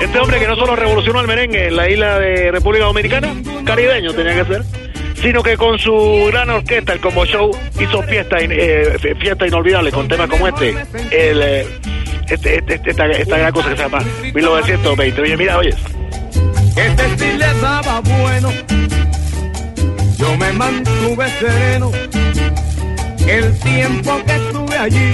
Este 0.01 0.17
hombre 0.21 0.39
que 0.39 0.47
no 0.47 0.55
solo 0.55 0.77
revolucionó 0.77 1.21
el 1.21 1.27
merengue 1.27 1.67
en 1.67 1.75
la 1.75 1.91
isla 1.91 2.21
de 2.21 2.53
República 2.53 2.85
Dominicana, 2.85 3.35
caribeño 3.65 4.13
tenía 4.15 4.37
que 4.37 4.45
ser, 4.45 4.63
sino 5.21 5.43
que 5.43 5.57
con 5.57 5.77
su 5.81 6.29
gran 6.31 6.49
orquesta, 6.51 6.93
el 6.93 7.01
Combo 7.01 7.27
Show, 7.27 7.51
hizo 7.81 8.01
fiesta, 8.05 8.41
in- 8.41 8.53
eh, 8.55 8.97
fiesta 9.19 9.45
inolvidable 9.45 9.91
con 9.91 10.07
temas 10.07 10.29
como 10.29 10.47
este. 10.47 10.77
El, 11.11 11.43
eh, 11.43 11.67
este, 12.31 12.59
este- 12.59 12.75
este- 12.75 12.91
esta, 12.91 13.07
esta 13.07 13.39
gran 13.39 13.53
cosa 13.53 13.71
que 13.71 13.77
se 13.77 13.83
llama 13.83 14.05
1920. 14.33 15.21
Oye, 15.21 15.37
mira, 15.37 15.59
oye. 15.59 15.75
Este 16.77 17.05
sí 17.19 17.37
le 17.37 17.55
daba 17.61 18.01
bueno. 18.03 18.53
Yo 20.17 20.37
me 20.37 20.53
mantuve 20.53 21.29
sereno 21.41 21.91
el 23.29 23.59
tiempo 23.61 24.19
que 24.27 24.37
estuve 24.37 24.77
allí. 24.77 25.13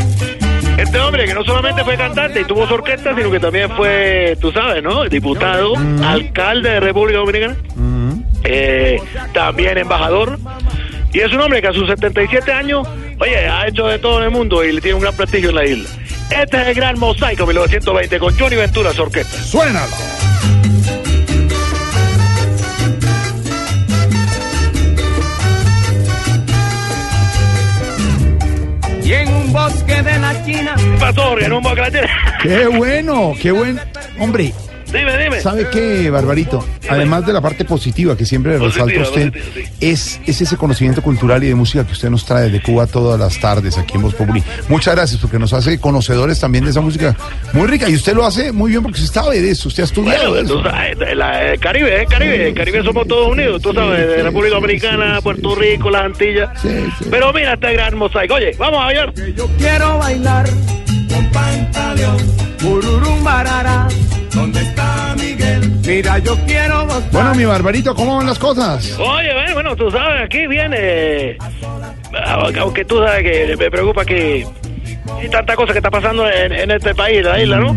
Este 0.79 0.99
hombre 0.99 1.27
que 1.27 1.35
no 1.35 1.45
solamente 1.45 1.85
fue 1.85 1.97
cantante 1.97 2.41
y 2.41 2.45
tuvo 2.45 2.67
su 2.67 2.75
orquesta, 2.75 3.15
sino 3.15 3.31
que 3.31 3.41
también 3.41 3.71
fue, 3.71 4.37
tú 4.41 4.53
sabes, 4.53 4.83
¿no? 4.83 5.05
Diputado, 5.05 5.75
alcalde 6.05 6.71
de 6.71 6.81
República 6.81 7.19
Dominicana, 7.19 7.57
eh, 8.45 9.01
también 9.33 9.79
embajador. 9.79 10.39
Y 11.13 11.21
es 11.21 11.33
un 11.33 11.41
hombre 11.41 11.61
que 11.61 11.69
a 11.69 11.73
sus 11.73 11.89
77 11.89 12.53
años, 12.53 12.87
oye, 13.21 13.49
ha 13.49 13.69
hecho 13.69 13.87
de 13.87 13.99
todo 13.99 14.19
en 14.19 14.25
el 14.25 14.31
mundo 14.31 14.65
y 14.65 14.73
le 14.73 14.81
tiene 14.81 14.97
un 14.97 15.03
gran 15.03 15.15
prestigio 15.15 15.51
en 15.51 15.55
la 15.55 15.65
isla. 15.65 15.89
Este 16.31 16.61
es 16.61 16.69
el 16.69 16.75
gran 16.75 16.99
mosaico 16.99 17.47
1920 17.47 18.19
con 18.19 18.37
Johnny 18.37 18.57
Ventura, 18.57 18.93
su 18.93 19.03
orquesta. 19.03 19.39
Suénalo. 19.39 19.93
Bosque 29.55 30.03
de 30.03 30.19
la 30.19 30.45
China. 30.45 30.75
¿Qué 30.77 30.97
pasó? 30.99 31.39
En 31.39 31.53
un 31.53 31.63
bosque 31.63 31.83
de 31.83 32.03
la 32.03 32.07
China. 32.07 32.39
Qué 32.43 32.67
bueno, 32.67 33.35
qué 33.41 33.53
buen. 33.53 33.81
Hombre, 34.19 34.53
Dime, 34.95 35.19
dime. 35.23 35.41
¿sabe 35.41 35.69
qué, 35.71 36.09
Barbarito? 36.11 36.65
Además 36.89 37.27
de 37.27 37.33
la 37.33 37.41
parte 37.41 37.65
positiva 37.65 38.17
que 38.17 38.25
siempre 38.25 38.53
le 38.53 38.59
Positiva, 38.59 38.87
resalta 38.87 39.07
a 39.07 39.11
usted, 39.11 39.33
positiva, 39.33 39.69
es, 39.81 40.21
es 40.27 40.41
ese 40.41 40.57
conocimiento 40.57 41.03
cultural 41.03 41.43
y 41.45 41.49
de 41.49 41.55
música 41.55 41.85
que 41.85 41.93
usted 41.93 42.11
nos 42.11 42.25
trae 42.25 42.51
de 42.51 42.63
Cuba 42.63 42.87
todas 42.87 43.19
las 43.19 43.39
tardes 43.41 43.77
aquí 43.79 43.95
en 43.97 44.03
Voz 44.03 44.15
Populi. 44.15 44.43
Muchas 44.69 44.95
gracias 44.95 45.21
porque 45.21 45.39
nos 45.39 45.53
hace 45.53 45.79
conocedores 45.81 46.39
también 46.41 46.65
de 46.65 46.71
esa 46.71 46.81
música 46.81 47.17
muy 47.53 47.67
rica 47.67 47.89
y 47.89 47.95
usted 47.95 48.15
lo 48.15 48.25
hace 48.25 48.53
muy 48.53 48.71
bien 48.71 48.83
porque 48.83 49.01
usted 49.01 49.13
sabe 49.23 49.41
de 49.41 49.51
eso, 49.51 49.69
usted 49.69 49.83
ha 49.83 49.87
estudiado 49.87 50.31
Bueno, 50.31 50.35
de 50.35 50.49
tú 50.49 50.61
eso. 50.61 50.71
sabes, 50.71 51.17
la- 51.17 51.53
el 51.53 51.61
Caribe, 51.61 52.01
el 52.01 52.07
Caribe, 52.07 52.49
el 52.49 52.55
Caribe 52.55 52.83
somos 52.85 53.07
todos 53.09 53.29
unidos, 53.33 53.61
tú 53.63 53.73
sabes, 53.73 54.07
de 54.07 54.23
República 54.23 54.55
Dominicana, 54.57 55.21
Puerto 55.23 55.55
Rico, 55.55 55.91
las 55.91 56.05
Antillas. 56.05 56.51
Pero 57.11 57.33
mira 57.33 57.55
este 57.55 57.73
gran 57.73 57.97
mosaico. 57.97 58.35
Oye, 58.35 58.53
vamos 58.59 58.81
a 58.83 58.87
ver. 58.89 59.35
Yo 59.35 59.49
quiero 59.59 59.99
bailar 59.99 60.47
con 61.13 61.27
pantaleón. 61.33 62.17
Bururum 62.63 63.23
barara. 63.25 63.89
¿Dónde 64.35 64.61
está 64.61 65.15
Miguel? 65.19 65.71
Mira, 65.87 66.19
yo 66.19 66.37
quiero 66.47 66.85
gozar. 66.87 67.11
Bueno, 67.13 67.35
mi 67.35 67.45
Barbarito, 67.45 67.95
¿cómo 67.95 68.17
van 68.17 68.27
las 68.27 68.39
cosas? 68.39 68.99
Oye, 68.99 69.33
bueno, 69.33 69.55
bueno, 69.55 69.77
tú 69.77 69.91
sabes, 69.91 70.25
aquí 70.25 70.47
viene. 70.47 71.37
Aunque 72.59 72.85
tú 72.85 72.99
sabes 72.99 73.23
que 73.23 73.57
me 73.57 73.71
preocupa 73.71 74.05
que 74.05 74.47
hay 75.21 75.29
tanta 75.29 75.55
cosa 75.57 75.73
que 75.73 75.79
está 75.79 75.91
pasando 75.91 76.29
en, 76.31 76.53
en 76.53 76.71
este 76.71 76.95
país, 76.95 77.19
en 77.19 77.25
la 77.25 77.41
isla, 77.43 77.59
¿no? 77.59 77.77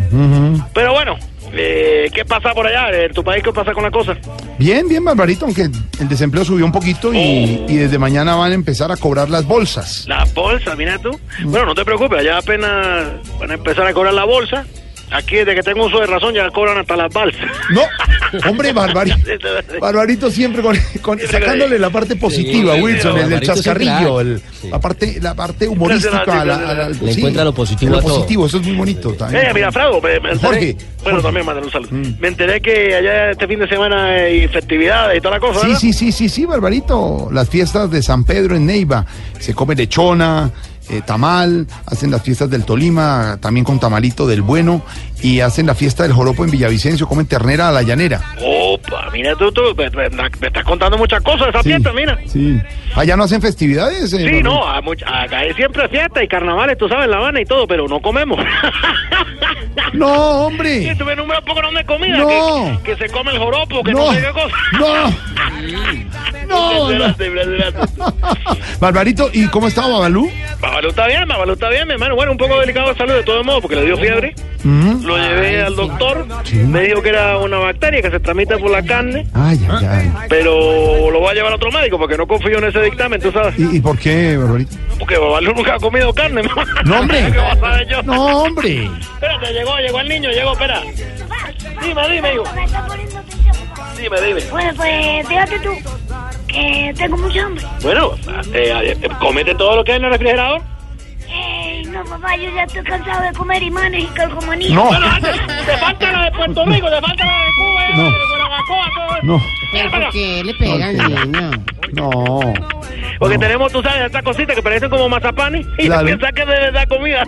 Pero 0.74 0.94
bueno, 0.94 1.18
eh, 1.54 2.10
¿qué 2.14 2.24
pasa 2.26 2.54
por 2.54 2.66
allá? 2.68 3.06
¿En 3.06 3.14
tu 3.14 3.24
país 3.24 3.44
qué 3.44 3.52
pasa 3.52 3.74
con 3.74 3.84
la 3.84 3.92
cosa? 3.92 4.16
Bien, 4.58 4.88
bien, 4.88 5.04
Barbarito, 5.04 5.46
aunque 5.46 5.64
el 6.00 6.10
desempleo 6.10 6.44
subió 6.46 6.66
un 6.66 6.72
poquito 6.72 7.14
y, 7.14 7.66
y 7.68 7.76
desde 7.76 7.98
mañana 8.00 8.36
van 8.36 8.52
a 8.52 8.56
empezar 8.56 8.92
a 8.92 8.98
cobrar 8.98 9.30
las 9.30 9.46
bolsas. 9.46 10.06
La 10.08 10.26
bolsa, 10.34 10.76
mira 10.76 10.98
tú. 11.00 11.12
Bueno, 11.44 11.68
no 11.68 11.76
te 11.76 11.86
preocupes, 11.86 12.20
allá 12.20 12.38
apenas 12.38 13.06
van 13.40 13.52
a 13.52 13.54
empezar 13.54 13.86
a 13.86 13.94
cobrar 13.94 14.14
la 14.14 14.24
bolsa. 14.26 14.66
Aquí, 15.10 15.38
desde 15.38 15.56
que 15.56 15.64
tengo 15.64 15.86
uso 15.86 16.00
de 16.02 16.06
razón, 16.08 16.34
ya 16.34 16.50
cobran 16.50 16.78
hasta 16.80 16.98
las 16.98 17.12
balsas. 17.14 17.42
No, 17.70 17.82
hombre, 18.50 18.74
Barbarito. 18.74 19.18
Barbarito 19.82 20.30
siempre 20.30 20.62
con, 20.62 20.76
con- 21.02 21.18
sacándole 21.20 21.80
la 21.80 21.90
parte 21.90 22.18
positiva, 22.18 22.76
Sí, 22.76 22.82
Wilson, 22.82 23.18
el 23.32 23.40
chascarrillo, 23.42 24.20
el- 24.20 24.42
la 24.70 24.80
parte, 24.82 25.18
la 25.22 25.34
parte 25.34 25.66
humorística. 25.68 26.24
a 26.24 26.44
la- 26.46 26.56
a 26.56 26.74
la- 26.74 26.90
Le 26.90 27.14
sí, 27.14 27.20
encuentra 27.20 27.46
lo 27.46 27.54
positivo 27.54 27.92
lo 27.94 27.98
a 28.00 28.02
todo. 28.02 28.16
positivo, 28.16 28.46
eso 28.48 28.58
es 28.58 28.64
muy 28.68 28.76
bonito 28.76 29.14
también. 29.14 29.46
Eh, 29.46 29.52
mira, 29.54 29.72
Frado, 29.72 30.02
me, 30.02 30.20
me 30.20 30.32
enteré. 30.32 30.40
Jorge, 30.42 30.78
Bueno, 31.04 31.22
también 31.22 31.46
mandar 31.46 31.64
un 31.64 31.72
saludo. 31.72 31.90
Me 32.20 32.28
enteré 32.28 32.60
que 32.60 32.94
allá 32.96 33.32
este 33.32 33.48
fin 33.48 33.60
de 33.60 33.68
semana 33.70 34.06
hay 34.08 34.46
festividades 34.50 35.18
y 35.18 35.22
toda 35.22 35.36
la 35.36 35.40
cosa, 35.40 35.60
Sí, 35.62 35.68
¿verdad? 35.68 35.80
sí, 35.80 35.94
sí, 35.94 36.12
sí, 36.12 36.28
sí, 36.28 36.46
Barbarito. 36.46 37.30
Las 37.32 37.50
fiestas 37.50 37.90
de 37.90 38.02
San 38.04 38.26
Pedro 38.26 38.58
en 38.58 38.66
Neiva. 38.66 39.06
Se 39.40 39.54
come 39.54 39.74
lechona, 39.74 40.52
eh, 40.90 41.02
tamal, 41.06 41.68
hacen 41.86 42.12
las 42.12 42.22
fiestas 42.22 42.50
del 42.50 42.66
Tolima, 42.66 43.38
también 43.42 43.64
con 43.64 43.80
tamalito 43.80 44.26
del 44.28 44.42
bueno, 44.42 44.82
y 45.22 45.40
hacen 45.42 45.66
la 45.66 45.76
fiesta 45.76 46.04
del 46.04 46.14
joropo 46.14 46.44
en 46.46 46.52
Villavicencio, 46.52 47.08
comen 47.08 47.26
ternera 47.26 47.70
a 47.70 47.72
la 47.72 47.82
llanera. 47.84 48.22
Opa, 48.42 49.10
mira 49.12 49.36
tú, 49.36 49.52
tú 49.52 49.62
me, 49.76 49.90
me- 49.90 50.10
me 50.10 50.48
estás 50.48 50.64
contando 50.64 50.98
muchas 50.98 51.22
cosas 51.24 51.50
esa 51.50 51.64
Sí, 51.64 51.70
fiesta, 51.70 51.92
mira. 51.94 52.18
Sí. 52.28 52.60
Allá 52.96 53.16
no 53.18 53.24
hacen 53.24 53.42
festividades. 53.42 54.14
eh, 54.14 54.28
Sí, 54.30 54.44
no, 54.44 54.68
a 54.68 54.82
much- 54.82 55.04
acá 55.06 55.40
hay 55.40 55.54
siempre 55.56 55.88
fiesta 55.90 56.24
y 56.24 56.28
carnavales, 56.28 56.78
tú 56.78 56.88
sabes, 56.88 57.06
en 57.06 57.12
La 57.12 57.18
Habana 57.18 57.42
y 57.42 57.46
todo, 57.46 57.68
pero 57.68 57.88
no 57.88 58.00
comemos. 58.00 58.40
No, 59.94 60.08
hombre. 60.48 60.84
Y 60.92 60.96
tuve 60.98 61.16
número 61.16 61.40
poco 61.46 61.62
de 61.72 61.86
comida, 61.86 62.18
No. 62.18 62.28
que, 62.84 62.92
que 62.96 62.96
se 62.98 63.10
come 63.12 63.32
el 63.32 63.38
joropo, 63.40 63.84
que 63.84 63.94
no, 63.94 64.08
No. 64.08 64.14
sé 64.14 64.22
qué 64.22 64.32
cosa. 64.32 64.56
No, 66.48 66.88
no. 66.90 67.16
Barbarito, 68.80 69.30
¿y 69.34 69.48
cómo 69.48 69.68
está 69.68 69.88
Babalú? 69.88 70.30
Babalú 70.60 70.77
está 70.90 71.08
bien, 71.08 71.28
Babalú 71.28 71.54
está 71.54 71.70
bien, 71.70 71.88
mi 71.88 71.94
hermano. 71.94 72.16
Bueno, 72.16 72.32
un 72.32 72.38
poco 72.38 72.60
delicado 72.60 72.90
de 72.90 72.96
salud 72.96 73.14
de 73.14 73.24
todos 73.24 73.46
modos, 73.46 73.62
porque 73.62 73.76
le 73.76 73.86
dio 73.86 73.98
fiebre. 73.98 74.36
Mm. 74.64 75.04
Lo 75.06 75.18
llevé 75.18 75.62
al 75.62 75.76
doctor, 75.76 76.26
me 76.54 76.82
dijo 76.82 77.02
que 77.02 77.10
era 77.10 77.38
una 77.38 77.58
bacteria 77.60 78.02
que 78.02 78.10
se 78.12 78.20
transmite 78.20 78.58
por 78.58 78.70
la 78.72 78.82
carne, 78.84 79.26
Ay, 79.34 79.60
ay, 79.70 79.86
ay. 79.90 80.12
pero 80.28 81.10
lo 81.12 81.20
voy 81.20 81.30
a 81.30 81.34
llevar 81.34 81.52
a 81.52 81.56
otro 81.56 81.72
médico 81.72 81.98
porque 81.98 82.18
no 82.18 82.28
confío 82.28 82.58
en 82.58 82.66
ese 82.66 82.82
dictamen, 82.82 83.22
tú 83.22 83.32
sabes. 83.32 83.58
¿Y, 83.58 83.78
y 83.78 83.80
por 83.82 83.98
qué, 83.98 84.36
Barbarito? 84.36 84.76
Porque 85.00 85.18
Babalú 85.18 85.54
nunca 85.54 85.76
ha 85.76 85.80
comido 85.80 86.14
carne, 86.14 86.42
No, 86.86 87.00
hombre. 87.00 87.26
¿Qué 87.32 87.38
vas 87.38 87.58
a 87.58 87.60
saber 87.60 87.88
yo? 87.88 88.04
No, 88.04 88.44
hombre. 88.44 88.90
Espérate, 89.14 89.54
llegó, 89.54 89.78
llegó 89.78 90.00
el 90.02 90.10
niño, 90.10 90.30
llegó, 90.32 90.52
espera. 90.54 90.82
Dime, 91.82 92.10
dime, 92.10 92.34
hijo. 92.34 92.44
Dime, 93.98 94.22
dime. 94.22 94.42
Bueno, 94.52 94.72
pues 94.76 95.28
fíjate 95.28 95.60
tú 95.60 95.72
que 96.48 96.94
tengo 96.98 97.18
mucha 97.18 97.46
hambre. 97.46 97.66
Bueno, 97.82 98.12
eh, 98.54 98.96
eh, 99.02 99.10
comete 99.20 99.56
todo 99.56 99.78
lo 99.78 99.84
que 99.84 99.94
hay 99.94 99.98
en 99.98 100.06
el 100.06 100.12
refrigerador. 100.12 100.62
Ey, 101.30 101.84
no, 101.86 102.04
papá, 102.06 102.36
yo 102.38 102.50
ya 102.54 102.64
estoy 102.64 102.84
cansado 102.84 103.24
de 103.24 103.34
comer 103.34 103.62
imanes 103.64 104.04
y 104.04 104.08
calcomanías. 104.08 104.72
No. 104.72 104.84
Bueno, 104.88 105.06
antes, 105.08 105.36
te 105.66 105.78
falta 105.78 106.12
la 106.12 106.26
de 106.26 106.32
Puerto 106.32 106.66
Rico, 106.66 106.90
te 106.90 107.02
falta 107.02 107.26
la 107.26 107.32
de 107.34 107.52
Cuba, 107.56 107.90
eh, 107.90 107.94
No. 107.96 108.37
No. 109.24 109.42
¿Pero 109.72 109.92
por 109.92 110.10
qué 110.12 110.44
le 110.44 110.54
pegan, 110.56 110.98
niño? 110.98 111.52
No. 111.94 112.54
Porque 113.20 113.38
tenemos, 113.38 113.72
tú 113.72 113.82
sabes, 113.82 114.06
estas 114.06 114.24
cositas 114.24 114.56
que 114.56 114.62
parecen 114.62 114.90
como 114.90 115.10
mazapanes 115.10 115.66
y 115.78 115.86
Claro. 115.88 116.06
piensa 116.06 116.32
que 116.32 116.42
es 116.42 116.48
de 116.48 116.54
verdad 116.54 116.88
comida. 116.88 117.24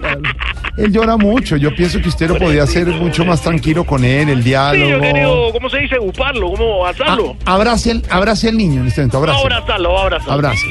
Él 0.77 0.91
llora 0.93 1.17
mucho. 1.17 1.57
Yo 1.57 1.73
pienso 1.75 1.99
que 2.01 2.09
usted 2.09 2.29
lo 2.29 2.37
podía 2.37 2.63
hacer 2.63 2.87
mucho 2.87 3.25
más 3.25 3.41
tranquilo 3.41 3.83
con 3.83 4.03
él, 4.05 4.29
el 4.29 4.43
Sí, 4.43 4.49
yo 4.51 4.69
he 4.71 4.71
diálogo. 4.75 5.01
querido, 5.01 5.51
¿cómo 5.51 5.69
se 5.69 5.79
dice? 5.79 5.97
Uparlo, 5.99 6.51
¿cómo 6.51 6.85
asarlo? 6.85 7.35
Ah, 7.45 7.55
abrace, 7.55 7.91
al- 7.91 8.03
abrace 8.09 8.49
al 8.49 8.57
niño 8.57 8.81
en 8.81 8.87
este 8.87 9.01
momento. 9.01 9.17
Abrace. 9.17 9.41
abrazarlo, 9.41 9.97
abrazarlo. 9.97 10.33
Abrace. 10.33 10.67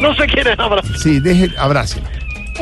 No 0.00 0.14
sé 0.14 0.26
quién 0.26 0.46
es 0.46 0.58
abrazar. 0.58 0.96
Sí, 0.98 1.20
deje, 1.20 1.48
abrace. 1.58 2.00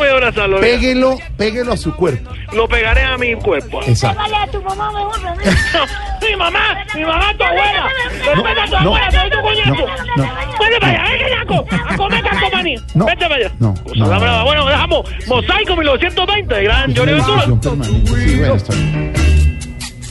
A 0.02 0.10
abrazarlo. 0.12 0.58
mira. 0.58 0.68
Péguelo, 0.68 1.18
péguelo 1.36 1.72
a 1.72 1.76
su 1.76 1.94
cuerpo. 1.94 2.30
Lo 2.52 2.68
pegaré 2.68 3.02
a 3.04 3.16
mi 3.18 3.34
cuerpo. 3.34 3.82
Exacto. 3.86 4.22
Dale 4.22 4.36
a 4.36 4.46
tu 4.46 4.62
mamá 4.62 4.90
mejor, 4.92 5.20
¿no? 5.22 5.34
mi 6.28 6.36
mamá, 6.36 6.84
mi 6.94 7.04
mamá, 7.04 7.34
tu 7.36 7.44
abuela. 7.44 7.88
Respeta 8.34 8.62
a 8.62 8.66
tu 8.66 8.72
no, 8.72 8.78
abuela, 8.96 9.10
soy 9.10 9.30
tu 9.30 9.40
coñazo. 9.42 9.86
no, 10.16 10.22
Vete 10.60 10.80
para 10.80 11.04
allá, 11.04 11.24
ven, 11.24 11.38
Naco, 11.38 11.66
a 11.70 11.96
comer 11.96 12.22
calcomanía. 12.24 12.80
No. 12.94 13.06
Vete 13.06 13.22
para 13.22 13.34
allá. 13.34 13.52
No, 13.58 13.74
no. 13.96 14.44
Bueno, 14.44 14.66
dejamos 14.66 15.10
Mosaico 15.26 15.76
1920, 15.76 16.54
de 16.54 16.62
gran 16.64 16.96
Johnny 16.96 17.12
Ventura. 17.12 17.44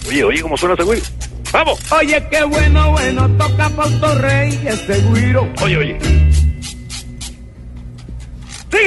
Oye, 0.08 0.24
oye, 0.24 0.42
¿cómo 0.42 0.58
suena 0.58 0.74
ese 0.76 0.84
güey? 0.84 1.02
¡Vamos! 1.52 1.80
Oye, 1.92 2.24
qué 2.30 2.44
bueno, 2.44 2.92
bueno, 2.92 3.30
toca 3.38 3.70
Fausto 3.70 4.16
Rey 4.20 4.60
ese 4.66 5.02
güiro. 5.02 5.48
Oye, 5.62 5.78
oye. 5.78 6.27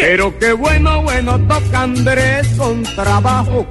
Pero 0.00 0.38
qué 0.38 0.52
bueno, 0.52 1.02
bueno, 1.02 1.38
toca 1.40 1.82
Andrés 1.82 2.48
con 2.56 2.82
trabajo. 2.82 3.66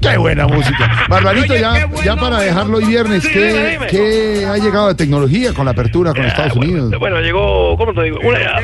Qué 0.00 0.16
buena 0.18 0.46
música. 0.46 1.04
Barbarito, 1.08 1.54
ya, 1.56 1.88
ya 2.04 2.16
para 2.16 2.38
dejarlo 2.40 2.76
hoy 2.78 2.84
viernes, 2.84 3.22
Sí, 3.22 3.30
¿qué, 3.32 3.46
dime, 3.52 3.70
dime. 3.70 3.86
qué 3.86 4.46
ha 4.46 4.56
llegado 4.58 4.88
de 4.88 4.94
tecnología 4.94 5.52
con 5.54 5.64
la 5.64 5.70
apertura 5.72 6.12
con 6.12 6.24
Estados 6.24 6.54
Unidos? 6.56 6.92
Bueno, 6.98 7.20
llegó, 7.20 7.76
¿cómo 7.76 7.92
te 7.94 8.02
digo? 8.02 8.18
Una- 8.22 8.60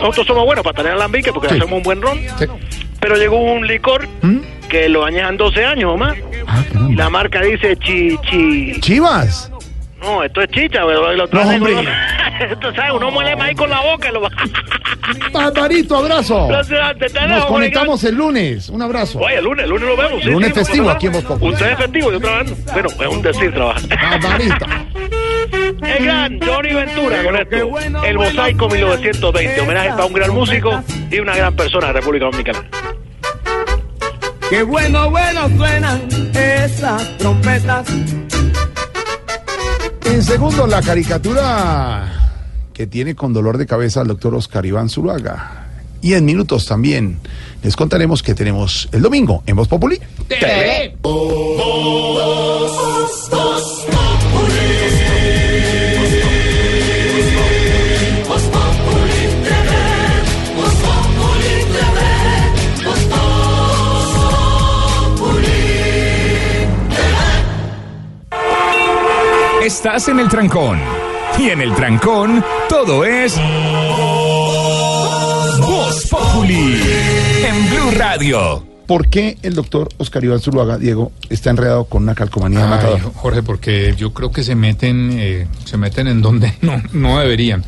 nosotros 0.00 0.26
somos 0.26 0.44
buenos 0.44 0.62
para 0.64 0.76
tener 0.76 0.92
alambique 0.92 1.32
porque 1.32 1.48
Sí. 1.48 1.56
hacemos 1.56 1.72
un 1.78 1.82
buen 1.82 2.00
ron. 2.00 2.18
Sí. 2.38 2.46
Pero 3.00 3.16
llegó 3.16 3.36
un 3.40 3.66
licor 3.66 4.06
¿Mm? 4.22 4.38
que 4.68 4.88
lo 4.88 5.04
añejan 5.04 5.36
12 5.36 5.64
años 5.64 5.90
o 5.92 5.96
más. 5.96 6.16
y 6.88 6.94
la 6.94 7.08
marca 7.10 7.40
dice 7.40 7.76
chi, 7.76 8.16
chi. 8.30 8.80
Chivas. 8.80 9.50
No, 10.00 10.22
esto 10.22 10.42
es 10.42 10.50
chicha, 10.50 10.80
pero 10.86 11.12
lo 11.14 11.26
traen 11.28 11.62
hombre. 11.62 11.74
Esto, 12.40 12.74
¿sabes? 12.74 12.92
Uno 12.94 13.10
muele 13.10 13.36
maíz 13.36 13.56
con 13.56 13.70
la 13.70 13.80
boca 13.80 14.08
y 14.08 14.12
lo 14.12 14.22
va. 14.22 14.30
Barbarito, 15.32 15.96
abrazo. 15.98 16.48
Nos 17.28 17.46
conectamos 17.46 18.04
el 18.04 18.14
lunes. 18.14 18.68
Un 18.68 18.82
abrazo. 18.82 19.20
Oye, 19.20 19.36
el 19.36 19.44
lunes, 19.44 19.64
el 19.64 19.70
lunes 19.70 19.88
lo 19.88 19.96
vemos. 19.96 20.22
sí, 20.22 20.30
Lunes 20.30 20.48
sí, 20.48 20.54
festivo 20.54 20.84
¿cómo 20.84 20.96
aquí 20.96 21.06
en? 21.06 21.12
Voz. 21.12 21.24
Usted 21.40 21.70
es 21.70 21.78
festivo, 21.78 22.12
yo 22.12 22.20
trabajando. 22.20 22.56
Bueno, 22.72 22.88
es 22.88 23.08
un 23.08 23.22
decir 23.22 23.52
trabajar. 23.52 23.82
Barbarito. 23.88 24.66
El 25.54 26.04
gran 26.04 26.40
Johnny 26.40 26.74
Ventura 26.74 27.22
con 27.22 27.36
esto. 27.36 27.56
El 28.04 28.16
Mosaico 28.16 28.68
1920. 28.68 29.60
Homenaje 29.60 29.88
para 29.90 30.04
un 30.06 30.12
gran 30.12 30.30
músico 30.30 30.82
y 31.10 31.18
una 31.18 31.36
gran 31.36 31.54
persona 31.54 31.88
de 31.88 31.92
República 31.94 32.24
Dominicana. 32.26 32.64
Qué 34.50 34.62
bueno, 34.62 35.10
bueno 35.10 35.48
suenan 35.56 36.02
esas 36.34 37.16
trompetas. 37.18 37.86
En 40.04 40.22
segundo, 40.22 40.66
la 40.66 40.82
caricatura 40.82 42.23
que 42.74 42.86
tiene 42.86 43.14
con 43.14 43.32
dolor 43.32 43.56
de 43.56 43.66
cabeza 43.66 44.00
al 44.00 44.08
doctor 44.08 44.34
Oscar 44.34 44.66
Iván 44.66 44.90
Zuluaga. 44.90 45.68
Y 46.02 46.12
en 46.12 46.26
minutos 46.26 46.66
también 46.66 47.18
les 47.62 47.76
contaremos 47.76 48.22
que 48.22 48.34
tenemos 48.34 48.90
el 48.92 49.00
domingo 49.00 49.42
en 49.46 49.56
Voz 49.56 49.68
Populi. 49.68 49.98
TV. 50.28 50.92
Estás 69.64 70.08
en 70.08 70.20
el 70.20 70.28
trancón. 70.28 70.93
Y 71.38 71.50
en 71.50 71.60
el 71.60 71.74
trancón, 71.74 72.44
todo 72.68 73.04
es. 73.04 73.36
Voz 75.60 76.06
Populi. 76.08 76.80
En 77.46 77.70
Blue 77.70 77.90
Radio. 77.96 78.64
¿Por 78.86 79.08
qué 79.08 79.38
el 79.42 79.54
doctor 79.54 79.88
Oscar 79.96 80.22
Iván 80.24 80.40
Zuluaga, 80.40 80.78
Diego, 80.78 81.10
está 81.30 81.50
enredado 81.50 81.86
con 81.86 82.02
una 82.02 82.14
calcomanía 82.14 82.66
de 82.66 82.86
Ay? 82.86 83.02
Jorge, 83.14 83.42
porque 83.42 83.94
yo 83.96 84.12
creo 84.12 84.30
que 84.30 84.44
se 84.44 84.54
meten, 84.54 85.10
eh, 85.14 85.48
se 85.64 85.76
meten 85.76 86.06
en 86.06 86.22
donde 86.22 86.54
no, 86.60 86.82
no 86.92 87.18
deberían. 87.18 87.64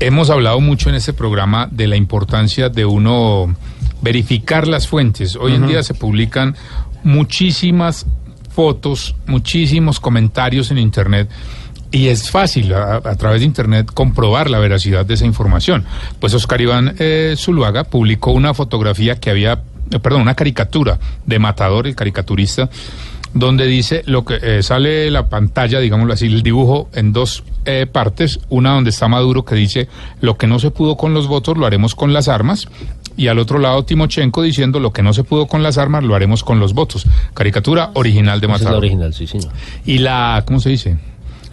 Hemos 0.00 0.30
hablado 0.30 0.60
mucho 0.60 0.88
en 0.88 0.96
este 0.96 1.12
programa 1.12 1.68
de 1.70 1.86
la 1.86 1.96
importancia 1.96 2.68
de 2.68 2.84
uno 2.84 3.54
verificar 4.02 4.68
las 4.68 4.86
fuentes. 4.86 5.34
Hoy 5.36 5.54
en 5.54 5.66
día 5.66 5.82
se 5.82 5.94
publican 5.94 6.56
muchísimas 7.04 8.06
fotos, 8.50 9.14
muchísimos 9.26 9.98
comentarios 10.00 10.70
en 10.70 10.78
Internet. 10.78 11.28
Y 11.90 12.08
es 12.08 12.30
fácil 12.30 12.72
a, 12.74 12.96
a 12.96 13.16
través 13.16 13.40
de 13.40 13.46
Internet 13.46 13.90
comprobar 13.92 14.50
la 14.50 14.58
veracidad 14.58 15.06
de 15.06 15.14
esa 15.14 15.24
información. 15.24 15.84
Pues 16.20 16.34
Oscar 16.34 16.60
Iván 16.60 16.94
eh, 16.98 17.34
Zuluaga 17.36 17.84
publicó 17.84 18.32
una 18.32 18.52
fotografía 18.52 19.18
que 19.18 19.30
había, 19.30 19.62
eh, 19.90 19.98
perdón, 19.98 20.22
una 20.22 20.34
caricatura 20.34 20.98
de 21.24 21.38
Matador, 21.38 21.86
el 21.86 21.94
caricaturista, 21.94 22.68
donde 23.34 23.66
dice 23.66 24.02
lo 24.06 24.24
que 24.24 24.38
eh, 24.40 24.62
sale 24.62 25.10
la 25.10 25.28
pantalla, 25.28 25.80
digámoslo 25.80 26.12
así, 26.12 26.26
el 26.26 26.42
dibujo 26.42 26.88
en 26.94 27.12
dos 27.12 27.44
eh, 27.64 27.86
partes, 27.90 28.40
una 28.48 28.72
donde 28.72 28.90
está 28.90 29.08
Maduro 29.08 29.44
que 29.44 29.54
dice 29.54 29.88
lo 30.20 30.36
que 30.36 30.46
no 30.46 30.58
se 30.58 30.70
pudo 30.70 30.96
con 30.96 31.12
los 31.14 31.26
votos 31.26 31.56
lo 31.58 31.66
haremos 31.66 31.94
con 31.94 32.12
las 32.14 32.28
armas 32.28 32.68
y 33.18 33.28
al 33.28 33.38
otro 33.38 33.58
lado 33.58 33.84
Timochenko 33.84 34.42
diciendo 34.42 34.80
lo 34.80 34.92
que 34.92 35.02
no 35.02 35.12
se 35.12 35.24
pudo 35.24 35.46
con 35.46 35.62
las 35.62 35.76
armas 35.76 36.04
lo 36.04 36.14
haremos 36.14 36.42
con 36.42 36.60
los 36.60 36.72
votos. 36.72 37.06
Caricatura 37.34 37.90
original 37.94 38.40
de 38.40 38.46
Esa 38.46 38.54
es 38.54 38.60
la 38.62 38.64
Matador. 38.66 38.84
original, 38.84 39.14
sí, 39.14 39.26
señor. 39.26 39.52
Y 39.84 39.98
la, 39.98 40.42
¿cómo 40.46 40.60
se 40.60 40.70
dice? 40.70 40.96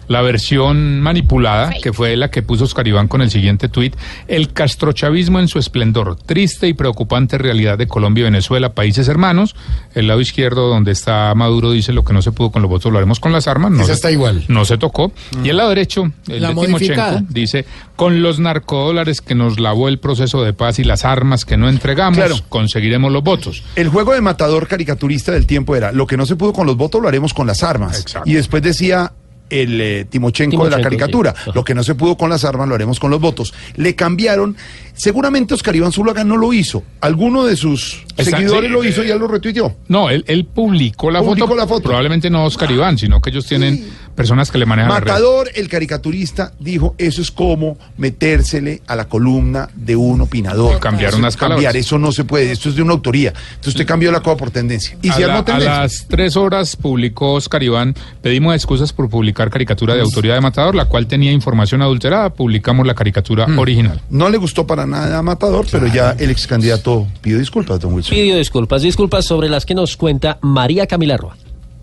La 0.08 0.22
versión 0.22 1.00
manipulada, 1.00 1.70
que 1.82 1.92
fue 1.92 2.16
la 2.16 2.30
que 2.30 2.42
puso 2.42 2.64
Oscar 2.64 2.86
Iván 2.86 3.08
con 3.08 3.22
el 3.22 3.30
siguiente 3.30 3.68
tuit, 3.68 3.94
el 4.28 4.52
castrochavismo 4.52 5.40
en 5.40 5.48
su 5.48 5.58
esplendor, 5.58 6.16
triste 6.16 6.68
y 6.68 6.74
preocupante 6.74 7.38
realidad 7.38 7.76
de 7.78 7.88
Colombia 7.88 8.22
y 8.22 8.24
Venezuela, 8.24 8.72
países 8.74 9.08
hermanos. 9.08 9.56
El 9.94 10.06
lado 10.08 10.20
izquierdo, 10.20 10.68
donde 10.68 10.92
está 10.92 11.34
Maduro, 11.34 11.72
dice 11.72 11.92
lo 11.92 12.04
que 12.04 12.12
no 12.12 12.22
se 12.22 12.32
pudo 12.32 12.50
con 12.50 12.62
los 12.62 12.70
votos, 12.70 12.92
lo 12.92 12.98
haremos 12.98 13.18
con 13.20 13.32
las 13.32 13.48
armas. 13.48 13.70
No 13.72 13.78
Esa 13.78 13.86
se- 13.86 13.92
está 13.94 14.10
igual. 14.12 14.44
No 14.48 14.64
se 14.64 14.78
tocó. 14.78 15.12
Y 15.42 15.48
el 15.48 15.56
lado 15.56 15.70
derecho, 15.70 16.10
el 16.28 16.42
La 16.42 16.48
de 16.48 16.54
modificada. 16.54 17.10
Timochenko, 17.18 17.32
dice, 17.32 17.64
con 17.96 18.22
los 18.22 18.38
narcodólares 18.38 19.20
que 19.20 19.34
nos 19.34 19.58
lavó 19.58 19.88
el 19.88 19.98
proceso 19.98 20.42
de 20.44 20.52
paz 20.52 20.78
y 20.78 20.84
las 20.84 21.04
armas 21.04 21.44
que 21.44 21.56
no 21.56 21.68
entregamos, 21.68 22.16
Claro. 22.18 22.36
conseguiremos 22.48 23.10
los 23.12 23.22
votos. 23.24 23.64
El 23.74 23.88
juego 23.88 24.12
de 24.12 24.20
matador 24.20 24.68
caricaturista 24.68 25.32
del 25.32 25.46
tiempo 25.46 25.74
era 25.76 25.92
lo 25.92 26.06
que 26.06 26.16
no 26.16 26.26
se 26.26 26.36
pudo 26.36 26.52
con 26.52 26.66
los 26.66 26.76
votos 26.76 27.00
lo 27.02 27.08
haremos 27.08 27.34
con 27.34 27.46
las 27.46 27.62
armas. 27.62 28.04
Y 28.24 28.34
después 28.34 28.62
decía 28.62 29.12
el 29.50 29.80
eh, 29.80 30.04
Timochenko, 30.08 30.64
de 30.64 30.70
la 30.70 30.80
caricatura, 30.80 31.34
sí. 31.44 31.50
lo 31.54 31.64
que 31.64 31.74
no 31.74 31.82
se 31.82 31.94
pudo 31.94 32.16
con 32.16 32.30
las 32.30 32.44
armas 32.44 32.68
lo 32.68 32.74
haremos 32.74 32.98
con 32.98 33.10
los 33.10 33.20
votos. 33.20 33.54
Le 33.76 33.94
cambiaron, 33.94 34.56
seguramente 34.94 35.54
Oscar 35.54 35.76
Iván 35.76 35.92
Zuluaga 35.92 36.24
no 36.24 36.36
lo 36.36 36.52
hizo. 36.52 36.82
Alguno 37.00 37.44
de 37.44 37.56
sus 37.56 38.04
seguidores 38.16 38.68
sí, 38.68 38.72
lo 38.72 38.84
hizo 38.84 39.02
eh, 39.02 39.06
y 39.06 39.08
ya 39.08 39.16
lo 39.16 39.28
retuiteó. 39.28 39.76
No, 39.88 40.10
él, 40.10 40.24
él 40.26 40.44
publicó 40.46 41.10
la 41.10 41.20
Publicó 41.20 41.48
foto. 41.48 41.56
la 41.58 41.66
foto. 41.66 41.82
Probablemente 41.84 42.30
no 42.30 42.44
Oscar 42.44 42.70
Iván, 42.70 42.98
sino 42.98 43.20
que 43.20 43.30
ellos 43.30 43.46
tienen 43.46 43.88
personas 44.16 44.50
que 44.50 44.58
le 44.58 44.66
manejan 44.66 44.88
las 44.90 45.00
redes. 45.00 45.12
Matador, 45.12 45.50
el 45.54 45.68
caricaturista, 45.68 46.52
dijo, 46.58 46.94
eso 46.98 47.22
es 47.22 47.30
como 47.30 47.76
metérsele 47.96 48.82
a 48.86 48.96
la 48.96 49.04
columna 49.08 49.68
de 49.74 49.94
un 49.94 50.20
opinador. 50.22 50.72
Por 50.72 50.80
cambiar 50.80 51.10
Eso- 51.10 51.18
unas 51.18 51.36
Cambiar, 51.36 51.58
palabras. 51.58 51.74
eso 51.76 51.98
no 51.98 52.12
se 52.12 52.24
puede, 52.24 52.50
esto 52.50 52.68
es 52.70 52.76
de 52.76 52.82
una 52.82 52.92
autoría. 52.92 53.28
Entonces 53.30 53.68
usted 53.74 53.86
cambió 53.86 54.10
la 54.10 54.20
cosa 54.20 54.36
por 54.36 54.50
tendencia. 54.50 54.96
Y 55.02 55.10
a, 55.10 55.12
si 55.14 55.20
la- 55.20 55.26
armó 55.28 55.38
a 55.40 55.44
tendencia. 55.44 55.80
las 55.80 56.06
tres 56.08 56.36
horas 56.36 56.76
publicó 56.76 57.34
Oscar 57.34 57.62
Iván, 57.62 57.94
pedimos 58.22 58.54
excusas 58.54 58.92
por 58.92 59.08
publicar 59.10 59.50
caricatura 59.50 59.94
de 59.94 60.00
autoridad 60.00 60.34
de 60.34 60.40
Matador, 60.40 60.74
la 60.74 60.86
cual 60.86 61.06
tenía 61.06 61.32
información 61.32 61.82
adulterada, 61.82 62.30
publicamos 62.30 62.86
la 62.86 62.94
caricatura 62.94 63.46
Mm. 63.46 63.58
original. 63.58 64.00
No 64.10 64.28
le 64.30 64.38
gustó 64.38 64.66
para 64.66 64.86
nada 64.86 65.18
a 65.18 65.22
Matador, 65.22 65.66
pero 65.70 65.86
ya 65.86 66.12
el 66.18 66.30
ex 66.30 66.46
candidato 66.46 67.06
pidió 67.20 67.38
disculpas, 67.38 67.78
don 67.80 67.92
Wilson. 67.92 68.14
Pidió 68.14 68.36
disculpas, 68.36 68.82
disculpas 68.82 69.24
sobre 69.26 69.48
las 69.48 69.66
que 69.66 69.74
nos 69.74 69.96
cuenta 69.96 70.38
María 70.40 70.86
Camila 70.86 71.16
Roa. 71.16 71.36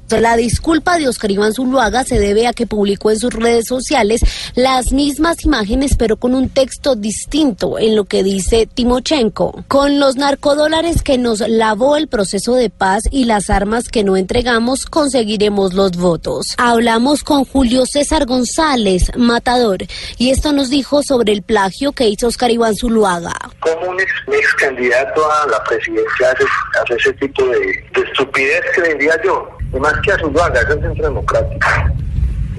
La 0.09 0.35
disculpa 0.35 0.97
de 0.99 1.07
Oscar 1.07 1.31
Iván 1.31 1.53
Zuluaga 1.53 2.03
se 2.03 2.19
debe 2.19 2.45
a 2.45 2.53
que 2.53 2.67
publicó 2.67 3.09
en 3.09 3.19
sus 3.19 3.33
redes 3.33 3.65
sociales 3.65 4.21
las 4.53 4.91
mismas 4.91 5.43
imágenes, 5.43 5.95
pero 5.97 6.17
con 6.17 6.35
un 6.35 6.49
texto 6.49 6.95
distinto 6.95 7.79
en 7.79 7.95
lo 7.95 8.05
que 8.05 8.21
dice 8.21 8.67
Timochenko. 8.71 9.63
Con 9.67 9.99
los 9.99 10.15
narcodólares 10.15 11.01
que 11.01 11.17
nos 11.17 11.39
lavó 11.39 11.97
el 11.97 12.07
proceso 12.07 12.53
de 12.55 12.69
paz 12.69 13.03
y 13.09 13.25
las 13.25 13.49
armas 13.49 13.89
que 13.89 14.03
no 14.03 14.15
entregamos, 14.15 14.85
conseguiremos 14.85 15.73
los 15.73 15.91
votos. 15.97 16.45
Hablamos 16.57 17.23
con 17.23 17.45
Julio 17.45 17.85
César 17.85 18.25
González, 18.25 19.11
matador, 19.17 19.79
y 20.17 20.29
esto 20.29 20.53
nos 20.53 20.69
dijo 20.69 21.01
sobre 21.01 21.33
el 21.33 21.41
plagio 21.41 21.91
que 21.91 22.07
hizo 22.07 22.27
Oscar 22.27 22.51
Iván 22.51 22.75
Zuluaga. 22.75 23.33
¿Cómo 23.61 23.89
un 23.89 23.99
ex, 23.99 24.53
candidato 24.55 25.21
a 25.31 25.47
la 25.47 25.63
presidencia 25.63 26.27
hace, 26.31 26.95
ese 26.95 27.13
tipo 27.13 27.43
de, 27.47 27.57
de 27.57 28.01
estupidez 28.09 28.61
que 28.75 28.93
diría 28.93 29.19
yo? 29.23 29.49
Y 29.73 29.79
más 29.79 29.93
que 30.01 30.11
a 30.11 30.19
su 30.19 30.29
vaga, 30.31 30.61
es 30.61 30.69
el 30.69 30.81
centro 30.81 31.05
democrático. 31.05 31.67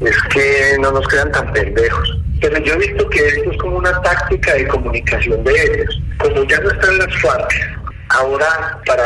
Es 0.00 0.16
que 0.32 0.76
no 0.80 0.92
nos 0.92 1.06
crean 1.08 1.30
tan 1.32 1.52
pendejos. 1.52 2.18
Pero 2.40 2.58
yo 2.58 2.74
he 2.74 2.78
visto 2.78 3.08
que 3.08 3.26
esto 3.26 3.50
es 3.52 3.58
como 3.58 3.78
una 3.78 4.02
táctica 4.02 4.54
de 4.54 4.66
comunicación 4.68 5.42
de 5.44 5.52
ellos. 5.52 6.02
Como 6.18 6.44
ya 6.44 6.60
no 6.60 6.70
están 6.70 6.98
las 6.98 7.20
FARC, 7.20 7.50
ahora 8.10 8.78
para 8.86 9.04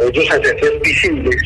ellos 0.00 0.24
hacerse 0.30 0.80
visibles, 0.82 1.36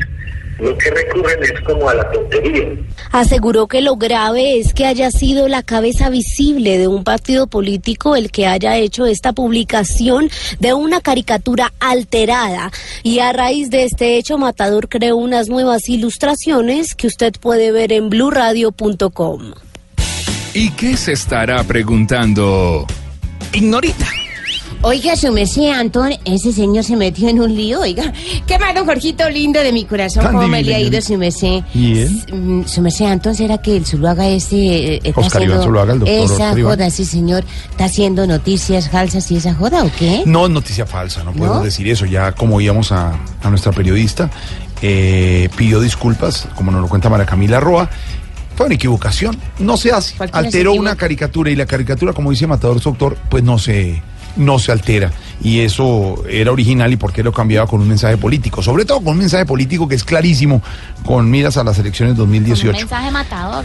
lo 0.59 0.77
que 0.77 0.91
recurren 0.91 1.43
es 1.43 1.61
como 1.63 1.89
a 1.89 1.95
la 1.95 2.11
tontería. 2.11 2.69
Aseguró 3.13 3.67
que 3.67 3.81
lo 3.81 3.97
grave 3.97 4.59
es 4.59 4.75
que 4.75 4.87
haya 4.87 5.11
sido 5.11 5.49
la 5.49 5.63
cabeza 5.63 6.11
visible 6.11 6.79
de 6.79 6.89
un 6.89 7.05
partido 7.05 7.47
político 7.47 8.17
el 8.17 8.31
que 8.31 8.47
haya 8.47 8.77
hecho 8.77 9.07
esta 9.07 9.33
publicación 9.33 10.31
de 10.59 10.75
una 10.75 11.01
caricatura 11.01 11.73
alterada. 11.81 12.71
Y 13.03 13.21
a 13.21 13.33
raíz 13.33 13.71
de 13.71 13.85
este 13.85 14.17
hecho, 14.17 14.39
Matador 14.39 14.89
creó 14.89 15.17
unas 15.17 15.49
nuevas 15.49 15.89
ilustraciones 15.89 16.95
que 16.95 17.07
usted 17.07 17.35
puede 17.41 17.73
ver 17.73 17.93
en 17.93 18.11
blurradio.com. 18.11 19.53
¿Y 20.55 20.71
qué 20.73 20.97
se 20.97 21.13
estará 21.13 21.63
preguntando? 21.65 22.87
Ignorita. 23.53 24.07
Oiga, 24.83 25.17
su 25.17 25.33
merced, 25.33 25.71
Antón, 25.71 26.13
ese 26.25 26.53
señor 26.53 26.85
se 26.85 26.95
metió 26.95 27.29
en 27.29 27.41
un 27.41 27.53
lío, 27.55 27.81
oiga. 27.81 28.13
¿Qué 28.47 28.57
don 28.75 28.87
Jorgito 28.87 29.29
lindo 29.29 29.59
de 29.61 29.73
mi 29.73 29.85
corazón? 29.85 30.23
Tan 30.23 30.35
¿Cómo 30.35 30.47
me 30.47 30.63
le 30.63 30.75
ha 30.75 30.81
ido 30.81 31.01
su 31.01 31.19
merced? 31.19 31.63
¿Y 31.75 31.99
él? 31.99 32.23
Mm, 32.33 32.65
Su 32.65 32.81
merced, 32.81 33.07
Antón, 33.07 33.35
¿será 33.35 33.59
que 33.59 33.77
el 33.77 33.85
Zuluaga 33.85 34.29
este 34.29 34.95
eh, 34.95 35.01
está 35.03 35.21
Oscar 35.21 35.43
Iván 35.43 35.63
Zuluaga, 35.63 35.93
el 35.95 35.99
doctor 35.99 36.17
esa 36.17 36.33
Oscar 36.33 36.59
Iván. 36.59 36.73
joda, 36.73 36.91
sí, 36.91 37.05
señor? 37.05 37.45
¿Está 37.71 37.87
haciendo 37.87 38.27
noticias 38.27 38.89
falsas 38.89 39.29
y 39.33 39.37
esa 39.37 39.53
joda 39.53 39.83
o 39.83 39.91
qué? 39.99 40.23
No 40.27 40.47
es 40.47 40.53
noticia 40.53 40.87
falsa, 40.87 41.25
no 41.25 41.33
podemos 41.33 41.65
decir 41.65 41.89
eso. 41.89 42.07
Ya 42.07 42.31
como 42.33 42.61
íbamos 42.61 42.93
a, 42.93 43.19
a 43.43 43.51
nuestra 43.51 43.73
periodista, 43.73 44.31
eh, 44.81 45.49
pidió 45.57 45.81
disculpas, 45.81 46.47
como 46.55 46.71
nos 46.71 46.81
lo 46.83 46.89
cuenta 46.89 47.09
Mara 47.09 47.27
Camila 47.27 47.59
Roa. 47.59 47.91
Fue 48.55 48.67
una 48.67 48.75
equivocación, 48.77 49.37
no 49.59 49.77
se 49.77 49.93
hace. 49.93 50.15
Alteró 50.33 50.73
una 50.73 50.97
caricatura 50.97 51.51
y 51.51 51.57
la 51.57 51.67
caricatura, 51.67 52.13
como 52.13 52.31
dice 52.31 52.47
Matador, 52.47 52.81
autor, 52.85 53.17
pues 53.29 53.45
no 53.45 53.57
se, 53.59 54.03
no 54.39 54.59
se 54.59 54.73
altera. 54.73 55.13
Y 55.43 55.61
eso 55.61 56.25
era 56.29 56.51
original 56.51 56.93
y 56.93 56.97
por 56.97 57.13
qué 57.13 57.23
lo 57.23 57.33
cambiaba 57.33 57.67
con 57.67 57.81
un 57.81 57.89
mensaje 57.89 58.17
político. 58.17 58.63
Sobre 58.63 58.85
todo 58.85 58.99
con 59.01 59.13
un 59.13 59.19
mensaje 59.19 59.45
político 59.45 59.87
que 59.87 59.95
es 59.95 60.05
clarísimo 60.05 60.63
con 61.05 61.31
miras 61.31 61.57
a 61.57 61.65
las 61.65 61.79
elecciones 61.79 62.13
Un 62.13 62.19
2018. 62.19 62.79
mensaje 62.79 63.11
matador. 63.11 63.65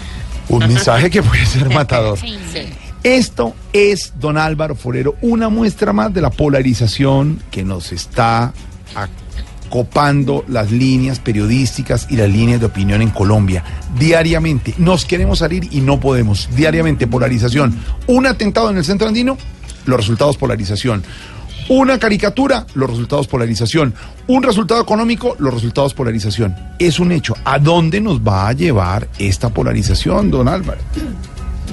Un 0.50 0.60
mensaje 0.60 1.10
que 1.10 1.24
puede 1.24 1.46
ser 1.46 1.74
matador. 1.74 2.20
Sí, 2.20 2.38
sí. 2.54 2.60
Esto 3.04 3.54
es, 3.74 4.14
don 4.20 4.38
Álvaro 4.38 4.76
Forero, 4.76 5.16
una 5.22 5.50
muestra 5.50 5.92
más 5.92 6.14
de 6.14 6.22
la 6.22 6.30
polarización 6.30 7.42
que 7.52 7.64
nos 7.64 7.92
está 7.92 8.54
acopando 8.96 10.46
las 10.48 10.72
líneas 10.72 11.20
periodísticas 11.20 12.08
y 12.10 12.16
las 12.16 12.30
líneas 12.30 12.62
de 12.62 12.68
opinión 12.68 13.02
en 13.02 13.10
Colombia. 13.10 13.64
Diariamente, 14.00 14.74
nos 14.78 15.04
queremos 15.04 15.40
salir 15.40 15.68
y 15.72 15.82
no 15.82 16.00
podemos. 16.00 16.48
Diariamente, 16.56 17.06
polarización. 17.08 17.78
Un 18.08 18.26
atentado 18.26 18.70
en 18.70 18.78
el 18.78 18.86
centro 18.86 19.08
andino, 19.08 19.38
los 19.86 19.98
resultados 19.98 20.38
polarización. 20.38 21.04
Una 21.70 21.98
caricatura, 21.98 22.66
los 22.74 22.90
resultados 22.90 23.28
polarización. 23.28 23.94
Un 24.28 24.44
resultado 24.44 24.82
económico, 24.82 25.36
los 25.40 25.54
resultados 25.54 25.94
polarización. 25.94 26.56
Es 26.78 27.00
un 27.00 27.12
hecho. 27.12 27.36
¿A 27.46 27.58
dónde 27.58 28.02
nos 28.02 28.20
va 28.20 28.50
a 28.50 28.54
llevar 28.54 29.08
esta 29.18 29.50
polarización, 29.50 30.30
don 30.30 30.48
Álvaro? 30.48 30.82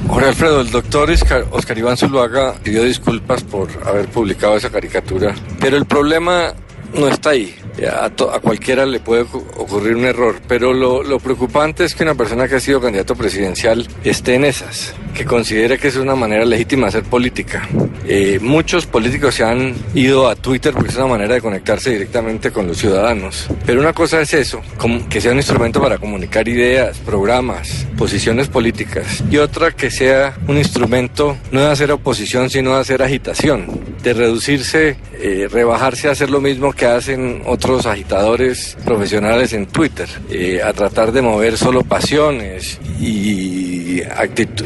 Jorge 0.06 0.28
Alfredo, 0.28 0.60
el 0.60 0.70
doctor 0.70 1.10
Oscar, 1.50 1.78
Iván 1.78 1.96
Zuluaga 1.96 2.54
pidió 2.62 2.84
disculpas 2.84 3.42
por 3.42 3.68
haber 3.86 4.08
publicado 4.08 4.56
esa 4.56 4.70
caricatura, 4.70 5.34
pero 5.58 5.76
el 5.76 5.84
problema 5.84 6.54
no 6.94 7.08
está 7.08 7.30
ahí. 7.30 7.54
A, 7.86 8.10
to- 8.10 8.30
a 8.32 8.40
cualquiera 8.40 8.84
le 8.86 9.00
puede 9.00 9.24
ocu- 9.24 9.44
ocurrir 9.56 9.96
un 9.96 10.04
error, 10.04 10.36
pero 10.46 10.72
lo, 10.72 11.02
lo 11.02 11.18
preocupante 11.18 11.84
es 11.84 11.94
que 11.94 12.02
una 12.02 12.14
persona 12.14 12.46
que 12.48 12.56
ha 12.56 12.60
sido 12.60 12.80
candidato 12.80 13.14
presidencial 13.14 13.86
esté 14.04 14.34
en 14.34 14.44
esas, 14.44 14.94
que 15.14 15.24
considere 15.24 15.78
que 15.78 15.88
es 15.88 15.96
una 15.96 16.14
manera 16.14 16.44
legítima 16.44 16.82
de 16.82 16.88
hacer 16.88 17.02
política. 17.04 17.68
Eh, 18.06 18.38
muchos 18.42 18.86
políticos 18.86 19.34
se 19.36 19.44
han 19.44 19.74
ido 19.94 20.28
a 20.28 20.34
Twitter 20.34 20.72
porque 20.72 20.90
es 20.90 20.96
una 20.96 21.06
manera 21.06 21.34
de 21.34 21.40
conectarse 21.40 21.90
directamente 21.90 22.50
con 22.50 22.66
los 22.66 22.78
ciudadanos, 22.78 23.46
pero 23.64 23.80
una 23.80 23.92
cosa 23.92 24.20
es 24.20 24.34
eso, 24.34 24.60
que 25.08 25.20
sea 25.20 25.32
un 25.32 25.38
instrumento 25.38 25.80
para 25.80 25.98
comunicar 25.98 26.48
ideas, 26.48 26.98
programas, 26.98 27.86
posiciones 27.96 28.48
políticas, 28.48 29.22
y 29.30 29.36
otra 29.38 29.70
que 29.72 29.90
sea 29.90 30.34
un 30.48 30.56
instrumento 30.58 31.36
no 31.52 31.60
de 31.60 31.68
hacer 31.68 31.92
oposición, 31.92 32.50
sino 32.50 32.74
de 32.74 32.80
hacer 32.80 33.02
agitación, 33.02 33.66
de 34.02 34.12
reducirse, 34.12 34.96
eh, 35.20 35.48
rebajarse 35.50 36.08
a 36.08 36.12
hacer 36.12 36.30
lo 36.30 36.40
mismo 36.40 36.72
que 36.72 36.86
hacen 36.86 37.42
otros 37.46 37.69
agitadores 37.86 38.76
profesionales 38.84 39.52
en 39.52 39.66
Twitter, 39.66 40.08
eh, 40.30 40.60
a 40.62 40.72
tratar 40.72 41.12
de 41.12 41.22
mover 41.22 41.56
solo 41.56 41.82
pasiones 41.82 42.78
y, 43.00 44.00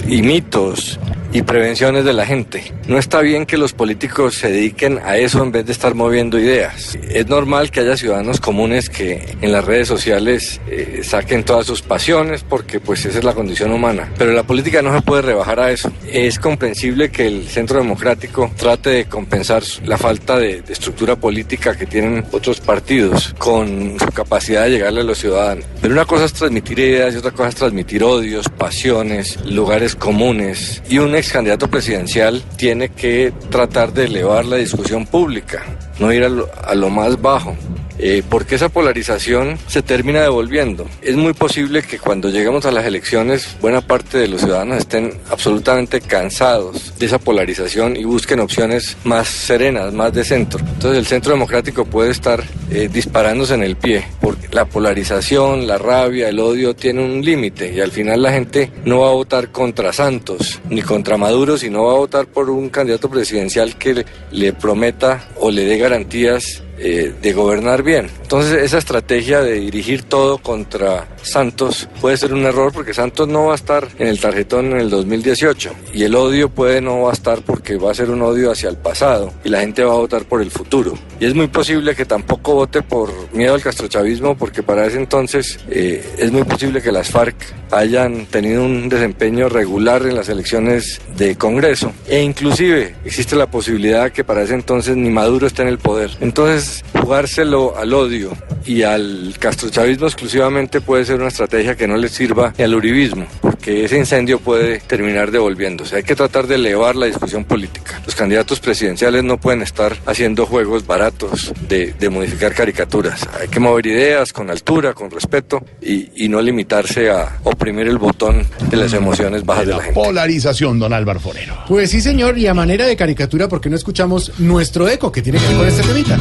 y 0.09 0.23
mitos 0.23 0.99
y 1.35 1.43
prevenciones 1.43 2.05
de 2.05 2.13
la 2.13 2.25
gente. 2.25 2.73
No 2.87 2.97
está 2.97 3.21
bien 3.21 3.45
que 3.45 3.59
los 3.59 3.73
políticos 3.73 4.37
se 4.37 4.51
dediquen 4.51 5.01
a 5.05 5.19
eso 5.19 5.43
en 5.43 5.51
vez 5.51 5.67
de 5.67 5.73
estar 5.73 5.95
moviendo 5.95 6.39
ideas. 6.39 6.97
Es 7.11 7.27
normal 7.27 7.73
que 7.73 7.81
haya 7.81 7.97
ciudadanos 7.97 8.41
comunes 8.41 8.89
que 8.89 9.37
en 9.41 9.51
las 9.51 9.65
redes 9.65 9.89
sociales 9.89 10.61
eh, 10.69 11.01
saquen 11.03 11.43
todas 11.43 11.67
sus 11.67 11.83
pasiones 11.83 12.45
porque 12.45 12.79
pues 12.79 13.05
esa 13.05 13.19
es 13.19 13.25
la 13.25 13.35
condición 13.35 13.73
humana. 13.73 14.13
Pero 14.17 14.33
la 14.33 14.45
política 14.45 14.81
no 14.81 14.95
se 14.95 15.03
puede 15.03 15.23
rebajar 15.23 15.59
a 15.59 15.73
eso. 15.73 15.91
Es 16.09 16.39
comprensible 16.39 17.11
que 17.11 17.27
el 17.27 17.49
Centro 17.49 17.79
Democrático 17.79 18.53
trate 18.57 18.91
de 18.91 19.05
compensar 19.07 19.65
la 19.85 19.99
falta 19.99 20.39
de, 20.39 20.63
de 20.63 20.73
estructura 20.73 21.17
política 21.17 21.77
que 21.77 21.87
tienen 21.87 22.25
otros 22.31 22.61
partidos 22.61 23.35
con 23.39 23.99
su 23.99 24.07
capacidad 24.13 24.65
de 24.65 24.71
llegarle 24.71 25.01
a 25.01 25.05
los 25.05 25.19
ciudadanos. 25.19 25.65
Pero 25.83 25.95
una 25.95 26.05
cosa 26.05 26.27
es 26.27 26.33
transmitir 26.33 26.79
ideas 26.79 27.13
y 27.13 27.17
otra 27.17 27.33
cosa 27.33 27.49
es 27.49 27.57
transmitir 27.57 28.05
odios, 28.05 28.49
pasiones, 28.49 29.45
lugares 29.45 29.97
comunes. 29.97 30.81
Y 30.89 30.99
un 30.99 31.24
ex 31.25 31.33
candidato 31.33 31.69
presidencial 31.69 32.43
tiene 32.57 32.91
que 32.91 33.33
tratar 33.51 33.95
de 33.95 34.05
elevar 34.05 34.45
la 34.45 34.57
discusión 34.57 35.07
pública, 35.07 35.63
no 35.99 36.13
ir 36.13 36.23
a 36.23 36.29
lo, 36.29 36.51
a 36.63 36.75
lo 36.75 36.91
más 36.91 37.21
bajo. 37.21 37.57
Eh, 37.99 38.23
porque 38.29 38.57
esa 38.57 38.69
polarización 38.69 39.59
se 39.69 39.83
termina 39.83 40.23
devolviendo. 40.23 40.87
Es 41.01 41.17
muy 41.17 41.33
posible 41.33 41.83
que 41.83 41.99
cuando 41.99 42.29
lleguemos 42.29 42.67
a 42.67 42.73
las 42.73 42.85
elecciones 42.87 43.57
buena 43.61 43.81
parte 43.81 44.19
de 44.19 44.29
los 44.29 44.41
ciudadanos 44.41 44.79
estén 44.79 45.13
absolutamente 45.31 46.01
cansados 46.01 46.99
de 46.99 47.07
esa 47.07 47.19
polarización 47.19 47.97
y 47.97 48.05
busquen 48.05 48.41
opciones 48.41 48.97
más 49.05 49.29
serenas, 49.29 49.93
más 49.93 50.13
de 50.13 50.25
centro. 50.25 50.59
Entonces 50.61 50.99
el 50.99 51.07
centro 51.07 51.33
democrático 51.33 51.85
puede 51.85 52.11
estar 52.11 52.43
eh, 52.71 52.89
disparándose 52.93 53.55
en 53.55 53.63
el 53.63 53.77
pie, 53.77 54.05
porque 54.21 54.49
la 54.51 54.65
polarización, 54.65 55.67
la 55.67 55.79
rabia, 55.79 56.29
el 56.29 56.41
odio 56.41 56.75
tienen 56.75 57.05
un 57.05 57.25
límite 57.25 57.73
y 57.73 57.81
al 57.81 57.93
final 57.93 58.23
la 58.23 58.33
gente 58.33 58.71
no 58.85 59.01
va 59.01 59.11
a 59.11 59.13
votar 59.13 59.51
contra 59.51 59.93
Santos 59.93 60.61
ni 60.69 60.83
contra 60.83 61.17
Maduro, 61.17 61.57
sino 61.57 61.85
va 61.85 61.93
a 61.93 61.99
votar 61.99 62.27
por 62.27 62.51
un 62.51 62.71
candidato 62.71 63.09
presidencial 63.09 63.77
que 63.77 64.05
le 64.33 64.53
prometa 64.53 65.29
o 65.37 65.51
le 65.51 65.65
dé 65.65 65.79
garantías 65.79 66.63
eh, 66.79 67.15
de 67.21 67.33
gobernar 67.33 67.83
bien. 67.83 68.09
Entonces 68.23 68.63
esa 68.63 68.79
estrategia 68.79 69.41
de 69.41 69.55
dirigir 69.55 70.03
todo 70.03 70.39
contra 70.39 71.07
Santos 71.23 71.89
puede 72.01 72.17
ser 72.17 72.35
un 72.35 72.45
error 72.45 72.73
porque 72.73 72.95
Santos 72.95 73.29
no 73.29 73.47
va 73.47 73.53
a 73.53 73.57
estar 73.57 73.89
en 73.99 74.09
el 74.09 74.21
tarjetón 74.21 74.73
en 74.73 74.81
el 74.81 74.91
2018 74.91 75.73
y 75.93 76.03
el 76.03 76.15
odio 76.15 76.49
puede 76.49 76.81
no 76.81 77.03
va 77.03 77.11
a 77.11 77.13
estar 77.13 77.43
porque 77.43 77.77
va 77.77 77.93
a 77.93 77.95
ser 77.95 78.11
un 78.11 78.23
odio 78.23 78.51
hacia 78.51 78.69
el 78.69 78.77
pasado 78.77 79.33
y 79.45 79.49
la 79.49 79.61
gente 79.61 79.85
va 79.85 79.93
a 79.93 79.99
votar 79.99 80.25
por 80.25 80.43
el 80.43 80.51
futuro. 80.51 80.95
Y 81.21 81.27
es 81.27 81.35
muy 81.35 81.47
posible 81.47 81.95
que 81.95 82.05
tampoco 82.05 82.55
vote 82.55 82.83
por 82.83 83.11
miedo 83.33 83.55
al 83.55 83.63
castrochavismo 83.63 84.37
porque 84.37 84.63
para 84.63 84.87
ese 84.87 84.99
entonces 84.99 85.59
eh, 85.71 86.05
es 86.19 86.33
muy 86.33 86.45
posible 86.45 86.83
que 86.83 86.93
las 86.93 87.11
FARC 87.11 87.37
hayan 87.71 88.27
tenido 88.27 88.65
un 88.65 88.89
desempeño 88.89 89.49
regular 89.49 90.03
en 90.07 90.15
las 90.17 90.29
elecciones 90.29 91.01
de 91.17 91.37
Congreso 91.37 91.93
e 92.09 92.21
inclusive 92.23 92.95
existe 93.05 93.37
la 93.37 93.51
posibilidad 93.51 94.13
que 94.13 94.25
para 94.25 94.43
ese 94.43 94.55
entonces 94.55 94.97
ni 94.97 95.11
Maduro 95.11 95.47
esté 95.47 95.63
en 95.63 95.69
el 95.69 95.79
poder. 95.79 96.11
Entonces 96.21 96.64
jugárselo 97.01 97.77
al 97.77 97.93
odio 97.93 98.37
y 98.67 98.83
al 98.83 99.35
castrochavismo 99.39 100.07
exclusivamente 100.07 100.81
puede 100.81 101.05
ser 101.05 101.17
una 101.17 101.29
estrategia 101.29 101.77
que 101.77 101.87
no 101.87 101.97
le 101.97 102.09
sirva 102.09 102.55
al 102.59 102.75
uribismo, 102.75 103.27
porque 103.43 103.85
ese 103.85 103.99
incendio 103.99 104.39
puede 104.39 104.81
terminar 104.81 105.31
devolviéndose. 105.31 105.97
Hay 105.97 106.03
que 106.03 106.17
tratar 106.17 106.47
de 106.47 106.55
elevar 106.55 106.97
la 106.97 107.07
discusión 107.07 107.45
política. 107.45 108.01
Los 108.07 108.15
candidatos 108.15 108.61
presidenciales 108.61 109.23
no 109.23 109.39
pueden 109.39 109.63
estar 109.63 109.97
haciendo 110.07 110.47
juegos 110.47 110.87
baratos 110.87 111.53
de, 111.69 111.93
de 111.93 112.09
modificar 112.09 112.55
caricaturas. 112.55 113.29
Hay 113.41 113.49
que 113.49 113.61
mover 113.61 113.87
ideas 113.87 114.33
con 114.33 114.51
altura, 114.51 114.95
con 114.95 115.11
respeto 115.11 115.63
y, 115.83 116.25
y 116.25 116.29
no 116.29 116.41
limitarse 116.41 117.11
a 117.11 117.39
oprimir 117.45 117.87
el 117.89 117.99
botón 117.99 118.47
de 118.71 118.77
las 118.77 118.93
emociones 118.93 119.45
bajas 119.45 119.67
de 119.67 119.73
la 119.73 119.83
gente. 119.83 120.01
Polarización, 120.01 120.79
don 120.79 120.93
Álvaro 120.93 121.21
Forero. 121.21 121.55
Pues 121.69 121.91
sí, 121.91 122.01
señor, 122.01 122.39
y 122.39 122.47
a 122.47 122.55
manera 122.55 122.87
de 122.87 122.97
caricatura, 122.97 123.49
¿por 123.49 123.61
qué 123.61 123.69
no 123.69 123.77
escuchamos 123.77 124.33
nuestro 124.39 124.89
eco 124.89 125.13
que 125.13 125.23
tiene 125.23 125.39
que 125.39 125.49
ver 125.49 125.57
con 125.57 125.69
este 125.69 125.83
temita? 125.83 126.19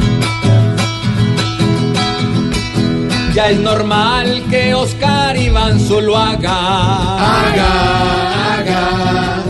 Ya 3.34 3.50
es 3.50 3.58
normal 3.58 4.44
que 4.48 4.74
Oscar 4.74 5.36
Iván 5.36 5.80
solo 5.80 6.16
haga, 6.16 7.48
haga, 7.48 8.58
haga 8.58 9.44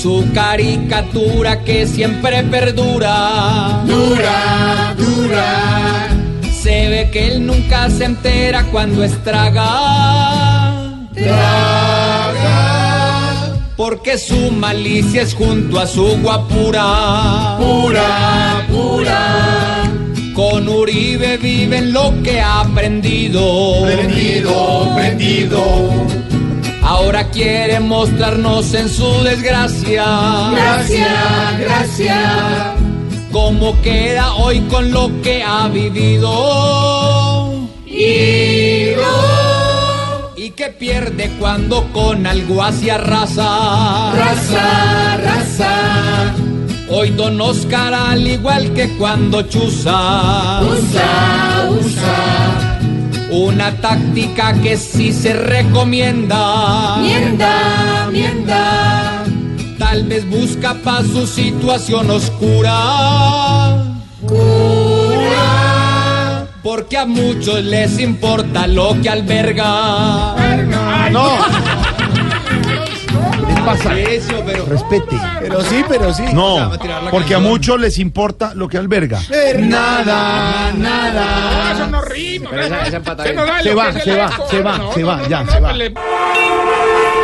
su 0.00 0.24
caricatura 0.32 1.64
que 1.64 1.86
siempre 1.86 2.42
perdura, 2.44 3.82
dura, 3.84 4.94
dura. 4.96 6.08
Se 6.52 6.88
ve 6.88 7.10
que 7.12 7.26
él 7.32 7.44
nunca 7.46 7.90
se 7.90 8.04
entera 8.04 8.64
cuando 8.70 9.02
estraga, 9.02 9.68
traga. 11.14 12.58
Porque 13.76 14.18
su 14.18 14.50
malicia 14.52 15.22
es 15.22 15.34
junto 15.34 15.80
a 15.80 15.86
su 15.86 16.04
guapura, 16.22 17.56
pura, 17.58 17.58
pura. 17.58 18.47
Con 20.38 20.68
Uribe 20.68 21.36
viven 21.36 21.92
lo 21.92 22.14
que 22.22 22.40
ha 22.40 22.60
aprendido. 22.60 23.82
Prendido, 23.82 24.94
prendido. 24.94 25.60
Ahora 26.80 27.28
quiere 27.28 27.80
mostrarnos 27.80 28.72
en 28.72 28.88
su 28.88 29.24
desgracia. 29.24 30.04
Gracias, 30.54 31.58
gracias. 31.58 32.20
Cómo 33.32 33.82
queda 33.82 34.32
hoy 34.36 34.60
con 34.70 34.92
lo 34.92 35.10
que 35.22 35.42
ha 35.42 35.66
vivido. 35.66 36.30
Ido. 37.84 39.02
Y 40.36 40.50
que 40.50 40.68
pierde 40.68 41.32
cuando 41.40 41.92
con 41.92 42.24
algo 42.28 42.62
hacia 42.62 42.96
raza. 42.96 44.12
Raza, 44.14 45.16
raza. 45.16 46.34
Hoy 46.90 47.10
Don 47.10 47.38
Oscar 47.38 47.92
al 47.92 48.26
igual 48.26 48.72
que 48.72 48.88
cuando 48.96 49.42
chusa. 49.42 50.62
Usa, 50.62 51.68
usa. 51.68 52.78
Una 53.30 53.72
táctica 53.76 54.54
que 54.54 54.78
sí 54.78 55.12
se 55.12 55.34
recomienda. 55.34 56.96
Mienda, 56.96 58.08
mienda. 58.10 59.22
Tal 59.78 60.04
vez 60.04 60.26
busca 60.30 60.72
para 60.82 61.02
su 61.04 61.26
situación 61.26 62.10
oscura. 62.10 63.84
Cura. 64.26 66.46
Porque 66.62 66.96
a 66.96 67.04
muchos 67.04 67.62
les 67.64 68.00
importa 68.00 68.66
lo 68.66 68.98
que 69.02 69.10
alberga. 69.10 70.34
No. 71.10 71.28
Pasa? 73.68 73.90
Respete. 74.66 75.16
Pero 75.40 75.62
sí, 75.62 75.84
pero 75.88 76.12
sí. 76.12 76.24
No, 76.32 76.72
porque 77.10 77.34
a 77.34 77.38
muchos 77.38 77.80
les 77.80 77.98
importa 77.98 78.54
lo 78.54 78.68
que 78.68 78.78
alberga. 78.78 79.20
Nada, 79.58 80.72
nada. 80.72 81.72
Eso 81.72 81.86
no 81.88 82.00
rima. 82.02 82.50
Se 82.50 83.74
va, 83.74 83.92
se 83.92 84.14
va, 84.14 84.32
se 84.48 84.62
va, 84.62 84.92
se 84.94 85.04
va, 85.04 85.28
ya, 85.28 85.46
se 85.46 85.60
va. 85.60 85.74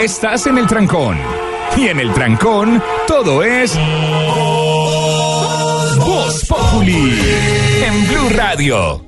Estás 0.00 0.46
en 0.46 0.58
el 0.58 0.66
trancón. 0.66 1.18
Y 1.76 1.88
en 1.88 1.98
el 1.98 2.12
trancón, 2.12 2.82
todo 3.06 3.42
es. 3.42 3.76
Voz 5.98 6.44
Populi. 6.46 7.20
En 7.84 8.08
Blue 8.08 8.28
Radio. 8.30 9.04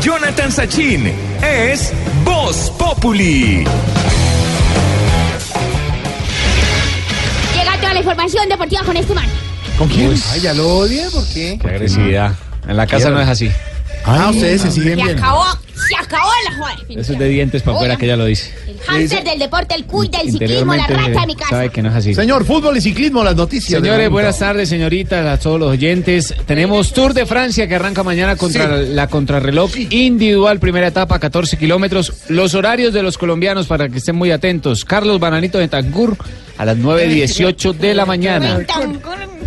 Jonathan 0.00 0.52
Sachin 0.52 1.12
es 1.42 1.92
Voz 2.24 2.72
Populi. 2.78 3.66
Información 8.06 8.48
deportiva 8.48 8.84
con 8.84 8.96
este 8.96 9.14
man. 9.14 9.26
¿Con 9.76 9.88
quién? 9.88 10.14
Ay, 10.30 10.40
ya 10.40 10.54
lo 10.54 10.78
odia, 10.78 11.10
¿por 11.10 11.26
qué? 11.26 11.58
Qué 11.60 11.68
agresividad. 11.68 12.32
En 12.68 12.76
la 12.76 12.86
casa 12.86 13.10
no 13.10 13.20
es 13.20 13.28
así. 13.28 13.50
Ah, 14.04 14.30
ustedes 14.30 14.62
se 14.62 14.70
siguen 14.70 14.94
bien. 14.96 15.18
acabó, 15.18 15.44
se 15.88 15.96
acabó 15.96 16.30
la 16.50 16.56
joda. 16.56 16.76
Eso 16.88 17.12
es 17.12 17.18
de 17.18 17.28
dientes 17.28 17.62
para 17.62 17.76
afuera 17.76 17.96
que 17.96 18.06
ella 18.06 18.16
lo 18.16 18.26
dice. 18.26 18.52
El 18.66 18.78
hámster 18.80 19.24
del 19.24 19.38
deporte, 19.38 19.74
el 19.74 19.84
cuy 19.84 20.08
del 20.08 20.30
ciclismo, 20.30 20.74
la 20.74 20.86
racha 20.86 21.20
de 21.20 21.26
mi 21.26 21.34
casa. 21.36 21.50
sabe 21.50 21.70
que 21.70 21.82
no 21.82 21.90
es 21.90 21.94
así. 21.94 22.14
Señor, 22.14 22.44
fútbol 22.44 22.76
y 22.76 22.80
ciclismo, 22.80 23.22
las 23.24 23.36
noticias. 23.36 23.80
Señores, 23.80 24.08
buenas 24.10 24.38
tardes, 24.38 24.68
señoritas, 24.68 25.26
a 25.26 25.38
todos 25.38 25.60
los 25.60 25.70
oyentes. 25.70 26.34
Tenemos 26.46 26.92
Tour 26.92 27.14
de 27.14 27.26
Francia 27.26 27.66
que 27.66 27.74
arranca 27.74 28.02
mañana 28.02 28.36
contra 28.36 28.76
la 28.78 29.08
contrarreloj 29.08 29.76
individual, 29.90 30.58
primera 30.58 30.88
etapa, 30.88 31.18
14 31.18 31.56
kilómetros. 31.56 32.12
Los 32.28 32.54
horarios 32.54 32.92
de 32.92 33.02
los 33.02 33.18
colombianos 33.18 33.66
para 33.66 33.88
que 33.88 33.98
estén 33.98 34.16
muy 34.16 34.30
atentos. 34.30 34.84
Carlos 34.84 35.20
Bananito 35.20 35.58
de 35.58 35.68
Tancur 35.68 36.16
a 36.58 36.64
las 36.64 36.76
9.18 36.76 37.74
de 37.74 37.94
la 37.94 38.06
mañana. 38.06 38.58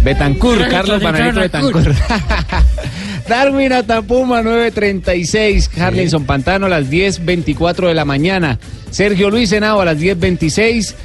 Betancur, 0.04 0.68
Carlos 0.70 1.02
Bananito 1.02 1.40
de 1.40 1.50
Tancur. 1.50 1.94
Darwin 3.30 3.72
Atapuma, 3.72 4.42
9.36. 4.42 5.70
Harlinson 5.80 6.26
Pantano 6.26 6.66
a 6.66 6.70
las 6.70 6.90
10.24 6.90 7.88
de 7.88 7.94
la 7.94 8.04
mañana. 8.04 8.60
Sergio 8.92 9.30
Luis 9.30 9.52
Henao 9.52 9.80
a 9.80 9.86
las 9.86 9.98
10.26. 10.00 10.96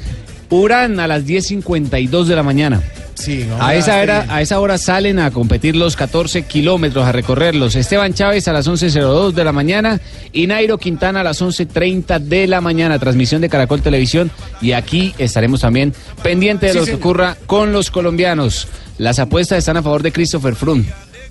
Urán 0.50 0.98
a 1.00 1.06
las 1.06 1.24
10.52 1.24 2.24
de 2.24 2.34
la 2.36 2.42
mañana. 2.42 2.82
Sí, 3.14 3.44
no, 3.48 3.62
A 3.64 3.74
esa, 3.74 4.02
era, 4.02 4.20
bien. 4.22 4.30
a 4.32 4.42
esa 4.42 4.58
hora 4.58 4.76
salen 4.76 5.18
a 5.18 5.30
competir 5.30 5.76
los 5.76 5.94
14 5.96 6.42
kilómetros, 6.42 7.06
a 7.06 7.12
recorrerlos. 7.12 7.76
Esteban 7.76 8.12
Chávez 8.14 8.48
a 8.48 8.52
las 8.52 8.66
11.02 8.68 9.32
de 9.32 9.44
la 9.44 9.52
mañana 9.52 10.00
y 10.32 10.46
Nairo 10.46 10.78
Quintana 10.78 11.20
a 11.20 11.24
las 11.24 11.40
11.30 11.40 12.18
de 12.20 12.46
la 12.48 12.60
mañana. 12.60 12.98
Transmisión 12.98 13.40
de 13.40 13.48
Caracol 13.48 13.82
Televisión 13.82 14.30
y 14.60 14.72
aquí 14.72 15.14
estaremos 15.18 15.60
también 15.60 15.92
pendientes 16.22 16.72
de 16.74 16.74
Sí, 16.74 16.78
lo 16.80 16.86
que 16.86 16.94
ocurra 16.94 17.36
con 17.46 17.72
los 17.72 17.90
colombianos. 17.90 18.66
Las 18.98 19.18
apuestas 19.18 19.58
están 19.58 19.76
a 19.76 19.82
favor 19.82 20.02
de 20.02 20.12
Christopher 20.12 20.54
Froome. 20.54 20.84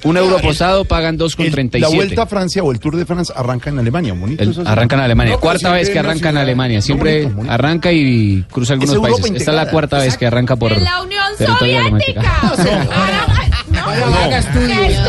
Un 0.03 0.17
euro 0.17 0.37
apostado 0.37 0.83
pagan 0.85 1.15
El- 1.15 1.19
2,37. 1.21 1.79
La 1.79 1.87
Vuelta 1.87 2.23
a 2.23 2.25
Francia 2.25 2.61
o 2.63 2.71
el 2.71 2.79
Tour 2.79 2.97
de 2.97 3.05
Francia 3.05 3.33
arranca 3.37 3.69
en 3.69 3.79
Alemania, 3.79 4.13
bonito. 4.13 4.43
El- 4.43 4.55
arranca 4.67 4.95
en 4.95 5.01
Alemania. 5.01 5.33
No, 5.35 5.39
cuarta 5.39 5.71
vez 5.71 5.89
que 5.89 5.99
arranca 5.99 6.29
en. 6.29 6.37
Alemania. 6.37 6.81
Siempre 6.81 7.21
Bonito, 7.21 7.35
bonito. 7.37 7.53
arranca 7.53 7.91
y 7.91 8.43
cruza 8.51 8.73
algunos 8.73 8.95
Es 8.95 9.01
países. 9.01 9.31
Esta 9.37 9.51
es 9.51 9.55
la 9.57 9.69
cuarta 9.69 9.97
vez 9.99 10.17
que 10.17 10.25
arranca 10.27 10.55
por 10.57 10.73
En 10.73 10.83
la 10.83 11.01
Unión 11.01 11.23
Soviética. 11.37 12.21
No. 13.71 13.91
Estudien, 14.37 15.03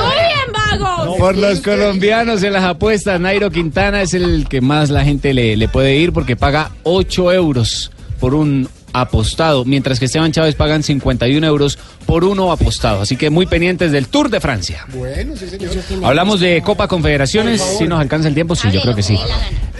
vagos. 0.80 1.16
Por 1.18 1.36
los 1.36 1.60
colombianos 1.60 2.42
en 2.42 2.52
las 2.52 2.64
apuestas, 2.64 3.20
Nairo 3.20 3.50
Quintana 3.50 4.02
es 4.02 4.14
el 4.14 4.46
que 4.48 4.60
más 4.60 4.90
la 4.90 5.04
gente 5.04 5.34
le, 5.34 5.56
le 5.56 5.68
puede 5.68 5.96
ir 5.96 6.12
porque 6.12 6.36
paga 6.36 6.70
8 6.84 7.32
euros 7.32 7.90
por 8.20 8.34
un 8.34 8.68
apostado, 8.94 9.66
mientras 9.66 9.98
que 9.98 10.06
Esteban 10.06 10.32
Chávez 10.32 10.54
pagan 10.54 10.82
51 10.82 11.46
euros 11.46 11.78
por 12.06 12.24
uno 12.24 12.50
apostado. 12.52 13.02
Así 13.02 13.16
que 13.16 13.28
muy 13.28 13.44
pendientes 13.44 13.92
del 13.92 14.08
Tour 14.08 14.30
de 14.30 14.40
Francia. 14.40 14.86
Bueno, 14.94 15.34
sí, 15.36 15.48
señor. 15.48 15.72
Hablamos 16.02 16.40
de 16.40 16.62
Copa 16.62 16.88
Confederaciones, 16.88 17.60
si 17.60 17.84
nos 17.84 18.00
alcanza 18.00 18.28
el 18.28 18.34
tiempo, 18.34 18.54
sí, 18.54 18.68
yo 18.72 18.80
creo 18.80 18.94
que 18.94 19.02
sí. 19.02 19.18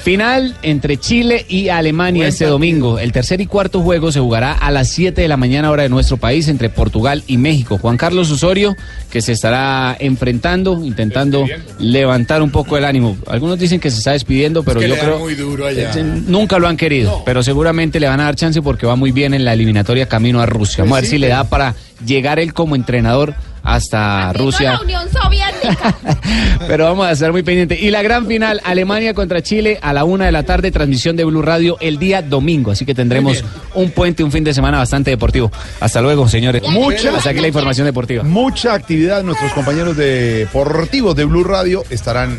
Final 0.04 0.54
entre 0.62 0.98
Chile 0.98 1.46
y 1.48 1.70
Alemania 1.70 2.28
este 2.28 2.44
domingo. 2.44 2.98
El 2.98 3.10
tercer 3.12 3.40
y 3.40 3.46
cuarto 3.46 3.80
juego 3.80 4.12
se 4.12 4.20
jugará 4.20 4.52
a 4.52 4.70
las 4.70 4.90
7 4.90 5.22
de 5.22 5.28
la 5.28 5.38
mañana 5.38 5.70
hora 5.70 5.84
de 5.84 5.88
nuestro 5.88 6.18
país 6.18 6.48
entre 6.48 6.68
Portugal 6.68 7.22
y 7.26 7.38
México. 7.38 7.78
Juan 7.78 7.96
Carlos 7.96 8.30
Osorio 8.30 8.76
que 9.10 9.22
se 9.22 9.32
estará 9.32 9.96
enfrentando, 9.98 10.84
intentando 10.84 11.46
levantar 11.78 12.42
un 12.42 12.50
poco 12.50 12.76
el 12.76 12.84
ánimo. 12.84 13.16
Algunos 13.28 13.58
dicen 13.58 13.80
que 13.80 13.90
se 13.90 13.98
está 13.98 14.10
despidiendo, 14.10 14.62
pero 14.62 14.80
que 14.80 14.88
yo 14.88 14.96
creo 14.98 15.20
muy 15.20 15.36
duro 15.36 15.66
allá. 15.66 15.94
Nunca 16.26 16.58
lo 16.58 16.68
han 16.68 16.76
querido, 16.76 17.22
pero 17.24 17.42
seguramente 17.42 18.00
le 18.00 18.08
van 18.08 18.20
a 18.20 18.24
dar 18.24 18.34
chance 18.34 18.60
porque 18.60 18.86
va 18.86 18.96
muy 18.96 19.03
bien 19.12 19.35
en 19.35 19.44
la 19.44 19.52
eliminatoria 19.52 20.09
camino 20.09 20.40
a 20.40 20.47
Rusia. 20.47 20.85
Vamos 20.85 20.98
a 20.98 21.01
ver 21.01 21.05
sí, 21.05 21.12
si 21.12 21.18
le 21.18 21.28
da 21.28 21.44
para 21.44 21.74
llegar 22.05 22.39
él 22.39 22.52
como 22.55 22.76
entrenador 22.76 23.35
hasta 23.62 24.32
Rusia. 24.35 24.72
La 24.74 24.81
Unión 24.81 25.09
Soviética. 25.10 25.97
Pero 26.68 26.85
vamos 26.85 27.06
a 27.06 27.12
estar 27.12 27.32
muy 27.32 27.43
pendientes. 27.43 27.81
Y 27.81 27.90
la 27.90 28.02
gran 28.02 28.26
final, 28.26 28.60
Alemania 28.62 29.14
contra 29.14 29.43
Chile 29.43 29.78
a 29.81 29.93
la 29.94 30.05
una 30.05 30.26
de 30.26 30.32
la 30.32 30.43
tarde, 30.43 30.70
transmisión 30.70 31.16
de 31.16 31.24
Blue 31.24 31.40
Radio 31.43 31.78
el 31.81 31.98
día 31.98 32.20
domingo. 32.20 32.70
Así 32.70 32.85
que 32.85 32.94
tendremos 32.94 33.43
un 33.74 33.90
puente, 33.90 34.22
un 34.22 34.31
fin 34.31 34.44
de 34.44 34.52
semana 34.52 34.78
bastante 34.78 35.10
deportivo. 35.10 35.51
Hasta 35.81 36.02
luego, 36.02 36.28
señores. 36.28 36.62
Mucha- 36.68 37.16
Hasta 37.16 37.31
aquí 37.31 37.40
la 37.40 37.48
información 37.48 37.86
deportiva. 37.86 38.22
Mucha 38.22 38.74
actividad. 38.74 39.22
Nuestros 39.22 39.52
compañeros 39.52 39.97
deportivos 39.97 41.16
de 41.16 41.24
Blue 41.24 41.44
Radio 41.44 41.85
estarán 41.89 42.39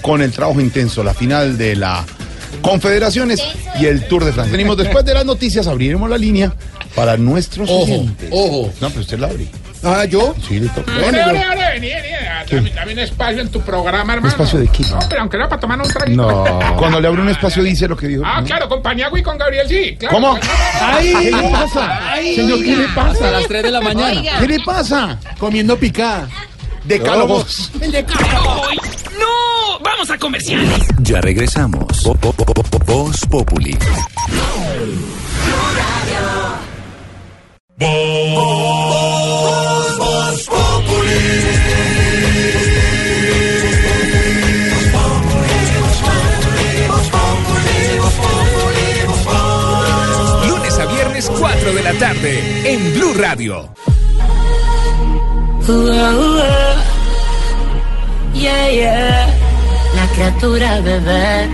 con 0.00 0.22
el 0.22 0.30
trabajo 0.32 0.60
intenso. 0.60 1.02
La 1.02 1.14
final 1.14 1.58
de 1.58 1.74
la 1.76 2.04
Confederaciones 2.60 3.42
y 3.80 3.86
el 3.86 4.06
Tour 4.06 4.24
de 4.24 4.32
Francia. 4.32 4.52
Venimos 4.52 4.76
después 4.76 5.04
de 5.04 5.14
las 5.14 5.24
noticias, 5.24 5.66
abriremos 5.66 6.08
la 6.08 6.18
línea 6.18 6.52
para 6.94 7.16
nuestros 7.16 7.68
Ojo, 7.70 7.82
oyentes. 7.82 8.28
ojo. 8.32 8.70
No, 8.80 8.88
pero 8.88 9.00
usted 9.00 9.18
la 9.18 9.28
abre. 9.28 9.46
Ah, 9.84 10.04
¿yo? 10.04 10.32
Sí, 10.46 10.60
le 10.60 10.68
toca. 10.68 10.92
Bueno, 10.92 11.18
vení, 11.18 11.38
vení, 11.88 11.88
vení, 12.48 12.70
dame, 12.70 12.92
un 12.92 12.98
espacio 13.00 13.40
en 13.40 13.48
tu 13.48 13.60
programa, 13.62 14.14
hermano. 14.14 14.28
espacio 14.28 14.60
de 14.60 14.68
qué? 14.68 14.84
No, 14.84 14.98
pero 15.08 15.22
aunque 15.22 15.36
era 15.36 15.48
para 15.48 15.60
tomar 15.60 15.80
un 15.80 15.88
traguito. 15.88 16.22
No. 16.22 16.76
Cuando 16.78 17.00
le 17.00 17.08
abre 17.08 17.20
un 17.22 17.28
espacio 17.28 17.64
dice 17.64 17.88
lo 17.88 17.96
que 17.96 18.06
dijo. 18.06 18.22
Ah, 18.24 18.42
claro, 18.46 18.68
con 18.68 18.80
Paniagua 18.80 19.18
y 19.18 19.22
con 19.24 19.36
Gabriel, 19.36 19.66
sí. 19.68 19.96
Claro. 19.98 20.14
¿Cómo? 20.14 20.38
¡Ay! 20.80 21.12
¿Qué 21.20 21.30
le 21.32 21.50
pasa? 21.50 22.00
Señor, 22.22 22.62
¿qué 22.62 22.76
le 22.76 22.88
pasa? 22.94 23.10
Hasta 23.10 23.30
las 23.32 23.48
3 23.48 23.62
de 23.64 23.70
la 23.72 23.80
mañana. 23.80 24.20
Oiga. 24.20 24.38
¿Qué 24.38 24.46
le 24.46 24.60
pasa? 24.60 25.18
Comiendo 25.38 25.76
picada. 25.76 26.28
Decálogos. 26.84 27.70
¡No! 27.80 29.78
¡Vamos 29.82 30.10
a 30.10 30.18
comerciales! 30.18 30.86
Ya 31.00 31.20
regresamos. 31.20 31.86
Vo- 32.04 32.18
vo- 32.18 32.84
Voz 32.86 33.20
Populi. 33.30 33.76
Lunes 50.48 50.78
a 50.78 50.86
viernes, 50.86 51.30
4 51.38 51.72
de 51.72 51.82
la 51.82 51.92
tarde, 51.94 52.72
en 52.72 52.92
Blue 52.94 53.14
Radio. 53.14 53.72
Yeah, 58.34 58.68
yeah. 58.70 59.26
La 59.94 60.06
criatura 60.12 60.80
bebé. 60.80 61.48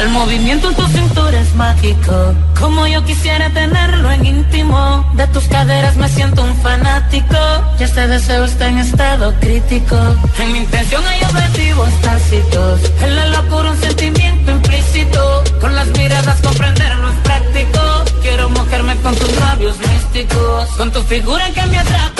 El 0.00 0.08
movimiento 0.08 0.70
en 0.70 0.74
tu 0.74 0.86
cintura 0.88 1.40
es 1.40 1.54
mágico. 1.54 2.34
Como 2.58 2.88
yo 2.88 3.04
quisiera 3.04 3.48
tenerlo 3.50 4.10
en 4.10 4.26
íntimo. 4.26 5.08
De 5.14 5.26
tus 5.28 5.44
caderas 5.44 5.94
me 5.96 6.08
siento 6.08 6.42
un 6.42 6.56
fanático. 6.56 7.36
Y 7.78 7.84
este 7.84 8.08
deseo 8.08 8.44
está 8.44 8.68
en 8.68 8.78
estado 8.78 9.32
crítico. 9.38 9.96
En 10.40 10.52
mi 10.52 10.58
intención 10.58 11.04
hay 11.06 11.22
objetivos 11.22 11.90
tácitos. 12.00 12.80
En 13.02 13.14
la 13.14 13.26
locura 13.26 13.70
un 13.70 13.80
sentimiento 13.80 14.50
implícito. 14.50 15.44
Con 15.60 15.76
las 15.76 15.86
miradas 15.96 16.40
comprenderlo 16.40 17.08
es 17.08 17.16
práctico. 17.18 17.80
Quiero 18.22 18.50
mojarme 18.50 18.96
con 18.96 19.14
tus 19.14 19.36
labios 19.38 19.76
místicos. 19.78 20.68
Con 20.76 20.90
tu 20.90 21.00
figura 21.02 21.48
que 21.50 21.64
me 21.66 21.78
atrapa. 21.78 22.11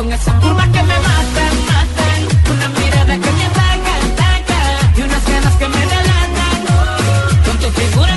Con 0.00 0.10
esa 0.10 0.32
curva 0.40 0.64
que 0.72 0.82
me 0.82 0.98
mata, 1.08 1.44
mata. 1.68 2.06
Una 2.50 2.68
mirada 2.70 3.14
que 3.18 3.32
me 3.38 3.44
ataca, 3.44 3.92
ataca. 4.08 4.58
Y 4.96 5.02
unas 5.02 5.26
ganas 5.28 5.54
que 5.56 5.68
me 5.68 5.80
delatan. 5.92 6.60
Con 7.44 7.56
tu 7.58 7.68
figura 7.68 8.16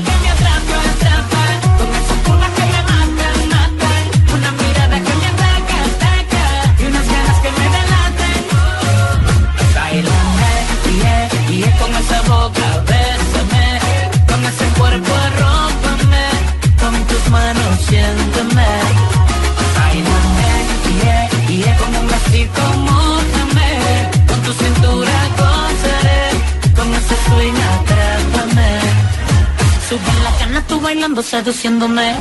bailando, 30.94 31.24
seduciéndome. 31.24 32.16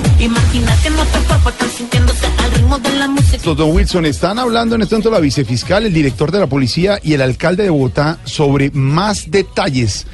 Wilson, 3.66 4.06
están 4.06 4.38
hablando 4.38 4.76
en 4.76 4.82
este 4.82 4.94
momento 4.94 5.10
la 5.10 5.20
vicefiscal, 5.20 5.84
el 5.84 5.92
director 5.92 6.30
de 6.30 6.40
la 6.40 6.46
policía 6.46 6.98
y 7.02 7.12
el 7.12 7.20
alcalde 7.20 7.64
de 7.64 7.70
Bogotá 7.70 8.18
sobre 8.24 8.70
más 8.70 9.30
detalles 9.30 10.06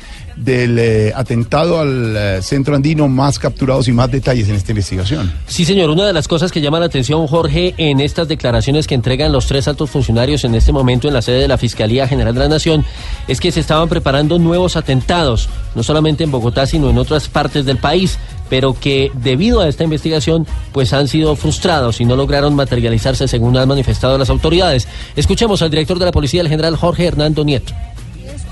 del 0.48 0.78
eh, 0.78 1.12
atentado 1.14 1.78
al 1.78 2.16
eh, 2.16 2.42
centro 2.42 2.74
andino, 2.74 3.06
más 3.06 3.38
capturados 3.38 3.86
y 3.86 3.92
más 3.92 4.10
detalles 4.10 4.48
en 4.48 4.54
esta 4.54 4.72
investigación. 4.72 5.30
Sí, 5.46 5.66
señor. 5.66 5.90
Una 5.90 6.06
de 6.06 6.14
las 6.14 6.26
cosas 6.26 6.50
que 6.50 6.62
llama 6.62 6.80
la 6.80 6.86
atención, 6.86 7.26
Jorge, 7.26 7.74
en 7.76 8.00
estas 8.00 8.28
declaraciones 8.28 8.86
que 8.86 8.94
entregan 8.94 9.30
los 9.30 9.46
tres 9.46 9.68
altos 9.68 9.90
funcionarios 9.90 10.44
en 10.44 10.54
este 10.54 10.72
momento 10.72 11.06
en 11.06 11.12
la 11.12 11.20
sede 11.20 11.40
de 11.40 11.48
la 11.48 11.58
Fiscalía 11.58 12.08
General 12.08 12.32
de 12.32 12.40
la 12.40 12.48
Nación, 12.48 12.86
es 13.28 13.40
que 13.40 13.52
se 13.52 13.60
estaban 13.60 13.90
preparando 13.90 14.38
nuevos 14.38 14.76
atentados, 14.76 15.50
no 15.74 15.82
solamente 15.82 16.24
en 16.24 16.30
Bogotá, 16.30 16.66
sino 16.66 16.88
en 16.88 16.96
otras 16.96 17.28
partes 17.28 17.66
del 17.66 17.76
país, 17.76 18.18
pero 18.48 18.72
que 18.72 19.12
debido 19.14 19.60
a 19.60 19.68
esta 19.68 19.84
investigación, 19.84 20.46
pues 20.72 20.94
han 20.94 21.08
sido 21.08 21.36
frustrados 21.36 22.00
y 22.00 22.06
no 22.06 22.16
lograron 22.16 22.54
materializarse 22.54 23.28
según 23.28 23.54
han 23.58 23.68
manifestado 23.68 24.16
las 24.16 24.30
autoridades. 24.30 24.88
Escuchemos 25.14 25.60
al 25.60 25.68
director 25.68 25.98
de 25.98 26.06
la 26.06 26.12
policía, 26.12 26.40
el 26.40 26.48
general 26.48 26.74
Jorge 26.76 27.04
Hernando 27.04 27.44
Nieto. 27.44 27.74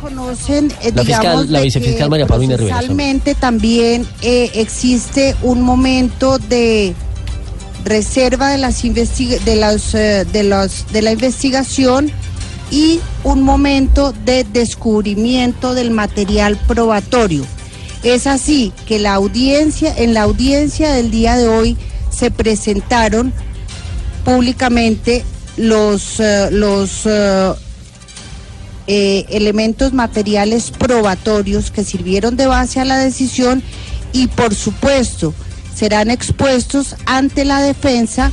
Conocen, 0.06 0.72
eh, 0.82 0.92
La 0.94 1.04
fiscal- 1.04 1.46
vicefiscal 1.62 2.08
María 2.10 2.26
Paulina 2.26 2.56
Rivera, 2.56 2.76
procesalmente 2.76 3.34
también 3.34 4.06
eh, 4.22 4.50
existe 4.54 5.34
un 5.42 5.62
momento 5.62 6.38
de 6.38 6.94
reserva 7.84 8.50
de 8.50 8.58
las 8.58 8.82
de 8.82 9.40
eh, 9.94 10.24
de 10.32 10.42
los 10.44 10.86
de 10.92 11.02
la 11.02 11.12
investigación 11.12 12.10
y 12.70 13.00
un 13.24 13.42
momento 13.42 14.12
de 14.24 14.44
descubrimiento 14.44 15.74
del 15.74 15.90
material 15.90 16.56
probatorio. 16.68 17.44
Es 18.02 18.26
así 18.28 18.72
que 18.86 18.98
la 19.00 19.14
audiencia 19.14 19.92
en 19.96 20.14
la 20.14 20.22
audiencia 20.22 20.92
del 20.92 21.10
día 21.10 21.36
de 21.36 21.48
hoy 21.48 21.76
se 22.10 22.30
presentaron 22.30 23.32
públicamente 24.24 25.24
los 25.56 26.20
los 26.50 27.06
eh, 28.86 29.24
elementos 29.30 29.92
materiales 29.92 30.70
probatorios 30.70 31.70
que 31.70 31.84
sirvieron 31.84 32.36
de 32.36 32.46
base 32.46 32.80
a 32.80 32.84
la 32.84 32.98
decisión 32.98 33.62
y 34.12 34.28
por 34.28 34.54
supuesto 34.54 35.34
serán 35.74 36.10
expuestos 36.10 36.96
ante 37.04 37.44
la 37.44 37.60
defensa 37.62 38.32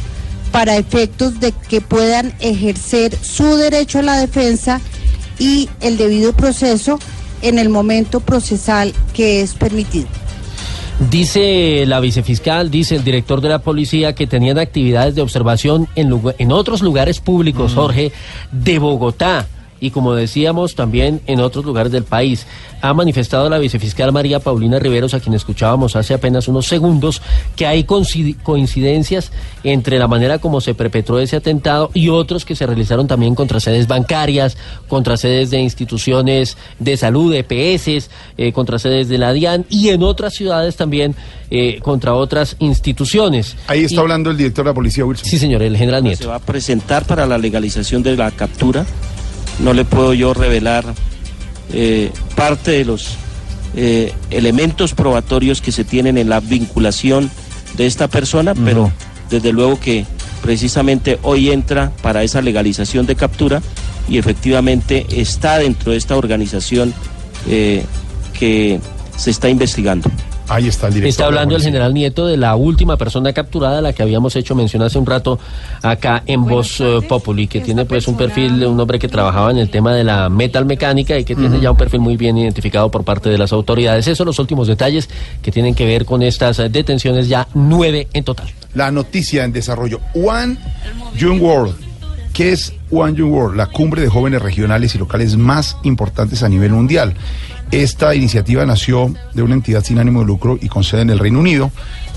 para 0.51 0.77
efectos 0.77 1.39
de 1.39 1.51
que 1.51 1.81
puedan 1.81 2.33
ejercer 2.39 3.17
su 3.21 3.55
derecho 3.55 3.99
a 3.99 4.03
la 4.03 4.17
defensa 4.19 4.79
y 5.39 5.67
el 5.81 5.97
debido 5.97 6.33
proceso 6.33 6.99
en 7.41 7.57
el 7.59 7.69
momento 7.69 8.19
procesal 8.19 8.93
que 9.13 9.41
es 9.41 9.55
permitido. 9.55 10.07
Dice 11.09 11.85
la 11.87 11.99
vicefiscal, 11.99 12.69
dice 12.69 12.95
el 12.95 13.03
director 13.03 13.41
de 13.41 13.49
la 13.49 13.59
policía 13.59 14.13
que 14.13 14.27
tenían 14.27 14.59
actividades 14.59 15.15
de 15.15 15.21
observación 15.21 15.87
en, 15.95 16.09
lugar- 16.09 16.35
en 16.37 16.51
otros 16.51 16.81
lugares 16.81 17.19
públicos, 17.19 17.73
Jorge, 17.73 18.11
de 18.51 18.79
Bogotá. 18.79 19.47
Y 19.83 19.91
como 19.91 20.15
decíamos, 20.15 20.75
también 20.75 21.19
en 21.27 21.41
otros 21.41 21.65
lugares 21.65 21.91
del 21.91 22.05
país. 22.05 22.47
Ha 22.81 22.93
manifestado 22.93 23.49
la 23.49 23.57
vicefiscal 23.59 24.13
María 24.13 24.39
Paulina 24.39 24.79
Riveros, 24.79 25.13
a 25.13 25.19
quien 25.19 25.35
escuchábamos 25.35 25.95
hace 25.97 26.13
apenas 26.13 26.47
unos 26.47 26.67
segundos, 26.67 27.21
que 27.57 27.65
hay 27.65 27.83
coincid- 27.83 28.37
coincidencias 28.43 29.31
entre 29.65 29.99
la 29.99 30.07
manera 30.07 30.39
como 30.39 30.61
se 30.61 30.73
perpetró 30.73 31.19
ese 31.19 31.35
atentado 31.35 31.91
y 31.93 32.07
otros 32.09 32.45
que 32.45 32.55
se 32.55 32.65
realizaron 32.65 33.07
también 33.07 33.35
contra 33.35 33.59
sedes 33.59 33.87
bancarias, 33.87 34.55
contra 34.87 35.17
sedes 35.17 35.49
de 35.49 35.59
instituciones 35.59 36.57
de 36.79 36.95
salud, 36.95 37.33
EPS, 37.33 38.09
eh, 38.37 38.53
contra 38.53 38.79
sedes 38.79 39.09
de 39.09 39.17
la 39.17 39.33
DIAN 39.33 39.65
y 39.69 39.89
en 39.89 40.01
otras 40.03 40.33
ciudades 40.33 40.77
también 40.77 41.13
eh, 41.51 41.79
contra 41.81 42.13
otras 42.15 42.55
instituciones. 42.59 43.55
Ahí 43.67 43.83
está 43.83 43.95
Y- 43.95 43.99
hablando 43.99 44.31
el 44.31 44.37
director 44.37 44.63
de 44.65 44.71
la 44.71 44.75
policía, 44.75 45.05
Wilson. 45.05 45.25
Sí, 45.29 45.37
señor, 45.37 45.61
el 45.61 45.75
general 45.77 46.01
se 46.03 46.07
Nieto. 46.07 46.29
va 46.29 46.35
a 46.35 46.39
presentar 46.39 47.05
para 47.05 47.25
la 47.25 47.37
legalización 47.37 48.01
de 48.01 48.15
la 48.15 48.31
captura. 48.31 48.85
No 49.59 49.73
le 49.73 49.85
puedo 49.85 50.13
yo 50.13 50.33
revelar 50.33 50.85
eh, 51.71 52.11
parte 52.35 52.71
de 52.71 52.85
los 52.85 53.17
eh, 53.75 54.13
elementos 54.29 54.93
probatorios 54.93 55.61
que 55.61 55.71
se 55.71 55.83
tienen 55.83 56.17
en 56.17 56.29
la 56.29 56.39
vinculación 56.39 57.31
de 57.75 57.87
esta 57.87 58.07
persona, 58.07 58.53
pero 58.53 58.91
desde 59.29 59.51
luego 59.51 59.79
que 59.79 60.05
precisamente 60.43 61.17
hoy 61.23 61.49
entra 61.49 61.91
para 62.01 62.23
esa 62.23 62.41
legalización 62.41 63.05
de 63.05 63.15
captura 63.15 63.61
y 64.07 64.17
efectivamente 64.17 65.05
está 65.09 65.57
dentro 65.57 65.91
de 65.91 65.97
esta 65.97 66.15
organización 66.17 66.93
eh, 67.47 67.83
que 68.37 68.79
se 69.17 69.31
está 69.31 69.49
investigando. 69.49 70.11
Ahí 70.53 70.67
está 70.67 70.85
el 70.85 70.93
director. 70.93 71.09
Está 71.09 71.25
hablando 71.25 71.55
el 71.55 71.63
general 71.63 71.95
Nieto 71.95 72.27
de 72.27 72.37
la 72.37 72.55
última 72.55 72.95
persona 72.95 73.33
capturada, 73.33 73.81
la 73.81 73.91
que 73.91 74.03
habíamos 74.03 74.35
hecho 74.35 74.53
mención 74.53 74.83
hace 74.83 74.99
un 74.99 75.05
rato 75.07 75.39
acá 75.81 76.21
en 76.27 76.45
Voz 76.45 76.79
eh, 76.79 76.99
Populi, 77.09 77.47
que 77.47 77.59
tiene 77.59 77.85
pues 77.85 78.07
un 78.07 78.15
perfil 78.15 78.59
de 78.59 78.67
un 78.67 78.79
hombre 78.79 78.99
que 78.99 79.07
trabajaba 79.07 79.49
en 79.49 79.57
el 79.57 79.71
tema 79.71 79.95
de 79.95 80.03
la 80.03 80.29
metal 80.29 80.65
mecánica 80.65 81.17
y 81.17 81.23
que 81.23 81.35
tiene 81.35 81.59
ya 81.59 81.71
un 81.71 81.77
perfil 81.77 82.01
muy 82.01 82.17
bien 82.17 82.37
identificado 82.37 82.91
por 82.91 83.03
parte 83.03 83.29
de 83.29 83.37
las 83.39 83.51
autoridades. 83.51 84.05
Esos 84.05 84.19
son 84.19 84.27
los 84.27 84.37
últimos 84.37 84.67
detalles 84.67 85.09
que 85.41 85.51
tienen 85.51 85.73
que 85.73 85.87
ver 85.87 86.05
con 86.05 86.21
estas 86.21 86.59
eh, 86.59 86.69
detenciones, 86.69 87.27
ya 87.27 87.47
nueve 87.55 88.07
en 88.13 88.23
total. 88.23 88.47
La 88.75 88.91
noticia 88.91 89.45
en 89.45 89.53
desarrollo. 89.53 90.01
One 90.13 90.57
Young 91.17 91.41
World. 91.41 91.75
¿Qué 92.31 92.51
es 92.51 92.73
One 92.91 93.15
Young 93.15 93.31
World? 93.31 93.57
La 93.57 93.67
cumbre 93.67 94.03
de 94.03 94.09
jóvenes 94.09 94.39
regionales 94.39 94.93
y 94.93 94.99
locales 94.99 95.35
más 95.35 95.77
importantes 95.81 96.43
a 96.43 96.49
nivel 96.49 96.73
mundial. 96.73 97.15
Esta 97.73 98.13
iniciativa 98.13 98.63
nació 98.67 99.11
de 99.33 99.41
una 99.41 99.55
entidad 99.55 99.83
sin 99.83 99.97
ánimo 99.97 100.19
de 100.19 100.27
lucro 100.27 100.59
y 100.61 100.69
con 100.69 100.83
sede 100.83 101.01
en 101.01 101.09
el 101.09 101.17
Reino 101.17 101.39
Unido. 101.39 101.71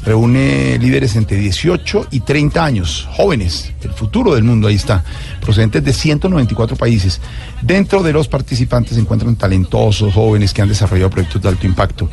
Reúne 0.04 0.76
líderes 0.78 1.16
entre 1.16 1.38
18 1.38 2.08
y 2.10 2.20
30 2.20 2.62
años, 2.62 3.08
jóvenes, 3.12 3.72
el 3.80 3.92
futuro 3.92 4.34
del 4.34 4.44
mundo, 4.44 4.68
ahí 4.68 4.74
está, 4.74 5.02
procedentes 5.40 5.82
de 5.82 5.94
194 5.94 6.76
países. 6.76 7.22
Dentro 7.62 8.02
de 8.02 8.12
los 8.12 8.28
participantes 8.28 8.96
se 8.96 9.00
encuentran 9.00 9.34
talentosos, 9.36 10.12
jóvenes 10.12 10.52
que 10.52 10.60
han 10.60 10.68
desarrollado 10.68 11.08
proyectos 11.08 11.40
de 11.40 11.48
alto 11.48 11.66
impacto. 11.66 12.10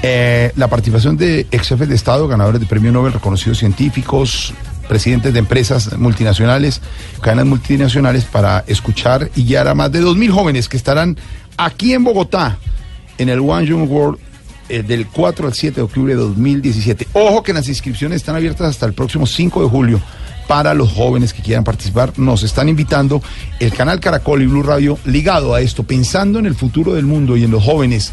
Eh, 0.00 0.52
la 0.54 0.68
participación 0.68 1.16
de 1.16 1.48
ex 1.50 1.66
jefes 1.70 1.88
de 1.88 1.96
Estado, 1.96 2.28
ganadores 2.28 2.60
de 2.60 2.66
premio 2.68 2.92
Nobel, 2.92 3.12
reconocidos 3.12 3.58
científicos, 3.58 4.54
presidentes 4.88 5.32
de 5.32 5.40
empresas 5.40 5.98
multinacionales, 5.98 6.80
cadenas 7.20 7.46
multinacionales, 7.46 8.24
para 8.24 8.62
escuchar 8.68 9.32
y 9.34 9.44
guiar 9.44 9.66
a 9.66 9.74
más 9.74 9.90
de 9.90 10.00
2.000 10.00 10.30
jóvenes 10.30 10.68
que 10.68 10.76
estarán 10.76 11.18
aquí 11.58 11.92
en 11.92 12.04
Bogotá, 12.04 12.56
en 13.18 13.28
el 13.28 13.40
One 13.40 13.66
Young 13.66 13.90
World, 13.90 14.18
eh, 14.70 14.82
del 14.82 15.06
4 15.06 15.46
al 15.46 15.54
7 15.54 15.76
de 15.76 15.82
octubre 15.82 16.14
de 16.14 16.20
2017. 16.20 17.08
Ojo 17.12 17.42
que 17.42 17.52
las 17.52 17.68
inscripciones 17.68 18.16
están 18.16 18.34
abiertas 18.36 18.70
hasta 18.70 18.86
el 18.86 18.94
próximo 18.94 19.26
5 19.26 19.62
de 19.62 19.68
julio 19.68 20.00
para 20.46 20.72
los 20.74 20.92
jóvenes 20.92 21.34
que 21.34 21.42
quieran 21.42 21.64
participar. 21.64 22.18
Nos 22.18 22.42
están 22.42 22.68
invitando 22.68 23.22
el 23.60 23.72
canal 23.72 24.00
Caracol 24.00 24.42
y 24.42 24.46
Blue 24.46 24.62
Radio 24.62 24.98
ligado 25.04 25.54
a 25.54 25.60
esto, 25.60 25.84
pensando 25.84 26.38
en 26.38 26.46
el 26.46 26.54
futuro 26.54 26.94
del 26.94 27.04
mundo 27.04 27.36
y 27.36 27.44
en 27.44 27.50
los 27.50 27.62
jóvenes. 27.64 28.12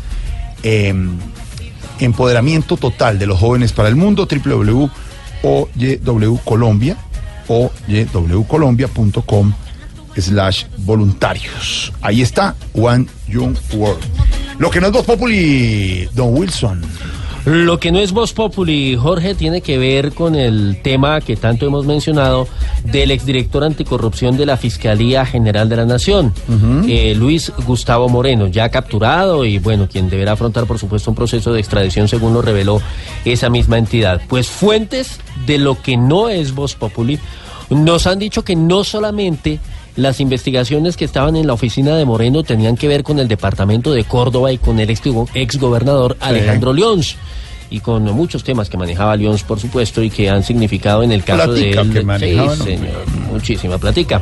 em, 0.64 1.18
empoderamiento 2.00 2.76
total 2.76 3.20
de 3.20 3.28
los 3.28 3.40
jóvenes 3.40 3.72
para 3.72 3.88
el 3.88 3.96
mundo, 3.96 4.28
www.oywcolombia, 4.28 6.98
oywcolombia.com 7.48 9.54
slash 10.18 10.66
voluntarios. 10.78 11.92
Ahí 12.02 12.22
está, 12.22 12.56
One 12.74 13.08
Young 13.28 13.56
World. 13.74 14.04
Lo 14.58 14.70
que 14.70 14.80
no 14.80 14.88
es 14.88 14.94
Voz 14.94 15.06
Populi, 15.06 16.08
Don 16.14 16.38
Wilson. 16.38 16.82
Lo 17.46 17.80
que 17.80 17.92
no 17.92 18.00
es 18.00 18.12
Voz 18.12 18.34
Populi, 18.34 18.96
Jorge, 18.96 19.36
tiene 19.36 19.62
que 19.62 19.78
ver 19.78 20.14
con 20.14 20.34
el 20.34 20.80
tema 20.82 21.22
que 21.22 21.36
tanto 21.36 21.68
hemos 21.68 21.86
mencionado 21.86 22.48
del 22.86 23.12
exdirector 23.12 23.64
anticorrupción 23.64 24.36
de 24.36 24.48
la 24.48 24.58
Fiscalía 24.58 25.28
General 25.28 25.70
de 25.70 25.76
la 25.76 25.86
Nación, 25.86 26.34
eh, 26.88 27.14
Luis 27.16 27.52
Gustavo 27.68 28.10
Moreno, 28.10 28.48
ya 28.48 28.70
capturado 28.70 29.46
y 29.46 29.60
bueno, 29.60 29.88
quien 29.88 30.10
deberá 30.10 30.32
afrontar 30.32 30.66
por 30.66 30.80
supuesto 30.80 31.12
un 31.12 31.16
proceso 31.16 31.54
de 31.54 31.60
extradición 31.60 32.08
según 32.08 32.34
lo 32.34 32.42
reveló 32.42 32.82
esa 33.26 33.52
misma 33.52 33.78
entidad. 33.78 34.22
Pues 34.28 34.48
fuentes 34.48 35.20
de 35.46 35.60
lo 35.60 35.80
que 35.80 35.98
no 35.98 36.30
es 36.30 36.56
Voz 36.56 36.74
Populi 36.74 37.20
nos 37.70 38.08
han 38.08 38.18
dicho 38.18 38.44
que 38.44 38.56
no 38.56 38.84
solamente 38.84 39.60
las 39.96 40.20
investigaciones 40.20 40.98
que 40.98 41.06
estaban 41.06 41.36
en 41.36 41.48
la 41.48 41.54
oficina 41.54 41.96
de 41.96 42.06
Moreno 42.06 42.44
tenían 42.44 42.76
que 42.76 42.88
ver 42.88 43.04
con 43.04 43.20
el 43.20 43.28
departamento 43.28 43.92
de 43.92 44.04
Córdoba 44.04 44.52
y 44.52 44.58
con 44.58 44.80
el 44.80 44.90
ex, 44.90 45.58
gobernador 45.58 46.18
Alejandro 46.20 46.74
Leons 46.74 47.16
y 47.70 47.80
con 47.80 48.04
muchos 48.04 48.44
temas 48.44 48.70
que 48.70 48.78
manejaba 48.78 49.16
Leons, 49.16 49.44
por 49.44 49.60
supuesto, 49.60 50.04
y 50.04 50.10
que 50.10 50.30
han 50.30 50.44
significado 50.44 51.04
en 51.04 51.12
el 51.12 51.24
caso 51.24 51.54
Platica 51.54 51.84
de 51.84 51.92
él. 51.92 52.20
que 52.20 52.20
Sí, 52.20 52.64
señor, 52.64 53.06
muchísima 53.32 53.78
platica. 53.78 54.22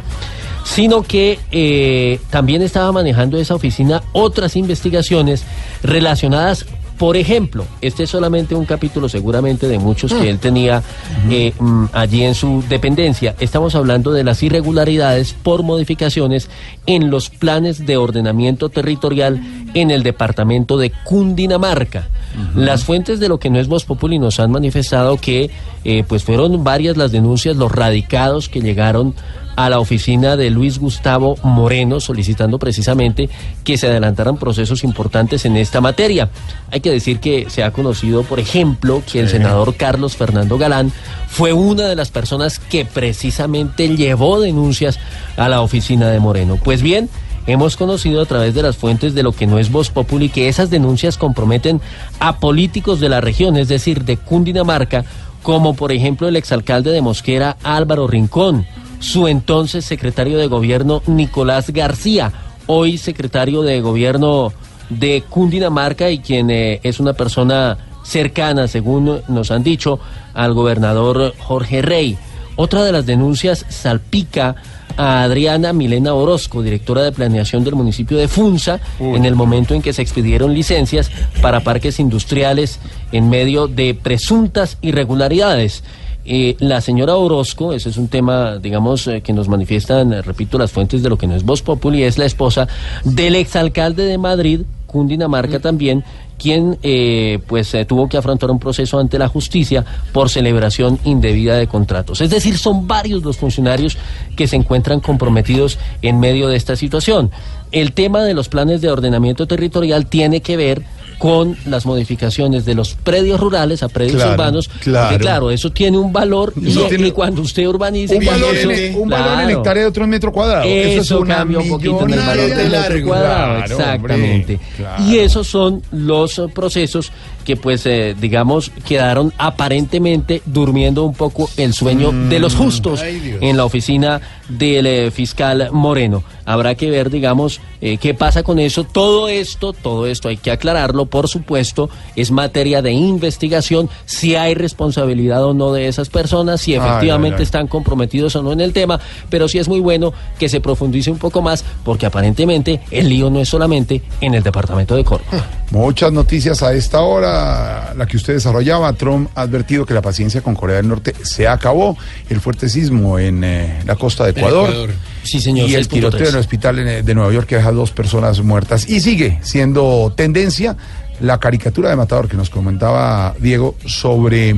Sino 0.64 1.04
que 1.04 1.40
eh, 1.52 2.20
también 2.30 2.62
estaba 2.62 2.92
manejando 2.92 3.38
esa 3.38 3.54
oficina 3.54 4.02
otras 4.14 4.56
investigaciones 4.56 5.44
relacionadas 5.82 6.66
Por 6.98 7.18
ejemplo, 7.18 7.66
este 7.82 8.04
es 8.04 8.10
solamente 8.10 8.56
un 8.56 8.66
capítulo 8.66 9.10
seguramente 9.10 9.68
de 9.68 9.80
muchos 9.80 10.14
que 10.14 10.30
él 10.30 10.40
tenía 10.40 10.84
eh, 11.30 11.54
mm, 11.60 11.86
allí 11.92 12.24
en 12.24 12.36
su 12.36 12.64
dependencia. 12.70 13.36
Estamos 13.40 13.76
hablando 13.76 14.12
de 14.12 14.24
las 14.24 14.44
irregularidades 14.44 15.34
por 15.34 15.64
modificaciones 15.64 16.50
en 16.86 17.10
los 17.10 17.30
planes 17.30 17.86
de 17.86 17.98
ordenamiento 17.98 18.70
territorial 18.70 19.42
en 19.74 19.92
el 19.92 20.04
departamento 20.04 20.78
de 20.78 20.92
Cundinamarca. 21.04 22.08
Las 22.56 22.84
fuentes 22.84 23.20
de 23.20 23.30
lo 23.30 23.40
que 23.40 23.50
no 23.50 23.60
es 23.60 23.68
Voz 23.68 23.86
Populi 23.86 24.18
nos 24.18 24.40
han 24.40 24.52
manifestado 24.52 25.18
que 25.18 25.52
eh, 25.84 26.04
pues 26.08 26.24
fueron 26.24 26.64
varias 26.64 26.98
las 26.98 27.12
denuncias, 27.12 27.58
los 27.58 27.72
radicados 27.72 28.50
que 28.50 28.62
llegaron 28.62 29.14
a 29.56 29.70
la 29.70 29.80
oficina 29.80 30.36
de 30.36 30.50
Luis 30.50 30.80
Gustavo 30.80 31.38
Moreno 31.44 32.00
solicitando 32.00 32.60
precisamente 32.60 33.30
que 33.64 33.78
se 33.78 33.88
adelantaran 33.88 34.38
procesos 34.38 34.84
importantes 34.84 35.46
en 35.46 35.58
esta 35.58 35.82
materia. 35.82 36.30
Hay 36.72 36.82
que 36.82 36.92
decir 36.92 37.20
que 37.20 37.50
se 37.50 37.64
ha 37.64 37.72
conocido, 37.72 38.24
por 38.24 38.40
ejemplo, 38.40 39.04
que 39.12 39.20
el 39.20 39.30
senador 39.30 39.76
Carlos 39.76 40.16
Fernando 40.16 40.58
Galán 40.58 40.92
fue 41.28 41.54
una 41.54 41.88
de 41.88 41.96
las 41.96 42.12
personas 42.12 42.60
que 42.60 42.86
precisamente 42.86 43.96
llevó 43.96 44.40
denuncias 44.40 45.00
a 45.38 45.50
la 45.50 45.62
oficina 45.62 46.10
de 46.10 46.20
Moreno. 46.20 46.58
Pues 46.64 46.82
bien, 46.82 47.10
hemos 47.48 47.76
conocido 47.76 48.22
a 48.22 48.26
través 48.26 48.54
de 48.54 48.64
las 48.64 48.78
fuentes 48.78 49.14
de 49.14 49.24
lo 49.24 49.32
que 49.32 49.48
no 49.48 49.60
es 49.60 49.72
Voz 49.72 49.90
Populi 49.90 50.30
que 50.30 50.48
esas 50.48 50.70
denuncias 50.70 51.18
comprometen 51.18 51.82
a 52.20 52.38
políticos 52.38 53.00
de 53.00 53.10
la 53.10 53.22
región, 53.22 53.58
es 53.58 53.68
decir, 53.68 54.04
de 54.04 54.18
Cundinamarca, 54.18 55.06
como 55.42 55.76
por 55.76 55.92
ejemplo 55.92 56.28
el 56.28 56.38
exalcalde 56.38 56.92
de 56.92 57.02
Mosquera 57.02 57.58
Álvaro 57.64 58.08
Rincón, 58.08 58.66
su 59.04 59.28
entonces 59.28 59.84
secretario 59.84 60.38
de 60.38 60.48
gobierno 60.48 61.04
Nicolás 61.08 61.72
García, 61.72 62.32
hoy 62.68 62.98
secretario 62.98 63.62
de 63.62 63.82
gobierno 63.82 64.54
de 64.90 65.24
Cundinamarca 65.30 66.10
y 66.10 66.20
quien 66.20 66.50
eh, 66.50 66.80
es 66.84 67.00
una 67.00 67.14
persona 67.14 67.78
cercana, 68.04 68.68
según 68.68 69.22
nos 69.28 69.52
han 69.52 69.62
dicho, 69.62 70.00
al 70.34 70.54
gobernador 70.54 71.34
Jorge 71.38 71.82
Rey. 71.82 72.18
Otra 72.56 72.84
de 72.84 72.94
las 72.94 73.06
denuncias 73.06 73.66
salpica 73.68 74.56
a 74.96 75.24
Adriana 75.24 75.74
Milena 75.74 76.14
Orozco, 76.14 76.62
directora 76.62 77.02
de 77.02 77.12
planeación 77.12 77.64
del 77.64 77.76
municipio 77.76 78.18
de 78.18 78.28
Funza, 78.28 78.80
en 79.00 79.26
el 79.26 79.36
momento 79.36 79.74
en 79.74 79.82
que 79.82 79.92
se 79.92 80.02
expidieron 80.02 80.54
licencias 80.54 81.12
para 81.42 81.62
parques 81.62 82.00
industriales 82.00 82.80
en 83.12 83.30
medio 83.30 83.68
de 83.68 83.96
presuntas 83.96 84.78
irregularidades. 84.82 85.84
Eh, 86.26 86.56
la 86.60 86.80
señora 86.80 87.16
Orozco, 87.18 87.74
ese 87.74 87.90
es 87.90 87.98
un 87.98 88.08
tema, 88.08 88.58
digamos, 88.58 89.08
eh, 89.08 89.22
que 89.22 89.34
nos 89.34 89.50
manifiestan, 89.50 90.14
eh, 90.14 90.22
repito, 90.22 90.58
las 90.58 90.72
fuentes 90.72 91.04
de 91.04 91.10
lo 91.10 91.18
que 91.18 91.28
no 91.28 91.36
es 91.36 91.44
Voz 91.44 91.62
Populi, 91.62 92.04
es 92.04 92.18
la 92.18 92.26
esposa 92.26 92.68
del 93.04 93.36
exalcalde 93.36 94.06
de 94.06 94.18
Madrid, 94.18 94.62
Cundinamarca 94.88 95.60
también, 95.60 96.04
quien 96.38 96.78
eh, 96.84 97.40
pues 97.48 97.76
tuvo 97.88 98.08
que 98.08 98.18
afrontar 98.18 98.52
un 98.52 98.60
proceso 98.60 99.00
ante 99.00 99.18
la 99.18 99.28
justicia 99.28 99.84
por 100.12 100.30
celebración 100.30 101.00
indebida 101.04 101.56
de 101.58 101.68
contratos. 101.68 102.22
Es 102.22 102.30
decir, 102.30 102.58
son 102.58 102.88
varios 102.88 103.24
los 103.24 103.38
funcionarios 103.38 103.98
que 104.36 104.48
se 104.48 104.56
encuentran 104.56 105.00
comprometidos 105.00 105.80
en 106.02 106.20
medio 106.20 106.48
de 106.48 106.58
esta 106.58 106.76
situación. 106.76 107.32
El 107.72 107.94
tema 107.94 108.24
de 108.24 108.36
los 108.36 108.50
planes 108.50 108.82
de 108.82 108.92
ordenamiento 108.92 109.48
territorial 109.48 110.06
tiene 110.06 110.42
que 110.42 110.58
ver 110.58 110.84
con 111.18 111.56
las 111.66 111.86
modificaciones 111.86 112.66
de 112.66 112.76
los 112.76 112.96
predios 112.96 113.40
rurales 113.40 113.84
a 113.84 113.88
predios 113.90 114.16
Claro, 114.18 114.34
urbanos, 114.34 114.70
claro. 114.82 115.08
porque 115.10 115.22
claro, 115.24 115.52
eso 115.52 115.72
tiene 115.72 115.98
un 115.98 116.12
valor 116.12 116.54
y, 116.62 116.70
Eso 116.70 116.88
tiene- 116.88 117.08
y 117.08 117.12
cuando 117.12 117.42
usted 117.42 117.68
urbaniza 117.68 118.16
Un 118.16 118.26
valor, 118.26 118.56
eso- 118.56 118.72
en, 118.72 118.96
un 118.96 119.10
valor 119.10 119.28
en 119.28 119.34
claro. 119.46 119.58
hectárea 119.60 119.84
de 119.84 119.90
otro 119.90 120.08
metro 120.08 120.32
cuadrado. 120.32 120.64
Eso, 120.66 121.02
es 121.02 121.12
una 121.22 121.36
cambia 121.38 121.60
un 121.60 121.70
poquito 121.70 122.02
en 122.06 122.14
el 122.14 122.20
valor 122.20 122.50
del 122.50 122.72
de 122.72 122.80
metro 122.80 123.04
cuadrado, 123.08 123.58
exactamente. 123.60 124.60
hombre. 124.80 125.04
Y 125.08 125.18
esos 125.20 125.48
son 125.48 125.82
los 125.92 126.42
procesos 126.54 127.12
que 127.44 127.56
pues 127.56 127.86
eh, 127.86 128.16
digamos 128.20 128.72
quedaron 128.86 129.34
aparentemente 129.38 130.42
durmiendo 130.46 131.04
un 131.04 131.14
poco 131.14 131.50
el 131.58 131.74
sueño 131.74 132.12
de 132.30 132.40
los 132.40 132.56
justos 132.56 132.94
Mm. 133.02 133.04
Ay, 133.04 133.38
en 133.42 133.58
la 133.58 133.66
oficina 133.66 134.22
del 134.50 134.86
eh, 134.86 135.12
fiscal 135.12 135.70
Moreno. 135.72 136.24
Habrá 136.46 136.76
que 136.76 136.90
ver, 136.90 137.10
digamos, 137.10 137.62
eh, 137.82 137.98
qué 137.98 138.14
pasa 138.14 138.44
con 138.44 138.60
eso. 138.60 138.84
Todo 138.84 139.30
esto, 139.30 139.72
todo 139.72 140.08
esto 140.08 140.28
hay 140.28 140.38
que 140.38 140.52
aclararlo, 140.52 141.06
por 141.06 141.30
supuesto, 141.30 141.90
es 142.16 142.32
materia 142.32 142.82
de 142.82 142.92
investigación, 142.92 143.90
si 144.06 144.36
hay 144.36 144.54
responsabilidad 144.54 145.44
o 145.46 145.54
no 145.54 145.72
de 145.72 145.88
esas 145.88 146.10
personas, 146.10 146.62
si 146.62 146.76
efectivamente 146.76 147.38
ay, 147.38 147.42
ay. 147.42 147.44
están 147.44 147.68
comprometidos 147.68 148.36
o 148.36 148.44
no 148.44 148.52
en 148.52 148.60
el 148.60 148.74
tema, 148.74 149.00
pero 149.30 149.48
sí 149.48 149.58
es 149.58 149.70
muy 149.70 149.80
bueno 149.80 150.14
que 150.38 150.50
se 150.50 150.60
profundice 150.60 151.12
un 151.12 151.18
poco 151.18 151.42
más, 151.42 151.64
porque 151.86 152.06
aparentemente 152.06 152.82
el 152.92 153.08
lío 153.08 153.30
no 153.30 153.40
es 153.40 153.48
solamente 153.48 154.02
en 154.20 154.34
el 154.34 154.44
departamento 154.44 154.96
de 154.96 155.04
Córdoba. 155.04 155.46
Muchas 155.72 156.12
noticias 156.12 156.62
a 156.62 156.74
esta 156.74 157.02
hora. 157.02 157.33
La 157.34 158.06
que 158.08 158.18
usted 158.18 158.34
desarrollaba, 158.34 158.92
Trump 158.94 159.30
ha 159.36 159.42
advertido 159.42 159.86
que 159.86 159.94
la 159.94 160.02
paciencia 160.02 160.42
con 160.42 160.56
Corea 160.56 160.78
del 160.78 160.88
Norte 160.88 161.14
se 161.24 161.48
acabó. 161.48 161.98
El 162.30 162.40
fuerte 162.42 162.70
sismo 162.70 163.20
en 163.20 163.44
eh, 163.44 163.82
la 163.86 163.96
costa 163.96 164.24
de 164.26 164.32
Ecuador. 164.32 164.70
Ecuador. 164.70 164.90
Sí, 165.24 165.40
señor, 165.40 165.70
Y 165.70 165.76
el 165.76 165.86
6.3. 165.88 165.90
tiroteo 165.90 166.28
en 166.28 166.34
el 166.34 166.40
hospital 166.40 166.80
en, 166.80 166.88
eh, 166.88 167.04
de 167.04 167.16
Nueva 167.16 167.32
York 167.34 167.48
que 167.48 167.56
deja 167.58 167.72
dos 167.72 167.92
personas 167.92 168.42
muertas. 168.42 168.88
Y 168.90 169.00
sigue 169.00 169.40
siendo 169.44 170.14
tendencia 170.16 170.76
la 171.20 171.40
caricatura 171.40 171.90
de 171.90 171.96
Matador 171.96 172.28
que 172.28 172.36
nos 172.38 172.50
comentaba 172.50 173.36
Diego 173.40 173.76
sobre, 173.86 174.56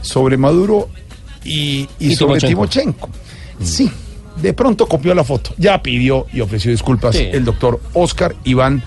sobre 0.00 0.36
Maduro 0.36 0.88
y, 1.44 1.88
y 1.98 2.10
Y 2.12 2.16
sobre 2.16 2.40
Timochenko. 2.40 3.08
Timochenko. 3.08 3.64
Sí, 3.64 3.90
de 4.40 4.52
pronto 4.52 4.86
copió 4.86 5.14
la 5.14 5.24
foto. 5.24 5.54
Ya 5.58 5.80
pidió 5.82 6.26
y 6.32 6.40
ofreció 6.40 6.70
disculpas 6.70 7.14
Sí. 7.16 7.28
el 7.32 7.44
doctor 7.44 7.80
Oscar 7.94 8.34
Iván 8.44 8.82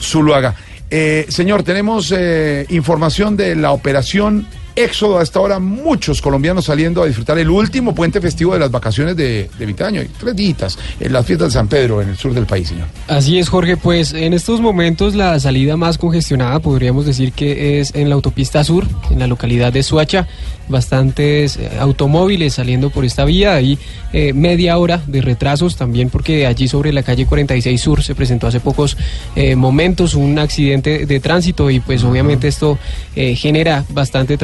Zuluaga. 0.00 0.54
Eh, 0.94 1.24
señor, 1.30 1.62
tenemos 1.62 2.12
eh, 2.14 2.66
información 2.68 3.34
de 3.34 3.56
la 3.56 3.72
operación 3.72 4.46
Éxodo. 4.76 5.18
A 5.18 5.22
esta 5.22 5.40
hora, 5.40 5.58
muchos 5.58 6.22
colombianos 6.22 6.66
saliendo 6.66 7.02
a 7.02 7.06
disfrutar 7.06 7.38
el 7.38 7.50
último 7.50 7.94
puente 7.94 8.20
festivo 8.20 8.54
de 8.54 8.60
las 8.60 8.70
vacaciones 8.70 9.16
de, 9.16 9.50
de 9.58 9.66
mitad 9.66 9.90
de 9.90 10.00
año. 10.00 10.10
Tres 10.18 10.36
días 10.36 10.78
en 11.00 11.12
las 11.12 11.26
fiestas 11.26 11.48
de 11.48 11.52
San 11.52 11.68
Pedro, 11.68 12.02
en 12.02 12.10
el 12.10 12.16
sur 12.16 12.34
del 12.34 12.46
país, 12.46 12.68
señor. 12.68 12.86
Así 13.08 13.38
es, 13.38 13.48
Jorge. 13.48 13.76
Pues 13.76 14.12
en 14.12 14.32
estos 14.32 14.60
momentos 14.60 15.14
la 15.14 15.38
salida 15.40 15.76
más 15.76 15.98
congestionada 15.98 16.60
podríamos 16.60 17.06
decir 17.06 17.32
que 17.32 17.80
es 17.80 17.94
en 17.94 18.08
la 18.08 18.14
autopista 18.14 18.62
sur, 18.64 18.86
en 19.10 19.18
la 19.18 19.26
localidad 19.26 19.72
de 19.72 19.82
Suacha. 19.82 20.26
Bastantes 20.68 21.56
eh, 21.56 21.70
automóviles 21.80 22.54
saliendo 22.54 22.90
por 22.90 23.04
esta 23.04 23.24
vía. 23.24 23.54
Hay 23.54 23.78
eh, 24.12 24.32
media 24.32 24.78
hora 24.78 25.02
de 25.06 25.20
retrasos 25.20 25.76
también 25.76 26.08
porque 26.08 26.46
allí 26.46 26.68
sobre 26.68 26.92
la 26.92 27.02
calle 27.02 27.26
46 27.26 27.80
Sur 27.80 28.02
se 28.02 28.14
presentó 28.14 28.46
hace 28.46 28.60
pocos 28.60 28.96
eh, 29.34 29.56
momentos 29.56 30.14
un 30.14 30.38
accidente 30.38 31.06
de 31.06 31.20
tránsito 31.20 31.70
y 31.70 31.80
pues 31.80 32.04
obviamente 32.04 32.48
esto 32.48 32.78
genera 33.14 33.84
bastante 33.90 34.38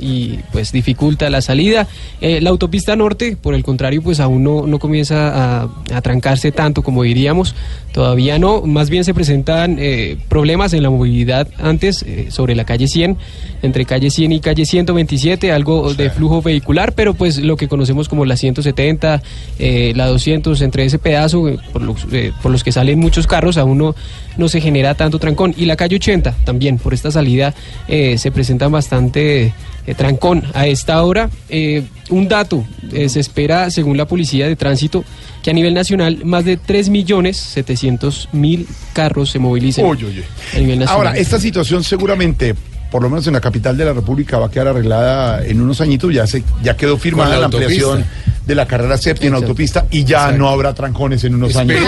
y 0.00 0.40
pues 0.52 0.72
dificulta 0.72 1.30
la 1.30 1.40
salida. 1.40 1.86
Eh, 2.20 2.40
la 2.40 2.50
autopista 2.50 2.96
norte, 2.96 3.36
por 3.36 3.54
el 3.54 3.62
contrario, 3.62 4.02
pues 4.02 4.20
aún 4.20 4.42
no, 4.42 4.66
no 4.66 4.78
comienza 4.78 5.62
a 5.62 6.00
trancarse 6.02 6.52
tanto 6.52 6.82
como 6.82 7.02
diríamos. 7.02 7.54
Todavía 7.92 8.38
no, 8.38 8.62
más 8.62 8.88
bien 8.88 9.04
se 9.04 9.14
presentan 9.14 9.76
eh, 9.80 10.16
problemas 10.28 10.72
en 10.72 10.82
la 10.82 10.90
movilidad 10.90 11.48
antes 11.58 12.02
eh, 12.02 12.26
sobre 12.30 12.54
la 12.54 12.64
calle 12.64 12.86
100, 12.86 13.16
entre 13.62 13.84
calle 13.84 14.10
100 14.10 14.32
y 14.32 14.40
calle 14.40 14.64
127, 14.64 15.52
algo 15.52 15.92
de 15.94 16.10
flujo 16.10 16.40
vehicular, 16.40 16.94
pero 16.94 17.14
pues 17.14 17.38
lo 17.38 17.56
que 17.56 17.68
conocemos 17.68 18.08
como 18.08 18.24
la 18.24 18.36
170, 18.36 19.22
eh, 19.58 19.92
la 19.96 20.06
200, 20.06 20.60
entre 20.62 20.84
ese 20.84 20.98
pedazo, 20.98 21.48
eh, 21.48 21.58
por 21.72 21.82
los, 21.82 22.06
eh, 22.12 22.32
por 22.42 22.52
los 22.52 22.64
que 22.64 22.72
salen 22.72 22.98
muchos 22.98 23.26
carros, 23.26 23.58
aún 23.58 23.78
no, 23.78 23.94
no 24.36 24.48
se 24.48 24.60
genera 24.60 24.94
tanto 24.94 25.18
trancón. 25.18 25.54
Y 25.56 25.66
la 25.66 25.76
calle 25.76 25.96
80 25.96 26.36
también, 26.44 26.78
por 26.78 26.94
esta 26.94 27.10
salida, 27.10 27.54
se 27.88 28.30
presenta 28.30 28.68
bastante 28.68 29.52
eh, 29.86 29.94
trancón. 29.94 30.42
A 30.54 30.66
esta 30.66 31.02
hora, 31.02 31.30
eh, 31.48 31.84
un 32.10 32.28
dato, 32.28 32.64
eh, 32.92 33.08
se 33.08 33.20
espera, 33.20 33.70
según 33.70 33.96
la 33.96 34.06
Policía 34.06 34.46
de 34.46 34.56
Tránsito, 34.56 35.04
que 35.42 35.50
a 35.50 35.52
nivel 35.52 35.74
nacional 35.74 36.24
más 36.24 36.44
de 36.44 36.58
3.700.000 36.58 38.66
carros 38.92 39.30
se 39.30 39.38
movilicen. 39.38 39.86
Uy, 39.86 40.04
uy. 40.04 40.24
A 40.54 40.58
nivel 40.58 40.80
nacional. 40.80 41.06
Ahora, 41.06 41.18
esta 41.18 41.40
situación 41.40 41.84
seguramente, 41.84 42.54
por 42.90 43.02
lo 43.02 43.10
menos 43.10 43.26
en 43.26 43.34
la 43.34 43.40
capital 43.40 43.76
de 43.76 43.84
la 43.84 43.92
República, 43.92 44.38
va 44.38 44.46
a 44.46 44.50
quedar 44.50 44.68
arreglada 44.68 45.44
en 45.44 45.60
unos 45.60 45.80
añitos. 45.80 46.12
Ya 46.12 46.26
se, 46.26 46.42
ya 46.62 46.76
quedó 46.76 46.98
firmada 46.98 47.30
la, 47.30 47.40
la 47.40 47.46
ampliación. 47.46 48.04
De 48.50 48.56
la 48.56 48.66
carrera 48.66 48.98
séptima 48.98 49.36
en 49.38 49.42
autopista 49.44 49.86
y 49.92 50.02
ya 50.02 50.16
Exacto. 50.18 50.38
no 50.38 50.48
habrá 50.48 50.74
trancones 50.74 51.22
en 51.22 51.36
unos 51.36 51.54
años. 51.54 51.78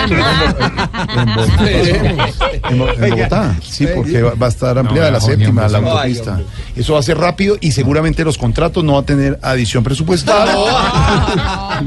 En, 2.71 2.79
Bo- 2.79 2.89
en 2.93 3.11
Bogotá, 3.11 3.57
sí, 3.63 3.87
porque 3.95 4.23
va 4.23 4.35
va 4.35 4.47
a 4.47 4.49
estar 4.49 4.79
ampliada 4.79 5.09
No, 5.11 5.15
la 5.15 5.21
séptima, 5.21 5.69
la 5.69 5.79
autopista. 5.79 6.41
Eso 6.77 6.93
va 6.95 7.01
a 7.01 7.03
ser 7.03 7.19
rápido 7.19 7.57
y 7.61 7.73
seguramente 7.73 8.25
los 8.25 8.39
contratos 8.39 8.85
no 8.85 8.95
va 8.95 9.01
a 9.01 9.03
tener 9.05 9.39
adición 9.43 9.83
presupuestal. 9.85 10.49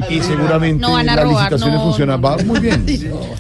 y 0.09 0.19
seguramente 0.21 0.81
No 0.81 1.01
las 1.01 1.25
licitaciones 1.27 1.75
no, 1.77 1.83
funcionan. 1.83 2.23
Va 2.23 2.37
muy 2.45 2.59
bien. 2.59 2.85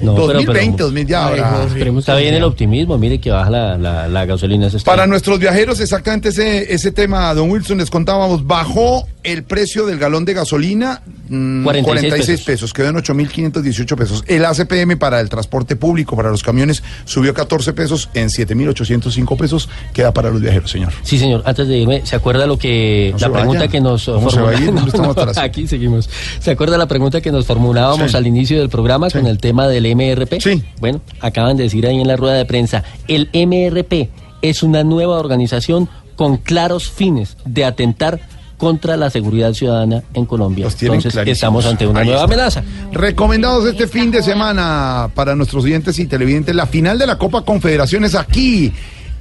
No, 0.01 0.15
pero- 0.15 0.27
2020, 0.39 0.71
pero- 0.77 0.85
2000 0.85 1.07
ya. 1.07 1.23
Jorge, 1.27 1.89
Está 1.99 2.15
bien 2.15 2.33
el 2.33 2.43
optimismo, 2.43 2.97
mire 2.97 3.19
que 3.19 3.29
baja 3.31 3.49
la, 3.49 3.77
la, 3.77 4.07
la 4.07 4.25
gasolina. 4.25 4.67
Para 4.85 5.05
nuestros 5.05 5.37
viajeros, 5.39 5.79
exactamente 5.81 6.29
ese, 6.29 6.73
ese 6.73 6.91
tema, 6.91 7.33
don 7.33 7.49
Wilson, 7.51 7.77
les 7.79 7.89
contábamos, 7.89 8.45
bajó 8.47 9.05
el 9.25 9.43
precio 9.43 9.85
del 9.85 9.99
galón 9.99 10.23
de 10.25 10.33
gasolina 10.33 11.01
mm, 11.29 11.63
46 11.63 11.85
46 11.85 12.41
pesos. 12.41 12.73
quedó 12.73 12.89
en 12.89 12.95
8.518 12.95 13.95
pesos. 13.97 14.23
El 14.27 14.45
ACPM 14.45 14.97
para 14.97 15.19
el 15.19 15.29
transporte 15.29 15.75
público, 15.75 16.15
para 16.15 16.29
los 16.29 16.43
camiones, 16.43 16.83
subió 17.05 17.33
14 17.33 17.73
pesos 17.73 18.09
en 18.13 18.29
7.805 18.29 19.37
pesos, 19.37 19.69
queda 19.93 20.13
para 20.13 20.29
los 20.29 20.41
viajeros, 20.41 20.71
señor. 20.71 20.93
Sí, 21.03 21.17
señor. 21.19 21.41
Antes 21.45 21.67
de 21.67 21.77
irme, 21.77 22.05
¿se 22.05 22.15
acuerda 22.15 22.45
lo 22.47 22.57
que 22.57 23.11
No 23.13 23.19
la 23.27 23.33
pregunta 23.33 23.59
vaya. 23.61 23.71
que 23.71 23.81
nos 23.81 24.05
¿Cómo 24.05 24.29
se 24.29 24.39
va 24.41 24.51
a 24.51 24.53
ir? 24.59 24.65
¿Dónde 24.73 24.89
estamos 24.89 25.17
atrás? 25.17 25.37
Aquí 25.37 25.67
seguimos. 25.67 26.09
¿Se 26.39 26.51
acuerda 26.51 26.77
la 26.77 26.87
pregunta 26.87 27.21
que 27.21 27.31
nos 27.31 27.45
formulábamos 27.45 28.11
Sí. 28.11 28.17
al 28.17 28.27
inicio 28.27 28.59
del 28.59 28.69
programa 28.69 29.09
con 29.09 29.25
el 29.27 29.37
tema 29.39 29.67
del 29.67 29.85
MRP? 29.95 30.39
Sí. 30.41 30.63
Bueno, 30.79 31.01
acaban 31.19 31.57
de 31.57 31.63
decir 31.63 31.85
ahí 31.87 31.99
en 31.99 32.07
la 32.07 32.15
rueda 32.15 32.35
de 32.35 32.45
prensa, 32.45 32.83
el 33.07 33.29
MRP 33.33 34.09
es 34.41 34.61
una 34.63 34.83
nueva 34.83 35.17
organización 35.17 35.89
con 36.15 36.37
claros 36.37 36.89
fines 36.89 37.35
de 37.45 37.65
atentar 37.65 38.19
contra 38.57 38.95
la 38.97 39.09
seguridad 39.09 39.53
ciudadana 39.53 40.03
en 40.13 40.25
Colombia. 40.25 40.67
Entonces, 40.81 41.15
estamos 41.27 41.65
ante 41.65 41.85
una 41.87 41.99
Ahí 42.01 42.07
nueva 42.07 42.21
está. 42.23 42.33
amenaza. 42.33 42.63
Recomendados 42.91 43.65
este 43.65 43.87
fin 43.87 44.11
de 44.11 44.23
semana 44.23 45.09
para 45.13 45.35
nuestros 45.35 45.63
oyentes 45.65 45.99
y 45.99 46.05
televidentes, 46.05 46.55
la 46.55 46.65
final 46.65 46.97
de 46.97 47.07
la 47.07 47.17
Copa 47.17 47.41
Confederaciones 47.43 48.15
aquí 48.15 48.71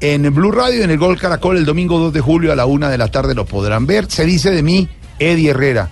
en 0.01 0.32
Blue 0.35 0.52
Radio, 0.52 0.85
en 0.85 0.90
el 0.90 0.98
Gol 0.98 1.19
Caracol, 1.19 1.56
el 1.56 1.65
domingo 1.65 1.98
2 1.98 2.12
de 2.12 2.20
julio 2.20 2.52
a 2.52 2.56
la 2.56 2.66
una 2.66 2.89
de 2.89 2.98
la 2.98 3.09
tarde 3.09 3.35
lo 3.35 3.44
podrán 3.47 3.86
ver. 3.86 4.06
Se 4.09 4.24
dice 4.24 4.51
de 4.51 4.62
mí, 4.62 4.89
Eddie 5.19 5.51
Herrera, 5.51 5.89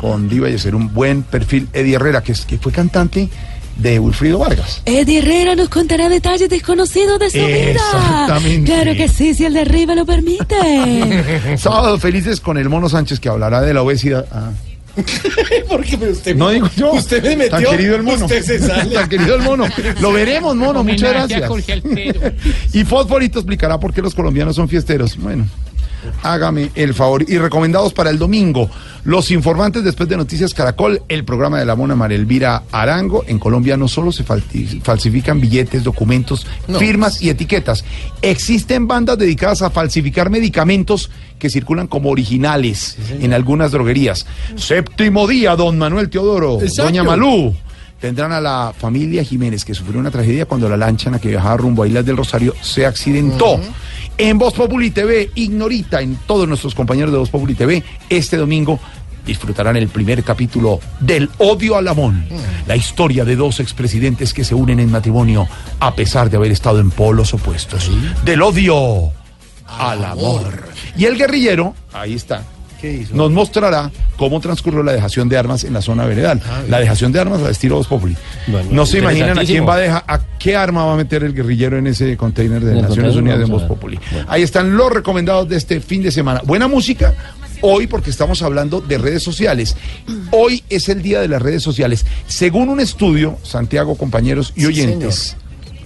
con 0.00 0.28
Diva 0.28 0.48
y 0.50 0.58
ser 0.58 0.74
un 0.74 0.92
buen 0.92 1.22
perfil, 1.22 1.68
Eddie 1.72 1.94
Herrera, 1.96 2.22
que, 2.22 2.32
es- 2.32 2.44
que 2.44 2.58
fue 2.58 2.72
cantante 2.72 3.28
de 3.76 3.98
Wilfrido 3.98 4.38
Vargas. 4.38 4.82
Eddie 4.84 5.18
Herrera 5.18 5.54
nos 5.56 5.68
contará 5.68 6.08
detalles 6.08 6.48
desconocidos 6.48 7.18
de 7.18 7.30
su 7.30 7.38
vida. 7.38 7.70
Exactamente. 7.72 8.70
Claro 8.72 8.94
que 8.94 9.08
sí, 9.08 9.34
si 9.34 9.44
el 9.44 9.54
de 9.54 9.60
arriba 9.60 9.94
lo 9.94 10.06
permite. 10.06 11.56
Sábado 11.58 11.98
felices 11.98 12.40
con 12.40 12.56
el 12.58 12.68
Mono 12.68 12.88
Sánchez 12.88 13.20
que 13.20 13.28
hablará 13.28 13.60
de 13.60 13.74
la 13.74 13.82
obesidad. 13.82 14.26
Ah. 14.32 14.50
Porque 15.68 15.96
usted 15.96 16.36
No 16.36 16.50
digo 16.50 16.68
yo. 16.76 16.92
Usted 16.92 17.22
me 17.22 17.36
metió. 17.36 17.50
Tan 17.58 17.64
querido 17.64 17.96
el 17.96 18.02
mono. 18.04 18.26
Usted 18.26 18.42
se 18.44 18.58
sale. 18.66 18.94
Tan 18.94 19.08
querido 19.08 19.34
el 19.34 19.42
mono. 19.42 19.66
Lo 20.00 20.12
veremos, 20.12 20.54
mono. 20.54 20.84
Muchas 20.84 21.10
gracias. 21.10 21.50
Y 22.72 22.84
Fosforito 22.84 23.40
explicará 23.40 23.78
por 23.80 23.92
qué 23.92 24.00
los 24.02 24.14
colombianos 24.14 24.54
son 24.54 24.68
fiesteros. 24.68 25.16
Bueno, 25.16 25.46
hágame 26.22 26.70
el 26.74 26.94
favor. 26.94 27.24
Y 27.28 27.38
recomendados 27.38 27.92
para 27.92 28.10
el 28.10 28.18
domingo, 28.18 28.70
los 29.04 29.30
informantes 29.30 29.84
después 29.84 30.08
de 30.08 30.16
Noticias 30.16 30.54
Caracol, 30.54 31.02
el 31.08 31.24
programa 31.24 31.58
de 31.58 31.64
la 31.66 31.76
mona 31.76 31.94
María 31.94 32.16
Elvira 32.16 32.62
Arango. 32.72 33.24
En 33.26 33.38
Colombia 33.38 33.76
no 33.76 33.88
solo 33.88 34.12
se 34.12 34.24
falsifican 34.24 35.40
billetes, 35.40 35.84
documentos, 35.84 36.46
No. 36.68 36.78
firmas 36.78 37.20
y 37.22 37.30
etiquetas. 37.30 37.84
Existen 38.22 38.86
bandas 38.86 39.18
dedicadas 39.18 39.62
a 39.62 39.70
falsificar 39.70 40.30
medicamentos 40.30 41.10
que 41.38 41.50
circulan 41.50 41.86
como 41.88 42.10
originales 42.10 42.96
en 43.20 43.32
algunas 43.34 43.70
droguerías. 43.72 44.26
Séptimo 44.56 45.26
día, 45.26 45.56
don 45.56 45.76
Manuel 45.78 46.08
Teodoro, 46.08 46.60
Exacto. 46.60 46.84
doña 46.84 47.02
Malú. 47.04 47.54
Tendrán 48.04 48.32
a 48.32 48.40
la 48.42 48.74
familia 48.76 49.24
Jiménez 49.24 49.64
que 49.64 49.72
sufrió 49.72 49.98
una 49.98 50.10
tragedia 50.10 50.44
cuando 50.44 50.68
la 50.68 50.76
lancha 50.76 51.08
en 51.08 51.14
la 51.14 51.18
que 51.18 51.28
viajaba 51.28 51.56
rumbo 51.56 51.82
a 51.84 51.86
Islas 51.86 52.04
del 52.04 52.18
Rosario 52.18 52.54
se 52.60 52.84
accidentó. 52.84 53.58
En 54.18 54.36
Voz 54.36 54.52
Populi 54.52 54.90
TV, 54.90 55.30
Ignorita, 55.36 56.02
en 56.02 56.16
todos 56.26 56.46
nuestros 56.46 56.74
compañeros 56.74 57.12
de 57.12 57.16
Voz 57.16 57.30
Populi 57.30 57.54
TV, 57.54 57.82
este 58.10 58.36
domingo 58.36 58.78
disfrutarán 59.24 59.78
el 59.78 59.88
primer 59.88 60.22
capítulo 60.22 60.80
del 61.00 61.30
Odio 61.38 61.76
al 61.76 61.88
Amón, 61.88 62.26
la 62.66 62.76
historia 62.76 63.24
de 63.24 63.36
dos 63.36 63.58
expresidentes 63.58 64.34
que 64.34 64.44
se 64.44 64.54
unen 64.54 64.80
en 64.80 64.90
matrimonio 64.90 65.48
a 65.80 65.94
pesar 65.94 66.28
de 66.28 66.36
haber 66.36 66.52
estado 66.52 66.80
en 66.80 66.90
polos 66.90 67.32
opuestos. 67.32 67.90
Del 68.22 68.42
odio 68.42 69.12
al 69.66 70.04
amor. 70.04 70.64
Y 70.98 71.06
el 71.06 71.16
guerrillero, 71.16 71.74
ahí 71.94 72.12
está, 72.12 72.44
nos 73.12 73.30
mostrará 73.30 73.90
cómo 74.16 74.40
transcurrió 74.40 74.82
la 74.82 74.92
dejación 74.92 75.28
de 75.28 75.36
armas 75.36 75.64
en 75.64 75.72
la 75.72 75.82
zona 75.82 76.06
veredal. 76.06 76.40
la 76.68 76.80
dejación 76.80 77.12
de 77.12 77.20
armas 77.20 77.42
al 77.42 77.50
estilo 77.50 77.76
Voz 77.76 77.86
Populi. 77.86 78.16
no 78.70 78.86
se 78.86 78.98
imaginan 78.98 79.38
a 79.38 79.44
quién 79.44 79.66
va 79.66 79.74
a 79.74 79.78
dejar, 79.78 80.04
a 80.06 80.20
qué 80.38 80.56
arma 80.56 80.84
va 80.84 80.94
a 80.94 80.96
meter 80.96 81.24
el 81.24 81.34
guerrillero 81.34 81.78
en 81.78 81.86
ese 81.86 82.16
container 82.16 82.62
de 82.64 82.80
Naciones 82.80 83.16
Unidas 83.16 83.38
de 83.38 83.44
Voz. 83.46 83.64
Populi. 83.64 83.98
Ahí 84.28 84.42
están 84.42 84.76
los 84.76 84.92
recomendados 84.92 85.48
de 85.48 85.56
este 85.56 85.80
fin 85.80 86.02
de 86.02 86.10
semana. 86.10 86.42
Buena 86.44 86.68
música. 86.68 87.14
Hoy, 87.60 87.86
porque 87.86 88.10
estamos 88.10 88.42
hablando 88.42 88.82
de 88.82 88.98
redes 88.98 89.22
sociales. 89.22 89.74
Hoy 90.32 90.62
es 90.68 90.90
el 90.90 91.00
día 91.00 91.20
de 91.20 91.28
las 91.28 91.40
redes 91.40 91.62
sociales. 91.62 92.04
Según 92.26 92.68
un 92.68 92.78
estudio, 92.78 93.38
Santiago, 93.42 93.96
compañeros 93.96 94.52
y 94.54 94.60
Sí, 94.60 94.66
oyentes, 94.66 95.36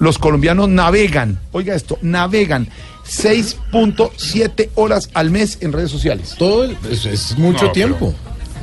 los 0.00 0.18
colombianos 0.18 0.68
navegan, 0.68 1.38
oiga 1.52 1.74
esto, 1.74 1.98
navegan 2.02 2.68
6.7 3.08 4.70
horas 4.74 5.08
al 5.14 5.30
mes 5.30 5.58
en 5.60 5.72
redes 5.72 5.90
sociales. 5.90 6.34
Todo 6.38 6.64
el- 6.64 6.76
es, 6.90 7.06
es 7.06 7.38
mucho 7.38 7.66
No, 7.66 7.72
tiempo. 7.72 8.14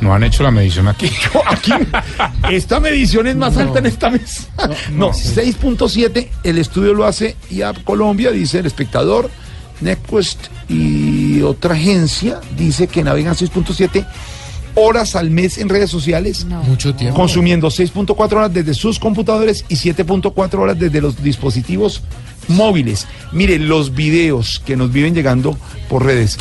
No 0.02 0.14
han 0.14 0.24
hecho 0.24 0.44
la 0.44 0.52
medición 0.52 0.88
aquí. 0.90 1.10
Aquí, 1.48 1.72
esta 2.52 2.80
medición 2.82 3.28
es 3.28 3.36
más 3.38 3.56
alta 3.58 3.80
en 3.80 3.86
esta 3.86 4.10
mesa. 4.10 4.44
No, 4.92 5.10
6.7, 5.14 6.28
el 6.44 6.58
estudio 6.58 6.94
lo 6.94 7.06
hace 7.06 7.36
a 7.66 7.74
Colombia, 7.84 8.32
dice 8.32 8.60
el 8.60 8.66
espectador, 8.66 9.30
Nequest 9.82 10.48
y 10.68 11.42
otra 11.42 11.74
agencia 11.76 12.40
dice 12.58 12.88
que 12.88 13.04
navegan 13.04 13.36
6.7 13.36 14.06
horas 14.76 15.16
al 15.16 15.30
mes 15.30 15.58
en 15.58 15.70
redes 15.70 15.90
sociales. 15.90 16.46
Mucho 16.46 16.94
tiempo. 16.94 17.16
Consumiendo 17.18 17.70
6.4 17.70 18.34
horas 18.34 18.54
desde 18.54 18.74
sus 18.74 19.00
computadores 19.00 19.64
y 19.70 19.76
7.4 19.76 20.54
horas 20.60 20.78
desde 20.78 21.00
los 21.00 21.22
dispositivos 21.24 22.02
móviles. 22.48 23.08
Mire, 23.32 23.60
los 23.60 23.96
videos 23.96 24.62
que 24.66 24.76
nos 24.76 24.92
viven 24.92 25.16
llegando 25.16 25.58
por 25.90 26.06
redes, 26.06 26.38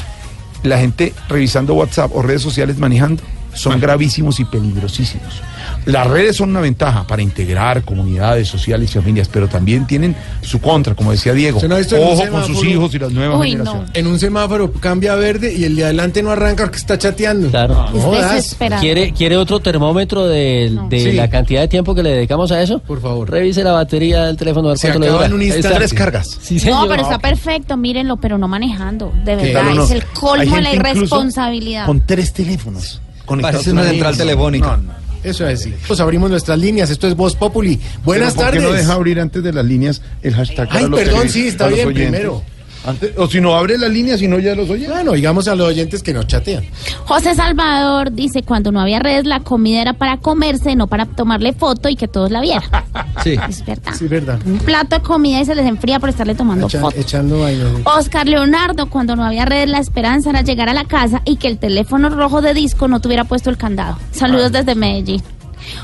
la 0.63 0.79
gente 0.79 1.13
revisando 1.29 1.75
WhatsApp 1.75 2.11
o 2.15 2.23
redes 2.23 2.43
sociales 2.43 2.79
manejando, 2.79 3.23
son 3.55 3.81
gravísimos 3.81 4.41
y 4.41 4.45
peligrosísimos. 4.45 5.43
Las 5.87 6.07
redes 6.07 6.37
son 6.37 6.51
una 6.51 6.61
ventaja 6.61 7.07
para 7.07 7.23
integrar 7.23 7.83
comunidades 7.83 8.49
sociales 8.49 8.91
y 8.91 8.95
familias, 8.95 9.29
pero 9.33 9.49
también 9.49 9.87
tienen 9.87 10.15
su 10.43 10.61
contra, 10.61 10.95
como 10.95 11.11
decía 11.13 11.33
Diego. 11.33 11.57
¿Usted 11.59 11.69
no 11.69 11.75
ha 11.75 11.79
visto 11.79 11.97
en 11.97 12.03
un 12.03 12.09
Ojo 12.13 12.29
con 12.31 12.47
sus 12.47 12.65
hijos 12.65 12.95
y 12.95 12.99
las 12.99 13.13
nuevas 13.13 13.43
generaciones. 13.43 13.91
En 13.95 14.07
un 14.07 14.19
semáforo 14.19 14.73
cambia 14.73 15.13
a 15.13 15.17
verde 15.17 15.53
y 15.55 15.65
el 15.65 15.77
de 15.77 15.85
adelante 15.85 16.23
no 16.23 16.31
arranca 16.31 16.65
porque 16.65 16.79
está 16.79 16.97
chateando. 16.99 17.51
Claro. 17.51 17.75
No 17.93 18.01
jodas. 18.01 18.57
¿Quiere, 18.81 19.13
¿Quiere 19.13 19.37
otro 19.37 19.61
termómetro 19.61 20.27
de, 20.27 20.77
de 20.89 21.01
Sí. 21.01 21.13
la 21.13 21.29
cantidad 21.29 21.61
de 21.63 21.69
tiempo 21.69 21.95
que 21.95 22.03
le 22.03 22.11
dedicamos 22.11 22.51
a 22.53 22.63
eso? 22.63 22.79
Por 22.81 23.01
favor. 23.01 23.31
Revise 23.31 23.63
la 23.65 23.73
batería 23.73 24.25
del 24.25 24.37
teléfono. 24.37 24.69
a 24.69 24.73
ver 24.73 24.79
Se 24.79 24.89
cuánto 24.89 25.01
le 25.07 25.13
dura. 25.13 25.27
en 25.27 25.33
un 25.35 25.43
instante. 25.43 25.77
Tres 25.79 25.93
cargas. 25.95 26.39
Sí, 26.41 26.59
señor. 26.59 26.83
No, 26.83 26.89
pero 26.89 27.03
está 27.03 27.19
perfecto, 27.19 27.77
mírenlo, 27.77 28.17
pero 28.17 28.39
no 28.39 28.49
manejando. 28.49 29.13
De 29.25 29.37
verdad, 29.37 29.85
es 29.85 29.91
el 29.91 30.05
colmo 30.05 30.57
de 30.57 30.63
la 30.63 30.73
irresponsabilidad. 30.75 31.87
Con 31.87 32.01
tres 32.05 32.33
teléfonos. 32.33 33.01
Conectados 33.25 33.57
Parece 33.57 33.73
una 33.73 33.85
central 33.85 34.17
telefónica. 34.17 34.77
No, 34.77 34.83
no. 34.83 35.05
Eso 35.25 35.49
es, 35.49 35.63
sí. 35.63 35.75
Pues 35.87 36.01
abrimos 36.01 36.31
nuestras 36.31 36.59
líneas. 36.59 36.91
Esto 36.91 37.09
es 37.09 37.17
Voz 37.17 37.35
Populi. 37.35 37.81
Buenas 38.05 38.35
Pero 38.35 38.45
¿por 38.45 38.53
qué 38.53 38.59
tardes. 38.59 38.63
no 38.63 38.77
deja 38.77 38.93
abrir 38.93 39.21
antes 39.21 39.43
de 39.43 39.53
las 39.53 39.65
líneas 39.65 40.03
el 40.23 40.35
hashtag? 40.35 40.69
Ay, 40.71 40.87
los 40.87 41.01
perdón, 41.01 41.29
sí, 41.31 41.49
está 41.49 41.69
bien, 41.69 41.93
primero. 41.93 42.43
Antes- 42.87 43.13
o 43.17 43.27
si 43.27 43.41
no 43.41 43.55
abre 43.55 43.79
las 43.79 43.91
líneas 43.91 44.21
y 44.23 44.29
no 44.29 44.39
ya 44.39 44.55
los 44.55 44.69
oye. 44.71 44.89
Bueno, 44.89 45.13
digamos 45.13 45.49
a 45.49 45.55
los 45.55 45.69
oyentes 45.69 46.03
que 46.03 46.13
nos 46.13 46.27
chatean. 46.27 46.65
José 47.05 47.35
Salvador 47.35 48.13
dice, 48.13 48.43
cuando 48.43 48.73
no 48.73 48.81
había 48.81 48.99
redes, 48.99 49.25
la 49.27 49.41
comida 49.41 49.81
era 49.81 49.93
para 49.95 50.19
comerse, 50.19 50.77
no 50.77 50.87
para 50.87 51.07
tomarle 51.07 51.53
foto 51.53 51.89
y 51.89 51.97
que 51.97 52.09
todos 52.09 52.31
la 52.31 52.41
vieran. 52.41 52.69
Sí. 53.23 53.37
Es 53.49 53.65
verdad. 53.65 53.93
Sí, 53.97 54.07
verdad. 54.07 54.39
Un 54.45 54.59
plato 54.59 54.97
de 54.97 55.03
comida 55.03 55.41
y 55.41 55.45
se 55.47 55.55
les 55.55 55.65
enfría 55.67 55.99
por 55.99 56.11
estarle 56.11 56.35
tomando 56.35 56.67
Echa- 56.67 56.81
foto. 56.81 56.99
echando 57.01 57.41
vainas. 57.41 57.69
Oscar 57.85 58.27
Leonardo, 58.27 58.91
cuando 58.91 59.17
no 59.17 59.25
había 59.25 59.47
redes, 59.47 59.69
la 59.69 59.79
esperanza 59.79 60.29
era 60.31 60.43
llegar 60.43 60.69
a 60.69 60.75
la 60.75 60.85
casa 60.85 61.23
y 61.25 61.37
que 61.37 61.49
el 61.49 61.57
teléfono 61.59 62.11
rojo 62.11 62.43
de 62.43 62.53
disco 62.53 62.87
no 62.87 63.01
tuviera 63.01 63.25
puesto 63.25 63.49
el 63.49 63.57
candado. 63.57 63.97
Saludos 64.11 64.53
desde 64.53 64.75
Medellín. 64.75 65.23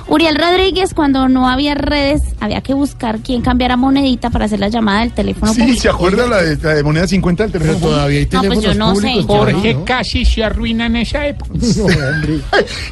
Uriel 0.08 0.36
Rodríguez, 0.36 0.94
cuando 0.94 1.28
no 1.28 1.48
había 1.48 1.74
redes, 1.74 2.22
había 2.40 2.60
que 2.60 2.74
buscar 2.74 3.20
quién 3.20 3.42
cambiara 3.42 3.76
monedita 3.76 4.30
para 4.30 4.46
hacer 4.46 4.58
la 4.60 4.68
llamada 4.68 5.00
del 5.00 5.12
teléfono 5.12 5.52
Sí, 5.54 5.60
público. 5.60 5.82
¿se 5.82 5.88
acuerda 5.88 6.26
la 6.26 6.42
de, 6.42 6.56
la 6.56 6.74
de 6.74 6.82
moneda 6.82 7.06
50 7.06 7.42
del 7.44 7.52
teléfono? 7.52 7.78
Pero 7.78 7.90
todavía 7.90 8.18
hay 8.20 8.28
No, 8.32 8.42
pues 8.42 8.60
yo 8.62 8.74
no 8.74 8.94
sé. 8.96 9.22
Jorge 9.26 9.74
¿no? 9.74 9.84
casi 9.84 10.24
se 10.24 10.42
arruina 10.44 10.86
en 10.86 10.96
esa 10.96 11.26
época. 11.26 11.50
No, 11.76 11.84
hombre. 11.84 12.40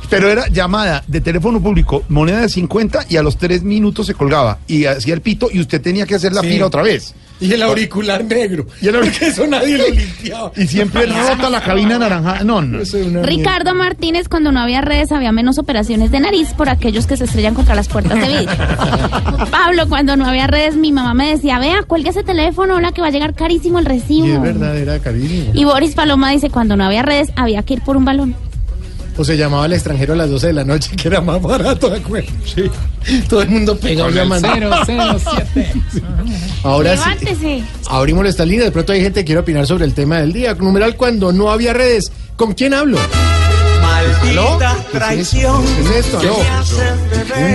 Pero 0.08 0.30
era 0.30 0.48
llamada 0.48 1.02
de 1.06 1.20
teléfono 1.20 1.60
público, 1.60 2.04
moneda 2.08 2.40
de 2.40 2.48
50 2.48 3.06
y 3.08 3.16
a 3.16 3.22
los 3.22 3.36
tres 3.36 3.62
minutos 3.62 4.06
se 4.06 4.14
colgaba 4.14 4.58
y 4.66 4.84
hacía 4.84 5.14
el 5.14 5.20
pito 5.20 5.48
y 5.52 5.60
usted 5.60 5.80
tenía 5.80 6.06
que 6.06 6.14
hacer 6.14 6.32
la 6.32 6.40
Sí. 6.42 6.48
fila 6.48 6.66
otra 6.66 6.82
vez. 6.82 7.14
Y 7.40 7.52
el 7.52 7.62
auricular 7.62 8.24
negro. 8.24 8.66
Y 8.80 8.88
el 8.88 8.96
auric- 8.96 9.10
Porque 9.12 9.26
eso 9.28 9.46
nadie 9.46 9.78
lo 9.78 9.88
limpiaba. 9.88 10.52
Y 10.56 10.66
siempre 10.66 11.06
rota 11.28 11.48
la 11.50 11.60
cabina 11.60 11.98
naranja. 11.98 12.42
No, 12.44 12.60
no. 12.62 12.80
Es 12.80 12.94
Ricardo 13.22 13.74
Martínez, 13.74 14.28
cuando 14.28 14.50
no 14.52 14.60
había 14.60 14.80
redes, 14.80 15.12
había 15.12 15.32
menos 15.32 15.58
operaciones 15.58 16.10
de 16.10 16.20
nariz 16.20 16.52
por 16.54 16.68
aquellos 16.68 17.06
que 17.06 17.16
se 17.16 17.24
estrellan 17.24 17.54
contra 17.54 17.74
las 17.74 17.88
puertas 17.88 18.14
de 18.20 18.26
vidrio. 18.28 18.48
Pablo, 19.50 19.88
cuando 19.88 20.16
no 20.16 20.26
había 20.26 20.46
redes, 20.46 20.76
mi 20.76 20.92
mamá 20.92 21.14
me 21.14 21.30
decía, 21.30 21.58
vea, 21.58 21.82
cuelgue 21.86 22.10
ese 22.10 22.22
teléfono, 22.22 22.76
hola, 22.76 22.92
que 22.92 23.00
va 23.00 23.08
a 23.08 23.10
llegar 23.10 23.34
carísimo 23.34 23.78
el 23.78 23.84
recibo. 23.84 24.26
Y 24.26 24.32
es 24.32 24.40
verdad, 24.42 24.76
era 24.76 24.98
carísimo. 24.98 25.52
Y 25.54 25.64
Boris 25.64 25.94
Paloma 25.94 26.30
dice, 26.30 26.50
cuando 26.50 26.76
no 26.76 26.84
había 26.84 27.02
redes, 27.02 27.30
había 27.36 27.62
que 27.62 27.74
ir 27.74 27.82
por 27.82 27.96
un 27.96 28.04
balón. 28.04 28.34
O 29.18 29.24
se 29.24 29.36
llamaba 29.36 29.64
al 29.64 29.72
extranjero 29.72 30.12
a 30.12 30.16
las 30.16 30.30
12 30.30 30.46
de 30.46 30.52
la 30.52 30.64
noche, 30.64 30.94
que 30.94 31.08
era 31.08 31.20
más 31.20 31.42
barato, 31.42 31.90
¿de 31.90 31.98
acuerdo? 31.98 32.30
Sí. 32.44 32.70
Todo 33.28 33.42
el 33.42 33.48
mundo 33.50 33.76
pegado 33.76 34.10
llamando. 34.10 34.48
007. 34.86 35.72
Ahora 36.62 36.96
sí. 36.96 37.02
Levántese. 37.02 37.64
Abrimos 37.88 38.26
esta 38.26 38.44
línea. 38.44 38.64
De 38.66 38.70
pronto 38.70 38.92
hay 38.92 39.00
gente 39.02 39.20
que 39.20 39.26
quiere 39.26 39.40
opinar 39.40 39.66
sobre 39.66 39.86
el 39.86 39.94
tema 39.94 40.18
del 40.20 40.32
día. 40.32 40.54
Numeral 40.54 40.94
cuando 40.96 41.32
no 41.32 41.50
había 41.50 41.72
redes. 41.72 42.12
¿Con 42.36 42.54
quién 42.54 42.74
hablo? 42.74 42.98
¿Aló? 44.30 44.58
traición. 44.92 45.64
¿Qué 45.64 45.98
es 45.98 46.06
esto? 46.06 46.18
¿Aló? 46.20 46.36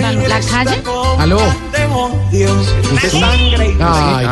¿La, 0.02 0.12
la 0.12 0.40
calle? 0.42 0.82
¿Aló? 1.18 1.40
Sangre 3.10 3.70
y 3.70 3.78
Ay, 3.80 4.26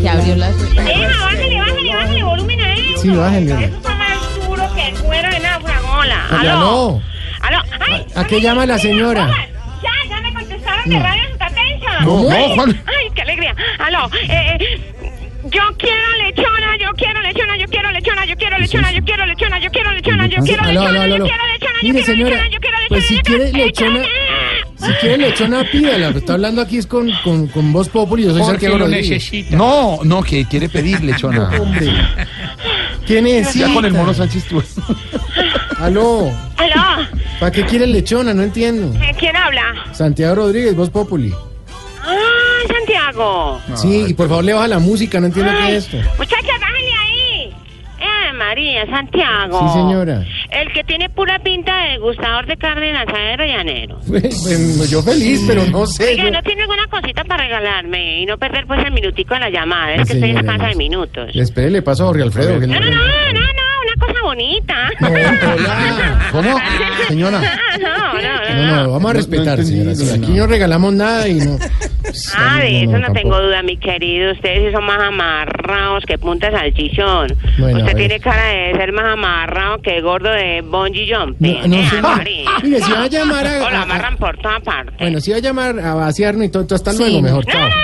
que 0.00 0.08
abrió 0.08 0.36
la... 0.36 0.50
bájale, 0.50 1.58
bájale, 1.58 1.94
bájale 1.94 2.22
volumen 2.24 2.60
a 2.60 2.74
eso. 2.74 3.02
Sí, 3.02 3.08
bájale. 3.08 3.72
Náufragola. 6.30 6.52
Aló. 6.52 7.02
Aló. 7.40 7.58
Aló. 7.58 7.84
Ay, 7.94 8.06
¿A 8.14 8.24
qué 8.26 8.40
llama 8.40 8.66
la 8.66 8.78
señora? 8.78 9.28
ya, 9.82 9.90
ya 10.08 10.20
me 10.20 10.32
contestaron 10.34 10.88
de 10.88 10.98
Radio 10.98 11.22
Sutatensa. 11.32 12.00
No, 12.00 12.22
no, 12.22 12.30
Ay, 12.30 12.52
Juan. 12.54 12.82
Ay, 12.86 13.10
qué 13.14 13.22
alegría. 13.22 13.54
Aló. 13.78 14.10
Eh, 14.28 14.58
eh, 14.60 14.80
yo 15.44 15.62
quiero 15.78 16.16
lechona, 16.26 16.76
yo 16.78 16.92
quiero 16.96 17.20
lechona, 17.22 17.56
yo 17.56 17.66
quiero 17.66 17.90
lechona, 17.90 18.26
yo 18.26 18.36
quiero 18.36 18.58
lechona, 18.58 18.92
yo 18.92 19.04
quiero 19.04 19.26
lechona, 19.26 19.58
yo 19.58 19.70
quiero 19.70 19.90
lechona, 19.92 20.28
yo 20.28 20.42
quiero 20.44 20.62
lechona, 20.64 21.08
yo 21.08 21.24
quiero 21.24 21.46
lechona, 21.46 21.80
yo 21.80 21.80
quiero 21.80 22.04
señora, 22.04 22.30
lechona, 22.30 22.48
yo 22.50 22.60
quiero 22.60 22.76
lechona. 22.78 22.88
pues 22.88 23.06
si 23.06 23.18
quiere 23.20 23.52
lechona, 23.52 24.02
si 24.76 24.92
quiere 25.00 25.16
lechona, 25.16 25.64
pídala. 25.64 26.08
Está 26.10 26.34
hablando 26.34 26.60
aquí 26.60 26.76
es 26.76 26.86
con, 26.86 27.10
con, 27.24 27.46
con 27.46 27.72
voz 27.72 27.88
populi. 27.88 28.24
Yo 28.24 28.32
soy 28.32 28.42
Santiago 28.42 28.76
lo 28.76 28.88
necesita. 28.88 29.56
No, 29.56 30.00
no, 30.04 30.22
que 30.22 30.44
quiere 30.44 30.68
pedir 30.68 31.02
lechona. 31.02 31.48
Hombre. 31.58 31.86
¿Qué 33.10 33.20
necesita? 33.20 33.66
Ya 33.66 33.74
con 33.74 33.84
el 33.84 33.92
mono 33.92 34.14
Sánchez 34.14 34.44
tú. 34.44 34.62
Aló. 35.80 36.30
Aló. 36.56 37.08
¿Para 37.40 37.50
qué 37.50 37.64
quiere 37.64 37.84
lechona? 37.84 38.32
No 38.32 38.44
entiendo. 38.44 38.96
¿Quién 39.18 39.34
habla? 39.34 39.62
Santiago 39.90 40.36
Rodríguez, 40.36 40.76
voz 40.76 40.90
populi. 40.90 41.34
Ah, 42.04 42.16
Santiago. 42.68 43.60
Sí, 43.74 44.04
y 44.10 44.14
por 44.14 44.28
favor 44.28 44.44
le 44.44 44.52
baja 44.52 44.68
la 44.68 44.78
música, 44.78 45.18
no 45.18 45.26
entiendo 45.26 45.50
qué 45.50 45.58
Ay, 45.58 45.74
es 45.74 45.84
esto. 45.86 45.96
María, 48.40 48.86
Santiago. 48.86 49.60
Sí, 49.60 49.78
señora. 49.78 50.24
El 50.50 50.72
que 50.72 50.82
tiene 50.84 51.10
pura 51.10 51.38
pinta 51.40 51.84
de 51.84 51.98
gustador 51.98 52.46
de 52.46 52.56
carne 52.56 52.90
en 52.90 52.96
asadero 52.96 53.44
llanero. 53.44 53.98
Bueno, 54.06 54.84
yo 54.90 55.02
feliz, 55.02 55.44
pero 55.46 55.64
no 55.66 55.86
sé. 55.86 56.08
Oiga, 56.12 56.24
yo- 56.24 56.30
¿no 56.30 56.42
tiene 56.42 56.62
alguna 56.62 56.86
cosita 56.88 57.22
para 57.24 57.44
regalarme 57.44 58.20
y 58.22 58.26
no 58.26 58.38
perder 58.38 58.66
pues 58.66 58.82
el 58.84 58.92
minutico 58.92 59.34
en 59.34 59.40
la 59.40 59.50
llamada? 59.50 59.94
Es 59.94 60.08
que 60.08 60.14
estoy 60.14 60.20
señora, 60.30 60.40
escasa 60.40 60.62
no. 60.64 60.68
de 60.70 60.74
minutos. 60.76 61.30
Espere, 61.34 61.70
le 61.70 61.82
paso 61.82 62.04
a 62.04 62.06
Jorge 62.08 62.22
Alfredo. 62.22 62.58
No, 62.60 62.66
no, 62.66 62.80
no, 62.80 62.80
no, 62.80 62.90
no, 62.90 63.69
una 64.22 64.90
cosa 64.90 64.90
bonita. 64.90 64.90
¿Cómo? 66.32 66.58
Señora. 67.08 67.40
No, 67.80 68.14
no, 68.14 68.20
no. 68.22 68.66
No, 68.66 68.82
no, 68.84 68.90
vamos 68.92 69.10
a 69.10 69.14
respetar, 69.14 69.62
señora. 69.64 69.94
sí, 69.94 70.08
aquí 70.10 70.32
no 70.32 70.46
regalamos 70.46 70.92
nada 70.92 71.28
y 71.28 71.34
no. 71.34 71.58
Ah, 72.34 72.58
de 72.58 72.86
no, 72.86 72.90
eso 72.90 72.98
no, 72.98 73.08
no, 73.08 73.12
tengo 73.14 73.40
duda, 73.40 73.62
mi 73.62 73.76
querido. 73.76 74.32
Ustedes 74.32 74.72
son 74.72 74.84
más 74.84 75.00
amarrados 75.00 76.04
que 76.06 76.18
puntas 76.18 76.52
al 76.54 76.74
chichón. 76.74 77.28
Bueno, 77.58 77.78
a 77.78 77.80
Usted 77.82 77.96
tiene 77.96 78.18
cara 78.18 78.46
de 78.46 78.72
ser 78.74 78.92
más 78.92 79.04
amarrado 79.12 79.78
que 79.80 80.00
gordo 80.00 80.28
de 80.30 80.60
bungee 80.62 81.12
jumping. 81.14 81.60
No, 81.60 81.68
no, 81.68 81.76
Eh. 81.76 82.44
Mire, 82.64 82.80
si 82.80 82.90
va 82.92 83.02
a 83.02 83.06
llamar 83.06 83.46
a- 83.46 83.64
O 83.64 83.70
lo 83.70 83.76
amarran 83.76 84.16
por 84.16 84.36
toda 84.38 84.58
parte. 84.58 84.92
Bueno, 84.98 85.20
si 85.20 85.30
va 85.30 85.36
a 85.36 85.40
llamar 85.40 85.78
a 85.78 85.94
vaciarnos 85.94 86.46
y 86.46 86.48
todo, 86.48 86.66
todo, 86.66 86.74
hasta 86.76 86.92
Sí. 86.92 86.98
luego, 86.98 87.22
mejor. 87.22 87.46
No, 87.46 87.54
no, 87.60 87.68
no, 87.68 87.74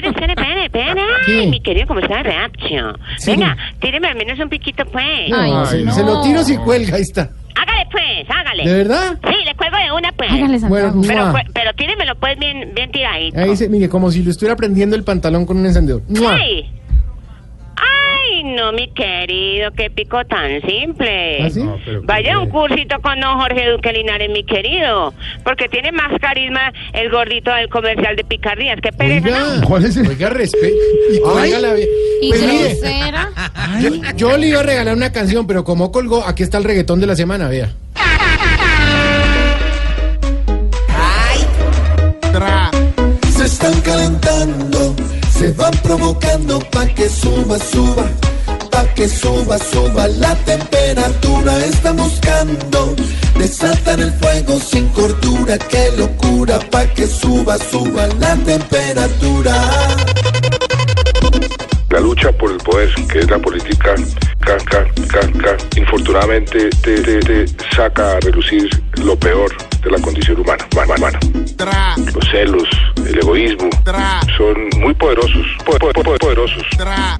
no, 0.00 0.08
espere, 0.10 0.32
espere, 0.32 0.64
espere, 0.64 0.64
espere. 0.66 1.02
¿Qué? 1.26 1.40
Ay, 1.40 1.46
mi 1.48 1.60
querido, 1.60 1.86
como 1.86 2.00
está 2.00 2.16
de 2.18 2.22
reacción. 2.24 2.98
Sí. 3.18 3.32
Venga, 3.32 3.56
tíreme 3.80 4.08
al 4.08 4.16
menos 4.16 4.38
un 4.38 4.48
piquito, 4.48 4.84
pues. 4.86 5.28
No, 5.30 5.66
se, 5.66 6.04
lo 6.04 6.20
tiro 6.22 6.42
si 6.42 6.56
cuelga, 6.56 6.96
ahí 6.96 7.02
está. 7.02 7.30
Hágale, 7.54 7.88
pues, 7.90 8.30
hágale. 8.30 8.64
¿De 8.64 8.74
verdad? 8.74 9.18
Sí, 9.22 9.44
le 9.44 9.54
cuelgo 9.54 9.76
de 9.76 9.92
una, 9.92 10.12
pues. 10.12 10.30
Hágale, 10.30 10.58
Santiago. 10.58 10.92
Bueno, 10.92 11.06
pero, 11.06 11.26
mua. 11.26 11.42
pero 11.54 11.72
tíremelo, 11.74 12.14
pues, 12.16 12.38
bien, 12.38 12.72
bien 12.74 12.90
tiradito. 12.90 13.38
Ahí 13.38 13.50
dice, 13.50 13.68
mire, 13.68 13.88
como 13.88 14.10
si 14.10 14.22
lo 14.22 14.30
estuviera 14.30 14.56
prendiendo 14.56 14.96
el 14.96 15.04
pantalón 15.04 15.46
con 15.46 15.56
un 15.56 15.66
encendedor. 15.66 16.02
¡Mua! 16.08 16.34
Ay. 16.34 16.70
Ay, 18.36 18.44
no, 18.44 18.70
mi 18.72 18.88
querido, 18.88 19.70
qué 19.72 19.88
pico 19.90 20.22
tan 20.26 20.60
simple. 20.60 21.42
¿Ah, 21.42 21.50
sí? 21.50 21.62
No, 21.62 21.78
Vaya 22.02 22.38
un 22.38 22.50
cursito 22.50 23.00
con 23.00 23.18
don 23.18 23.38
Jorge 23.40 23.70
Duque 23.70 23.92
Linares, 23.92 24.28
mi 24.30 24.44
querido. 24.44 25.14
Porque 25.42 25.68
tiene 25.68 25.90
más 25.92 26.18
carisma 26.20 26.72
el 26.92 27.10
gordito 27.10 27.50
del 27.50 27.68
comercial 27.70 28.14
de 28.14 28.24
picardías. 28.24 28.78
Qué 28.82 28.92
pereza, 28.92 29.26
Oiga, 29.26 29.56
¿no? 29.60 29.66
¿cuál 29.66 29.84
es 29.86 29.96
el? 29.96 30.08
Oiga, 30.08 30.28
respeto. 30.28 30.74
Bien. 31.10 31.22
¿Y 32.20 32.28
Pues 32.28 32.42
mire, 32.42 32.76
yo, 33.80 34.12
yo 34.16 34.36
le 34.36 34.48
iba 34.48 34.60
a 34.60 34.64
regalar 34.64 34.94
una 34.94 35.12
canción, 35.12 35.46
pero 35.46 35.64
como 35.64 35.90
colgó, 35.90 36.22
aquí 36.26 36.42
está 36.42 36.58
el 36.58 36.64
reggaetón 36.64 37.00
de 37.00 37.06
la 37.06 37.16
semana, 37.16 37.48
vea. 37.48 37.70
Se 43.30 43.44
están 43.44 43.80
calentando, 43.82 44.96
se 45.38 45.52
van 45.52 45.72
provocando 45.82 46.58
pa' 46.70 46.86
que 46.86 47.08
suba, 47.08 47.58
suba, 47.58 48.04
pa' 48.70 48.86
que 48.94 49.08
suba, 49.08 49.58
suba 49.58 50.08
la 50.08 50.34
temperatura. 50.44 51.58
Están 51.64 51.96
buscando, 51.96 52.94
desatan 53.38 54.00
el 54.00 54.12
fuego 54.12 54.58
sin 54.58 54.88
cordura, 54.88 55.58
qué 55.58 55.92
locura, 55.96 56.58
pa' 56.70 56.86
que 56.94 57.06
suba, 57.06 57.58
suba 57.58 58.06
la 58.18 58.34
temperatura. 58.36 59.54
La 61.90 62.00
lucha 62.00 62.32
por 62.32 62.50
el 62.50 62.58
poder, 62.58 62.94
que 63.12 63.18
es 63.20 63.30
la 63.30 63.38
política, 63.38 63.94
ca, 64.46 64.56
ca, 64.64 64.84
ca, 65.08 65.20
ca, 65.42 65.56
infortunadamente 65.76 66.70
te, 66.82 67.02
te- 67.02 67.20
te 67.20 67.46
saca 67.74 68.12
a 68.16 68.20
relucir 68.20 68.68
lo 69.02 69.18
peor 69.18 69.50
de 69.82 69.90
la 69.90 69.98
condición 69.98 70.38
humana. 70.40 70.64
humana, 70.72 70.94
humana. 70.96 71.18
Los 72.14 72.24
celos, 72.30 72.68
el 73.04 73.18
egoísmo, 73.18 73.68
son 74.36 74.68
muy 74.80 74.94
poderosos, 74.94 75.46
po- 75.64 75.76
po- 75.78 75.90
po- 75.92 76.16
poderosos, 76.18 76.62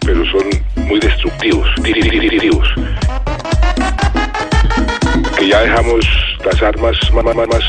pero 0.07 0.25
son 0.31 0.47
muy 0.87 1.01
destructivos, 1.01 1.69
destructivos. 2.39 2.69
Que 5.37 5.49
ya 5.49 5.61
dejamos 5.63 6.05
las 6.45 6.63
armas 6.63 6.97
más, 7.13 7.25
más. 7.49 7.65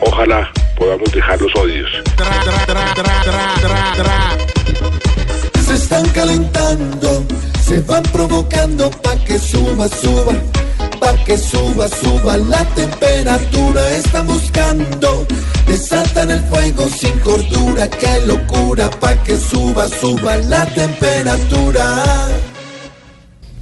Ojalá 0.00 0.50
podamos 0.76 1.12
dejar 1.12 1.40
los 1.40 1.54
odios. 1.56 1.90
Se 5.66 5.74
están 5.74 6.08
calentando, 6.10 7.24
se 7.70 7.80
van 7.82 8.02
provocando 8.02 8.90
pa' 8.90 9.14
que 9.24 9.38
suba, 9.38 9.86
suba, 9.86 10.34
pa' 10.98 11.16
que 11.24 11.38
suba, 11.38 11.86
suba 11.86 12.36
la 12.36 12.64
temperatura. 12.74 13.80
Están 13.96 14.26
buscando, 14.26 15.24
desatan 15.68 16.32
el 16.32 16.40
fuego 16.50 16.88
sin 16.88 17.16
cordura, 17.20 17.88
qué 17.88 18.26
locura, 18.26 18.90
pa' 18.98 19.14
que 19.22 19.36
suba, 19.36 19.86
suba 19.88 20.36
la 20.38 20.66
temperatura. 20.66 21.84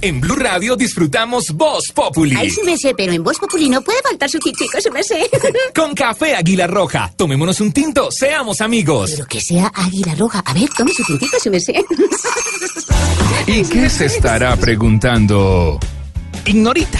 En 0.01 0.21
Blue 0.21 0.37
Radio 0.37 0.77
disfrutamos 0.77 1.51
Voz 1.51 1.91
Populi. 1.93 2.33
Ay, 2.37 2.49
su 2.49 2.63
merced, 2.63 2.93
pero 2.95 3.11
en 3.11 3.21
Voz 3.21 3.37
Populi 3.37 3.67
no 3.67 3.81
puede 3.81 4.01
faltar 4.01 4.29
su 4.29 4.39
tintico, 4.39 4.79
su 4.79 4.89
merced. 4.91 5.25
Con 5.75 5.93
café 5.93 6.35
Águila 6.35 6.67
Roja. 6.67 7.11
Tomémonos 7.17 7.59
un 7.59 7.73
tinto, 7.73 8.09
seamos 8.09 8.61
amigos. 8.61 9.11
Pero 9.11 9.25
que 9.27 9.41
sea 9.41 9.69
águila 9.75 10.15
roja. 10.15 10.39
A 10.45 10.53
ver, 10.53 10.69
tome 10.77 10.93
su 10.93 11.03
tintico, 11.03 11.37
su 11.41 11.51
merced. 11.51 11.73
¿Y 13.47 13.63
qué 13.63 13.89
se 13.89 14.05
estará 14.05 14.55
preguntando? 14.55 15.77
Ignorita. 16.45 16.99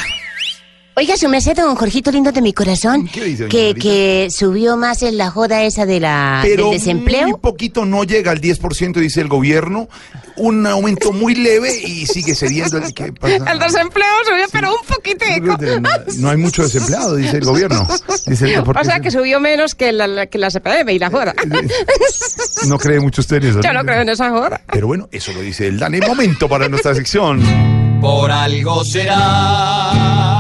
Oiga, 1.00 1.16
su 1.16 1.30
merced, 1.30 1.56
don 1.56 1.76
Jorgito 1.78 2.12
lindo 2.12 2.34
de 2.34 2.42
mi 2.42 2.52
corazón, 2.52 3.08
¿Qué 3.08 3.24
dice, 3.24 3.48
que, 3.48 3.74
que 3.74 4.28
subió 4.30 4.76
más 4.76 5.02
en 5.02 5.18
la 5.18 5.32
joda 5.32 5.64
esa 5.64 5.86
de 5.86 6.02
la, 6.02 6.42
Pero 6.44 6.66
del 6.72 6.74
desempleo. 6.78 7.30
muy 7.30 7.40
poquito 7.40 7.86
no 7.86 8.04
llega 8.04 8.32
al 8.32 8.42
10%, 8.42 8.94
dice 8.96 9.22
el 9.22 9.30
gobierno. 9.30 9.88
Un 10.36 10.68
aumento 10.68 11.14
muy 11.14 11.36
leve 11.36 11.72
y 11.86 12.06
sigue 12.06 12.36
cediendo. 12.36 12.78
el- 12.80 12.94
¿Qué 12.94 13.14
pasa? 13.14 13.36
El 13.52 13.60
desempleo 13.60 14.08
subió, 14.28 14.46
pero 14.52 14.72
un 14.74 14.86
poquitico. 14.88 15.58
No 16.18 16.30
hay 16.30 16.38
mucho 16.38 16.64
desempleado, 16.64 17.16
dice 17.16 17.38
el 17.38 17.46
gobierno. 17.46 17.88
Dice 18.26 18.54
el- 18.54 18.64
porque 18.64 18.82
O 18.82 18.84
sea, 18.86 19.00
que 19.00 19.10
subió 19.12 19.40
menos 19.40 19.76
que 19.76 19.92
la, 19.94 20.06
la- 20.08 20.26
que 20.28 20.38
la 20.38 20.50
CPM 20.50 20.92
y 20.94 21.00
la 21.00 21.10
joda. 21.10 21.34
no 22.68 22.78
cree 22.78 23.00
mucho 23.00 23.22
usted 23.22 23.38
en 23.38 23.50
eso. 23.52 23.62
Yo 23.62 23.72
no 23.74 23.84
creo 23.86 24.02
en 24.02 24.10
esa 24.10 24.30
joda. 24.32 24.62
Pero 24.72 24.88
bueno, 24.88 25.08
eso 25.14 25.32
lo 25.34 25.40
dice 25.42 25.68
el 25.68 25.80
Dani. 25.80 26.00
Momento 26.02 26.48
para 26.50 26.68
nuestra 26.68 26.94
sección. 26.96 27.42
Por 28.02 28.32
algo 28.32 28.84
será. 28.86 30.39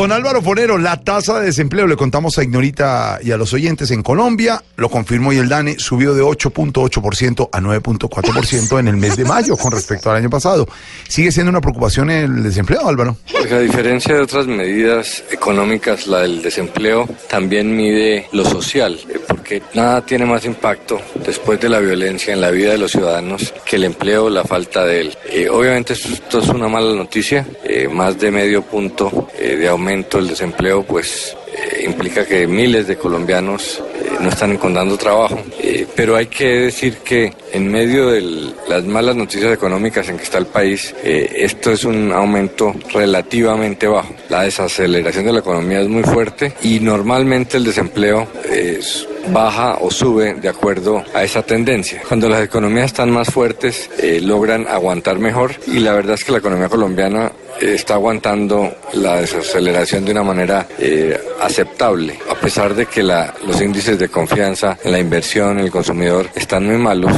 Don 0.00 0.12
Álvaro 0.12 0.40
Forero, 0.40 0.78
la 0.78 0.98
tasa 0.98 1.40
de 1.40 1.44
desempleo, 1.44 1.86
le 1.86 1.94
contamos 1.94 2.38
a 2.38 2.42
Ignorita 2.42 3.18
y 3.22 3.32
a 3.32 3.36
los 3.36 3.52
oyentes 3.52 3.90
en 3.90 4.02
Colombia, 4.02 4.62
lo 4.76 4.88
confirmó 4.88 5.30
y 5.30 5.36
el 5.36 5.50
DANE 5.50 5.78
subió 5.78 6.14
de 6.14 6.22
8.8% 6.22 7.50
a 7.52 7.60
9.4% 7.60 8.80
en 8.80 8.88
el 8.88 8.96
mes 8.96 9.18
de 9.18 9.26
mayo 9.26 9.58
con 9.58 9.72
respecto 9.72 10.10
al 10.10 10.16
año 10.16 10.30
pasado. 10.30 10.66
¿Sigue 11.06 11.30
siendo 11.30 11.50
una 11.50 11.60
preocupación 11.60 12.10
el 12.10 12.42
desempleo, 12.42 12.88
Álvaro? 12.88 13.18
Pues 13.30 13.52
a 13.52 13.58
diferencia 13.58 14.14
de 14.14 14.22
otras 14.22 14.46
medidas 14.46 15.22
económicas, 15.30 16.06
la 16.06 16.20
del 16.20 16.40
desempleo 16.40 17.06
también 17.28 17.76
mide 17.76 18.26
lo 18.32 18.46
social, 18.46 18.98
eh, 19.06 19.20
porque 19.28 19.62
nada 19.74 20.00
tiene 20.06 20.24
más 20.24 20.46
impacto 20.46 20.98
después 21.26 21.60
de 21.60 21.68
la 21.68 21.78
violencia 21.78 22.32
en 22.32 22.40
la 22.40 22.50
vida 22.50 22.72
de 22.72 22.78
los 22.78 22.92
ciudadanos 22.92 23.52
que 23.66 23.76
el 23.76 23.84
empleo, 23.84 24.30
la 24.30 24.44
falta 24.44 24.82
de 24.86 25.00
él. 25.02 25.18
Eh, 25.28 25.50
obviamente 25.50 25.92
esto, 25.92 26.38
es 26.38 26.48
una 26.48 26.68
mala 26.68 26.94
noticia, 26.94 27.46
eh, 27.64 27.86
más 27.86 28.18
de 28.18 28.30
medio 28.30 28.62
punto 28.62 29.28
de 29.38 29.68
aumento 29.68 29.89
del 29.90 30.28
desempleo, 30.28 30.84
pues 30.84 31.36
eh, 31.52 31.84
implica 31.84 32.24
que 32.24 32.46
miles 32.46 32.86
de 32.86 32.96
colombianos 32.96 33.82
eh, 33.94 34.10
no 34.20 34.28
están 34.28 34.52
encontrando 34.52 34.96
trabajo. 34.96 35.40
Eh, 35.60 35.86
pero 35.94 36.16
hay 36.16 36.26
que 36.26 36.46
decir 36.46 36.98
que 36.98 37.32
en 37.52 37.70
medio 37.70 38.10
de 38.10 38.52
las 38.68 38.84
malas 38.84 39.16
noticias 39.16 39.52
económicas 39.52 40.08
en 40.08 40.16
que 40.16 40.24
está 40.24 40.38
el 40.38 40.46
país, 40.46 40.94
eh, 41.02 41.30
esto 41.36 41.70
es 41.70 41.84
un 41.84 42.12
aumento 42.12 42.74
relativamente 42.92 43.86
bajo. 43.86 44.14
La 44.28 44.42
desaceleración 44.42 45.26
de 45.26 45.32
la 45.32 45.40
economía 45.40 45.80
es 45.80 45.88
muy 45.88 46.02
fuerte 46.02 46.52
y 46.62 46.80
normalmente 46.80 47.56
el 47.56 47.64
desempleo 47.64 48.28
es 48.48 49.06
baja 49.28 49.78
o 49.80 49.90
sube 49.90 50.34
de 50.34 50.48
acuerdo 50.48 51.04
a 51.14 51.22
esa 51.22 51.42
tendencia. 51.42 52.02
Cuando 52.06 52.28
las 52.28 52.42
economías 52.42 52.86
están 52.86 53.10
más 53.10 53.30
fuertes, 53.30 53.90
eh, 53.98 54.20
logran 54.22 54.66
aguantar 54.66 55.18
mejor 55.18 55.52
y 55.66 55.80
la 55.80 55.92
verdad 55.92 56.14
es 56.14 56.24
que 56.24 56.32
la 56.32 56.38
economía 56.38 56.68
colombiana 56.68 57.32
eh, 57.60 57.74
está 57.74 57.94
aguantando 57.94 58.72
la 58.94 59.20
desaceleración 59.20 60.04
de 60.04 60.12
una 60.12 60.22
manera 60.22 60.66
eh, 60.78 61.18
aceptable, 61.40 62.18
a 62.30 62.34
pesar 62.34 62.74
de 62.74 62.86
que 62.86 63.02
la- 63.02 63.34
los 63.46 63.60
índices 63.60 63.98
de 63.98 64.08
confianza 64.08 64.78
en 64.84 64.92
la 64.92 64.98
inversión, 64.98 65.58
en 65.58 65.64
el 65.64 65.70
consumidor, 65.70 66.28
están 66.34 66.66
muy 66.66 66.76
malos. 66.76 67.12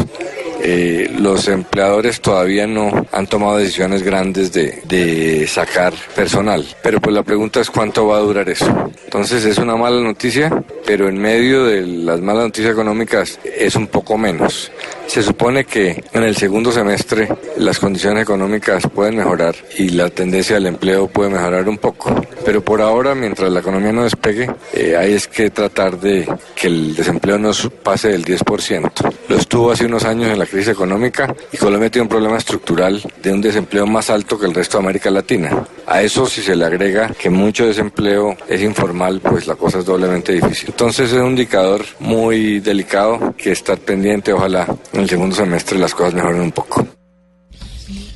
Eh, 0.65 1.11
los 1.19 1.49
empleadores 1.49 2.21
todavía 2.21 2.69
no 2.69 3.07
han 3.11 3.27
tomado 3.27 3.57
decisiones 3.57 4.05
grandes 4.05 4.53
de, 4.53 5.45
sacar 5.49 5.93
personal. 6.15 6.65
Pero 6.83 7.01
pues 7.01 7.15
la 7.15 7.25
pregunta 7.25 7.61
es 7.61 7.69
cuánto 7.69 8.07
va 8.07 8.19
a 8.19 8.21
durar 8.21 8.49
eso. 8.49 8.93
Entonces 9.05 9.45
es 9.45 9.59
una 9.59 9.77
mala 9.77 10.01
noticia, 10.01 10.63
pero 10.87 11.09
en 11.09 11.19
medio 11.19 11.65
de 11.65 11.85
las 11.85 12.21
malas 12.21 12.45
noticias 12.45 12.73
económicas 12.73 13.41
es 13.45 13.75
un 13.75 13.89
poco 13.89 14.17
menos. 14.17 14.71
Se 15.09 15.23
supone 15.23 15.65
que 15.65 16.05
en 16.13 16.23
el 16.23 16.37
segundo 16.37 16.71
semestre 16.71 17.29
las 17.57 17.81
condiciones 17.81 18.23
económicas 18.23 18.85
pueden 18.95 19.17
mejorar 19.17 19.55
y 19.77 19.91
la 19.91 20.11
tendencia 20.11 20.55
del 20.55 20.67
empleo 20.67 21.09
puede 21.09 21.31
mejorar 21.31 21.69
un 21.69 21.79
poco. 21.79 22.15
Pero 22.45 22.65
por 22.65 22.81
ahora, 22.81 23.15
mientras 23.15 23.51
la 23.51 23.61
economía 23.61 23.93
no 23.93 24.05
despegue, 24.05 24.49
eh, 24.73 24.97
hay 24.97 25.13
es 25.13 25.27
que 25.27 25.51
tratar 25.51 25.99
de 25.99 26.27
que 26.55 26.69
el 26.69 26.95
desempleo 26.95 27.37
no 27.37 27.51
pase 27.83 28.09
del 28.09 28.25
10%. 28.25 29.12
Lo 29.33 29.39
estuvo 29.39 29.71
hace 29.71 29.87
unos 29.87 30.05
años 30.05 30.31
en 30.31 30.39
la 30.39 30.45
crisis 30.45 30.69
económica 30.69 31.35
y 31.51 31.57
Colombia 31.57 31.89
tiene 31.89 32.03
un 32.03 32.11
problema 32.11 32.37
estructural 32.37 33.03
de 33.23 33.33
un 33.33 33.41
desempleo 33.41 33.87
más 33.87 34.11
alto 34.11 34.39
que 34.39 34.45
el 34.45 34.53
resto 34.53 34.77
de 34.77 34.85
América 34.85 35.11
Latina. 35.11 35.67
A 35.87 36.03
eso 36.03 36.27
si 36.27 36.43
se 36.43 36.55
le 36.55 36.67
agrega 36.67 37.09
que 37.19 37.31
mucho 37.31 37.65
desempleo 37.65 38.37
es 38.47 38.61
informal, 38.61 39.21
pues 39.21 39.47
la 39.47 39.55
cosa 39.55 39.79
es 39.79 39.87
doblemente 39.87 40.35
difícil. 40.35 40.67
Entonces 40.69 41.11
es 41.11 41.19
un 41.19 41.31
indicador 41.31 41.83
muy 41.99 42.61
delicado 42.61 43.35
que 43.39 43.53
estar 43.53 43.79
pendiente, 43.79 44.35
ojalá 44.35 44.67
en 44.93 45.01
el 45.01 45.09
segundo 45.09 45.35
semestre 45.35 45.79
las 45.79 45.95
cosas 45.95 46.13
mejoren 46.13 46.43
un 46.43 46.53
poco. 46.53 46.87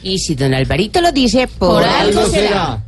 Y 0.02 0.18
si 0.18 0.34
don 0.34 0.52
Alvarito 0.52 1.00
lo 1.00 1.12
dice, 1.12 1.48
por, 1.48 1.82
algo 1.82 2.26
será. 2.26 2.84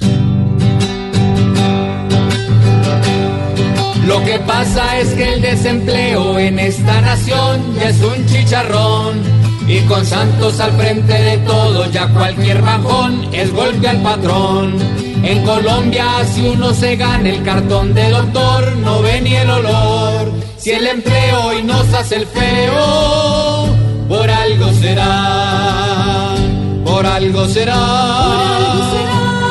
Lo 4.08 4.24
que 4.24 4.38
pasa 4.38 4.98
es 4.98 5.12
que 5.12 5.34
el 5.34 5.42
desempleo 5.42 6.38
en 6.38 6.58
esta 6.58 6.98
nación 7.02 7.74
ya 7.76 7.90
es 7.90 8.00
un 8.00 8.24
chicharrón. 8.24 9.20
Y 9.68 9.80
con 9.80 10.06
Santos 10.06 10.58
al 10.60 10.72
frente 10.72 11.12
de 11.12 11.36
todo, 11.38 11.84
ya 11.90 12.08
cualquier 12.08 12.62
bajón 12.62 13.28
es 13.34 13.52
golpe 13.52 13.86
al 13.86 14.00
patrón. 14.00 14.76
En 15.22 15.44
Colombia, 15.44 16.06
si 16.32 16.48
uno 16.48 16.72
se 16.72 16.96
gana 16.96 17.28
el 17.28 17.42
cartón 17.42 17.92
de 17.92 18.08
doctor, 18.08 18.76
no 18.78 19.02
ve 19.02 19.20
ni 19.20 19.36
el 19.36 19.50
olor. 19.50 20.32
Si 20.56 20.70
el 20.70 20.86
empleo 20.86 21.40
hoy 21.44 21.62
nos 21.62 21.92
hace 21.92 22.16
el 22.16 22.26
feo, 22.26 23.76
por 24.08 24.30
algo 24.30 24.72
será. 24.72 26.34
Por 26.82 27.04
algo 27.04 27.46
será. 27.46 27.84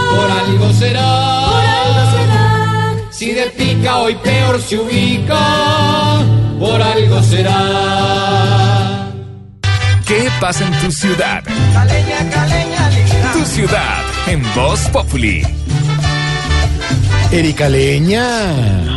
Por 0.10 0.32
algo 0.32 0.74
será. 0.74 1.36
Si 3.18 3.31
de 3.31 3.49
pica 3.49 3.98
hoy 3.98 4.14
peor 4.23 4.61
se 4.61 4.77
ubica, 4.77 6.19
por 6.60 6.80
algo 6.80 7.23
será. 7.23 9.10
¿Qué 10.06 10.30
pasa 10.39 10.68
en 10.68 10.73
tu 10.81 10.91
ciudad? 10.91 11.44
Caleña, 11.73 12.30
caleña, 12.30 12.89
linda. 12.91 13.31
Tu 13.34 13.44
ciudad 13.45 14.03
en 14.27 14.44
Voz 14.53 14.81
Populi. 14.89 15.41
Erika 17.32 17.68
Leña. 17.68 18.24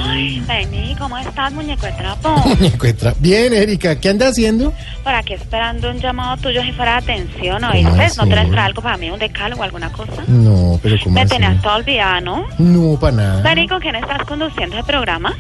Ay, 0.09 0.41
Benny, 0.47 0.95
¿cómo 0.97 1.19
estás, 1.19 1.53
muñeco 1.53 1.87
de 1.87 1.93
trapo? 1.93 2.35
Encuentra. 2.61 3.13
Bien, 3.19 3.53
Erika, 3.53 3.97
¿qué 3.99 4.09
anda 4.09 4.29
haciendo? 4.29 4.73
Por 5.03 5.15
aquí 5.15 5.35
esperando 5.35 5.91
un 5.91 5.99
llamado 5.99 6.37
tuyo 6.37 6.63
si 6.63 6.71
fuera 6.73 6.93
de 6.93 6.99
atención, 6.99 7.65
¿oíste? 7.65 7.91
¿No 7.91 8.03
así? 8.23 8.31
traes 8.31 8.53
algo 8.57 8.83
para 8.83 8.97
mí, 8.97 9.11
un 9.11 9.19
decálogo 9.19 9.63
o 9.63 9.65
alguna 9.65 9.91
cosa? 9.91 10.23
No, 10.29 10.79
pero 10.83 10.97
¿cómo 11.03 11.15
Me 11.17 11.23
así? 11.23 11.31
tenías 11.31 11.61
todo 11.61 11.75
olvidada, 11.75 12.21
¿no? 12.21 12.45
No, 12.59 12.99
para 13.01 13.17
nada. 13.17 13.43
Benny, 13.43 13.67
¿con 13.67 13.81
quién 13.81 13.97
estás 13.97 14.23
conduciendo 14.25 14.79
el 14.79 14.85
programa? 14.85 15.37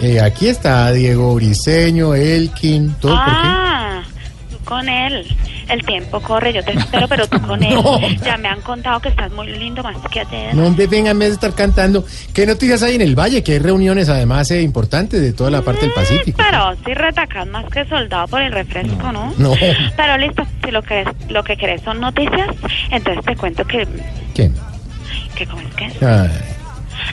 Eh, 0.00 0.20
aquí 0.20 0.46
está 0.46 0.92
Diego 0.92 1.34
Briseño, 1.34 2.14
Elkin, 2.14 2.94
todo. 3.00 3.16
¿por 3.16 3.24
qué? 3.24 3.30
ah, 3.34 4.02
con 4.68 4.86
él. 4.88 5.26
El 5.68 5.84
tiempo 5.84 6.20
corre, 6.20 6.52
yo 6.52 6.62
te 6.62 6.72
espero, 6.72 7.08
pero 7.08 7.26
tú 7.26 7.40
con 7.46 7.62
él. 7.62 7.74
No. 7.74 7.98
Ya 8.24 8.36
me 8.36 8.48
han 8.48 8.60
contado 8.60 9.00
que 9.00 9.08
estás 9.08 9.32
muy 9.32 9.46
lindo 9.46 9.82
más 9.82 9.96
que 10.10 10.20
ayer. 10.20 10.54
No, 10.54 10.66
hombre, 10.66 10.86
venga, 10.86 11.10
en 11.10 11.18
vez 11.18 11.28
de 11.28 11.34
estar 11.34 11.54
cantando. 11.54 12.04
¿Qué 12.34 12.46
noticias 12.46 12.82
hay 12.82 12.96
en 12.96 13.00
el 13.00 13.18
Valle? 13.18 13.42
Que 13.42 13.52
hay 13.52 13.58
reuniones, 13.58 14.08
además, 14.10 14.50
eh, 14.50 14.60
importantes 14.60 15.20
de 15.20 15.32
toda 15.32 15.50
la 15.50 15.62
parte 15.62 15.82
del 15.82 15.92
Pacífico. 15.92 16.36
Pero 16.36 16.76
si 16.84 16.92
retacas 16.92 17.46
más 17.46 17.64
que 17.66 17.84
soldado 17.86 18.28
por 18.28 18.42
el 18.42 18.52
refresco, 18.52 19.10
¿no? 19.10 19.32
No. 19.38 19.54
Pero 19.96 20.18
listo, 20.18 20.42
si 20.64 20.70
lo 20.70 20.82
que, 20.82 21.04
lo 21.30 21.42
que 21.42 21.56
querés 21.56 21.80
son 21.82 22.00
noticias, 22.00 22.48
entonces 22.90 23.24
te 23.24 23.36
cuento 23.36 23.64
que... 23.64 23.88
¿Qué? 24.34 24.50
que 25.34 25.46
¿Cómo 25.46 25.62
es 25.62 25.74
que? 25.74 26.04
Ay, 26.04 26.30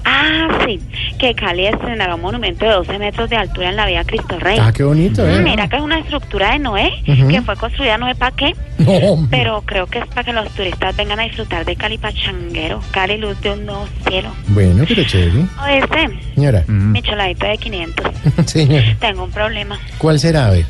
Ah, 0.03 0.47
sí, 0.65 0.79
que 1.19 1.33
Cali 1.35 1.65
estrenará 1.67 2.15
un 2.15 2.21
monumento 2.21 2.65
de 2.65 2.71
12 2.71 2.99
metros 2.99 3.29
de 3.29 3.37
altura 3.37 3.69
en 3.69 3.75
la 3.75 3.85
vía 3.85 4.03
Cristo 4.03 4.37
Rey. 4.39 4.57
Ah, 4.61 4.71
qué 4.73 4.83
bonito, 4.83 5.27
¿eh? 5.27 5.39
Mira 5.41 5.67
que 5.67 5.77
es 5.77 5.81
una 5.81 5.99
estructura 5.99 6.51
de 6.51 6.59
Noé, 6.59 6.91
Ujú. 7.07 7.27
que 7.27 7.41
fue 7.41 7.55
construida 7.55 7.97
no 7.97 8.07
sé 8.07 8.15
para 8.15 8.35
qué, 8.35 8.55
no, 8.77 9.27
pero 9.29 9.61
creo 9.65 9.87
que 9.87 9.99
es 9.99 10.05
para 10.07 10.23
que 10.23 10.33
los 10.33 10.49
turistas 10.51 10.95
vengan 10.95 11.19
a 11.19 11.23
disfrutar 11.23 11.65
de 11.65 11.75
Cali 11.75 11.97
Pachanguero, 11.97 12.81
Cali 12.91 13.17
Luz 13.17 13.39
de 13.41 13.51
un 13.51 13.65
nuevo 13.65 13.87
cielo. 14.07 14.29
Bueno, 14.47 14.83
pero 14.87 15.03
chévere. 15.03 15.45
Oíste, 15.63 16.19
Señora. 16.35 16.63
mi 16.67 17.01
choladito 17.01 17.45
de 17.47 17.57
500, 17.57 18.05
Señora. 18.45 18.95
tengo 18.99 19.23
un 19.23 19.31
problema. 19.31 19.79
¿Cuál 19.97 20.19
será? 20.19 20.47
A 20.47 20.51
ver. 20.51 20.65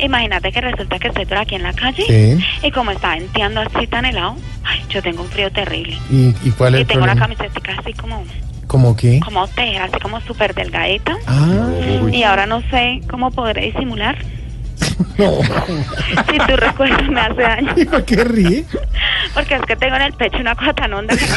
Imagínate 0.00 0.50
que 0.52 0.60
resulta 0.60 0.98
que 0.98 1.08
estoy 1.08 1.24
por 1.26 1.38
aquí 1.38 1.54
en 1.54 1.62
la 1.62 1.72
calle 1.72 2.04
Sí. 2.06 2.44
y 2.66 2.70
como 2.70 2.90
está 2.90 3.10
venteando 3.14 3.60
así 3.60 3.86
tan 3.86 4.04
helado, 4.04 4.36
ay, 4.64 4.80
yo 4.90 5.02
tengo 5.02 5.22
un 5.22 5.28
frío 5.28 5.50
terrible. 5.52 5.96
¿Y, 6.10 6.34
y 6.44 6.50
cuál 6.50 6.74
es 6.74 6.78
Y 6.80 6.82
el 6.82 6.86
tengo 6.88 7.04
una 7.04 7.14
problema? 7.14 7.36
camiseta 7.44 7.80
así 7.80 7.92
como, 7.94 8.24
¿Cómo 8.68 8.94
qué? 8.96 9.18
como 9.24 9.48
tela, 9.48 9.84
así 9.84 9.98
como 10.00 10.20
súper 10.20 10.54
delgadita. 10.54 11.16
Ah, 11.26 11.70
Y 12.12 12.22
ahora 12.22 12.46
no 12.46 12.60
sé 12.70 13.00
cómo 13.10 13.30
podré 13.30 13.62
disimular. 13.72 14.16
no. 15.18 15.40
Si 16.30 16.38
tú 16.38 16.56
recuerdas, 16.56 17.08
me 17.08 17.20
hace 17.20 17.42
daño. 17.42 17.72
¿Y 17.76 17.84
por 17.84 18.04
qué 18.04 18.24
ríe? 18.24 18.64
Porque 19.34 19.54
es 19.56 19.62
que 19.62 19.76
tengo 19.76 19.96
en 19.96 20.02
el 20.02 20.12
pecho 20.12 20.38
una 20.38 20.54
cosa 20.54 20.72
tan 20.74 20.92
honda 20.94 21.16
que 21.16 21.26
no 21.26 21.36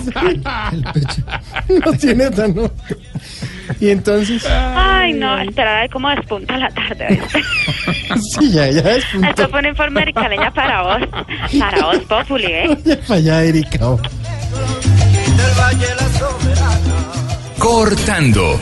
sé 0.00 0.12
cómo. 0.12 0.30
El 0.72 0.84
pecho. 0.92 1.22
No 1.84 1.92
tiene 1.92 2.30
tan... 2.30 2.54
no. 2.54 2.70
Y 3.78 3.90
entonces... 3.90 4.44
Ay, 4.48 5.12
no, 5.12 5.38
esperar 5.38 5.76
a 5.76 5.80
ver 5.82 5.90
cómo 5.90 6.08
despunta 6.10 6.56
la 6.56 6.68
tarde. 6.70 7.20
Sí, 8.38 8.50
ya, 8.50 8.68
ya 8.70 8.80
es 8.80 9.04
punto. 9.06 9.28
Esto 9.28 9.48
fue 9.48 9.60
una 9.60 9.68
informe 9.68 10.02
ericaleña 10.02 10.50
para 10.52 10.82
vos. 10.82 11.08
Para 11.58 11.86
vos, 11.86 11.98
Populi, 12.08 12.46
¿eh? 12.46 12.78
Para 13.06 13.20
allá, 13.20 13.44
Erika. 13.44 13.78
Cortando 17.58 18.58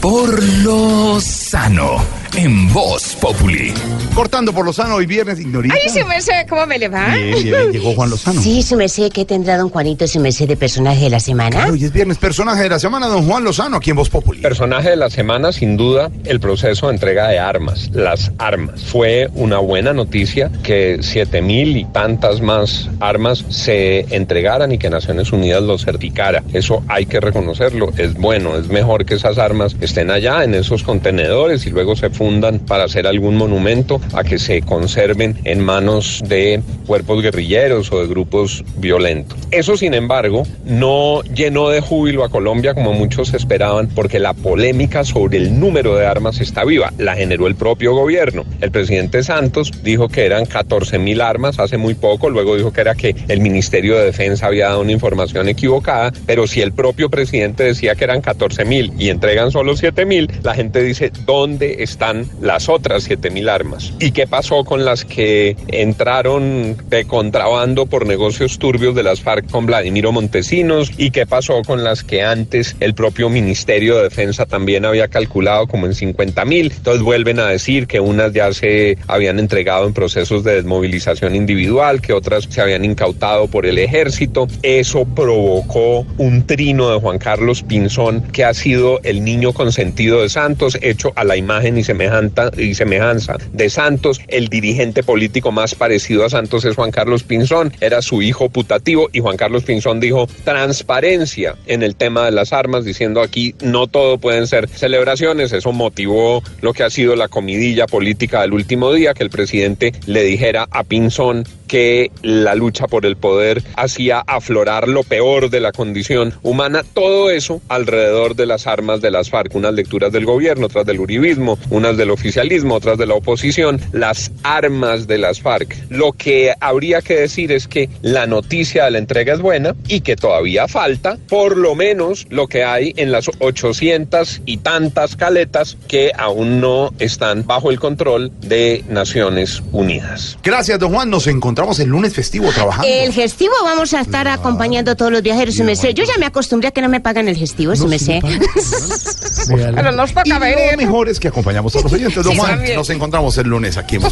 por 0.00 0.42
lo 0.62 1.20
sano 1.20 1.96
en 2.36 2.72
Voz 2.72 3.16
Populi. 3.20 3.74
Cortando 4.14 4.52
por 4.52 4.64
Lozano 4.64 4.96
hoy 4.96 5.06
viernes, 5.06 5.40
ignorita. 5.40 5.74
Ay, 5.74 5.88
su 5.88 6.06
merced, 6.06 6.46
¿cómo 6.48 6.66
me 6.66 6.78
le 6.78 6.88
va? 6.88 7.14
Bien, 7.14 7.42
bien, 7.42 7.72
llegó 7.72 7.94
Juan 7.94 8.10
Lozano. 8.10 8.40
Sí, 8.40 8.62
su 8.62 8.76
merced, 8.76 9.10
¿qué 9.10 9.24
tendrá 9.24 9.56
don 9.56 9.70
Juanito, 9.70 10.06
su 10.06 10.20
merced 10.20 10.46
de 10.46 10.56
personaje 10.56 11.04
de 11.04 11.10
la 11.10 11.20
semana? 11.20 11.50
Claro, 11.50 11.72
hoy 11.72 11.84
es 11.84 11.92
viernes, 11.92 12.18
personaje 12.18 12.62
de 12.62 12.68
la 12.68 12.78
semana, 12.78 13.08
don 13.08 13.26
Juan 13.26 13.42
Lozano, 13.42 13.78
aquí 13.78 13.90
en 13.90 13.96
Voz 13.96 14.08
Populi. 14.08 14.40
Personaje 14.40 14.90
de 14.90 14.96
la 14.96 15.10
semana, 15.10 15.50
sin 15.50 15.76
duda, 15.76 16.10
el 16.24 16.38
proceso 16.38 16.86
de 16.86 16.94
entrega 16.94 17.28
de 17.28 17.40
armas, 17.40 17.90
las 17.92 18.30
armas. 18.38 18.84
Fue 18.84 19.28
una 19.34 19.58
buena 19.58 19.92
noticia 19.92 20.50
que 20.62 20.98
siete 21.00 21.42
mil 21.42 21.76
y 21.76 21.86
tantas 21.86 22.40
más 22.40 22.88
armas 23.00 23.44
se 23.48 24.06
entregaran 24.14 24.70
y 24.70 24.78
que 24.78 24.90
Naciones 24.90 25.32
Unidas 25.32 25.62
lo 25.62 25.76
certificara. 25.76 26.44
Eso 26.52 26.84
hay 26.86 27.06
que 27.06 27.18
reconocerlo, 27.18 27.92
es 27.96 28.14
bueno, 28.14 28.56
es 28.56 28.68
mejor 28.68 29.04
que 29.04 29.14
esas 29.14 29.38
armas 29.38 29.74
estén 29.80 29.97
allá 30.06 30.44
en 30.44 30.54
esos 30.54 30.82
contenedores 30.82 31.66
y 31.66 31.70
luego 31.70 31.96
se 31.96 32.10
fundan 32.10 32.60
para 32.60 32.84
hacer 32.84 33.06
algún 33.06 33.36
monumento, 33.36 34.00
a 34.12 34.24
que 34.24 34.38
se 34.38 34.62
conserven 34.62 35.36
en 35.44 35.60
manos 35.60 36.22
de 36.26 36.62
cuerpos 36.86 37.22
guerrilleros 37.22 37.92
o 37.92 38.00
de 38.00 38.06
grupos 38.06 38.64
violentos. 38.76 39.38
Eso, 39.50 39.76
sin 39.76 39.94
embargo, 39.94 40.44
no 40.64 41.22
llenó 41.22 41.68
de 41.68 41.80
júbilo 41.80 42.24
a 42.24 42.28
Colombia 42.28 42.74
como 42.74 42.92
muchos 42.92 43.34
esperaban, 43.34 43.88
porque 43.88 44.18
la 44.18 44.34
polémica 44.34 45.04
sobre 45.04 45.38
el 45.38 45.58
número 45.58 45.96
de 45.96 46.06
armas 46.06 46.40
está 46.40 46.64
viva. 46.64 46.92
La 46.98 47.16
generó 47.16 47.46
el 47.46 47.56
propio 47.56 47.94
gobierno. 47.94 48.44
El 48.60 48.70
presidente 48.70 49.22
Santos 49.22 49.72
dijo 49.82 50.08
que 50.08 50.24
eran 50.24 50.46
14 50.46 50.98
mil 50.98 51.20
armas 51.20 51.58
hace 51.58 51.76
muy 51.76 51.94
poco, 51.94 52.30
luego 52.30 52.56
dijo 52.56 52.72
que 52.72 52.80
era 52.80 52.94
que 52.94 53.14
el 53.28 53.40
Ministerio 53.40 53.96
de 53.96 54.04
Defensa 54.04 54.46
había 54.46 54.68
dado 54.68 54.80
una 54.80 54.92
información 54.92 55.48
equivocada, 55.48 56.12
pero 56.26 56.46
si 56.46 56.60
el 56.60 56.72
propio 56.72 57.10
presidente 57.10 57.64
decía 57.64 57.94
que 57.94 58.04
eran 58.04 58.20
14 58.20 58.64
mil 58.64 58.92
y 58.98 59.10
entregan 59.10 59.50
solo 59.50 59.76
7 59.78 60.06
mil, 60.06 60.30
la 60.42 60.54
gente 60.54 60.82
dice, 60.82 61.12
¿dónde 61.24 61.82
están 61.82 62.26
las 62.40 62.68
otras 62.68 63.04
7 63.04 63.30
mil 63.30 63.48
armas? 63.48 63.92
¿Y 64.00 64.12
qué 64.12 64.26
pasó 64.26 64.64
con 64.64 64.84
las 64.84 65.04
que 65.04 65.56
entraron 65.68 66.76
de 66.88 67.04
contrabando 67.04 67.86
por 67.86 68.06
negocios 68.06 68.58
turbios 68.58 68.94
de 68.94 69.02
las 69.02 69.20
FARC 69.20 69.50
con 69.50 69.66
Vladimiro 69.66 70.12
Montesinos? 70.12 70.90
¿Y 70.96 71.10
qué 71.10 71.26
pasó 71.26 71.62
con 71.62 71.84
las 71.84 72.04
que 72.04 72.22
antes 72.22 72.76
el 72.80 72.94
propio 72.94 73.28
Ministerio 73.28 73.96
de 73.96 74.04
Defensa 74.04 74.46
también 74.46 74.84
había 74.84 75.08
calculado 75.08 75.66
como 75.66 75.86
en 75.86 75.94
50 75.94 76.44
mil? 76.44 76.72
Entonces 76.76 77.02
vuelven 77.02 77.38
a 77.40 77.46
decir 77.46 77.86
que 77.86 78.00
unas 78.00 78.32
ya 78.32 78.52
se 78.52 78.98
habían 79.06 79.38
entregado 79.38 79.86
en 79.86 79.94
procesos 79.94 80.44
de 80.44 80.56
desmovilización 80.56 81.34
individual, 81.34 82.00
que 82.00 82.12
otras 82.12 82.44
se 82.48 82.60
habían 82.60 82.84
incautado 82.84 83.46
por 83.48 83.66
el 83.66 83.78
ejército. 83.78 84.48
Eso 84.62 85.04
provocó 85.04 86.06
un 86.18 86.46
trino 86.46 86.90
de 86.90 87.00
Juan 87.00 87.18
Carlos 87.18 87.62
Pinzón, 87.62 88.22
que 88.32 88.44
ha 88.44 88.54
sido 88.54 89.00
el 89.02 89.24
niño 89.24 89.52
consentido 89.68 90.22
de 90.22 90.30
Santos, 90.30 90.78
hecho 90.80 91.12
a 91.14 91.24
la 91.24 91.36
imagen 91.36 91.76
y, 91.76 91.84
semejanza, 91.84 92.50
y 92.56 92.74
semejanza 92.74 93.36
de 93.52 93.68
Santos. 93.68 94.18
El 94.28 94.48
dirigente 94.48 95.02
político 95.02 95.52
más 95.52 95.74
parecido 95.74 96.24
a 96.24 96.30
Santos 96.30 96.64
es 96.64 96.74
Juan 96.74 96.90
Carlos 96.90 97.22
Pinzón, 97.22 97.74
era 97.82 98.00
su 98.00 98.22
hijo 98.22 98.48
putativo 98.48 99.10
y 99.12 99.20
Juan 99.20 99.36
Carlos 99.36 99.64
Pinzón 99.64 100.00
dijo 100.00 100.26
transparencia 100.44 101.54
en 101.66 101.82
el 101.82 101.96
tema 101.96 102.24
de 102.24 102.30
las 102.30 102.54
armas, 102.54 102.86
diciendo 102.86 103.20
aquí 103.20 103.54
no 103.60 103.88
todo 103.88 104.16
pueden 104.16 104.46
ser 104.46 104.70
celebraciones. 104.70 105.52
Eso 105.52 105.72
motivó 105.72 106.42
lo 106.62 106.72
que 106.72 106.84
ha 106.84 106.88
sido 106.88 107.14
la 107.14 107.28
comidilla 107.28 107.86
política 107.86 108.40
del 108.40 108.54
último 108.54 108.94
día, 108.94 109.12
que 109.12 109.22
el 109.22 109.28
presidente 109.28 109.92
le 110.06 110.22
dijera 110.22 110.66
a 110.70 110.82
Pinzón 110.82 111.44
que 111.68 112.10
la 112.22 112.56
lucha 112.56 112.88
por 112.88 113.06
el 113.06 113.16
poder 113.16 113.62
hacía 113.76 114.18
aflorar 114.26 114.88
lo 114.88 115.04
peor 115.04 115.50
de 115.50 115.60
la 115.60 115.70
condición 115.70 116.34
humana, 116.42 116.82
todo 116.94 117.30
eso 117.30 117.60
alrededor 117.68 118.34
de 118.34 118.46
las 118.46 118.66
armas 118.66 119.00
de 119.00 119.10
las 119.10 119.30
FARC, 119.30 119.54
unas 119.54 119.74
lecturas 119.74 120.10
del 120.10 120.24
gobierno, 120.24 120.66
otras 120.66 120.86
del 120.86 120.98
uribismo, 120.98 121.58
unas 121.70 121.96
del 121.96 122.10
oficialismo, 122.10 122.74
otras 122.74 122.98
de 122.98 123.06
la 123.06 123.14
oposición, 123.14 123.80
las 123.92 124.32
armas 124.42 125.06
de 125.06 125.18
las 125.18 125.40
FARC. 125.40 125.76
Lo 125.90 126.12
que 126.12 126.54
habría 126.60 127.02
que 127.02 127.14
decir 127.14 127.52
es 127.52 127.68
que 127.68 127.88
la 128.02 128.26
noticia 128.26 128.86
de 128.86 128.90
la 128.92 128.98
entrega 128.98 129.34
es 129.34 129.40
buena 129.40 129.76
y 129.86 130.00
que 130.00 130.16
todavía 130.16 130.66
falta 130.66 131.18
por 131.28 131.56
lo 131.56 131.74
menos 131.74 132.26
lo 132.30 132.46
que 132.46 132.64
hay 132.64 132.94
en 132.96 133.12
las 133.12 133.30
800 133.38 134.42
y 134.46 134.56
tantas 134.58 135.16
caletas 135.16 135.76
que 135.86 136.12
aún 136.16 136.60
no 136.60 136.92
están 136.98 137.46
bajo 137.46 137.70
el 137.70 137.78
control 137.78 138.32
de 138.40 138.84
Naciones 138.88 139.62
Unidas. 139.72 140.38
Gracias, 140.42 140.78
don 140.78 140.92
Juan. 140.92 141.10
Nos 141.10 141.26
encontramos 141.26 141.57
el 141.58 141.88
lunes 141.88 142.14
festivo 142.14 142.50
trabajando. 142.52 142.86
El 142.88 143.12
festivo 143.12 143.52
vamos 143.64 143.92
a 143.92 144.00
estar 144.00 144.28
acompañando 144.28 144.92
a 144.92 144.94
todos 144.94 145.10
los 145.10 145.22
viajeros, 145.22 145.56
su 145.56 145.64
merced. 145.64 145.90
Yo 145.90 146.04
ya 146.04 146.16
me 146.18 146.26
acostumbré 146.26 146.68
a 146.68 146.70
que 146.70 146.80
no 146.80 146.88
me 146.88 147.00
pagan 147.00 147.28
el 147.28 147.36
festivo, 147.36 147.74
su 147.74 147.88
merced. 147.88 148.20
Pero 149.48 149.92
nos 149.92 150.14
toca 150.14 150.22
y 150.24 150.38
ver. 150.38 150.72
lo 150.72 150.76
mejor 150.78 151.08
es 151.08 151.18
que 151.18 151.28
acompañamos 151.28 151.74
a 151.74 151.80
los 151.80 151.92
oyentes. 151.92 152.22
Don 152.22 152.32
Sí, 152.32 152.38
Juan, 152.38 152.62
nos 152.76 152.90
encontramos 152.90 153.36
el 153.38 153.48
lunes 153.48 153.76
aquí 153.76 153.96
en. 153.96 154.02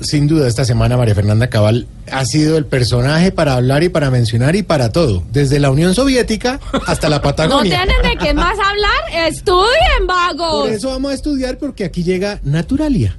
Sin 0.00 0.26
duda, 0.26 0.48
esta 0.48 0.64
semana 0.64 0.96
María 0.96 1.14
Fernanda 1.14 1.48
Cabal 1.48 1.86
ha 2.10 2.24
sido 2.26 2.58
el 2.58 2.66
personaje 2.66 3.30
para 3.32 3.54
hablar 3.54 3.82
y 3.84 3.88
para 3.88 4.10
mencionar 4.10 4.54
y 4.56 4.62
para 4.62 4.90
todo, 4.92 5.22
desde 5.32 5.58
la 5.58 5.70
Unión 5.70 5.94
Soviética 5.94 6.60
hasta 6.86 7.08
la 7.08 7.16
No 7.16 7.22
Patagonia. 7.22 7.84
tienen 7.84 8.02
de 8.18 8.24
qué 8.24 8.34
más 8.34 8.58
hablar. 8.58 9.28
Estudien, 9.28 10.06
vagos. 10.06 10.64
Por 10.66 10.70
eso 10.70 10.88
vamos 10.90 11.12
a 11.12 11.14
estudiar 11.14 11.56
porque 11.58 11.84
aquí 11.84 12.02
llega 12.02 12.40
Naturalia. 12.42 13.16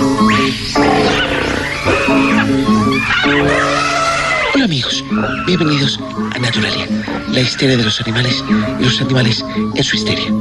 Hola 4.53 4.65
amigos, 4.65 5.03
bienvenidos 5.45 5.99
a 6.35 6.39
Naturalia, 6.39 6.87
la 7.31 7.39
histeria 7.39 7.77
de 7.77 7.83
los 7.83 8.01
animales 8.01 8.43
y 8.79 8.83
los 8.83 8.99
animales 8.99 9.45
en 9.75 9.83
su 9.83 9.95
histeria. 9.95 10.33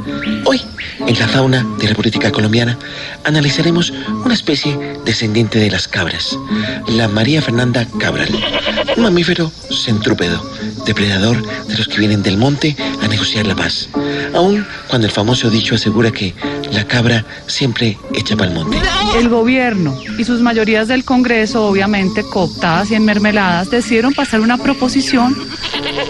Hoy, 0.45 0.61
en 1.05 1.19
la 1.19 1.27
fauna 1.27 1.65
de 1.79 1.89
la 1.89 1.95
política 1.95 2.31
colombiana, 2.31 2.77
analizaremos 3.23 3.91
una 4.25 4.33
especie 4.33 4.77
descendiente 5.05 5.59
de 5.59 5.71
las 5.71 5.87
cabras, 5.87 6.37
la 6.87 7.07
María 7.07 7.41
Fernanda 7.41 7.85
Cabral, 7.99 8.29
un 8.97 9.03
mamífero 9.03 9.51
centrúpedo, 9.69 10.43
depredador 10.85 11.41
de 11.67 11.77
los 11.77 11.87
que 11.87 11.99
vienen 11.99 12.23
del 12.23 12.37
monte 12.37 12.75
a 13.01 13.07
negociar 13.07 13.45
la 13.45 13.55
paz, 13.55 13.89
aun 14.33 14.65
cuando 14.87 15.07
el 15.07 15.13
famoso 15.13 15.49
dicho 15.49 15.75
asegura 15.75 16.11
que 16.11 16.33
la 16.71 16.85
cabra 16.85 17.25
siempre 17.47 17.97
echa 18.13 18.35
para 18.35 18.49
el 18.49 18.55
monte. 18.55 18.77
El 19.17 19.29
gobierno 19.29 19.97
y 20.17 20.23
sus 20.23 20.41
mayorías 20.41 20.87
del 20.87 21.03
Congreso, 21.03 21.65
obviamente 21.65 22.23
cooptadas 22.23 22.91
y 22.91 22.95
enmermeladas, 22.95 23.69
pasar 24.15 24.39
una 24.39 24.57
proposición 24.57 25.35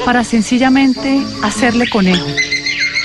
para 0.05 0.23
sencillamente 0.23 1.21
hacerle 1.41 1.89
conejo. 1.89 2.25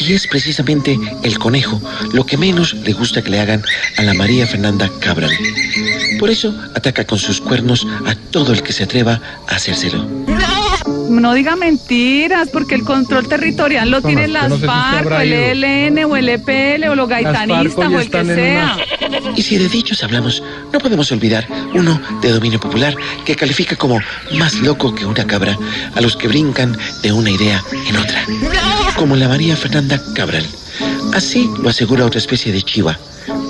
Y 0.01 0.12
es 0.12 0.27
precisamente 0.27 0.98
el 1.23 1.39
conejo 1.39 1.81
lo 2.12 2.27
que 2.27 2.36
menos 2.36 2.74
le 2.74 2.93
gusta 2.93 3.23
que 3.23 3.31
le 3.31 3.40
hagan 3.40 3.62
a 3.97 4.02
la 4.02 4.15
María 4.15 4.47
Fernanda 4.47 4.90
Cabral. 5.01 5.31
Por 6.19 6.31
eso 6.31 6.55
ataca 6.74 7.05
con 7.05 7.19
sus 7.19 7.40
cuernos 7.40 7.86
a 8.06 8.15
todo 8.15 8.52
el 8.52 8.62
que 8.62 8.73
se 8.73 8.85
atreva 8.85 9.20
a 9.48 9.56
hacérselo. 9.56 10.06
No 11.09 11.35
diga 11.35 11.57
mentiras, 11.57 12.49
porque 12.53 12.75
el 12.75 12.85
control 12.85 13.29
territorial 13.29 13.91
lo 13.91 14.03
tienen 14.03 14.33
las 14.33 14.49
no 14.49 14.57
sé 14.57 14.63
si 14.63 14.67
FARC, 14.67 14.95
o 14.95 14.99
habrá 14.99 15.23
el. 15.23 15.65
ELN, 15.65 16.05
o 16.05 16.17
el 16.17 16.29
EPL, 16.29 16.89
o 16.89 16.95
los 16.95 17.09
gaitanistas, 17.09 17.93
o 17.93 18.01
el 18.01 18.11
que 18.11 18.25
sea. 18.25 18.77
Y 19.37 19.43
si 19.43 19.59
de 19.59 19.69
dichos 19.69 20.03
hablamos, 20.03 20.43
no 20.73 20.79
podemos 20.79 21.11
olvidar 21.13 21.47
uno 21.75 22.01
de 22.23 22.31
dominio 22.33 22.59
popular 22.61 22.95
que 23.25 23.37
califica 23.37 23.77
como 23.77 24.01
más 24.39 24.55
loco 24.61 24.95
que 24.95 25.05
una 25.05 25.27
cabra 25.27 25.57
a 25.95 26.01
los 26.01 26.17
que 26.17 26.29
brincan 26.29 26.77
de 27.03 27.13
una 27.13 27.31
idea 27.31 27.63
en 27.89 27.97
otra. 27.97 28.25
Como 28.97 29.17
la 29.17 29.29
María 29.29 29.57
Fernanda 29.57 30.01
Cabral. 30.15 30.47
Así 31.13 31.49
lo 31.63 31.69
asegura 31.69 32.05
otra 32.07 32.19
especie 32.19 32.53
de 32.53 32.63
chiva, 32.63 32.99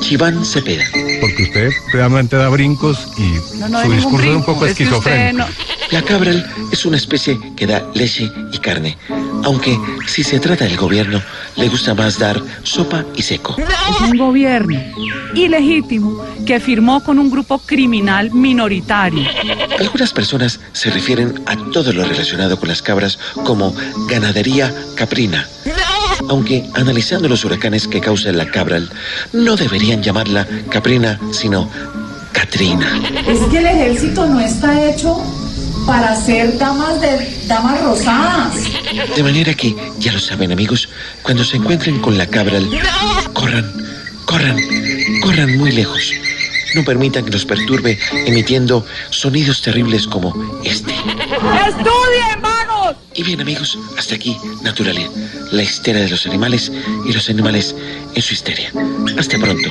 Chiván 0.01 0.45
Cepeda. 0.45 0.85
Porque 1.21 1.45
usted 1.45 1.71
realmente 1.93 2.37
da 2.37 2.49
brincos 2.51 3.09
y 3.17 3.57
No, 3.59 3.69
no 3.69 3.79
hay 3.79 3.87
su 3.87 3.93
discurso 3.93 4.27
es 4.31 4.37
un 4.37 4.45
poco 4.45 4.67
es 4.67 4.75
que 4.75 4.85
usted 4.85 4.97
esquizofrénico. 4.97 5.39
no- 5.39 5.74
La 5.91 6.03
cabral 6.03 6.45
es 6.73 6.85
una 6.85 6.97
especie 6.97 7.39
que 7.57 7.67
da 7.67 7.83
leche 7.95 8.31
y 8.53 8.59
carne, 8.59 8.97
aunque 9.45 9.79
si 10.07 10.23
se 10.23 10.41
trata 10.41 10.65
del 10.65 10.77
gobierno, 10.77 11.23
le 11.57 11.69
gusta 11.69 11.95
más 11.95 12.19
dar 12.19 12.41
sopa 12.63 13.05
y 13.15 13.23
seco. 13.23 13.57
Es 13.59 14.01
un 14.01 14.17
gobierno 14.17 14.81
ilegítimo 15.35 16.25
que 16.47 16.61
firmó 16.61 17.03
con 17.03 17.19
un 17.19 17.31
grupo 17.31 17.59
criminal 17.59 18.31
minoritario. 18.33 19.25
Algunas 19.79 20.13
personas 20.13 20.61
se 20.73 20.91
refieren 20.91 21.43
a 21.47 21.57
todo 21.73 21.93
lo 21.93 22.05
relacionado 22.05 22.59
con 22.59 22.69
las 22.69 22.83
cabras 22.83 23.19
como 23.45 23.75
ganadería 24.09 24.75
caprina. 24.97 25.47
Aunque 26.29 26.65
analizando 26.75 27.29
los 27.29 27.45
huracanes 27.45 27.89
que 27.89 28.01
causa 28.01 28.33
la 28.33 28.47
cabral, 28.47 28.91
no 29.33 29.57
deberían 29.57 30.03
llamarla 30.03 30.47
caprina, 30.71 31.19
sino 31.33 31.69
Catrina. 32.33 33.01
Es 33.29 33.39
que 33.49 33.59
el 33.59 33.67
ejército 33.67 34.27
no 34.27 34.41
está 34.41 34.91
hecho 34.91 35.23
para 35.87 36.17
ser 36.17 36.57
damas 36.59 37.01
de 37.01 37.45
damas 37.47 37.81
rosadas. 37.83 38.55
De 39.17 39.23
manera 39.23 39.55
que, 39.55 39.75
ya 39.99 40.13
lo 40.13 40.19
saben 40.19 40.53
amigos, 40.53 40.89
cuando 41.23 41.45
se 41.45 41.57
encuentren 41.57 42.01
con 42.01 42.17
la 42.17 42.27
cabral, 42.27 42.69
corran, 43.33 43.71
corran, 44.25 44.57
corran 45.23 45.57
muy 45.59 45.73
lejos. 45.73 46.13
No 46.75 46.85
permitan 46.85 47.25
que 47.25 47.31
los 47.31 47.45
perturbe 47.45 47.99
emitiendo 48.27 48.85
sonidos 49.11 49.63
terribles 49.63 50.07
como 50.07 50.35
este. 50.65 50.93
¡Estudien! 50.93 52.44
Y 53.17 53.23
bien 53.23 53.41
amigos, 53.41 53.79
hasta 53.97 54.17
aquí 54.17 54.37
Naturalia, 54.63 55.09
la 55.53 55.63
histeria 55.63 56.03
de 56.03 56.09
los 56.09 56.27
animales 56.27 56.73
y 57.07 57.13
los 57.13 57.31
animales 57.31 57.75
en 58.15 58.23
su 58.23 58.35
histeria. 58.35 58.73
Hasta 59.17 59.39
pronto. 59.39 59.71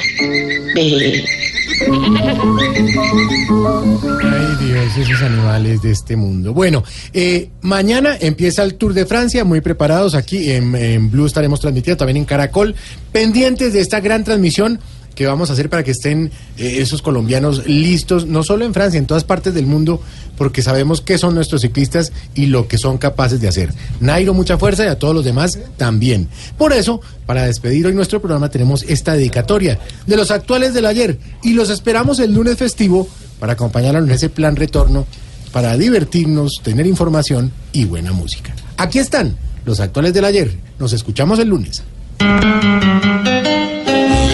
Ay 4.24 4.56
Dios, 4.62 4.98
esos 4.98 5.22
animales 5.22 5.82
de 5.82 5.92
este 5.92 6.16
mundo. 6.16 6.54
Bueno, 6.54 6.86
eh, 7.12 7.50
mañana 7.62 8.16
empieza 8.20 8.64
el 8.64 8.76
Tour 8.76 8.94
de 8.94 9.06
Francia, 9.06 9.44
muy 9.44 9.60
preparados 9.60 10.16
aquí 10.16 10.52
en, 10.52 10.74
en 10.76 11.12
Blue 11.12 11.26
estaremos 11.26 11.60
transmitiendo, 11.60 11.98
también 11.98 12.18
en 12.18 12.26
Caracol, 12.26 12.76
pendientes 13.12 13.74
de 13.74 13.82
esta 13.82 14.00
gran 14.00 14.24
transmisión 14.24 14.80
¿Qué 15.16 15.28
vamos 15.28 15.50
a 15.50 15.54
hacer 15.54 15.70
para 15.70 15.84
que 15.84 15.92
estén 15.92 16.32
eh, 16.58 16.78
esos 16.80 17.02
colombianos 17.02 17.68
listos, 17.68 18.26
no 18.26 18.44
solo 18.44 18.66
en 18.66 18.74
Francia, 18.74 18.98
en 18.98 19.06
todas 19.06 19.24
partes 19.24 19.54
del 19.54 19.66
mundo, 19.66 20.02
porque 20.38 20.62
sabemos 20.62 21.02
qué 21.02 21.18
son 21.18 21.36
nuestros 21.36 21.62
ciclistas 21.62 22.12
y 22.34 22.48
lo 22.48 22.68
que 22.68 22.78
son 22.78 22.98
capaces 22.98 23.40
de 23.40 23.48
hacer? 23.48 23.74
Nairo, 24.00 24.34
mucha 24.34 24.58
fuerza 24.58 24.86
y 24.86 24.88
a 24.88 24.98
todos 24.98 25.14
los 25.14 25.26
demás 25.26 25.60
también. 25.78 26.28
Por 26.58 26.74
eso, 26.74 27.02
para 27.26 27.46
despedir 27.46 27.86
hoy 27.86 27.94
nuestro 27.94 28.22
programa, 28.22 28.50
tenemos 28.50 28.84
esta 28.84 29.14
dedicatoria 29.14 29.80
de 30.08 30.18
los 30.18 30.32
actuales 30.32 30.74
del 30.74 30.86
ayer 30.86 31.20
y 31.44 31.54
los 31.54 31.70
esperamos 31.70 32.20
el 32.20 32.34
lunes 32.34 32.58
festivo 32.58 33.08
para 33.40 33.54
acompañarnos 33.54 34.06
en 34.06 34.12
ese 34.12 34.30
plan 34.30 34.56
retorno, 34.56 35.06
para 35.52 35.78
divertirnos, 35.78 36.62
tener 36.64 36.88
información 36.88 37.52
y 37.72 37.86
buena 37.86 38.12
música. 38.14 38.56
Aquí 38.78 39.00
están 39.00 39.38
los 39.66 39.80
actuales 39.80 40.14
del 40.14 40.26
ayer. 40.26 40.58
Nos 40.80 40.94
escuchamos 40.94 41.40
el 41.40 41.50
lunes. 41.50 41.84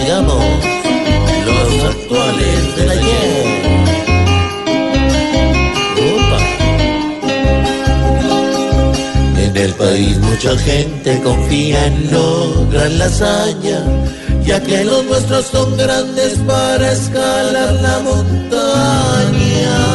Los 0.10 1.84
actuales 1.84 2.76
del 2.76 2.90
ayer. 2.90 3.46
Opa. 6.16 6.40
En 9.40 9.56
el 9.56 9.74
país 9.76 10.18
mucha 10.18 10.58
gente 10.58 11.22
confía 11.22 11.86
en 11.86 12.12
lograr 12.12 12.90
la 12.90 13.06
hazaña, 13.06 13.84
ya 14.44 14.60
que 14.64 14.84
los 14.84 15.06
nuestros 15.06 15.46
son 15.46 15.78
grandes 15.78 16.40
para 16.40 16.92
escalar 16.92 17.74
la 17.74 18.00
montaña. 18.00 19.89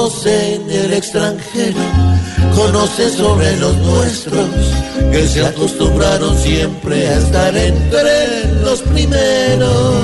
Todos 0.00 0.24
en 0.24 0.70
el 0.70 0.94
extranjero 0.94 1.78
conocen 2.56 3.10
sobre 3.10 3.54
los 3.58 3.76
nuestros, 3.76 4.48
que 5.12 5.28
se 5.28 5.44
acostumbraron 5.44 6.38
siempre 6.38 7.06
a 7.06 7.18
estar 7.18 7.54
entre 7.54 8.46
los 8.64 8.80
primeros. 8.80 9.94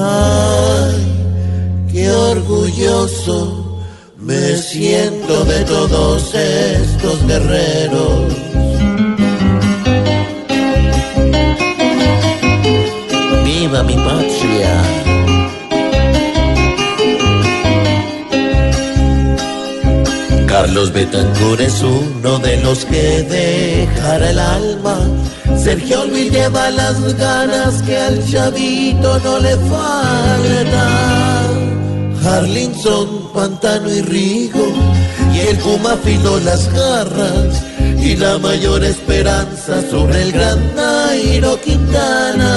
Ay, 0.00 1.88
qué 1.90 2.08
orgulloso 2.08 3.80
me 4.18 4.56
siento 4.56 5.44
de 5.44 5.64
todos 5.64 6.32
estos 6.32 7.26
guerreros. 7.26 8.32
Viva 13.44 13.82
mi 13.82 13.94
patria. 13.94 15.05
Carlos 20.58 20.90
Betancourt 20.90 21.60
es 21.60 21.82
uno 21.82 22.38
de 22.38 22.56
los 22.62 22.86
que 22.86 23.22
dejará 23.24 24.30
el 24.30 24.38
alma. 24.38 24.96
Sergio 25.62 26.06
Luis 26.06 26.32
lleva 26.32 26.70
las 26.70 27.14
ganas 27.18 27.82
que 27.82 27.98
al 27.98 28.26
chavito 28.26 29.18
no 29.18 29.38
le 29.38 29.54
falta. 29.68 30.86
Harlinson, 32.24 33.32
Pantano 33.34 33.90
y 33.90 34.00
Rigo, 34.00 34.66
y 35.34 35.40
el 35.40 35.58
Puma 35.58 35.92
afiló 35.92 36.40
las 36.40 36.72
garras, 36.72 37.62
y 38.00 38.16
la 38.16 38.38
mayor 38.38 38.82
esperanza 38.82 39.82
sobre 39.90 40.22
el 40.22 40.32
gran 40.32 40.74
Nairo 40.74 41.60
Quintana. 41.60 42.56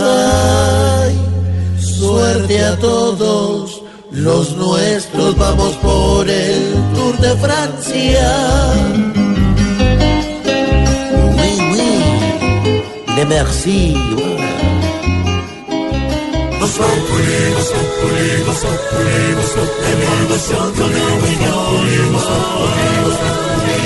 Ay, 0.00 1.14
suerte 1.78 2.64
a 2.64 2.78
todos 2.78 3.81
los 4.12 4.56
nuestros 4.56 5.36
vamos 5.36 5.74
por 5.76 6.28
el 6.28 6.74
Tour 6.94 7.18
de 7.18 7.36
Francia. 7.36 8.74
Oui, 11.36 11.58
oui, 11.72 13.14
le 13.16 13.24
merci. 13.26 13.96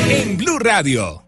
En 0.08 0.36
Blue 0.36 0.58
Radio. 0.58 1.25